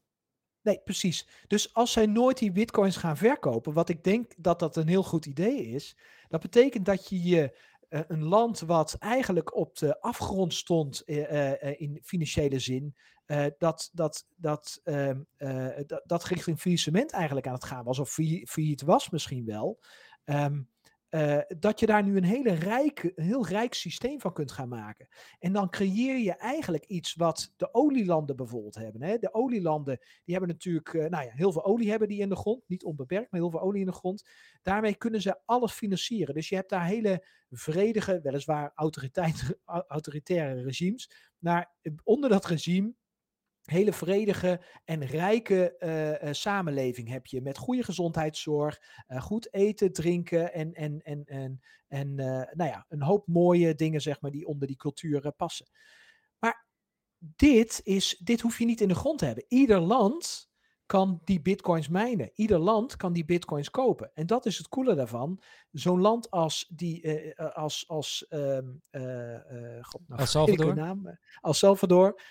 Nee, 0.61 0.81
precies. 0.83 1.27
Dus 1.47 1.73
als 1.73 1.91
zij 1.91 2.05
nooit 2.05 2.37
die 2.37 2.51
bitcoins 2.51 2.97
gaan 2.97 3.17
verkopen, 3.17 3.73
wat 3.73 3.89
ik 3.89 4.03
denk 4.03 4.33
dat 4.37 4.59
dat 4.59 4.75
een 4.75 4.87
heel 4.87 5.03
goed 5.03 5.25
idee 5.25 5.67
is, 5.67 5.97
dat 6.27 6.41
betekent 6.41 6.85
dat 6.85 7.09
je 7.09 7.23
je 7.23 7.57
uh, 7.95 8.01
een 8.07 8.23
land 8.23 8.59
wat 8.59 8.95
eigenlijk 8.99 9.55
op 9.55 9.77
de 9.77 10.01
afgrond 10.01 10.53
stond 10.53 11.03
uh, 11.05 11.81
in 11.81 11.99
financiële 12.03 12.59
zin, 12.59 12.95
dat, 13.57 13.89
dat, 13.93 14.25
dat, 14.35 14.79
ehm, 14.83 15.21
dat, 15.85 16.01
dat 16.05 16.23
richting 16.23 16.59
faillissement 16.59 17.11
eigenlijk 17.11 17.47
aan 17.47 17.53
het 17.53 17.63
gaan 17.63 17.83
was, 17.83 17.99
of 17.99 18.09
failliet 18.43 18.81
was 18.81 19.09
misschien 19.09 19.45
wel. 19.45 19.79
Um, 20.25 20.69
uh, 21.15 21.37
dat 21.59 21.79
je 21.79 21.85
daar 21.85 22.03
nu 22.03 22.17
een, 22.17 22.23
hele 22.23 22.53
rijk, 22.53 23.11
heel 23.15 23.47
rijk 23.47 23.73
systeem 23.73 24.21
van 24.21 24.33
kunt 24.33 24.51
gaan 24.51 24.69
maken. 24.69 25.07
En 25.39 25.53
dan 25.53 25.69
creëer 25.69 26.17
je 26.17 26.35
eigenlijk 26.35 26.85
iets 26.85 27.13
wat 27.13 27.53
de 27.55 27.73
olielanden 27.73 28.35
bijvoorbeeld 28.35 28.75
hebben. 28.75 29.01
Hè? 29.01 29.17
De 29.17 29.33
olielanden, 29.33 29.99
die 30.23 30.35
hebben 30.35 30.49
natuurlijk, 30.49 30.93
uh, 30.93 31.05
nou 31.05 31.25
ja, 31.25 31.31
heel 31.31 31.51
veel 31.51 31.65
olie 31.65 31.89
hebben 31.89 32.07
die 32.07 32.21
in 32.21 32.29
de 32.29 32.35
grond. 32.35 32.63
Niet 32.67 32.83
onbeperkt, 32.83 33.31
maar 33.31 33.39
heel 33.39 33.49
veel 33.49 33.61
olie 33.61 33.79
in 33.79 33.85
de 33.85 33.91
grond. 33.91 34.29
Daarmee 34.61 34.95
kunnen 34.95 35.21
ze 35.21 35.39
alles 35.45 35.71
financieren. 35.71 36.33
Dus 36.35 36.49
je 36.49 36.55
hebt 36.55 36.69
daar 36.69 36.85
hele 36.85 37.25
vredige, 37.49 38.19
weliswaar 38.23 38.71
autoritaire 39.87 40.61
regimes. 40.61 41.11
Maar 41.37 41.75
onder 42.03 42.29
dat 42.29 42.45
regime 42.45 42.93
hele 43.65 43.93
vredige 43.93 44.61
en 44.85 45.05
rijke 45.05 45.75
uh, 45.79 46.09
uh, 46.09 46.33
samenleving 46.33 47.09
heb 47.09 47.25
je. 47.25 47.41
Met 47.41 47.57
goede 47.57 47.83
gezondheidszorg, 47.83 48.81
uh, 49.07 49.21
goed 49.21 49.53
eten, 49.53 49.93
drinken 49.93 50.53
en, 50.53 50.73
en, 50.73 51.01
en, 51.01 51.25
en, 51.25 51.61
en 51.87 52.15
nou 52.15 52.69
ja, 52.69 52.85
een 52.89 53.01
hoop 53.01 53.27
mooie 53.27 53.75
dingen 53.75 54.01
zeg 54.01 54.21
maar, 54.21 54.31
die 54.31 54.47
onder 54.47 54.67
die 54.67 54.77
cultuur 54.77 55.31
passen. 55.31 55.69
Maar 56.39 56.67
dit, 57.17 57.81
is, 57.83 58.21
dit 58.23 58.41
hoef 58.41 58.59
je 58.59 58.65
niet 58.65 58.81
in 58.81 58.87
de 58.87 58.95
grond 58.95 59.19
te 59.19 59.25
hebben. 59.25 59.45
Ieder 59.47 59.79
land 59.79 60.49
kan 60.85 61.21
die 61.23 61.41
bitcoins 61.41 61.87
mijnen. 61.87 62.31
Ieder 62.33 62.59
land 62.59 62.95
kan 62.95 63.13
die 63.13 63.25
bitcoins 63.25 63.69
kopen. 63.69 64.11
En 64.13 64.27
dat 64.27 64.45
is 64.45 64.57
het 64.57 64.67
coole 64.67 64.95
daarvan. 64.95 65.41
Zo'n 65.71 66.01
land 66.01 66.31
als 66.31 66.71
die 66.75 67.33
als 67.37 67.87
als 67.87 68.25
um, 68.29 68.81
God, 69.81 70.01
nou, 70.07 70.19
El 70.19 70.25
Salvador, 70.25 70.75
naam, 70.75 71.17
El 71.41 71.53
Salvador 71.53 72.21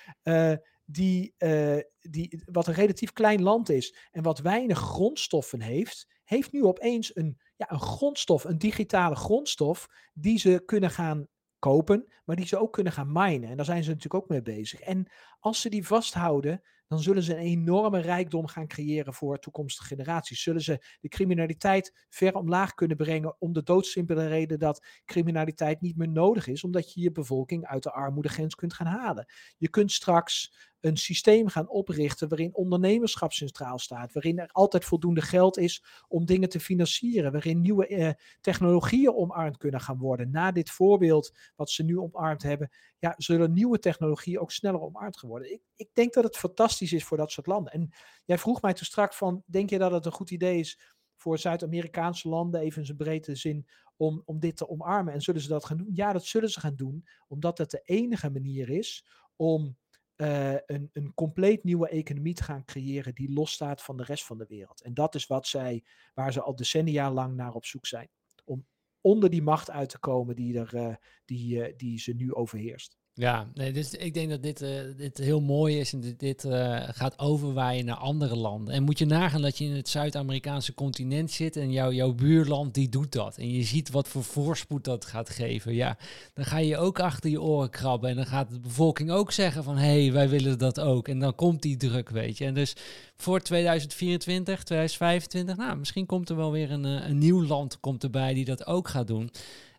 die, 0.84 1.34
uh, 1.38 1.78
die, 2.00 2.42
wat 2.44 2.66
een 2.66 2.74
relatief 2.74 3.12
klein 3.12 3.42
land 3.42 3.68
is 3.68 3.96
en 4.10 4.22
wat 4.22 4.38
weinig 4.38 4.78
grondstoffen 4.78 5.60
heeft, 5.60 6.08
heeft 6.24 6.52
nu 6.52 6.64
opeens 6.64 7.16
een, 7.16 7.40
ja, 7.56 7.72
een 7.72 7.80
grondstof, 7.80 8.44
een 8.44 8.58
digitale 8.58 9.14
grondstof, 9.14 9.88
die 10.12 10.38
ze 10.38 10.62
kunnen 10.64 10.90
gaan 10.90 11.26
kopen, 11.58 12.12
maar 12.24 12.36
die 12.36 12.46
ze 12.46 12.58
ook 12.58 12.72
kunnen 12.72 12.92
gaan 12.92 13.12
minen. 13.12 13.50
En 13.50 13.56
daar 13.56 13.64
zijn 13.64 13.82
ze 13.82 13.88
natuurlijk 13.88 14.22
ook 14.22 14.28
mee 14.28 14.42
bezig. 14.42 14.80
En 14.80 15.12
als 15.40 15.60
ze 15.60 15.68
die 15.68 15.86
vasthouden, 15.86 16.62
dan 16.86 17.02
zullen 17.02 17.22
ze 17.22 17.32
een 17.32 17.44
enorme 17.44 18.00
rijkdom 18.00 18.46
gaan 18.46 18.66
creëren 18.66 19.14
voor 19.14 19.38
toekomstige 19.38 19.88
generaties. 19.88 20.42
Zullen 20.42 20.60
ze 20.60 20.84
de 21.00 21.08
criminaliteit 21.08 22.06
ver 22.08 22.34
omlaag 22.34 22.74
kunnen 22.74 22.96
brengen 22.96 23.40
om 23.40 23.52
de 23.52 23.62
doodsimpele 23.62 24.26
reden 24.26 24.58
dat 24.58 24.86
criminaliteit 25.04 25.80
niet 25.80 25.96
meer 25.96 26.08
nodig 26.08 26.46
is, 26.46 26.64
omdat 26.64 26.92
je 26.92 27.00
je 27.00 27.12
bevolking 27.12 27.66
uit 27.66 27.82
de 27.82 27.92
armoedegrens 27.92 28.54
kunt 28.54 28.74
gaan 28.74 28.86
halen. 28.86 29.26
Je 29.56 29.68
kunt 29.68 29.92
straks 29.92 30.56
een 30.84 30.96
systeem 30.96 31.48
gaan 31.48 31.68
oprichten 31.68 32.28
waarin 32.28 32.54
ondernemerschap 32.54 33.32
centraal 33.32 33.78
staat, 33.78 34.12
waarin 34.12 34.38
er 34.38 34.48
altijd 34.52 34.84
voldoende 34.84 35.20
geld 35.20 35.58
is 35.58 35.84
om 36.08 36.26
dingen 36.26 36.48
te 36.48 36.60
financieren, 36.60 37.32
waarin 37.32 37.60
nieuwe 37.60 37.86
eh, 37.86 38.10
technologieën 38.40 39.14
omarmd 39.14 39.56
kunnen 39.56 39.80
gaan 39.80 39.98
worden. 39.98 40.30
Na 40.30 40.52
dit 40.52 40.70
voorbeeld 40.70 41.32
wat 41.56 41.70
ze 41.70 41.82
nu 41.82 41.98
omarmd 41.98 42.42
hebben, 42.42 42.70
ja, 42.98 43.14
zullen 43.16 43.52
nieuwe 43.52 43.78
technologieën 43.78 44.38
ook 44.38 44.52
sneller 44.52 44.80
omarmd 44.80 45.20
worden. 45.20 45.52
Ik, 45.52 45.62
ik 45.76 45.88
denk 45.92 46.12
dat 46.12 46.24
het 46.24 46.36
fantastisch 46.36 46.92
is 46.92 47.04
voor 47.04 47.16
dat 47.16 47.30
soort 47.30 47.46
landen. 47.46 47.72
En 47.72 47.90
jij 48.24 48.38
vroeg 48.38 48.62
mij 48.62 48.72
toen 48.72 48.86
straks 48.86 49.16
van, 49.16 49.42
denk 49.46 49.70
je 49.70 49.78
dat 49.78 49.92
het 49.92 50.06
een 50.06 50.12
goed 50.12 50.30
idee 50.30 50.58
is 50.58 50.80
voor 51.16 51.38
Zuid-Amerikaanse 51.38 52.28
landen, 52.28 52.60
even 52.60 52.78
in 52.80 52.86
zijn 52.86 52.98
breedte 52.98 53.34
zin, 53.34 53.68
om, 53.96 54.22
om 54.24 54.38
dit 54.38 54.56
te 54.56 54.68
omarmen? 54.68 55.12
En 55.12 55.20
zullen 55.20 55.40
ze 55.40 55.48
dat 55.48 55.64
gaan 55.64 55.76
doen? 55.76 55.90
Ja, 55.92 56.12
dat 56.12 56.24
zullen 56.24 56.50
ze 56.50 56.60
gaan 56.60 56.76
doen, 56.76 57.06
omdat 57.28 57.58
het 57.58 57.70
de 57.70 57.80
enige 57.84 58.30
manier 58.30 58.70
is 58.70 59.06
om 59.36 59.76
uh, 60.16 60.52
een, 60.52 60.90
een 60.92 61.14
compleet 61.14 61.64
nieuwe 61.64 61.88
economie 61.88 62.34
te 62.34 62.42
gaan 62.42 62.64
creëren 62.64 63.14
die 63.14 63.32
losstaat 63.32 63.82
van 63.82 63.96
de 63.96 64.04
rest 64.04 64.24
van 64.24 64.38
de 64.38 64.46
wereld. 64.48 64.82
En 64.82 64.94
dat 64.94 65.14
is 65.14 65.26
wat 65.26 65.46
zij, 65.46 65.84
waar 66.14 66.32
ze 66.32 66.42
al 66.42 66.56
decennia 66.56 67.12
lang 67.12 67.34
naar 67.36 67.54
op 67.54 67.64
zoek 67.64 67.86
zijn. 67.86 68.08
Om 68.44 68.66
onder 69.00 69.30
die 69.30 69.42
macht 69.42 69.70
uit 69.70 69.88
te 69.88 69.98
komen 69.98 70.36
die, 70.36 70.58
er, 70.58 70.74
uh, 70.74 70.94
die, 71.24 71.56
uh, 71.56 71.76
die 71.76 71.98
ze 71.98 72.12
nu 72.12 72.34
overheerst. 72.34 72.98
Ja, 73.16 73.46
nee, 73.54 73.72
dus 73.72 73.90
ik 73.94 74.14
denk 74.14 74.30
dat 74.30 74.42
dit, 74.42 74.62
uh, 74.62 74.68
dit 74.96 75.18
heel 75.18 75.40
mooi 75.40 75.78
is 75.78 75.92
en 75.92 76.00
dit, 76.00 76.20
dit 76.20 76.44
uh, 76.44 76.82
gaat 76.86 77.18
overwaaien 77.18 77.84
naar 77.84 77.96
andere 77.96 78.36
landen. 78.36 78.74
En 78.74 78.82
moet 78.82 78.98
je 78.98 79.06
nagaan 79.06 79.42
dat 79.42 79.58
je 79.58 79.64
in 79.64 79.74
het 79.74 79.88
Zuid-Amerikaanse 79.88 80.74
continent 80.74 81.30
zit 81.30 81.56
en 81.56 81.72
jou, 81.72 81.94
jouw 81.94 82.12
buurland 82.12 82.74
die 82.74 82.88
doet 82.88 83.12
dat. 83.12 83.36
En 83.36 83.50
je 83.50 83.62
ziet 83.62 83.90
wat 83.90 84.08
voor 84.08 84.24
voorspoed 84.24 84.84
dat 84.84 85.04
gaat 85.04 85.30
geven. 85.30 85.74
Ja, 85.74 85.98
dan 86.32 86.44
ga 86.44 86.58
je 86.58 86.76
ook 86.76 87.00
achter 87.00 87.30
je 87.30 87.42
oren 87.42 87.70
krabben 87.70 88.10
en 88.10 88.16
dan 88.16 88.26
gaat 88.26 88.50
de 88.50 88.60
bevolking 88.60 89.10
ook 89.10 89.32
zeggen 89.32 89.64
van 89.64 89.76
hé, 89.76 90.02
hey, 90.02 90.12
wij 90.12 90.28
willen 90.28 90.58
dat 90.58 90.80
ook. 90.80 91.08
En 91.08 91.18
dan 91.18 91.34
komt 91.34 91.62
die 91.62 91.76
druk, 91.76 92.08
weet 92.08 92.38
je. 92.38 92.44
En 92.44 92.54
dus 92.54 92.76
voor 93.16 93.40
2024, 93.40 94.62
2025, 94.62 95.56
nou, 95.56 95.76
misschien 95.76 96.06
komt 96.06 96.30
er 96.30 96.36
wel 96.36 96.52
weer 96.52 96.70
een, 96.70 96.84
eh, 96.84 97.08
een 97.08 97.18
nieuw 97.18 97.44
land 97.44 97.80
komt 97.80 98.02
erbij 98.02 98.34
die 98.34 98.44
dat 98.44 98.66
ook 98.66 98.88
gaat 98.88 99.06
doen. 99.06 99.30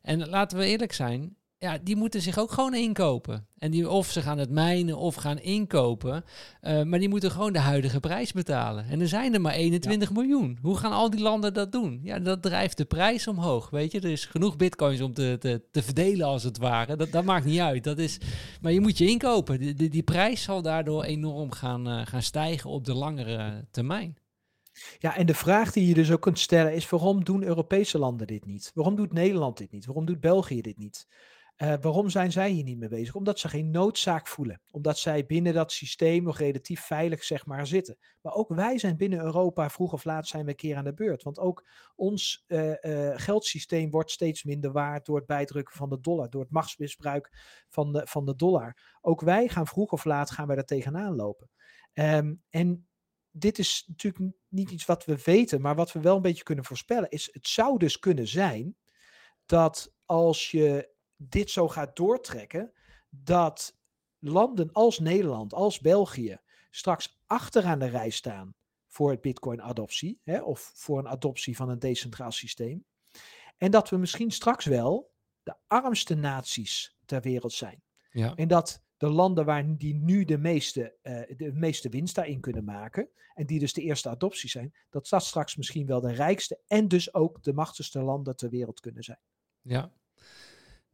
En 0.01 0.29
laten 0.29 0.57
we 0.57 0.65
eerlijk 0.65 0.93
zijn, 0.93 1.35
ja, 1.65 1.77
die 1.83 1.95
moeten 1.95 2.21
zich 2.21 2.37
ook 2.37 2.51
gewoon 2.51 2.73
inkopen. 2.73 3.47
En 3.57 3.71
die, 3.71 3.89
of 3.89 4.11
ze 4.11 4.21
gaan 4.21 4.37
het 4.37 4.49
mijnen 4.49 4.97
of 4.97 5.15
gaan 5.15 5.39
inkopen. 5.39 6.23
Uh, 6.61 6.83
maar 6.83 6.99
die 6.99 7.09
moeten 7.09 7.31
gewoon 7.31 7.53
de 7.53 7.59
huidige 7.59 7.99
prijs 7.99 8.31
betalen. 8.31 8.85
En 8.89 9.01
er 9.01 9.07
zijn 9.07 9.33
er 9.33 9.41
maar 9.41 9.53
21 9.53 10.11
miljoen. 10.11 10.57
Hoe 10.61 10.77
gaan 10.77 10.91
al 10.91 11.09
die 11.09 11.21
landen 11.21 11.53
dat 11.53 11.71
doen? 11.71 11.99
Ja, 12.03 12.19
dat 12.19 12.41
drijft 12.41 12.77
de 12.77 12.85
prijs 12.85 13.27
omhoog. 13.27 13.69
Weet 13.69 13.91
je, 13.91 13.99
er 13.99 14.11
is 14.11 14.25
genoeg 14.25 14.55
bitcoins 14.55 15.01
om 15.01 15.13
te, 15.13 15.37
te, 15.39 15.61
te 15.71 15.83
verdelen 15.83 16.27
als 16.27 16.43
het 16.43 16.57
ware. 16.57 16.95
Dat, 16.95 17.11
dat 17.11 17.23
maakt 17.23 17.45
niet 17.45 17.59
uit. 17.59 17.83
Dat 17.83 17.97
is, 17.97 18.17
maar 18.61 18.71
je 18.71 18.81
moet 18.81 18.97
je 18.97 19.07
inkopen. 19.07 19.59
Die, 19.59 19.73
die, 19.73 19.89
die 19.89 20.03
prijs 20.03 20.43
zal 20.43 20.61
daardoor 20.61 21.03
enorm 21.03 21.51
gaan, 21.51 21.87
uh, 21.87 22.05
gaan 22.05 22.21
stijgen 22.21 22.69
op 22.69 22.85
de 22.85 22.93
langere 22.93 23.67
termijn. 23.71 24.17
Ja, 24.99 25.15
en 25.15 25.25
de 25.25 25.33
vraag 25.33 25.71
die 25.71 25.87
je 25.87 25.93
dus 25.93 26.11
ook 26.11 26.21
kunt 26.21 26.39
stellen 26.39 26.73
is: 26.73 26.89
waarom 26.89 27.23
doen 27.23 27.43
Europese 27.43 27.97
landen 27.97 28.27
dit 28.27 28.45
niet? 28.45 28.71
Waarom 28.73 28.95
doet 28.95 29.13
Nederland 29.13 29.57
dit 29.57 29.71
niet? 29.71 29.85
Waarom 29.85 30.05
doet 30.05 30.19
België 30.19 30.61
dit 30.61 30.77
niet? 30.77 31.07
Uh, 31.57 31.73
waarom 31.81 32.09
zijn 32.09 32.31
zij 32.31 32.49
hier 32.49 32.63
niet 32.63 32.77
mee 32.77 32.89
bezig? 32.89 33.15
Omdat 33.15 33.39
ze 33.39 33.49
geen 33.49 33.71
noodzaak 33.71 34.27
voelen. 34.27 34.61
Omdat 34.71 34.97
zij 34.97 35.25
binnen 35.25 35.53
dat 35.53 35.71
systeem 35.71 36.23
nog 36.23 36.37
relatief 36.37 36.81
veilig 36.81 37.23
zeg 37.23 37.45
maar 37.45 37.67
zitten. 37.67 37.97
Maar 38.21 38.33
ook 38.33 38.49
wij 38.49 38.77
zijn 38.77 38.97
binnen 38.97 39.19
Europa 39.19 39.69
vroeg 39.69 39.93
of 39.93 40.03
laat 40.03 40.27
zijn 40.27 40.43
we 40.43 40.49
een 40.49 40.55
keer 40.55 40.75
aan 40.75 40.83
de 40.83 40.93
beurt. 40.93 41.23
Want 41.23 41.39
ook 41.39 41.67
ons 41.95 42.43
uh, 42.47 42.73
uh, 42.81 43.11
geldsysteem 43.15 43.89
wordt 43.89 44.11
steeds 44.11 44.43
minder 44.43 44.71
waard 44.71 45.05
door 45.05 45.15
het 45.15 45.25
bijdrukken 45.25 45.75
van 45.75 45.89
de 45.89 45.99
dollar. 45.99 46.29
Door 46.29 46.41
het 46.41 46.51
machtsmisbruik 46.51 47.31
van 47.69 47.91
de, 47.91 48.01
van 48.07 48.25
de 48.25 48.35
dollar. 48.35 48.97
Ook 49.01 49.21
wij 49.21 49.47
gaan 49.47 49.67
vroeg 49.67 49.91
of 49.91 50.05
laat 50.05 50.31
gaan 50.31 50.47
wij 50.47 50.55
daar 50.55 50.65
tegenaan 50.65 51.15
lopen. 51.15 51.49
Um, 51.93 52.43
en 52.49 52.87
dit 53.31 53.59
is 53.59 53.85
natuurlijk 53.87 54.33
niet 54.47 54.71
iets 54.71 54.85
wat 54.85 55.05
we 55.05 55.17
weten. 55.23 55.61
Maar 55.61 55.75
wat 55.75 55.91
we 55.91 55.99
wel 55.99 56.15
een 56.15 56.21
beetje 56.21 56.43
kunnen 56.43 56.65
voorspellen 56.65 57.09
is... 57.09 57.29
Het 57.31 57.47
zou 57.47 57.77
dus 57.77 57.99
kunnen 57.99 58.27
zijn 58.27 58.77
dat 59.45 59.93
als 60.05 60.51
je 60.51 60.93
dit 61.15 61.49
zo 61.49 61.67
gaat 61.67 61.95
doortrekken, 61.95 62.71
dat 63.09 63.77
landen 64.19 64.71
als 64.71 64.99
Nederland, 64.99 65.53
als 65.53 65.79
België, 65.79 66.39
straks 66.69 67.21
achteraan 67.25 67.79
de 67.79 67.85
rij 67.85 68.09
staan 68.09 68.55
voor 68.87 69.11
het 69.11 69.21
Bitcoin-adoptie, 69.21 70.21
of 70.43 70.71
voor 70.75 70.99
een 70.99 71.07
adoptie 71.07 71.55
van 71.55 71.69
een 71.69 71.79
decentraal 71.79 72.31
systeem. 72.31 72.85
En 73.57 73.71
dat 73.71 73.89
we 73.89 73.97
misschien 73.97 74.31
straks 74.31 74.65
wel 74.65 75.11
de 75.43 75.55
armste 75.67 76.15
naties 76.15 76.97
ter 77.05 77.21
wereld 77.21 77.53
zijn. 77.53 77.81
Ja. 78.11 78.35
En 78.35 78.47
dat 78.47 78.83
de 78.97 79.09
landen 79.09 79.45
waar 79.45 79.77
die 79.77 79.95
nu 79.95 80.25
de 80.25 80.37
meeste, 80.37 80.95
uh, 81.03 81.37
de 81.37 81.51
meeste 81.53 81.89
winst 81.89 82.15
daarin 82.15 82.39
kunnen 82.39 82.63
maken, 82.63 83.09
en 83.33 83.45
die 83.45 83.59
dus 83.59 83.73
de 83.73 83.81
eerste 83.81 84.09
adoptie 84.09 84.49
zijn, 84.49 84.73
dat 84.89 85.09
dat 85.09 85.23
straks 85.23 85.55
misschien 85.55 85.85
wel 85.85 86.01
de 86.01 86.13
rijkste 86.13 86.59
en 86.67 86.87
dus 86.87 87.13
ook 87.13 87.43
de 87.43 87.53
machtigste 87.53 88.01
landen 88.01 88.35
ter 88.35 88.49
wereld 88.49 88.79
kunnen 88.79 89.03
zijn. 89.03 89.19
Ja, 89.61 89.91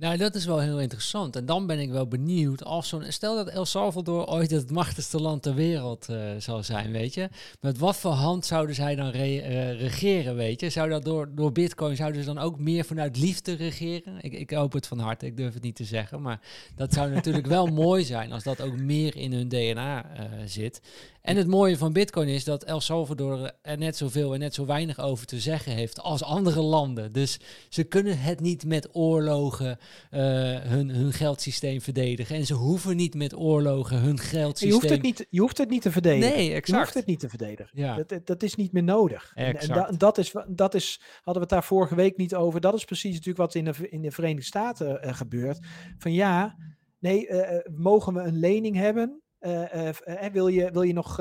nou, 0.01 0.17
dat 0.17 0.35
is 0.35 0.45
wel 0.45 0.59
heel 0.59 0.79
interessant. 0.79 1.35
En 1.35 1.45
dan 1.45 1.67
ben 1.67 1.79
ik 1.79 1.91
wel 1.91 2.07
benieuwd 2.07 2.63
als 2.63 2.87
zo'n. 2.87 3.03
Stel 3.07 3.35
dat 3.35 3.47
El 3.47 3.65
Salvador 3.65 4.27
ooit 4.27 4.51
het 4.51 4.71
machtigste 4.71 5.21
land 5.21 5.41
ter 5.41 5.55
wereld 5.55 6.07
uh, 6.09 6.17
zal 6.37 6.63
zijn, 6.63 6.91
weet 6.91 7.13
je. 7.13 7.29
Met 7.59 7.77
wat 7.77 7.97
voor 7.97 8.11
hand 8.11 8.45
zouden 8.45 8.75
zij 8.75 8.95
dan 8.95 9.09
re 9.09 9.35
uh, 9.35 9.79
regeren, 9.79 10.35
weet 10.35 10.59
je? 10.59 10.69
Zou 10.69 10.89
dat 10.89 11.05
door, 11.05 11.29
door 11.35 11.51
Bitcoin, 11.51 11.95
zouden 11.95 12.23
ze 12.23 12.33
dan 12.33 12.43
ook 12.43 12.59
meer 12.59 12.85
vanuit 12.85 13.17
liefde 13.17 13.53
regeren? 13.53 14.17
Ik, 14.21 14.33
ik 14.33 14.49
hoop 14.49 14.73
het 14.73 14.87
van 14.87 14.99
harte, 14.99 15.25
ik 15.25 15.37
durf 15.37 15.53
het 15.53 15.63
niet 15.63 15.75
te 15.75 15.85
zeggen. 15.85 16.21
Maar 16.21 16.39
dat 16.75 16.93
zou 16.93 17.11
natuurlijk 17.13 17.47
wel 17.47 17.67
mooi 17.67 18.03
zijn 18.03 18.31
als 18.31 18.43
dat 18.43 18.61
ook 18.61 18.77
meer 18.77 19.15
in 19.15 19.33
hun 19.33 19.49
DNA 19.49 20.05
uh, 20.05 20.23
zit. 20.45 20.81
En 21.21 21.37
het 21.37 21.47
mooie 21.47 21.77
van 21.77 21.93
Bitcoin 21.93 22.27
is 22.27 22.43
dat 22.43 22.63
El 22.63 22.81
Salvador 22.81 23.51
er 23.61 23.77
net 23.77 23.97
zoveel 23.97 24.33
en 24.33 24.39
net 24.39 24.53
zo 24.53 24.65
weinig 24.65 24.99
over 24.99 25.25
te 25.25 25.39
zeggen 25.39 25.71
heeft 25.71 25.99
als 25.99 26.23
andere 26.23 26.61
landen. 26.61 27.11
Dus 27.11 27.39
ze 27.69 27.83
kunnen 27.83 28.19
het 28.19 28.39
niet 28.39 28.65
met 28.65 28.95
oorlogen 28.95 29.79
hun, 30.09 30.89
hun 30.89 31.13
geldsysteem 31.13 31.81
verdedigen. 31.81 32.35
En 32.35 32.45
ze 32.45 32.53
hoeven 32.53 32.95
niet 32.95 33.15
met 33.15 33.35
oorlogen 33.35 33.97
hun 33.97 34.19
geldsysteem... 34.19 34.69
Je 34.69 34.73
hoeft 34.73 34.89
het 34.89 35.01
niet, 35.01 35.27
je 35.29 35.39
hoeft 35.39 35.57
het 35.57 35.69
niet 35.69 35.81
te 35.81 35.91
verdedigen. 35.91 36.35
Nee, 36.35 36.49
exact. 36.53 36.67
Je 36.67 36.75
hoeft 36.75 36.93
het 36.93 37.05
niet 37.05 37.19
te 37.19 37.29
verdedigen. 37.29 37.71
Ja. 37.73 38.03
Dat, 38.03 38.27
dat 38.27 38.43
is 38.43 38.55
niet 38.55 38.71
meer 38.71 38.83
nodig. 38.83 39.31
En, 39.35 39.59
en 39.59 39.67
da, 39.67 39.91
dat, 39.97 40.17
is, 40.17 40.33
dat 40.47 40.73
is, 40.73 41.01
hadden 41.15 41.33
we 41.33 41.39
het 41.39 41.49
daar 41.49 41.63
vorige 41.63 41.95
week 41.95 42.17
niet 42.17 42.35
over. 42.35 42.61
Dat 42.61 42.73
is 42.73 42.85
precies 42.85 43.11
natuurlijk 43.11 43.37
wat 43.37 43.55
in 43.55 43.65
de, 43.65 43.89
in 43.89 44.01
de 44.01 44.11
Verenigde 44.11 44.45
Staten 44.45 45.05
uh, 45.05 45.13
gebeurt. 45.13 45.59
Van 45.97 46.13
ja, 46.13 46.55
nee, 46.99 47.27
uh, 47.27 47.57
mogen 47.75 48.13
we 48.13 48.21
een 48.21 48.39
lening 48.39 48.75
hebben? 48.75 49.21
Uh, 49.39 49.89
wil, 50.31 50.47
je, 50.47 50.71
wil 50.71 50.81
je 50.81 50.93
nog 50.93 51.15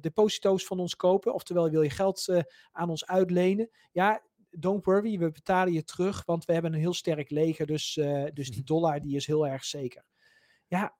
deposito's 0.00 0.64
van 0.64 0.78
ons 0.78 0.96
kopen? 0.96 1.34
Oftewel, 1.34 1.70
wil 1.70 1.82
je 1.82 1.90
geld 1.90 2.44
aan 2.72 2.90
ons 2.90 3.06
uitlenen? 3.06 3.70
Ja, 3.92 4.22
don't 4.50 4.84
worry, 4.84 5.18
we 5.18 5.30
betalen 5.30 5.72
je 5.72 5.84
terug, 5.84 6.24
want 6.24 6.44
we 6.44 6.52
hebben 6.52 6.72
een 6.72 6.80
heel 6.80 6.94
sterk 6.94 7.30
leger, 7.30 7.66
dus, 7.66 7.92
dus 8.32 8.50
die 8.50 8.62
mhm. 8.62 8.64
dollar 8.64 9.00
die 9.00 9.16
is 9.16 9.26
heel 9.26 9.46
erg 9.46 9.64
zeker. 9.64 10.04
Ja, 10.66 10.96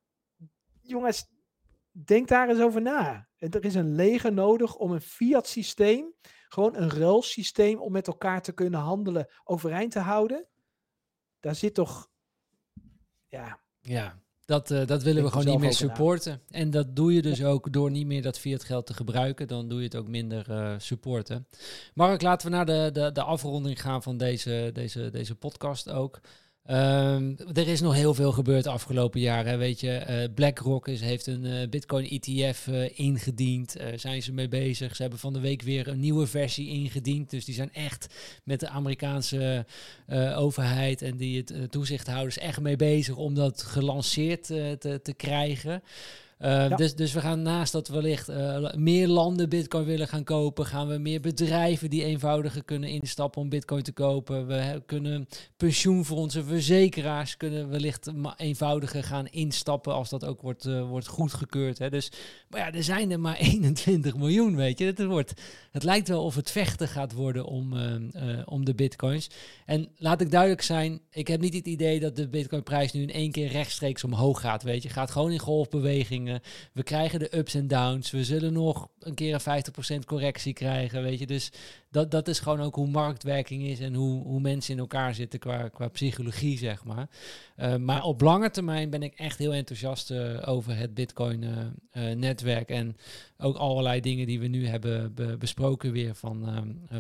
jongens, 0.81 1.29
denk 1.91 2.29
daar 2.29 2.49
eens 2.49 2.61
over 2.61 2.83
na. 2.83 3.29
Er 3.37 3.65
is 3.65 3.75
een 3.75 3.95
leger 3.95 4.33
nodig 4.33 4.77
om 4.77 4.93
een 4.93 5.01
fiat 5.01 5.47
systeem, 5.47 6.15
gewoon 6.49 6.77
een 6.77 6.91
ruilsysteem 6.91 7.79
om 7.79 7.93
met 7.93 8.07
elkaar 8.07 8.43
te 8.43 8.53
kunnen 8.53 8.81
handelen, 8.81 9.31
overeind 9.45 9.93
te 9.93 9.99
houden. 9.99 10.49
Daar 11.41 11.55
zit 11.55 11.75
toch, 11.75 12.11
ja... 13.29 13.61
Ja, 13.83 14.23
dat, 14.51 14.71
uh, 14.71 14.87
dat 14.87 15.03
willen 15.03 15.23
we 15.23 15.31
gewoon 15.31 15.47
niet 15.47 15.59
meer 15.59 15.73
supporten. 15.73 16.41
En 16.51 16.71
dat 16.71 16.97
doe 16.97 17.13
je 17.13 17.23
dus 17.23 17.45
ook 17.45 17.73
door 17.73 17.91
niet 17.91 18.07
meer 18.07 18.23
dat 18.23 18.39
fiat 18.39 18.65
geld 18.65 18.87
te 18.87 18.95
gebruiken. 18.95 19.49
Dan 19.49 19.69
doe 19.69 19.79
je 19.79 19.85
het 19.85 19.97
ook 19.97 20.09
minder 20.09 20.47
uh, 20.51 20.75
supporten. 20.79 21.47
Mark, 21.95 22.23
laten 22.23 22.51
we 22.51 22.57
naar 22.57 22.67
de, 22.67 22.91
de, 22.93 23.13
de 23.13 23.23
afronding 23.23 23.81
gaan 23.81 24.03
van 24.03 24.17
deze, 24.17 24.71
deze, 24.73 25.11
deze 25.11 25.35
podcast 25.35 25.91
ook. 25.91 26.21
Um, 26.71 27.37
er 27.53 27.69
is 27.69 27.81
nog 27.81 27.95
heel 27.95 28.15
veel 28.15 28.33
gebeurd 28.33 28.65
de 28.65 28.71
afgelopen 28.71 29.21
jaren. 29.21 29.59
Weet 29.59 29.81
je, 29.81 30.05
uh, 30.09 30.35
BlackRock 30.35 30.89
is, 30.89 31.01
heeft 31.01 31.27
een 31.27 31.45
uh, 31.45 31.69
Bitcoin 31.69 32.09
ETF 32.09 32.67
uh, 32.67 32.85
eh, 32.85 32.91
ingediend. 32.95 33.77
zijn 33.97 34.23
ze 34.23 34.33
mee 34.33 34.49
bezig. 34.49 34.97
Ze 34.97 35.03
hebben 35.03 35.21
van 35.21 35.33
de 35.33 35.41
week 35.41 35.63
weer 35.63 35.89
een 35.89 36.01
nieuwe 36.01 36.27
versie 36.27 36.69
ingediend. 36.69 37.31
Dus 37.31 37.45
die 37.45 37.55
zijn 37.55 37.73
echt 37.73 38.15
met 38.45 38.61
de 38.61 38.69
Amerikaanse 38.69 39.67
overheid 40.37 41.03
en 41.03 41.17
die 41.17 41.37
het 41.37 41.71
toezichthouders 41.71 42.39
echt 42.39 42.61
mee 42.61 42.77
bezig 42.77 43.17
om 43.17 43.35
dat 43.35 43.63
gelanceerd 43.63 44.45
te, 44.45 45.01
te 45.03 45.15
krijgen. 45.17 45.83
Uh, 46.45 46.77
dus, 46.77 46.95
dus 46.95 47.12
we 47.12 47.21
gaan 47.21 47.43
naast 47.43 47.73
dat 47.73 47.89
wellicht 47.89 48.31
uh, 48.31 48.73
meer 48.75 49.09
landen 49.09 49.49
bitcoin 49.49 49.85
willen 49.85 50.09
gaan 50.09 50.25
kopen, 50.25 50.67
gaan 50.67 50.89
we 50.89 50.99
meer 50.99 51.21
bedrijven 51.21 51.91
die 51.91 52.05
eenvoudiger 52.05 52.65
kunnen 52.65 52.89
instappen 52.89 53.43
om 53.43 53.49
bitcoin 53.49 53.83
te 53.83 53.93
kopen. 53.93 54.47
We 54.47 54.83
kunnen 54.87 55.29
pensioenfondsen, 55.57 56.45
verzekeraars 56.45 57.37
kunnen 57.37 57.69
wellicht 57.69 58.11
eenvoudiger 58.37 59.05
gaan 59.05 59.27
instappen 59.27 59.95
als 59.95 60.09
dat 60.09 60.25
ook 60.25 60.41
wordt, 60.41 60.67
uh, 60.67 60.89
wordt 60.89 61.07
goedgekeurd. 61.07 61.79
Hè. 61.79 61.91
Dus, 61.91 62.12
maar 62.49 62.61
ja, 62.61 62.73
er 62.73 62.85
zijn 62.85 63.11
er 63.11 63.21
maar 63.21 63.37
21 63.61 64.17
miljoen, 64.17 64.57
weet 64.57 64.79
je. 64.79 64.85
Het, 64.85 65.05
wordt, 65.05 65.33
het 65.71 65.83
lijkt 65.83 66.09
wel 66.09 66.25
of 66.25 66.35
het 66.35 66.51
vechten 66.51 66.89
gaat 66.89 67.12
worden 67.12 67.45
om, 67.45 67.75
om 68.45 68.65
de 68.65 68.75
bitcoins. 68.75 69.31
En 69.67 69.89
laat 69.97 70.21
ik 70.21 70.31
duidelijk 70.31 70.62
zijn, 70.62 71.01
ik 71.11 71.29
heb 71.29 71.41
niet 71.41 71.55
het 71.55 71.67
idee 71.67 72.01
dat 72.01 72.17
de 72.17 72.29
bitcoinprijs 72.29 72.93
nu 72.93 73.03
in 73.03 73.12
één 73.12 73.31
keer 73.31 73.49
rechtstreeks 73.49 74.05
omhoog 74.05 74.41
gaat, 74.41 74.62
weet 74.62 74.83
je. 74.83 74.89
Gaat 74.89 75.11
gewoon 75.11 75.31
in 75.31 75.39
golfbewegingen 75.39 76.30
we 76.73 76.82
krijgen 76.82 77.19
de 77.19 77.36
ups 77.36 77.55
en 77.55 77.69
downs. 77.69 78.11
We 78.11 78.24
zullen 78.24 78.52
nog 78.52 78.89
een 78.98 79.15
keer 79.15 79.40
een 79.44 79.62
50% 80.01 80.05
correctie 80.07 80.52
krijgen, 80.52 81.02
weet 81.02 81.19
je. 81.19 81.27
Dus 81.27 81.51
dat, 81.91 82.11
dat 82.11 82.29
is 82.29 82.39
gewoon 82.41 82.61
ook 82.61 82.75
hoe 82.75 82.89
marktwerking 82.89 83.62
is 83.62 83.81
en 83.81 83.95
hoe, 83.95 84.23
hoe 84.23 84.41
mensen 84.41 84.75
in 84.75 84.81
elkaar 84.81 85.15
zitten 85.15 85.39
qua, 85.39 85.69
qua 85.69 85.89
psychologie, 85.89 86.59
zeg 86.59 86.85
maar. 86.85 87.09
Uh, 87.57 87.77
maar 87.77 88.03
op 88.03 88.21
lange 88.21 88.51
termijn 88.51 88.91
ben 88.91 89.03
ik 89.03 89.15
echt 89.15 89.39
heel 89.39 89.55
enthousiast 89.55 90.11
uh, 90.11 90.49
over 90.49 90.77
het 90.77 90.95
Bitcoin-netwerk. 90.95 92.71
Uh, 92.71 92.77
en 92.77 92.97
ook 93.39 93.57
allerlei 93.57 94.01
dingen 94.01 94.27
die 94.27 94.41
we 94.41 94.47
nu 94.47 94.67
hebben 94.67 95.15
be 95.15 95.37
besproken 95.37 95.93
weer 95.93 96.15
van 96.15 96.49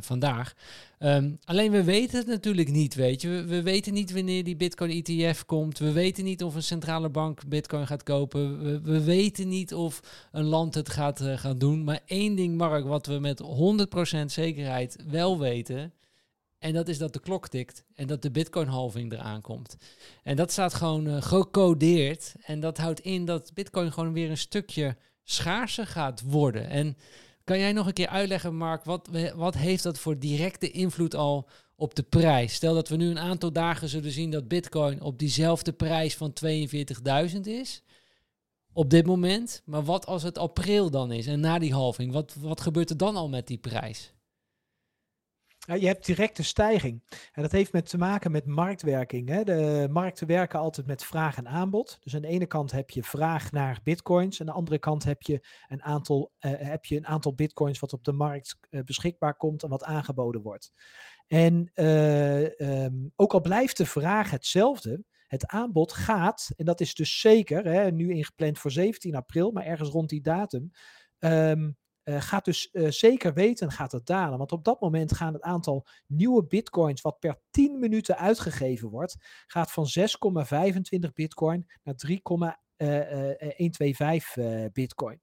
vandaag. 0.00 0.54
Um, 0.98 1.38
alleen 1.44 1.70
we 1.70 1.84
weten 1.84 2.18
het 2.18 2.26
natuurlijk 2.26 2.68
niet, 2.70 2.94
weet 2.94 3.22
je. 3.22 3.28
We, 3.28 3.44
we, 3.44 3.62
weten 3.62 3.92
niet 3.92 4.12
wanneer 4.12 4.44
die 4.44 4.56
Bitcoin 4.56 5.02
ETF 5.02 5.44
komt. 5.44 5.78
We 5.78 5.92
weten 5.92 6.24
niet 6.24 6.42
of 6.42 6.54
een 6.54 6.62
centrale 6.62 7.08
bank 7.08 7.48
Bitcoin 7.48 7.86
gaat 7.86 8.02
kopen. 8.02 8.62
We, 8.62 8.80
we 8.80 9.04
weten 9.04 9.48
niet 9.48 9.74
of 9.74 10.00
een 10.32 10.44
land 10.44 10.74
het 10.74 10.88
gaat, 10.88 11.22
gaan 11.34 11.58
doen. 11.58 11.84
Maar 11.84 12.00
één 12.06 12.34
ding, 12.34 12.56
Mark, 12.56 12.86
wat 12.86 13.06
we 13.06 13.18
met 13.18 13.42
100% 14.22 14.24
zekerheid 14.26 14.79
wel 15.06 15.38
weten. 15.38 15.92
En 16.58 16.72
dat 16.72 16.88
is 16.88 16.98
dat 16.98 17.12
de 17.12 17.20
klok 17.20 17.48
tikt 17.48 17.84
en 17.94 18.06
dat 18.06 18.22
de 18.22 18.30
Bitcoin-halving 18.30 19.12
eraan 19.12 19.40
komt. 19.40 19.76
En 20.22 20.36
dat 20.36 20.52
staat 20.52 20.74
gewoon 20.74 21.06
uh, 21.06 21.22
gecodeerd. 21.22 22.34
En 22.44 22.60
dat 22.60 22.78
houdt 22.78 23.00
in 23.00 23.24
dat 23.24 23.54
Bitcoin 23.54 23.92
gewoon 23.92 24.12
weer 24.12 24.30
een 24.30 24.38
stukje 24.38 24.96
schaarser 25.24 25.86
gaat 25.86 26.20
worden. 26.20 26.68
En 26.68 26.96
kan 27.44 27.58
jij 27.58 27.72
nog 27.72 27.86
een 27.86 27.92
keer 27.92 28.08
uitleggen, 28.08 28.56
Mark, 28.56 28.84
wat, 28.84 29.08
wat 29.34 29.54
heeft 29.54 29.82
dat 29.82 29.98
voor 29.98 30.18
directe 30.18 30.70
invloed 30.70 31.14
al 31.14 31.48
op 31.76 31.94
de 31.94 32.02
prijs? 32.02 32.54
Stel 32.54 32.74
dat 32.74 32.88
we 32.88 32.96
nu 32.96 33.10
een 33.10 33.18
aantal 33.18 33.52
dagen 33.52 33.88
zullen 33.88 34.10
zien 34.10 34.30
dat 34.30 34.48
Bitcoin 34.48 35.02
op 35.02 35.18
diezelfde 35.18 35.72
prijs 35.72 36.16
van 36.16 36.32
42.000 37.34 37.40
is. 37.40 37.82
Op 38.72 38.90
dit 38.90 39.06
moment. 39.06 39.62
Maar 39.64 39.84
wat 39.84 40.06
als 40.06 40.22
het 40.22 40.38
april 40.38 40.90
dan 40.90 41.12
is 41.12 41.26
en 41.26 41.40
na 41.40 41.58
die 41.58 41.72
halving? 41.72 42.12
Wat, 42.12 42.34
wat 42.40 42.60
gebeurt 42.60 42.90
er 42.90 42.96
dan 42.96 43.16
al 43.16 43.28
met 43.28 43.46
die 43.46 43.58
prijs? 43.58 44.12
Je 45.78 45.86
hebt 45.86 46.06
directe 46.06 46.42
stijging. 46.42 47.02
En 47.32 47.42
dat 47.42 47.52
heeft 47.52 47.72
met 47.72 47.88
te 47.88 47.98
maken 47.98 48.30
met 48.30 48.46
marktwerking. 48.46 49.28
Hè. 49.28 49.44
De 49.44 49.88
markten 49.90 50.26
werken 50.26 50.58
altijd 50.58 50.86
met 50.86 51.04
vraag 51.04 51.36
en 51.36 51.48
aanbod. 51.48 51.98
Dus 52.00 52.14
aan 52.14 52.22
de 52.22 52.28
ene 52.28 52.46
kant 52.46 52.72
heb 52.72 52.90
je 52.90 53.02
vraag 53.02 53.52
naar 53.52 53.80
bitcoins. 53.82 54.40
Aan 54.40 54.46
de 54.46 54.52
andere 54.52 54.78
kant 54.78 55.04
heb 55.04 55.22
je 55.22 55.46
een 55.68 55.82
aantal, 55.82 56.32
uh, 56.40 56.52
heb 56.56 56.84
je 56.84 56.96
een 56.96 57.06
aantal 57.06 57.34
bitcoins 57.34 57.78
wat 57.78 57.92
op 57.92 58.04
de 58.04 58.12
markt 58.12 58.58
uh, 58.70 58.80
beschikbaar 58.82 59.36
komt 59.36 59.62
en 59.62 59.68
wat 59.68 59.84
aangeboden 59.84 60.42
wordt. 60.42 60.72
En 61.26 61.70
uh, 61.74 62.84
um, 62.84 63.12
ook 63.16 63.32
al 63.32 63.40
blijft 63.40 63.76
de 63.76 63.86
vraag 63.86 64.30
hetzelfde, 64.30 65.04
het 65.26 65.46
aanbod 65.46 65.92
gaat, 65.92 66.50
en 66.56 66.64
dat 66.64 66.80
is 66.80 66.94
dus 66.94 67.20
zeker, 67.20 67.64
hè, 67.64 67.90
nu 67.90 68.12
ingepland 68.12 68.58
voor 68.58 68.70
17 68.70 69.14
april, 69.14 69.50
maar 69.50 69.64
ergens 69.64 69.88
rond 69.88 70.08
die 70.08 70.20
datum, 70.20 70.70
um, 71.18 71.76
uh, 72.10 72.20
gaat 72.20 72.44
dus 72.44 72.68
uh, 72.72 72.90
zeker 72.90 73.34
weten 73.34 73.70
gaat 73.70 73.92
het 73.92 74.06
dalen. 74.06 74.38
Want 74.38 74.52
op 74.52 74.64
dat 74.64 74.80
moment 74.80 75.16
gaat 75.16 75.32
het 75.32 75.42
aantal 75.42 75.86
nieuwe 76.06 76.44
bitcoins 76.44 77.00
wat 77.00 77.18
per 77.18 77.40
10 77.50 77.78
minuten 77.78 78.16
uitgegeven 78.16 78.88
wordt, 78.88 79.16
gaat 79.46 79.72
van 79.72 79.86
6,25 79.98 80.02
bitcoin 81.14 81.70
naar 81.82 81.94
3,125 81.94 84.36
uh, 84.36 84.64
bitcoin. 84.72 85.20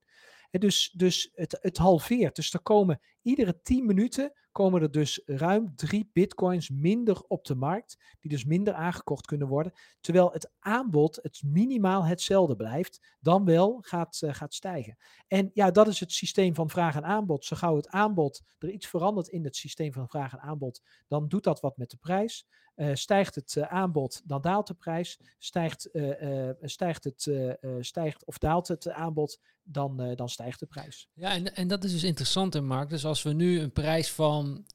Dus 0.51 0.93
dus 0.95 1.31
het, 1.33 1.57
het 1.61 1.77
halveert. 1.77 2.35
Dus 2.35 2.53
er 2.53 2.61
komen 2.61 2.99
iedere 3.27 3.61
10 3.61 3.85
minuten 3.85 4.33
komen 4.57 4.81
er 4.81 4.91
dus 4.91 5.21
ruim 5.25 5.75
drie 5.75 6.09
bitcoins 6.13 6.69
minder 6.69 7.21
op 7.27 7.45
de 7.45 7.55
markt, 7.55 7.97
die 8.19 8.31
dus 8.31 8.45
minder 8.45 8.73
aangekocht 8.73 9.25
kunnen 9.25 9.47
worden, 9.47 9.73
terwijl 10.01 10.31
het 10.31 10.51
aanbod 10.59 11.19
het 11.21 11.41
minimaal 11.45 12.05
hetzelfde 12.05 12.55
blijft, 12.55 13.15
dan 13.19 13.45
wel 13.45 13.77
gaat, 13.81 14.21
uh, 14.23 14.33
gaat 14.33 14.53
stijgen. 14.53 14.97
En 15.27 15.51
ja, 15.53 15.71
dat 15.71 15.87
is 15.87 15.99
het 15.99 16.11
systeem 16.11 16.55
van 16.55 16.69
vraag 16.69 16.95
en 16.95 17.05
aanbod. 17.05 17.45
Zo 17.45 17.55
gauw 17.55 17.75
het 17.75 17.87
aanbod 17.87 18.41
er 18.59 18.69
iets 18.69 18.87
verandert 18.87 19.27
in 19.27 19.43
het 19.43 19.55
systeem 19.55 19.93
van 19.93 20.09
vraag 20.09 20.33
en 20.33 20.39
aanbod, 20.39 20.81
dan 21.07 21.27
doet 21.27 21.43
dat 21.43 21.59
wat 21.59 21.77
met 21.77 21.89
de 21.89 21.97
prijs. 21.97 22.45
Uh, 22.75 22.93
stijgt 22.93 23.35
het 23.35 23.55
uh, 23.55 23.63
aanbod, 23.63 24.21
dan 24.25 24.41
daalt 24.41 24.67
de 24.67 24.73
prijs. 24.73 25.19
Stijgt, 25.37 25.89
stijgt, 26.61 27.03
het, 27.03 27.29
stijgt 27.79 28.25
of 28.25 28.37
daalt 28.37 28.67
het 28.67 28.89
aanbod, 28.89 29.39
dan, 29.63 30.13
dan 30.15 30.29
stijgt 30.29 30.59
de 30.59 30.65
prijs. 30.65 31.09
Ja, 31.13 31.31
en, 31.31 31.55
en 31.55 31.67
dat 31.67 31.83
is 31.83 31.91
dus 31.91 32.03
interessant 32.03 32.55
in 32.55 32.65
markt. 32.65 32.89
Dus 32.89 33.05
als 33.05 33.16
we 33.23 33.33
nu 33.33 33.59
een 33.59 33.71
prijs 33.71 34.11
van 34.11 34.65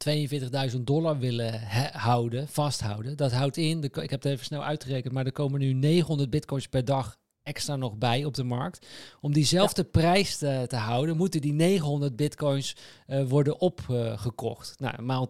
42.000 0.73 0.81
dollar 0.81 1.19
willen 1.19 1.61
houden, 1.93 2.49
vasthouden, 2.49 3.17
dat 3.17 3.33
houdt 3.33 3.57
in, 3.57 3.81
de, 3.81 3.87
ik 3.87 4.11
heb 4.11 4.23
het 4.23 4.33
even 4.33 4.45
snel 4.45 4.65
uitgerekend, 4.65 5.13
maar 5.13 5.27
er 5.27 5.33
komen 5.33 5.61
nu 5.61 5.73
900 5.73 6.31
bitcoins 6.31 6.69
per 6.69 6.85
dag 6.85 7.21
extra 7.43 7.77
nog 7.77 7.97
bij 7.97 8.25
op 8.25 8.35
de 8.35 8.45
markt. 8.45 8.87
Om 9.21 9.33
diezelfde 9.33 9.85
prijs 9.85 10.37
te, 10.37 10.65
te, 10.69 10.77
houden, 10.77 11.17
moeten 11.17 11.41
die 11.41 11.53
900 11.53 12.17
bitcoins 12.17 12.77
uh, 13.07 13.29
worden 13.29 13.61
opgekocht. 13.61 14.77
Uh, 14.81 14.89
nou, 14.89 15.03
maal 15.03 15.29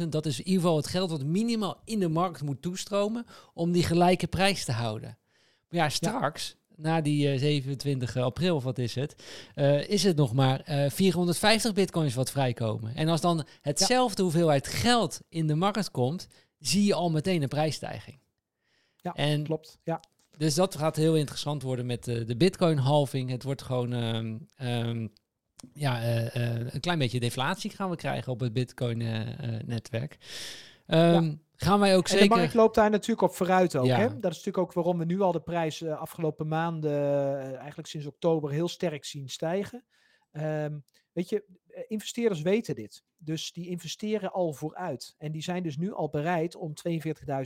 42.000, 0.00 0.08
dat 0.08 0.26
is 0.26 0.38
in 0.38 0.46
ieder 0.46 0.62
geval 0.62 0.76
het 0.76 0.86
geld 0.86 1.10
wat 1.10 1.24
minimaal 1.24 1.80
in 1.84 1.98
de 1.98 2.08
markt 2.08 2.42
moet 2.42 2.62
toestromen 2.62 3.26
om 3.54 3.72
die 3.72 3.84
gelijke 3.84 4.26
prijs 4.26 4.64
te 4.64 4.72
houden. 4.72 5.18
Maar 5.68 5.80
ja, 5.80 5.88
straks, 5.88 6.56
na 6.80 7.00
die 7.00 7.32
uh, 7.32 7.38
27 7.38 8.16
april, 8.16 8.56
of 8.56 8.64
wat 8.64 8.78
is 8.78 8.94
het, 8.94 9.22
uh, 9.54 9.88
is 9.88 10.02
het 10.02 10.16
nog 10.16 10.32
maar 10.32 10.62
450 10.88 11.72
bitcoins 11.72 12.14
wat 12.14 12.30
vrijkomen. 12.30 12.94
En 12.94 13.08
als 13.08 13.20
dan 13.20 13.46
hetzelfde 13.60 14.16
ja. 14.16 14.22
hoeveelheid 14.22 14.66
geld 14.66 15.20
in 15.28 15.46
de 15.46 15.54
markt 15.54 15.90
komt, 15.90 16.26
zie 16.58 16.84
je 16.84 16.94
al 16.94 17.10
meteen 17.10 17.42
een 17.42 17.48
prijsstijging. 17.48 18.18
Ja, 18.96 19.14
en 19.14 19.44
klopt. 19.44 19.78
Ja. 19.84 20.00
Dus 20.36 20.54
dat 20.54 20.76
gaat 20.76 20.96
heel 20.96 21.16
interessant 21.16 21.62
worden 21.62 21.86
met 21.86 22.08
uh, 22.08 22.26
de 22.26 22.36
Bitcoin-halving. 22.36 23.30
Het 23.30 23.42
wordt 23.42 23.62
gewoon 23.62 23.92
um, 23.92 24.46
um, 24.62 25.12
ja, 25.72 26.02
uh, 26.02 26.34
uh, 26.34 26.72
een 26.72 26.80
klein 26.80 26.98
beetje 26.98 27.20
deflatie 27.20 27.70
gaan 27.70 27.90
we 27.90 27.96
krijgen 27.96 28.32
op 28.32 28.40
het 28.40 28.52
Bitcoin-netwerk. 28.52 30.16
Um, 30.86 30.98
ja. 30.98 31.34
Gaan 31.60 31.80
wij 31.80 31.96
ook 31.96 32.04
en 32.04 32.10
zeker. 32.10 32.28
De 32.28 32.34
markt 32.34 32.54
loopt 32.54 32.74
daar 32.74 32.90
natuurlijk 32.90 33.22
op 33.28 33.34
vooruit 33.34 33.76
ook. 33.76 33.86
Ja. 33.86 33.96
Hè? 33.96 34.06
Dat 34.06 34.30
is 34.30 34.36
natuurlijk 34.36 34.58
ook 34.58 34.72
waarom 34.72 34.98
we 34.98 35.04
nu 35.04 35.20
al 35.20 35.32
de 35.32 35.40
prijs 35.40 35.84
afgelopen 35.84 36.48
maanden, 36.48 37.56
eigenlijk 37.56 37.88
sinds 37.88 38.06
oktober, 38.06 38.50
heel 38.50 38.68
sterk 38.68 39.04
zien 39.04 39.28
stijgen. 39.28 39.84
Um, 40.32 40.84
weet 41.12 41.28
je, 41.28 41.44
investeerders 41.88 42.42
weten 42.42 42.74
dit. 42.74 43.04
Dus 43.16 43.52
die 43.52 43.68
investeren 43.68 44.32
al 44.32 44.52
vooruit. 44.52 45.14
En 45.18 45.32
die 45.32 45.42
zijn 45.42 45.62
dus 45.62 45.76
nu 45.76 45.92
al 45.92 46.08
bereid 46.08 46.56
om 46.56 46.72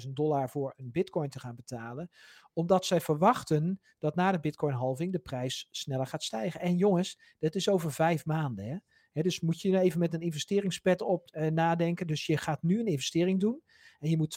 42.000 0.05 0.09
dollar 0.13 0.51
voor 0.51 0.75
een 0.77 0.91
bitcoin 0.91 1.31
te 1.31 1.41
gaan 1.41 1.55
betalen. 1.55 2.11
Omdat 2.53 2.87
zij 2.87 3.01
verwachten 3.01 3.81
dat 3.99 4.15
na 4.15 4.33
de 4.33 4.41
bitcoin-halving 4.41 5.13
de 5.13 5.19
prijs 5.19 5.69
sneller 5.71 6.07
gaat 6.07 6.23
stijgen. 6.23 6.61
En 6.61 6.77
jongens, 6.77 7.21
dat 7.39 7.55
is 7.55 7.69
over 7.69 7.93
vijf 7.93 8.25
maanden. 8.25 8.65
Hè? 8.65 8.77
Dus 9.23 9.41
moet 9.41 9.61
je 9.61 9.79
even 9.79 9.99
met 9.99 10.15
een 10.15 10.21
investeringspet 10.21 11.03
op 11.03 11.31
eh, 11.31 11.51
nadenken. 11.51 12.07
Dus 12.07 12.27
je 12.27 12.37
gaat 12.37 12.63
nu 12.63 12.81
een 12.81 12.87
investering 12.87 13.41
doen. 13.41 13.63
En 13.99 14.11
je 14.11 14.17
moet 14.17 14.37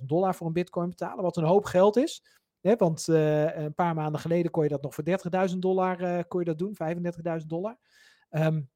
42.000 0.00 0.04
dollar 0.06 0.34
voor 0.34 0.46
een 0.46 0.52
bitcoin 0.52 0.88
betalen. 0.88 1.22
Wat 1.24 1.36
een 1.36 1.44
hoop 1.44 1.64
geld 1.64 1.96
is. 1.96 2.24
Want 2.60 3.08
uh, 3.08 3.56
een 3.56 3.74
paar 3.74 3.94
maanden 3.94 4.20
geleden 4.20 4.50
kon 4.50 4.62
je 4.62 4.68
dat 4.68 4.82
nog 4.82 4.94
voor 4.94 5.04
30.000 5.50 5.56
dollar 5.58 6.00
uh, 6.00 6.22
kon 6.28 6.40
je 6.40 6.46
dat 6.46 6.58
doen. 6.58 6.76
35.000 7.40 7.46
dollar. 7.46 7.78
Um, 8.30 8.70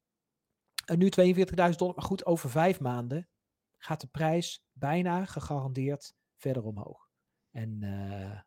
en 0.85 0.97
nu 0.97 1.09
42.000 1.21 1.45
dollar. 1.75 1.95
Maar 1.95 2.05
goed, 2.05 2.25
over 2.25 2.49
vijf 2.49 2.79
maanden 2.79 3.29
gaat 3.77 4.01
de 4.01 4.07
prijs 4.07 4.65
bijna 4.71 5.25
gegarandeerd 5.25 6.13
verder 6.37 6.63
omhoog. 6.63 7.09
En 7.51 7.81
uh, 7.81 8.39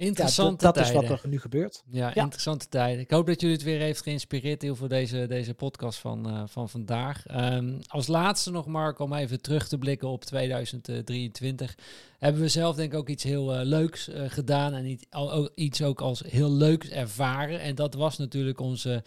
Interessante 0.00 0.66
ja, 0.66 0.72
dat, 0.72 0.74
dat 0.74 0.84
is 0.86 0.92
wat 0.92 1.22
er 1.22 1.28
nu 1.28 1.40
gebeurt. 1.40 1.82
Ja, 1.86 2.10
ja, 2.14 2.22
interessante 2.22 2.68
tijden. 2.68 3.00
Ik 3.00 3.10
hoop 3.10 3.26
dat 3.26 3.40
jullie 3.40 3.56
het 3.56 3.64
weer 3.64 3.80
heeft 3.80 4.02
geïnspireerd 4.02 4.62
heel 4.62 4.76
voor 4.76 4.88
deze, 4.88 5.26
deze 5.26 5.54
podcast 5.54 5.98
van, 5.98 6.28
uh, 6.28 6.42
van 6.46 6.68
vandaag. 6.68 7.24
Um, 7.54 7.78
als 7.86 8.06
laatste 8.06 8.50
nog, 8.50 8.66
Mark, 8.66 8.98
om 8.98 9.14
even 9.14 9.40
terug 9.40 9.68
te 9.68 9.78
blikken 9.78 10.08
op 10.08 10.24
2023 10.24 11.74
hebben 12.20 12.40
we 12.40 12.48
zelf 12.48 12.76
denk 12.76 12.92
ik 12.92 12.98
ook 12.98 13.08
iets 13.08 13.22
heel 13.22 13.54
uh, 13.54 13.60
leuks 13.64 14.08
uh, 14.08 14.22
gedaan 14.26 14.74
en 14.74 14.86
iets, 14.86 15.04
al, 15.10 15.50
iets 15.54 15.82
ook 15.82 16.00
als 16.00 16.22
heel 16.26 16.50
leuks 16.50 16.88
ervaren. 16.88 17.60
En 17.60 17.74
dat 17.74 17.94
was 17.94 18.18
natuurlijk 18.18 18.60
onze 18.60 19.02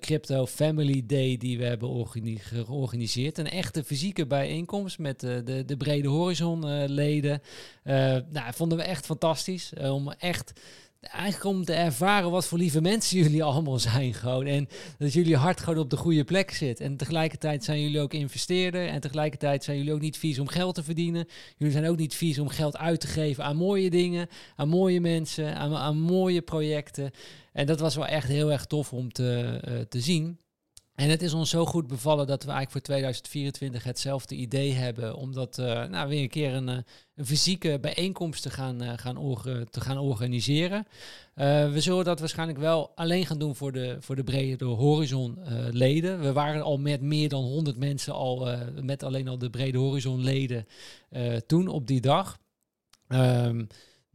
Crypto 0.00 0.46
Family 0.46 1.02
Day 1.06 1.36
die 1.36 1.58
we 1.58 1.64
hebben 1.64 2.06
georganiseerd. 2.38 3.38
Een 3.38 3.50
echte 3.50 3.84
fysieke 3.84 4.26
bijeenkomst 4.26 4.98
met 4.98 5.20
de, 5.20 5.62
de 5.66 5.76
Brede 5.76 6.08
Horizon 6.08 6.84
leden. 6.86 7.42
nou, 7.84 8.52
vonden 8.52 8.78
we 8.78 8.84
echt 8.84 9.06
fantastisch 9.06 9.72
om 9.82 10.12
echt 10.18 10.52
eigenlijk 11.00 11.44
om 11.44 11.64
te 11.64 11.72
ervaren 11.72 12.30
wat 12.30 12.46
voor 12.46 12.58
lieve 12.58 12.80
mensen 12.80 13.18
jullie 13.22 13.42
allemaal 13.42 13.78
zijn 13.78 14.14
gewoon. 14.14 14.46
En 14.46 14.68
dat 14.98 15.12
jullie 15.12 15.36
hart 15.36 15.60
gewoon 15.60 15.78
op 15.78 15.90
de 15.90 15.96
goede 15.96 16.24
plek 16.24 16.50
zit. 16.50 16.80
En 16.80 16.96
tegelijkertijd 16.96 17.64
zijn 17.64 17.80
jullie 17.80 18.00
ook 18.00 18.12
investeerder. 18.12 18.88
En 18.88 19.00
tegelijkertijd 19.00 19.64
zijn 19.64 19.76
jullie 19.76 19.92
ook 19.92 20.00
niet 20.00 20.18
vies 20.18 20.38
om 20.38 20.48
geld 20.48 20.74
te 20.74 20.82
verdienen. 20.82 21.26
Jullie 21.56 21.72
zijn 21.72 21.88
ook 21.88 21.96
niet 21.96 22.14
vies 22.14 22.38
om 22.38 22.48
geld 22.48 22.76
uit 22.76 23.00
te 23.00 23.06
geven 23.06 23.44
aan 23.44 23.56
mooie 23.56 23.90
dingen, 23.90 24.28
aan 24.56 24.68
mooie 24.68 25.00
mensen, 25.00 25.56
aan, 25.56 25.76
aan 25.76 26.00
mooie 26.00 26.42
projecten. 26.42 27.10
En 27.52 27.66
dat 27.66 27.80
was 27.80 27.94
wel 27.94 28.06
echt 28.06 28.28
heel 28.28 28.52
erg 28.52 28.66
tof 28.66 28.92
om 28.92 29.12
te, 29.12 29.60
uh, 29.68 29.80
te 29.80 30.00
zien. 30.00 30.38
En 30.98 31.10
het 31.10 31.22
is 31.22 31.32
ons 31.32 31.50
zo 31.50 31.64
goed 31.64 31.86
bevallen 31.86 32.26
dat 32.26 32.42
we 32.42 32.50
eigenlijk 32.50 32.70
voor 32.70 32.80
2024 32.80 33.84
hetzelfde 33.84 34.34
idee 34.34 34.72
hebben. 34.72 35.14
Om 35.16 35.32
dat 35.32 35.58
uh, 35.58 35.84
nou, 35.84 36.08
weer 36.08 36.22
een 36.22 36.28
keer 36.28 36.54
een, 36.54 36.68
een 36.68 37.26
fysieke 37.26 37.78
bijeenkomst 37.80 38.42
te 38.42 38.50
gaan, 38.50 38.82
uh, 38.82 38.92
gaan, 38.96 39.16
te 39.70 39.80
gaan 39.80 39.98
organiseren. 39.98 40.86
We 41.34 41.74
zullen 41.76 42.04
dat 42.04 42.20
waarschijnlijk 42.20 42.58
wel 42.58 42.92
alleen 42.94 43.26
gaan 43.26 43.38
doen 43.38 43.56
voor 43.56 43.72
de, 43.72 43.96
voor 44.00 44.16
de 44.16 44.24
brede 44.24 44.64
horizon 44.64 45.38
leden. 45.70 46.20
We 46.20 46.32
waren 46.32 46.62
al 46.62 46.78
met 46.78 47.00
meer 47.00 47.28
dan 47.28 47.42
100 47.42 47.76
mensen 47.76 48.12
al, 48.12 48.48
met 48.82 49.02
alleen 49.02 49.28
al 49.28 49.38
de 49.38 49.50
brede 49.50 49.78
horizon 49.78 50.20
leden 50.22 50.66
toen 51.46 51.68
op 51.68 51.86
die 51.86 52.00
dag. 52.00 52.38
Um, 53.08 53.66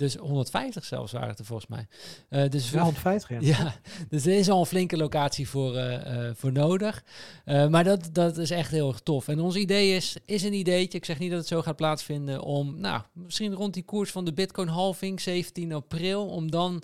dus 0.03 0.15
150 0.15 0.85
zelfs 0.85 1.11
waren 1.11 1.27
het 1.27 1.39
er 1.39 1.45
volgens 1.45 1.69
mij. 1.69 1.87
Uh, 2.29 2.49
dus 2.49 2.69
ja, 2.69 2.81
150, 2.81 3.29
ja. 3.29 3.39
ja. 3.57 3.75
Dus 4.09 4.25
er 4.25 4.37
is 4.37 4.49
al 4.49 4.59
een 4.59 4.65
flinke 4.65 4.97
locatie 4.97 5.49
voor, 5.49 5.75
uh, 5.75 5.91
uh, 5.91 6.29
voor 6.33 6.51
nodig. 6.51 7.03
maar 7.45 7.83
dat, 7.83 8.09
dat 8.11 8.37
is 8.37 8.51
echt 8.51 8.71
heel 8.71 8.87
erg 8.87 8.99
tof. 8.99 9.27
En 9.27 9.39
ons 9.39 9.55
idee 9.55 9.95
is, 9.95 10.15
is 10.25 10.43
een 10.43 10.53
ideetje, 10.53 10.97
ik 10.97 11.05
zeg 11.05 11.19
niet 11.19 11.29
dat 11.29 11.39
het 11.39 11.47
zo 11.47 11.61
gaat 11.61 11.75
plaatsvinden, 11.75 12.41
om 12.41 12.79
nou, 12.79 13.01
misschien 13.13 13.53
rond 13.53 13.73
die 13.73 13.83
koers 13.83 14.11
van 14.11 14.25
de 14.25 14.33
Bitcoin 14.33 14.67
halving, 14.67 15.21
17 15.21 15.73
april, 15.73 16.27
om 16.27 16.51
dan 16.51 16.83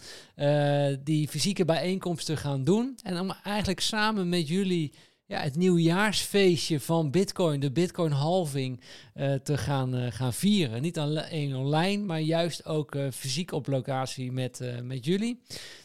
die 1.03 1.27
fysieke 1.27 1.65
bijeenkomst 1.65 2.25
te 2.25 2.37
gaan 2.37 2.63
doen. 2.63 2.97
En 3.03 3.19
om 3.19 3.31
eigenlijk 3.43 3.79
samen 3.79 4.29
met 4.29 4.47
jullie 4.47 4.93
ja, 5.30 5.39
het 5.39 5.56
nieuwjaarsfeestje 5.56 6.80
van 6.80 7.11
Bitcoin, 7.11 7.60
de 7.60 7.72
Bitcoin 7.72 8.11
halving, 8.11 8.80
uh, 9.15 9.34
te 9.34 9.57
gaan, 9.57 9.95
uh, 9.95 10.11
gaan 10.11 10.34
vieren. 10.34 10.81
Niet 10.81 10.99
alleen 10.99 11.56
online, 11.56 12.03
maar 12.03 12.19
juist 12.19 12.65
ook 12.65 12.95
uh, 12.95 13.11
fysiek 13.11 13.51
op 13.51 13.68
locatie 13.68 14.31
met, 14.31 14.61
met 14.84 15.06
jullie. 15.06 15.41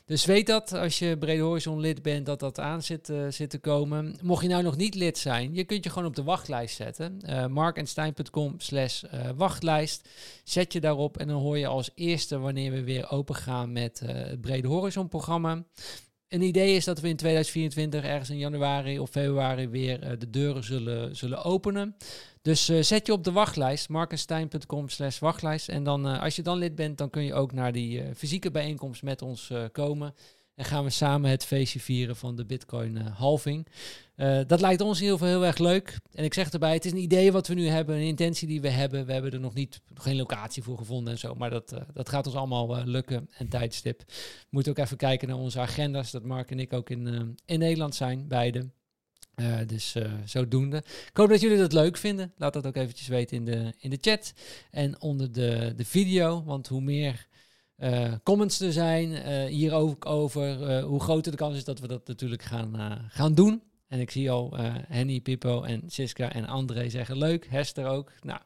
Dus 0.07 0.25
weet 0.25 0.47
dat 0.47 0.73
als 0.73 0.99
je 0.99 1.19
Brede 1.19 1.43
Horizon 1.43 1.81
lid 1.81 2.03
bent, 2.03 2.27
dat 2.27 2.41
dat 2.41 2.61
aan 2.61 2.83
zit, 2.83 3.13
zit 3.29 3.51
te 3.51 3.59
komen. 3.59 4.17
Mocht 4.23 4.43
je 4.43 4.49
nou 4.49 4.63
nog 4.63 4.77
niet 4.77 4.95
lid 4.95 5.19
zijn, 5.19 5.55
je 5.55 5.65
kunt 5.65 5.85
je 5.85 5.91
gewoon 5.91 6.09
op 6.09 6.17
de 6.17 6.23
wachtlijst 6.23 6.77
zetten. 6.77 7.21
markenstein.com 7.51 8.55
slash 8.59 9.03
wachtlijst. 9.37 10.09
Zet 10.45 10.73
je 10.73 10.81
daarop 10.81 11.17
en 11.17 11.29
dan 11.29 11.41
hoor 11.41 11.59
je 11.59 11.67
als 11.67 11.91
eerste 11.95 12.39
wanneer 12.39 12.73
we 12.73 12.85
weer 12.85 13.11
open 13.11 13.35
gaan 13.35 13.73
met 13.73 14.03
het 14.05 14.41
Brede 14.41 14.69
Horizon 14.69 15.09
programma 15.09 15.65
een 16.29 16.43
idee 16.43 16.75
is 16.75 16.85
dat 16.85 17.01
we 17.01 17.09
in 17.09 17.17
2024 17.17 18.05
ergens 18.05 18.31
in 18.31 18.39
januari 18.39 18.99
of 18.99 19.11
februari 19.11 19.69
weer 19.69 20.05
uh, 20.05 20.11
de 20.19 20.31
deuren 20.31 20.65
zullen, 20.65 21.17
zullen 21.17 21.45
openen. 21.45 21.97
Dus 22.43 22.71
uh, 22.71 22.83
zet 22.83 23.07
je 23.07 23.13
op 23.13 23.25
de 23.25 23.33
wachtlijst, 23.33 23.89
markenstein.com 23.89 24.89
slash 24.89 25.19
wachtlijst. 25.19 25.69
En 25.69 25.85
dan, 25.85 26.07
uh, 26.07 26.23
als 26.23 26.37
je 26.37 26.43
dan 26.43 26.59
lid 26.59 26.75
bent, 26.75 26.99
dan 26.99 27.11
kun 27.11 27.23
je 27.23 27.35
ook 27.35 27.53
naar 27.53 27.73
die 27.73 28.15
fysieke 28.15 28.51
bijeenkomst 28.51 29.03
met 29.03 29.23
ons 29.23 29.53
komen. 29.73 30.15
En 30.55 30.65
gaan 30.65 30.85
we 30.85 30.91
samen 30.91 31.31
het 31.31 31.45
feestje 31.45 31.81
vieren 31.81 32.17
van 32.17 32.37
de 32.37 32.45
Bitcoin 32.45 32.97
uh, 32.97 33.19
halving. 33.19 33.67
Uh, 34.17 34.41
dat 34.47 34.61
lijkt 34.61 34.81
ons 34.81 35.01
heel, 35.01 35.19
veel, 35.19 35.27
heel 35.27 35.45
erg 35.45 35.59
leuk. 35.59 35.99
En 36.13 36.25
ik 36.25 36.35
zeg 36.35 36.51
erbij, 36.51 36.73
het 36.73 36.85
is 36.85 36.93
een 36.93 36.99
idee 36.99 37.33
wat 37.33 37.47
we 37.47 37.55
nu 37.55 37.67
hebben, 37.67 37.97
een 37.97 38.03
intentie 38.03 38.49
die 38.49 38.61
we 38.61 38.69
hebben. 38.69 39.07
We 39.07 39.13
hebben 39.13 39.33
er 39.33 39.41
nog 39.41 39.55
niet 39.55 39.81
geen 39.95 40.17
locatie 40.17 40.63
voor 40.63 40.79
gevonden 40.79 41.13
en 41.13 41.19
zo. 41.19 41.35
Maar 41.35 41.51
dat, 41.51 41.73
uh, 41.73 41.81
dat 41.93 42.09
gaat 42.09 42.27
ons 42.27 42.37
allemaal 42.37 42.85
lukken 42.85 43.29
en 43.33 43.49
tijdstip. 43.49 44.03
We 44.07 44.47
moeten 44.51 44.73
ook 44.73 44.79
even 44.79 44.97
kijken 44.97 45.29
naar 45.29 45.37
onze 45.37 45.61
agenda's. 45.61 46.11
Dat 46.11 46.25
Mark 46.25 46.51
en 46.51 46.61
ik 46.61 46.73
ook 46.73 46.91
in, 46.91 47.37
in 47.45 47.59
Nederland 47.59 47.95
zijn, 47.95 48.29
beide. 48.29 48.71
dus 49.67 49.97
zodoende. 50.25 50.77
Ik 50.77 51.17
hoop 51.17 51.29
dat 51.29 51.41
jullie 51.41 51.59
dat 51.59 51.73
leuk 51.73 51.97
vinden. 51.97 52.33
Laat 52.37 52.53
dat 52.53 52.67
ook 52.67 52.77
eventjes 52.77 53.09
weten 53.09 53.37
in 53.37 53.45
de, 53.45 53.73
in 53.79 53.91
de 53.91 53.99
chat 54.01 54.33
en 54.71 55.01
onder 55.01 55.33
de, 55.33 55.73
de 55.77 55.85
video. 55.85 56.45
Want 56.45 56.69
hoe 56.69 56.81
meer 56.81 57.27
uh, 57.85 58.13
comments 58.23 58.57
te 58.57 58.73
zijn 58.73 59.11
uh, 59.11 59.45
hier 59.45 59.73
ook 59.73 60.07
over. 60.07 60.71
Uh, 60.71 60.85
hoe 60.85 61.01
groter 61.01 61.33
de 61.33 61.39
kans 61.39 61.57
is 61.57 61.65
dat 61.65 61.79
we 61.79 61.87
dat 61.87 62.07
natuurlijk 62.07 62.43
gaan, 62.43 63.01
gaan 63.09 63.35
doen. 63.35 63.63
En 63.89 64.01
ik 64.01 64.11
zie 64.11 64.31
al 64.31 64.57
Henny, 64.89 65.21
Pippo 65.21 65.63
en 65.63 65.83
Siska 65.87 66.33
en 66.33 66.47
André 66.47 66.89
zeggen 66.89 67.19
leuk. 67.19 67.47
Hester 67.47 67.87
ook. 67.87 68.13
Nou, 68.23 68.41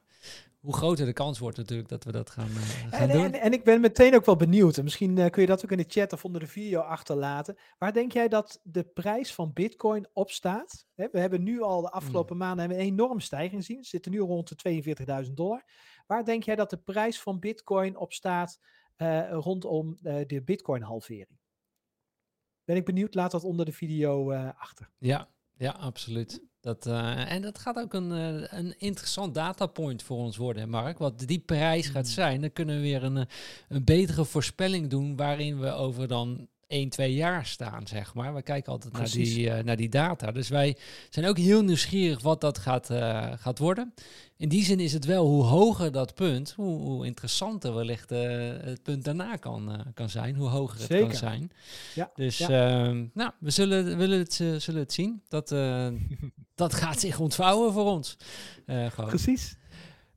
hoe 0.60 0.74
groter 0.74 1.06
de 1.06 1.12
kans 1.12 1.38
wordt 1.38 1.56
natuurlijk 1.56 1.88
dat 1.88 2.04
we 2.04 2.12
dat 2.12 2.30
gaan, 2.30 2.48
gaan 2.48 3.08
en, 3.08 3.08
doen. 3.08 3.24
En, 3.24 3.32
en, 3.32 3.52
ik 3.52 3.64
ben 3.64 3.80
meteen 3.80 4.14
ook 4.14 4.24
wel 4.24 4.36
benieuwd. 4.36 4.76
En 4.76 4.84
misschien 4.84 5.30
kun 5.30 5.42
je 5.42 5.48
dat 5.48 5.64
ook 5.64 5.70
in 5.70 5.78
de 5.78 5.84
chat 5.88 6.12
of 6.12 6.24
onder 6.24 6.40
de 6.40 6.46
video 6.46 6.80
achterlaten. 6.80 7.58
Waar 7.78 7.92
denk 7.92 8.12
jij 8.12 8.28
dat 8.28 8.60
de 8.62 8.84
prijs 8.84 9.34
van 9.34 9.52
Bitcoin 9.52 10.06
op 10.12 10.30
staat? 10.30 10.86
we 10.94 11.20
hebben 11.20 11.42
nu 11.42 11.62
al 11.62 11.80
de 11.80 11.90
afgelopen 11.90 12.36
hmm. 12.36 12.46
maanden 12.46 12.70
een 12.70 12.76
enorme 12.76 13.20
stijging 13.20 13.64
gezien. 13.64 13.80
We 13.80 13.86
zitten 13.86 14.12
nu 14.12 14.18
rond 14.18 14.62
de 14.62 14.82
42.000 15.26 15.32
dollar. 15.32 15.64
Waar 16.06 16.24
denk 16.24 16.42
jij 16.42 16.56
dat 16.56 16.70
de 16.70 16.76
prijs 16.76 17.20
van 17.20 17.38
Bitcoin 17.38 17.96
op 17.96 18.12
staat 18.12 18.58
uh, 18.98 19.30
rondom 19.30 19.96
uh, 20.02 20.20
de 20.26 20.42
Bitcoin-halvering. 20.42 21.38
Ben 22.64 22.76
ik 22.76 22.84
benieuwd, 22.84 23.14
laat 23.14 23.30
dat 23.30 23.44
onder 23.44 23.64
de 23.64 23.72
video 23.72 24.32
uh, 24.32 24.48
achter. 24.58 24.90
Ja, 24.98 25.28
ja, 25.56 25.70
absoluut. 25.70 26.46
Dat, 26.60 26.86
en 26.86 27.42
dat 27.42 27.58
gaat 27.58 27.78
ook 27.78 27.94
een, 27.94 28.10
een 28.58 28.78
interessant 28.78 29.34
datapoint 29.34 30.02
voor 30.02 30.16
ons 30.16 30.36
worden, 30.36 30.68
Mark. 30.68 30.98
Wat 30.98 31.18
die 31.18 31.38
prijs 31.38 31.86
gaat 31.86 32.04
hmm. 32.04 32.14
zijn, 32.14 32.40
dan 32.40 32.52
kunnen 32.52 32.76
we 32.76 32.82
weer 32.82 33.02
een, 33.02 33.26
een 33.68 33.84
betere 33.84 34.24
voorspelling 34.24 34.88
doen 34.88 35.16
waarin 35.16 35.60
we 35.60 35.70
over 35.70 36.08
dan 36.08 36.48
1, 36.68 36.88
2 36.88 37.14
jaar 37.14 37.46
staan, 37.46 37.86
zeg 37.86 38.14
maar. 38.14 38.34
We 38.34 38.42
kijken 38.42 38.72
altijd 38.72 38.92
naar 38.92 39.10
die, 39.10 39.46
uh, 39.46 39.58
naar 39.58 39.76
die 39.76 39.88
data. 39.88 40.32
Dus 40.32 40.48
wij 40.48 40.76
zijn 41.10 41.26
ook 41.26 41.38
heel 41.38 41.62
nieuwsgierig 41.62 42.22
wat 42.22 42.40
dat 42.40 42.58
gaat, 42.58 42.90
uh, 42.90 43.32
gaat 43.36 43.58
worden. 43.58 43.94
In 44.36 44.48
die 44.48 44.64
zin 44.64 44.80
is 44.80 44.92
het 44.92 45.04
wel 45.04 45.26
hoe 45.26 45.42
hoger 45.42 45.92
dat 45.92 46.14
punt, 46.14 46.52
hoe, 46.56 46.80
hoe 46.80 47.06
interessanter 47.06 47.74
wellicht 47.74 48.12
uh, 48.12 48.18
het 48.60 48.82
punt 48.82 49.04
daarna 49.04 49.36
kan, 49.36 49.84
kan 49.94 50.10
zijn. 50.10 50.36
Hoe 50.36 50.48
hoger 50.48 50.80
het 50.80 51.00
kan 51.00 51.14
zijn. 51.14 51.50
Ja, 51.94 52.10
dus 52.14 52.38
ja. 52.38 52.48
Ehm, 52.48 53.06
nou, 53.14 53.30
we 53.38 53.50
zullen, 53.50 53.96
willen 53.96 54.18
het, 54.18 54.34
zullen 54.34 54.80
het 54.80 54.92
zien. 54.92 55.22
Dat, 55.28 55.48
dat 56.54 56.74
gaat 56.74 57.00
zich 57.00 57.18
ontvouwen 57.18 57.72
voor 57.72 57.84
ons. 57.84 58.16
Precies. 58.94 59.56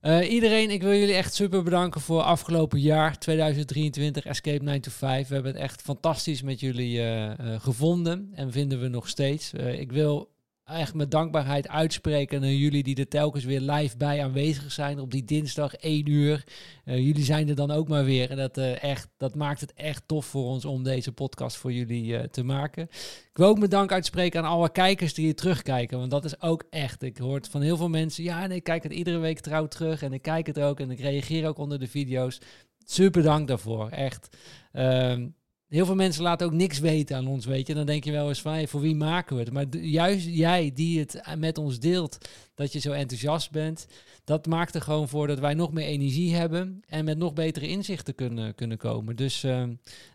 Uh, 0.02 0.32
iedereen, 0.32 0.70
ik 0.70 0.82
wil 0.82 0.94
jullie 0.94 1.16
echt 1.16 1.34
super 1.34 1.64
bedanken 1.64 2.02
voor 2.02 2.22
afgelopen 2.22 2.80
jaar 2.80 3.18
2023 3.18 4.26
Escape 4.26 4.64
9 4.64 4.82
to 4.82 4.92
5. 4.92 5.28
We 5.28 5.34
hebben 5.34 5.52
het 5.52 5.62
echt 5.62 5.82
fantastisch 5.82 6.42
met 6.42 6.60
jullie 6.60 6.98
uh, 6.98 7.26
uh, 7.26 7.34
gevonden 7.60 8.32
en 8.34 8.52
vinden 8.52 8.82
we 8.82 8.88
nog 8.88 9.10
steeds. 9.10 9.54
ik 9.54 9.92
wil 9.92 10.30
echt 10.72 10.94
mijn 10.94 11.10
dankbaarheid 11.10 11.68
uitspreken 11.68 12.42
naar 12.42 12.52
jullie 12.52 12.84
die 12.84 12.96
er 12.96 13.08
telkens 13.08 13.44
weer 13.44 13.60
live 13.60 13.98
bij 13.98 14.24
aanwezig 14.24 14.72
zijn 14.72 15.00
op 15.00 15.12
die 15.12 15.24
dinsdag 15.24 15.74
1 15.76 16.10
uur. 16.10 16.44
Uh, 16.86 16.98
jullie 16.98 17.24
zijn 17.24 17.50
er 17.50 17.56
dan 17.56 17.72
ook 17.72 17.88
maar 17.88 18.06
weer 18.06 18.30
en 18.30 18.38
dat, 18.38 18.58
uh, 18.58 18.84
echt, 18.84 19.10
dat 19.18 19.36
maakt 19.36 19.62
het 19.62 19.74
echt 19.74 20.04
tof 20.06 20.26
voor 20.26 20.46
ons 20.46 20.66
om 20.66 20.84
deze 20.84 21.12
podcast 21.12 21.58
voor 21.58 21.72
jullie 21.72 22.06
uh, 22.06 22.20
te 22.20 22.44
maken. 22.44 22.84
Ik 22.84 23.38
wil 23.38 23.48
ook 23.48 23.58
mijn 23.58 23.70
dank 23.70 23.92
uitspreken 23.92 24.44
aan 24.44 24.52
alle 24.52 24.72
kijkers 24.72 25.14
die 25.14 25.26
hier 25.26 25.36
terugkijken, 25.36 25.98
want 25.98 26.12
dat 26.12 26.26
is 26.26 26.42
ook 26.42 26.64
echt. 26.70 27.02
Ik 27.02 27.18
hoor 27.18 27.42
van 27.50 27.62
heel 27.62 27.78
veel 27.78 27.90
mensen, 27.90 28.24
ja 28.24 28.48
nee, 28.48 28.58
ik 28.58 28.64
kijk 28.64 28.84
het 28.84 28.94
iedere 28.94 29.18
week 29.18 29.40
trouw 29.40 29.68
terug 29.68 30.02
en 30.02 30.14
ik 30.14 30.22
kijk 30.22 30.48
het 30.48 30.60
ook 30.60 30.80
en 30.80 30.92
ik 30.92 31.00
reageer 31.00 31.48
ook 31.48 31.58
onder 31.58 31.80
de 31.80 31.88
video's. 31.88 32.40
Super 32.86 33.24
dank 33.24 33.48
daarvoor, 33.48 33.90
echt. 33.90 34.38
Ehm, 34.72 35.28
Heel 35.72 35.86
veel 35.86 35.96
mensen 35.96 36.24
laten 36.24 36.48
ook 36.48 36.54
niks 36.54 36.80
weten 36.80 37.16
aan 37.16 37.28
ons, 37.28 37.46
weet 37.46 37.68
je. 37.68 37.74
Dan 37.74 37.86
denk 37.86 38.04
je 38.04 38.12
wel 38.12 38.28
eens 38.28 38.42
van, 38.42 38.68
voor 38.68 38.82
wie 38.82 38.96
maken 38.96 39.36
we 39.36 39.42
het? 39.42 39.54
Maar 39.54 39.76
juist 39.76 40.28
jij 40.28 40.72
die 40.74 41.00
het 41.00 41.22
met 41.38 41.58
ons 41.58 41.80
deelt, 41.80 42.30
dat 42.56 42.74
je 42.74 42.80
zo 42.80 42.92
enthousiast 42.92 43.52
bent, 43.52 43.88
dat 44.24 44.48
maakt 44.48 44.76
er 44.76 44.82
gewoon 44.82 45.08
voor 45.08 45.28
dat 45.28 45.40
wij 45.40 45.54
nog 45.54 45.72
meer 45.72 45.86
energie 45.86 46.36
hebben 46.36 46.82
en 46.88 47.06
met 47.06 47.18
nog 47.18 47.34
betere 47.34 47.68
inzichten 47.68 48.16
kunnen, 48.16 48.56
kunnen 48.56 48.78
komen. 48.78 49.16
Dus 49.16 49.44
uh, 49.44 49.64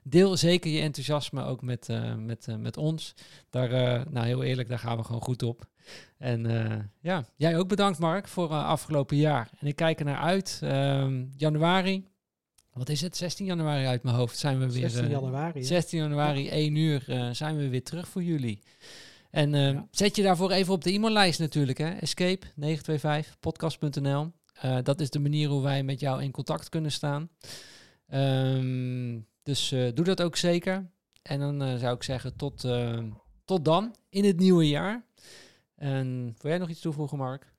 deel 0.03 0.37
zeker 0.37 0.71
je 0.71 0.81
enthousiasme 0.81 1.45
ook 1.45 1.63
met, 1.63 1.89
uh, 1.91 2.15
met, 2.15 2.47
uh, 2.51 2.57
met 2.57 2.77
ons. 2.77 3.15
Daar, 3.51 3.71
nou 4.11 4.27
heel 4.27 4.43
eerlijk, 4.43 4.69
daar 4.69 4.79
gaan 4.79 4.97
we 4.97 5.05
gewoon 5.05 5.23
goed 5.23 5.43
op. 5.43 5.67
En 6.19 6.47
ja, 7.01 7.25
jij 7.37 7.59
ook 7.59 7.69
bedankt 7.69 7.99
Mark 7.99 8.29
voor 8.29 8.49
afgelopen 8.49 9.17
jaar. 9.17 9.51
En 9.59 9.67
ik 9.67 9.77
kijk 9.77 9.99
er 9.99 10.05
naar 10.05 10.21
uit. 10.21 10.61
Ehm, 10.63 11.25
januari, 11.37 12.05
wat 12.77 12.89
is 12.89 13.01
het? 13.01 13.17
16 13.17 13.47
januari 13.47 13.87
uit 13.87 14.03
mijn 14.03 14.17
hoofd 14.17 14.39
zijn 14.39 14.59
we 14.59 14.73
weer. 14.73 14.91
16 14.91 15.09
januari. 15.11 15.65
16 15.65 15.99
januari, 15.99 16.45
ja. 16.45 16.51
1 16.51 16.77
uur 16.77 17.05
uh, 17.09 17.31
zijn 17.31 17.57
we 17.57 17.69
weer 17.69 17.83
terug 17.83 18.09
voor 18.09 18.23
jullie. 18.23 18.63
En 19.31 19.53
ja. 19.53 19.89
zet 19.91 20.17
je 20.17 20.23
daarvoor 20.23 20.51
even 20.51 20.73
op 20.73 20.85
de 20.85 20.93
e-maillijst 20.93 21.39
natuurlijk. 21.39 21.79
Hè? 21.79 21.91
Escape 21.91 22.47
925 22.55 23.39
podcast.nl. 23.41 24.33
Dat 24.83 25.01
is 25.01 25.11
de 25.11 25.19
manier 25.19 25.49
hoe 25.49 25.63
wij 25.63 25.83
met 25.83 26.01
jou 26.01 26.23
in 26.23 26.31
contact 26.31 26.69
kunnen 26.69 26.93
staan. 26.93 27.29
Um, 28.15 29.27
dus 29.43 29.69
doe 29.69 30.05
dat 30.05 30.23
ook 30.23 30.37
zeker. 30.37 30.91
En 31.23 31.41
dan 31.41 31.79
zou 31.79 31.95
ik 31.95 32.03
zeggen 32.03 32.37
tot, 32.37 32.67
tot 33.45 33.65
dan 33.65 33.97
in 34.09 34.25
het 34.25 34.39
nieuwe 34.39 34.69
jaar. 34.69 35.05
En 35.77 36.35
wil 36.39 36.51
jij 36.51 36.59
nog 36.59 36.69
iets 36.69 36.81
toevoegen, 36.81 37.19
Mark? 37.19 37.55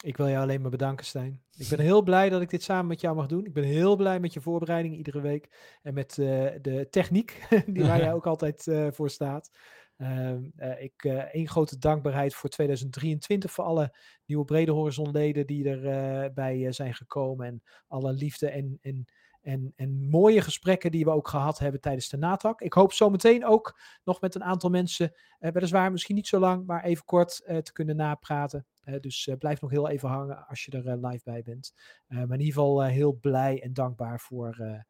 Ik 0.00 0.16
wil 0.16 0.28
jou 0.28 0.42
alleen 0.42 0.60
maar 0.60 0.70
bedanken, 0.70 1.06
Stijn. 1.06 1.42
Ik 1.56 1.68
ben 1.68 1.80
heel 1.80 2.02
blij 2.02 2.28
dat 2.28 2.40
ik 2.40 2.50
dit 2.50 2.62
samen 2.62 2.86
met 2.86 3.00
jou 3.00 3.16
mag 3.16 3.26
doen. 3.26 3.44
Ik 3.44 3.52
ben 3.52 3.64
heel 3.64 3.96
blij 3.96 4.20
met 4.20 4.32
je 4.32 4.40
voorbereiding 4.40 4.96
iedere 4.96 5.20
week. 5.20 5.78
En 5.82 5.94
met 5.94 6.16
uh, 6.16 6.26
de 6.62 6.86
techniek, 6.90 7.46
die 7.66 7.84
waar 7.84 7.98
jij 8.04 8.12
ook 8.12 8.26
altijd 8.26 8.66
uh, 8.66 8.88
voor 8.90 9.10
staat. 9.10 9.50
Uh, 9.96 10.34
ik 10.78 11.04
één 11.32 11.48
grote 11.48 11.78
dankbaarheid 11.78 12.34
voor 12.34 12.50
2023 12.50 13.50
voor 13.50 13.64
alle 13.64 13.94
nieuwe 14.26 14.44
Brede 14.44 14.72
Horizon 14.72 15.10
leden 15.10 15.46
die 15.46 15.68
erbij 15.68 16.72
zijn 16.72 16.94
gekomen. 16.94 17.46
En 17.46 17.62
alle 17.86 18.12
liefde 18.12 18.50
en, 18.50 18.78
en 18.80 19.06
en, 19.40 19.72
en 19.76 20.08
mooie 20.08 20.40
gesprekken 20.40 20.90
die 20.90 21.04
we 21.04 21.10
ook 21.10 21.28
gehad 21.28 21.58
hebben 21.58 21.80
tijdens 21.80 22.08
de 22.08 22.16
NATAC. 22.16 22.60
Ik 22.60 22.72
hoop 22.72 22.92
zometeen 22.92 23.46
ook 23.46 23.78
nog 24.04 24.20
met 24.20 24.34
een 24.34 24.44
aantal 24.44 24.70
mensen, 24.70 25.12
eh, 25.38 25.52
weliswaar 25.52 25.90
misschien 25.90 26.14
niet 26.14 26.26
zo 26.26 26.38
lang, 26.38 26.66
maar 26.66 26.84
even 26.84 27.04
kort 27.04 27.42
eh, 27.44 27.56
te 27.56 27.72
kunnen 27.72 27.96
napraten. 27.96 28.66
Dus 29.00 29.26
uh, 29.26 29.36
blijf 29.36 29.60
nog 29.60 29.70
heel 29.70 29.88
even 29.88 30.08
hangen 30.08 30.46
als 30.46 30.64
je 30.64 30.70
er 30.72 30.86
uh, 30.86 31.10
live 31.10 31.24
bij 31.24 31.42
bent. 31.42 31.74
maar 32.06 32.22
in 32.22 32.30
ieder 32.30 32.46
geval 32.46 32.82
heel 32.82 33.12
blij 33.12 33.62
en 33.62 33.72
dankbaar 33.72 34.20
voor 34.20 34.84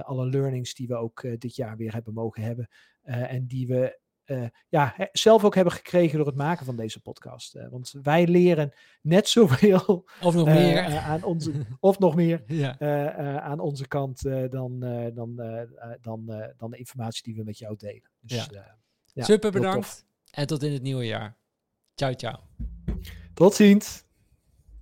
alle 0.00 0.26
learnings 0.26 0.74
die 0.74 0.86
we 0.86 0.94
ook 0.96 1.26
dit 1.38 1.56
jaar 1.56 1.76
weer 1.76 1.92
hebben 1.92 2.14
mogen 2.14 2.42
hebben. 2.42 2.68
en 3.02 3.46
die 3.46 3.66
we 3.66 3.98
uh, 4.26 4.46
ja, 4.68 5.08
zelf 5.12 5.44
ook 5.44 5.54
hebben 5.54 5.72
gekregen 5.72 6.16
door 6.16 6.26
het 6.26 6.36
maken 6.36 6.66
van 6.66 6.76
deze 6.76 7.00
podcast. 7.00 7.54
Uh, 7.54 7.68
want 7.68 7.94
wij 8.02 8.26
leren 8.26 8.72
net 9.02 9.28
zoveel 9.28 10.08
of 10.22 10.34
nog 10.34 10.46
meer. 10.46 10.98
Aan 10.98 11.22
onze, 11.24 11.52
of 11.80 11.98
nog 11.98 12.14
meer 12.14 12.42
ja. 12.52 12.78
aan 13.40 13.60
onze 13.60 13.88
kant 13.88 14.22
dan, 14.50 14.80
dan, 15.14 15.36
dan, 16.00 16.26
dan 16.56 16.70
de 16.70 16.76
informatie 16.76 17.22
die 17.22 17.34
we 17.34 17.42
met 17.44 17.58
jou 17.58 17.76
delen. 17.76 18.10
Dus, 18.20 18.48
ja. 18.50 18.78
ja 19.12 19.24
Super 19.24 19.50
bedankt 19.50 20.06
en 20.30 20.46
tot 20.46 20.62
in 20.62 20.72
het 20.72 20.82
nieuwe 20.82 21.06
jaar. 21.06 21.36
Ciao, 21.94 22.14
ciao. 22.14 22.40
Tot 23.36 23.54
ziens. 23.54 24.05